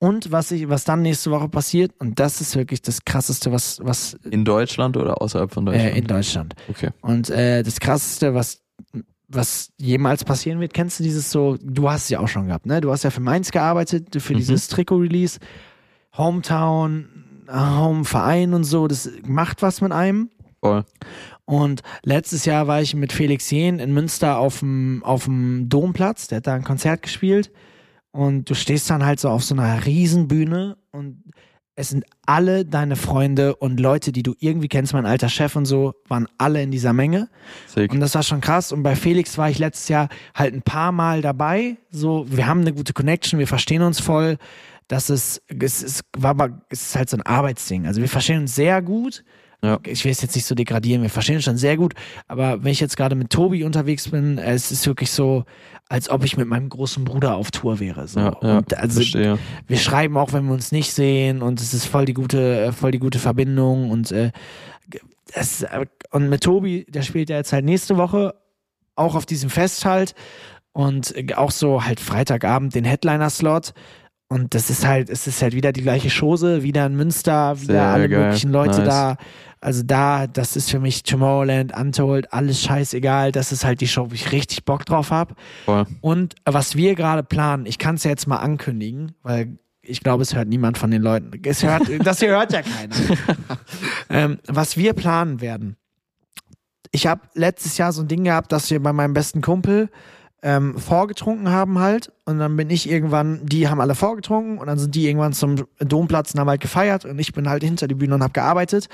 Und 0.00 0.32
was, 0.32 0.50
ich, 0.50 0.68
was 0.68 0.84
dann 0.84 1.02
nächste 1.02 1.30
Woche 1.30 1.48
passiert, 1.48 1.92
und 2.00 2.18
das 2.18 2.40
ist 2.40 2.56
wirklich 2.56 2.82
das 2.82 3.04
Krasseste, 3.04 3.52
was, 3.52 3.78
was 3.84 4.14
In 4.30 4.44
Deutschland 4.44 4.96
oder 4.96 5.22
außerhalb 5.22 5.52
von 5.52 5.64
Deutschland? 5.66 5.92
äh, 5.94 5.98
in 5.98 6.06
Deutschland. 6.06 6.54
okay. 6.68 6.90
Und 7.02 7.30
äh, 7.30 7.62
das 7.62 7.78
Krasseste, 7.78 8.34
was, 8.34 8.60
was 9.28 9.70
jemals 9.76 10.24
passieren 10.24 10.58
wird, 10.60 10.72
kennst 10.72 10.98
du 10.98 11.04
dieses 11.04 11.30
so, 11.30 11.58
du 11.62 11.90
hast 11.90 12.04
es 12.04 12.08
ja 12.08 12.20
auch 12.20 12.28
schon 12.28 12.46
gehabt, 12.46 12.66
ne? 12.66 12.80
Du 12.80 12.90
hast 12.90 13.04
ja 13.04 13.10
für 13.10 13.20
Mainz 13.20 13.50
gearbeitet, 13.50 14.20
für 14.22 14.32
Mhm. 14.32 14.38
dieses 14.38 14.68
Trikot-Release, 14.68 15.38
Hometown, 16.16 17.08
Home-Verein 17.50 18.54
und 18.54 18.64
so, 18.64 18.88
das 18.88 19.10
macht 19.26 19.62
was 19.62 19.80
mit 19.80 19.92
einem. 19.92 20.30
Voll. 20.60 20.84
Und 21.44 21.82
letztes 22.02 22.44
Jahr 22.44 22.66
war 22.66 22.82
ich 22.82 22.94
mit 22.94 23.12
Felix 23.12 23.50
Jehn 23.50 23.78
in 23.78 23.92
Münster 23.94 24.38
auf 24.38 24.58
dem, 24.60 25.02
auf 25.04 25.24
dem 25.24 25.68
Domplatz, 25.68 26.26
der 26.28 26.38
hat 26.38 26.46
da 26.46 26.54
ein 26.54 26.64
Konzert 26.64 27.02
gespielt. 27.02 27.50
Und 28.10 28.50
du 28.50 28.54
stehst 28.54 28.90
dann 28.90 29.04
halt 29.04 29.20
so 29.20 29.28
auf 29.28 29.44
so 29.44 29.54
einer 29.54 29.84
Riesenbühne 29.86 30.76
und 30.90 31.22
es 31.78 31.90
sind 31.90 32.04
alle 32.26 32.64
deine 32.64 32.96
Freunde 32.96 33.54
und 33.54 33.78
Leute, 33.78 34.10
die 34.10 34.24
du 34.24 34.34
irgendwie 34.40 34.66
kennst, 34.66 34.94
mein 34.94 35.06
alter 35.06 35.28
Chef 35.28 35.54
und 35.54 35.64
so, 35.64 35.94
waren 36.08 36.26
alle 36.36 36.60
in 36.60 36.72
dieser 36.72 36.92
Menge. 36.92 37.28
Sick. 37.68 37.92
Und 37.92 38.00
das 38.00 38.16
war 38.16 38.24
schon 38.24 38.40
krass. 38.40 38.72
Und 38.72 38.82
bei 38.82 38.96
Felix 38.96 39.38
war 39.38 39.48
ich 39.48 39.60
letztes 39.60 39.88
Jahr 39.88 40.08
halt 40.34 40.54
ein 40.54 40.62
paar 40.62 40.90
Mal 40.90 41.22
dabei. 41.22 41.76
So, 41.92 42.26
wir 42.28 42.48
haben 42.48 42.62
eine 42.62 42.72
gute 42.72 42.94
Connection, 42.94 43.38
wir 43.38 43.46
verstehen 43.46 43.82
uns 43.82 44.00
voll. 44.00 44.38
Das 44.88 45.08
ist, 45.08 45.40
es 45.46 45.84
ist, 45.84 46.02
war 46.16 46.30
aber, 46.30 46.62
es 46.68 46.82
ist 46.82 46.96
halt 46.96 47.10
so 47.10 47.16
ein 47.16 47.22
Arbeitsding. 47.22 47.86
Also 47.86 48.00
wir 48.00 48.08
verstehen 48.08 48.40
uns 48.40 48.56
sehr 48.56 48.82
gut. 48.82 49.22
Ja. 49.62 49.80
Ich 49.84 50.04
will 50.04 50.12
es 50.12 50.22
jetzt 50.22 50.36
nicht 50.36 50.44
so 50.44 50.54
degradieren, 50.54 51.02
wir 51.02 51.10
verstehen 51.10 51.36
uns 51.36 51.44
schon 51.44 51.56
sehr 51.56 51.76
gut. 51.76 51.94
Aber 52.28 52.62
wenn 52.62 52.70
ich 52.70 52.80
jetzt 52.80 52.96
gerade 52.96 53.16
mit 53.16 53.30
Tobi 53.30 53.64
unterwegs 53.64 54.08
bin, 54.08 54.38
äh, 54.38 54.52
es 54.52 54.70
ist 54.70 54.86
wirklich 54.86 55.10
so, 55.10 55.44
als 55.88 56.10
ob 56.10 56.24
ich 56.24 56.36
mit 56.36 56.46
meinem 56.46 56.68
großen 56.68 57.04
Bruder 57.04 57.34
auf 57.34 57.50
Tour 57.50 57.80
wäre. 57.80 58.06
So. 58.06 58.20
Ja, 58.20 58.36
ja, 58.42 58.58
und 58.58 58.76
also 58.76 59.00
verstehe. 59.00 59.38
wir 59.66 59.76
schreiben 59.78 60.16
auch, 60.16 60.32
wenn 60.32 60.46
wir 60.46 60.52
uns 60.52 60.70
nicht 60.70 60.92
sehen 60.92 61.42
und 61.42 61.60
es 61.60 61.74
ist 61.74 61.86
voll 61.86 62.04
die 62.04 62.14
gute, 62.14 62.60
äh, 62.60 62.72
voll 62.72 62.92
die 62.92 62.98
gute 63.00 63.18
Verbindung 63.18 63.90
und 63.90 64.12
äh, 64.12 64.30
das, 65.34 65.62
äh, 65.62 65.86
und 66.10 66.28
mit 66.28 66.42
Tobi, 66.42 66.86
der 66.88 67.02
spielt 67.02 67.28
ja 67.28 67.36
jetzt 67.36 67.52
halt 67.52 67.64
nächste 67.64 67.96
Woche 67.96 68.34
auch 68.94 69.14
auf 69.14 69.26
diesem 69.26 69.50
Fest 69.50 69.84
halt 69.84 70.14
und 70.72 71.14
auch 71.36 71.50
so 71.50 71.84
halt 71.84 71.98
Freitagabend 71.98 72.74
den 72.74 72.84
Headliner-Slot 72.84 73.72
und 74.28 74.54
das 74.54 74.68
ist 74.68 74.86
halt, 74.86 75.08
es 75.08 75.26
ist 75.26 75.40
halt 75.42 75.54
wieder 75.54 75.72
die 75.72 75.82
gleiche 75.82 76.10
Chose, 76.10 76.62
wieder 76.62 76.84
in 76.86 76.96
Münster, 76.96 77.60
wieder 77.60 77.72
Sehr 77.74 77.82
alle 77.86 78.08
geil. 78.08 78.24
möglichen 78.26 78.50
Leute 78.50 78.78
Nice. 78.78 78.88
da. 78.88 79.16
Also 79.60 79.82
da, 79.82 80.26
das 80.28 80.54
ist 80.54 80.70
für 80.70 80.78
mich 80.78 81.02
Tomorrowland, 81.02 81.76
Untold, 81.76 82.32
alles 82.32 82.62
scheißegal. 82.62 83.32
Das 83.32 83.50
ist 83.50 83.64
halt 83.64 83.80
die 83.80 83.88
Show, 83.88 84.10
wo 84.10 84.14
ich 84.14 84.30
richtig 84.30 84.64
Bock 84.64 84.84
drauf 84.86 85.10
habe. 85.10 85.34
Und 86.00 86.36
was 86.44 86.76
wir 86.76 86.94
gerade 86.94 87.24
planen, 87.24 87.66
ich 87.66 87.78
kann 87.78 87.96
es 87.96 88.04
ja 88.04 88.10
jetzt 88.10 88.28
mal 88.28 88.36
ankündigen, 88.36 89.14
weil 89.22 89.58
ich 89.82 90.00
glaube, 90.00 90.22
es 90.22 90.34
hört 90.34 90.48
niemand 90.48 90.78
von 90.78 90.90
den 90.90 91.02
Leuten. 91.02 91.30
Es 91.44 91.62
hört, 91.64 91.82
das 92.06 92.20
hier 92.20 92.28
hört 92.28 92.52
ja 92.52 92.62
keiner. 92.62 92.94
ähm, 94.10 94.38
was 94.46 94.76
wir 94.76 94.92
planen 94.92 95.40
werden. 95.40 95.76
Ich 96.92 97.06
habe 97.06 97.22
letztes 97.34 97.78
Jahr 97.78 97.92
so 97.92 98.02
ein 98.02 98.08
Ding 98.08 98.24
gehabt, 98.24 98.52
dass 98.52 98.70
wir 98.70 98.80
bei 98.80 98.92
meinem 98.92 99.14
besten 99.14 99.40
Kumpel 99.40 99.88
ähm, 100.42 100.78
vorgetrunken 100.78 101.50
haben 101.50 101.78
halt. 101.78 102.12
Und 102.24 102.38
dann 102.38 102.56
bin 102.56 102.70
ich 102.70 102.88
irgendwann, 102.88 103.44
die 103.44 103.68
haben 103.68 103.80
alle 103.80 103.94
vorgetrunken 103.94 104.58
und 104.58 104.66
dann 104.66 104.78
sind 104.78 104.94
die 104.94 105.06
irgendwann 105.06 105.32
zum 105.32 105.56
Domplatz 105.78 106.34
und 106.34 106.40
haben 106.40 106.48
halt 106.48 106.60
gefeiert 106.60 107.04
und 107.04 107.18
ich 107.18 107.32
bin 107.32 107.48
halt 107.48 107.62
hinter 107.62 107.88
die 107.88 107.94
Bühne 107.94 108.14
und 108.14 108.22
habe 108.22 108.32
gearbeitet. 108.32 108.88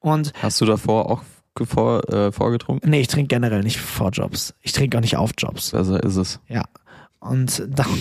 Und 0.00 0.32
Hast 0.42 0.60
du 0.60 0.64
davor 0.64 1.10
auch 1.10 1.22
vor, 1.66 2.08
äh, 2.12 2.30
vorgetrunken? 2.30 2.88
nee, 2.88 3.00
ich 3.00 3.08
trinke 3.08 3.34
generell 3.34 3.62
nicht 3.62 3.78
vor 3.78 4.10
Jobs. 4.10 4.54
Ich 4.60 4.72
trinke 4.72 4.96
auch 4.96 5.02
nicht 5.02 5.16
auf 5.16 5.32
Jobs. 5.36 5.72
Besser 5.72 6.02
ist 6.02 6.16
es. 6.16 6.40
Ja. 6.48 6.64
Und 7.20 7.66
dann. 7.68 7.86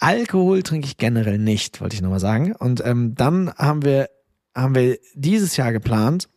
Alkohol 0.00 0.62
trinke 0.64 0.86
ich 0.86 0.96
generell 0.96 1.38
nicht, 1.38 1.80
wollte 1.80 1.94
ich 1.94 2.02
nochmal 2.02 2.18
sagen. 2.18 2.56
Und 2.56 2.84
ähm, 2.84 3.14
dann 3.14 3.52
haben 3.54 3.84
wir, 3.84 4.08
haben 4.54 4.74
wir 4.74 4.98
dieses 5.14 5.56
Jahr 5.56 5.72
geplant, 5.72 6.28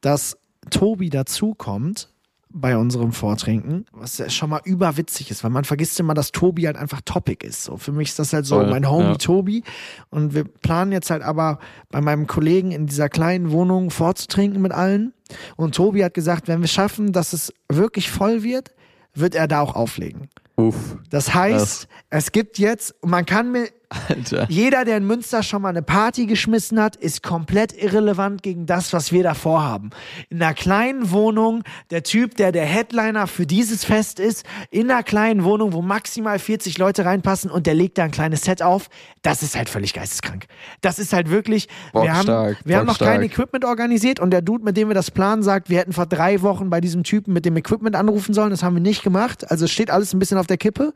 dass 0.00 0.38
Tobi 0.70 1.10
dazukommt 1.10 2.08
bei 2.54 2.76
unserem 2.76 3.12
Vortrinken, 3.12 3.86
was 3.92 4.18
ja 4.18 4.28
schon 4.28 4.50
mal 4.50 4.60
überwitzig 4.64 5.30
ist, 5.30 5.42
weil 5.42 5.50
man 5.50 5.64
vergisst 5.64 5.98
immer, 5.98 6.12
dass 6.12 6.32
Tobi 6.32 6.64
halt 6.66 6.76
einfach 6.76 7.00
Topic 7.02 7.46
ist. 7.46 7.64
So 7.64 7.78
für 7.78 7.92
mich 7.92 8.10
ist 8.10 8.18
das 8.18 8.32
halt 8.32 8.44
so 8.44 8.56
Voll, 8.56 8.68
mein 8.68 8.88
Homie 8.88 9.12
ja. 9.12 9.14
Tobi 9.14 9.62
und 10.10 10.34
wir 10.34 10.44
planen 10.44 10.92
jetzt 10.92 11.10
halt 11.10 11.22
aber 11.22 11.58
bei 11.90 12.00
meinem 12.02 12.26
Kollegen 12.26 12.70
in 12.70 12.86
dieser 12.86 13.08
kleinen 13.08 13.52
Wohnung 13.52 13.90
vorzutrinken 13.90 14.60
mit 14.60 14.72
allen 14.72 15.14
und 15.56 15.74
Tobi 15.74 16.04
hat 16.04 16.12
gesagt, 16.14 16.46
wenn 16.48 16.60
wir 16.60 16.68
schaffen, 16.68 17.12
dass 17.12 17.32
es 17.32 17.54
wirklich 17.70 18.10
voll 18.10 18.42
wird, 18.42 18.74
wird 19.14 19.34
er 19.34 19.48
da 19.48 19.60
auch 19.60 19.74
auflegen. 19.74 20.28
Uff, 20.56 20.96
Das 21.10 21.32
heißt, 21.32 21.88
es 22.10 22.32
gibt 22.32 22.58
jetzt, 22.58 22.94
man 23.02 23.24
kann 23.24 23.50
mir, 23.50 23.68
Alter. 24.08 24.46
jeder, 24.48 24.84
der 24.84 24.96
in 24.96 25.06
Münster 25.06 25.42
schon 25.42 25.62
mal 25.62 25.70
eine 25.70 25.82
Party 25.82 26.26
geschmissen 26.26 26.80
hat, 26.80 26.96
ist 26.96 27.22
komplett 27.22 27.72
irrelevant 27.72 28.42
gegen 28.42 28.66
das, 28.66 28.92
was 28.92 29.12
wir 29.12 29.22
da 29.22 29.34
vorhaben. 29.34 29.90
In 30.28 30.42
einer 30.42 30.54
kleinen 30.54 31.10
Wohnung, 31.10 31.62
der 31.90 32.02
Typ, 32.02 32.36
der 32.36 32.52
der 32.52 32.64
Headliner 32.64 33.26
für 33.26 33.46
dieses 33.46 33.84
Fest 33.84 34.20
ist, 34.20 34.44
in 34.70 34.90
einer 34.90 35.02
kleinen 35.02 35.44
Wohnung, 35.44 35.72
wo 35.72 35.82
maximal 35.82 36.38
40 36.38 36.78
Leute 36.78 37.04
reinpassen 37.04 37.50
und 37.50 37.66
der 37.66 37.74
legt 37.74 37.98
da 37.98 38.04
ein 38.04 38.10
kleines 38.10 38.42
Set 38.42 38.62
auf, 38.62 38.88
das 39.22 39.42
ist 39.42 39.56
halt 39.56 39.68
völlig 39.68 39.94
geisteskrank. 39.94 40.46
Das 40.80 40.98
ist 40.98 41.12
halt 41.12 41.30
wirklich, 41.30 41.68
wir 41.92 42.02
haben, 42.02 42.26
Bockstark, 42.26 42.58
wir 42.64 42.76
haben 42.76 42.86
noch 42.86 42.98
bockstark. 42.98 43.20
kein 43.20 43.22
Equipment 43.22 43.64
organisiert 43.64 44.20
und 44.20 44.30
der 44.30 44.42
Dude, 44.42 44.64
mit 44.64 44.76
dem 44.76 44.88
wir 44.88 44.94
das 44.94 45.10
planen, 45.10 45.42
sagt, 45.42 45.70
wir 45.70 45.78
hätten 45.78 45.92
vor 45.92 46.06
drei 46.06 46.42
Wochen 46.42 46.70
bei 46.70 46.80
diesem 46.80 47.04
Typen 47.04 47.32
mit 47.32 47.44
dem 47.44 47.56
Equipment 47.56 47.96
anrufen 47.96 48.34
sollen. 48.34 48.50
Das 48.50 48.62
haben 48.62 48.74
wir 48.74 48.82
nicht 48.82 49.02
gemacht. 49.02 49.50
Also 49.50 49.64
es 49.64 49.70
steht 49.70 49.90
alles 49.90 50.12
ein 50.12 50.18
bisschen 50.18 50.38
auf 50.38 50.46
der 50.46 50.58
Kippe. 50.58 50.92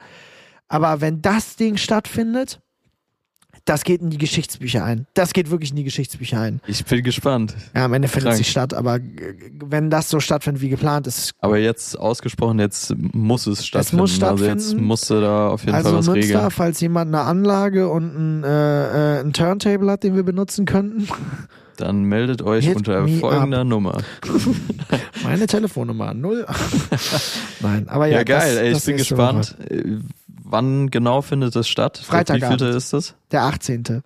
Aber 0.68 1.00
wenn 1.00 1.22
das 1.22 1.56
Ding 1.56 1.76
stattfindet, 1.76 2.60
das 3.66 3.84
geht 3.84 4.00
in 4.00 4.08
die 4.10 4.16
Geschichtsbücher 4.18 4.82
ein. 4.84 5.06
Das 5.14 5.32
geht 5.32 5.50
wirklich 5.50 5.70
in 5.70 5.76
die 5.76 5.84
Geschichtsbücher 5.84 6.40
ein. 6.40 6.60
Ich 6.66 6.84
bin 6.84 7.02
gespannt. 7.02 7.54
Ja, 7.74 7.84
am 7.84 7.92
Ende 7.92 8.08
findet 8.08 8.32
es 8.32 8.38
nicht 8.38 8.50
statt, 8.50 8.72
aber 8.72 8.98
wenn 9.64 9.90
das 9.90 10.08
so 10.08 10.20
stattfindet 10.20 10.62
wie 10.62 10.68
geplant 10.70 11.06
ist, 11.06 11.32
Aber 11.40 11.58
jetzt 11.58 11.98
ausgesprochen, 11.98 12.58
jetzt 12.60 12.94
muss 13.12 13.46
es 13.46 13.66
stattfinden. 13.66 14.00
muss 14.02 14.22
Also 14.22 14.44
jetzt 14.44 14.62
stattfinden. 14.62 14.84
musste 14.86 15.20
da 15.20 15.48
auf 15.48 15.62
jeden 15.64 15.74
also 15.74 15.90
Fall 15.90 15.98
was 15.98 16.06
Münster, 16.06 16.34
regeln. 16.36 16.50
falls 16.52 16.80
jemand 16.80 17.14
eine 17.14 17.24
Anlage 17.24 17.88
und 17.90 18.16
ein, 18.16 18.44
äh, 18.44 19.18
äh, 19.18 19.20
ein 19.20 19.32
Turntable 19.32 19.90
hat, 19.90 20.02
den 20.04 20.14
wir 20.14 20.22
benutzen 20.22 20.64
könnten, 20.64 21.08
Dann 21.76 22.04
meldet 22.04 22.40
euch 22.42 22.66
Hit 22.66 22.76
unter 22.76 23.06
folgender 23.08 23.64
Nummer. 23.64 23.98
meine 25.24 25.46
Telefonnummer 25.46 26.14
null. 26.14 26.46
Nein, 27.60 27.88
aber 27.88 28.06
ja, 28.06 28.18
Ja, 28.18 28.22
geil, 28.24 28.54
das, 28.54 28.62
ey, 28.62 28.72
ich 28.72 28.84
bin 28.84 28.96
gespannt. 28.96 29.56
Äh, 29.68 29.98
Wann 30.48 30.90
genau 30.90 31.22
findet 31.22 31.56
das 31.56 31.68
statt? 31.68 31.98
Freitagabend. 31.98 32.60
Wie 32.60 32.76
ist 32.76 32.92
das? 32.92 33.14
Der 33.32 33.42
18. 33.42 34.02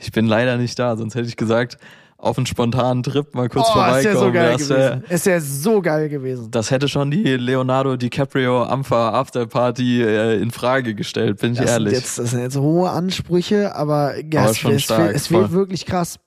Ich 0.00 0.10
bin 0.10 0.26
leider 0.26 0.56
nicht 0.56 0.78
da, 0.78 0.96
sonst 0.96 1.14
hätte 1.14 1.28
ich 1.28 1.36
gesagt, 1.36 1.78
auf 2.16 2.38
einen 2.38 2.46
spontanen 2.46 3.02
Trip 3.02 3.34
mal 3.34 3.48
kurz 3.50 3.66
oh, 3.68 3.80
ist 3.96 4.04
ja 4.04 4.12
vorbeikommen. 4.12 4.16
so 4.16 4.32
geil 4.32 4.56
gewesen. 4.56 5.04
Ist 5.10 5.26
ja 5.26 5.40
so 5.40 5.82
geil 5.82 6.08
gewesen. 6.08 6.50
das 6.50 6.70
hätte 6.70 6.88
schon 6.88 7.10
die 7.10 7.22
Leonardo 7.36 7.96
DiCaprio 7.96 8.64
Ampha 8.64 9.10
Afterparty 9.10 10.02
äh, 10.02 10.40
in 10.40 10.50
Frage 10.50 10.94
gestellt, 10.94 11.40
bin 11.40 11.52
ich 11.52 11.58
Das 11.58 11.66
sind, 11.68 11.74
ehrlich. 11.74 11.92
jetzt, 11.92 12.18
das 12.18 12.30
sind 12.30 12.40
jetzt 12.40 12.56
hohe 12.56 12.88
Ansprüche, 12.88 13.74
aber, 13.76 14.14
ja, 14.32 14.42
Aber 14.42 14.50
es, 14.50 14.58
schon 14.58 14.72
es, 14.72 14.84
stark, 14.84 15.14
es 15.14 15.30
wird 15.30 15.48
voll. 15.48 15.52
wirklich 15.52 15.84
krass. 15.84 16.18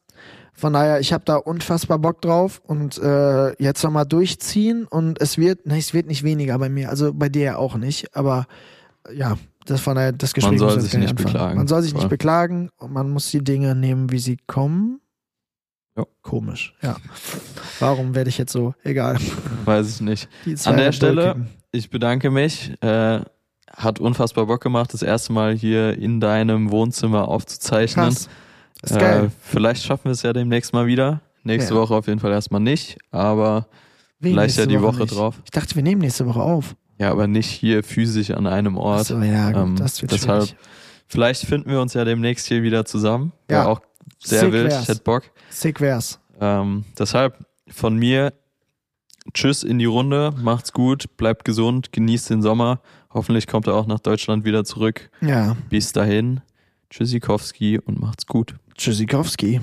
Von 0.53 0.73
daher, 0.73 0.99
ich 0.99 1.13
habe 1.13 1.23
da 1.25 1.35
unfassbar 1.37 1.99
Bock 1.99 2.21
drauf 2.21 2.61
und 2.65 2.97
äh, 2.99 3.53
jetzt 3.61 3.83
nochmal 3.83 4.05
durchziehen 4.05 4.85
und 4.87 5.19
es 5.21 5.37
wird, 5.37 5.65
ne, 5.65 5.77
es 5.77 5.93
wird 5.93 6.07
nicht 6.07 6.23
weniger 6.23 6.57
bei 6.59 6.69
mir, 6.69 6.89
also 6.89 7.13
bei 7.13 7.29
dir 7.29 7.57
auch 7.59 7.75
nicht, 7.75 8.15
aber 8.15 8.45
ja, 9.13 9.37
das 9.65 9.81
von 9.81 9.95
daher, 9.95 10.11
das 10.11 10.33
Gespräch 10.33 10.59
soll 10.59 10.67
muss 10.73 10.83
jetzt 10.83 10.91
sich 10.91 10.99
nicht 10.99 11.09
anfangen. 11.11 11.25
beklagen. 11.33 11.57
Man 11.57 11.67
soll 11.67 11.81
sich 11.81 11.93
nicht 11.93 12.09
beklagen 12.09 12.69
und 12.77 12.93
man 12.93 13.09
muss 13.09 13.29
die 13.31 13.43
Dinge 13.43 13.75
nehmen, 13.75 14.11
wie 14.11 14.19
sie 14.19 14.37
kommen. 14.47 15.01
Ja. 15.97 16.05
Komisch, 16.21 16.75
ja. 16.81 16.95
Warum 17.79 18.13
werde 18.13 18.29
ich 18.29 18.37
jetzt 18.37 18.51
so? 18.51 18.75
Egal. 18.83 19.17
Weiß 19.65 19.89
ich 19.95 20.01
nicht. 20.01 20.29
An 20.65 20.77
der 20.77 20.91
Stelle-. 20.91 21.47
Ich 21.71 21.89
bedanke 21.89 22.29
mich. 22.31 22.71
Äh, 22.81 23.21
hat 23.75 23.99
unfassbar 23.99 24.45
Bock 24.45 24.61
gemacht, 24.61 24.93
das 24.93 25.01
erste 25.01 25.33
Mal 25.33 25.53
hier 25.55 25.97
in 25.97 26.19
deinem 26.19 26.71
Wohnzimmer 26.71 27.27
aufzuzeichnen. 27.27 28.05
Krass. 28.05 28.29
Ist 28.81 28.95
Äh, 28.95 28.99
geil. 28.99 29.31
vielleicht 29.41 29.83
schaffen 29.83 30.05
wir 30.05 30.11
es 30.11 30.21
ja 30.21 30.33
demnächst 30.33 30.71
mal 30.73 30.85
wieder. 30.87 31.21
Nächste 31.43 31.73
Ja. 31.73 31.79
Woche 31.81 31.95
auf 31.95 32.07
jeden 32.07 32.19
Fall 32.19 32.31
erstmal 32.31 32.61
nicht, 32.61 32.97
aber 33.11 33.67
Wen 34.19 34.33
vielleicht 34.33 34.57
ja 34.57 34.65
die 34.65 34.81
Woche 34.81 35.01
nicht? 35.01 35.15
drauf. 35.15 35.35
Ich 35.45 35.51
dachte, 35.51 35.75
wir 35.75 35.83
nehmen 35.83 36.01
nächste 36.01 36.25
Woche 36.25 36.41
auf. 36.41 36.75
Ja, 36.99 37.11
aber 37.11 37.27
nicht 37.27 37.49
hier 37.49 37.83
physisch 37.83 38.31
an 38.31 38.47
einem 38.47 38.77
Ort. 38.77 39.01
Achso, 39.01 39.19
ja, 39.21 39.51
gut, 39.51 39.61
Ähm, 39.61 39.75
das 39.75 40.01
wird 40.01 40.11
deshalb 40.11 40.43
schwierig. 40.45 40.57
Vielleicht 41.07 41.45
finden 41.45 41.69
wir 41.69 41.79
uns 41.79 41.93
ja 41.93 42.03
demnächst 42.03 42.47
hier 42.47 42.63
wieder 42.63 42.85
zusammen. 42.85 43.31
Ja. 43.49 43.67
Auch 43.67 43.81
sehr 44.19 44.41
Sick 44.41 44.51
wild, 44.51 44.73
ich 44.73 44.87
hätte 44.87 45.01
Bock. 45.03 45.23
Sick 45.49 45.79
wär's. 45.79 46.19
Ähm, 46.39 46.85
deshalb 46.97 47.37
von 47.69 47.97
mir 47.97 48.33
Tschüss 49.33 49.63
in 49.63 49.79
die 49.79 49.85
Runde, 49.85 50.33
macht's 50.41 50.71
gut, 50.71 51.17
bleibt 51.17 51.45
gesund, 51.45 51.91
genießt 51.91 52.29
den 52.29 52.41
Sommer. 52.41 52.81
Hoffentlich 53.13 53.47
kommt 53.47 53.67
er 53.67 53.75
auch 53.75 53.87
nach 53.87 53.99
Deutschland 53.99 54.45
wieder 54.45 54.63
zurück. 54.63 55.09
Ja. 55.21 55.57
Bis 55.69 55.91
dahin, 55.91 56.41
Tschüssikowski 56.89 57.79
und 57.79 57.99
macht's 57.99 58.25
gut. 58.25 58.55
Tschüssikowski. 58.75 59.59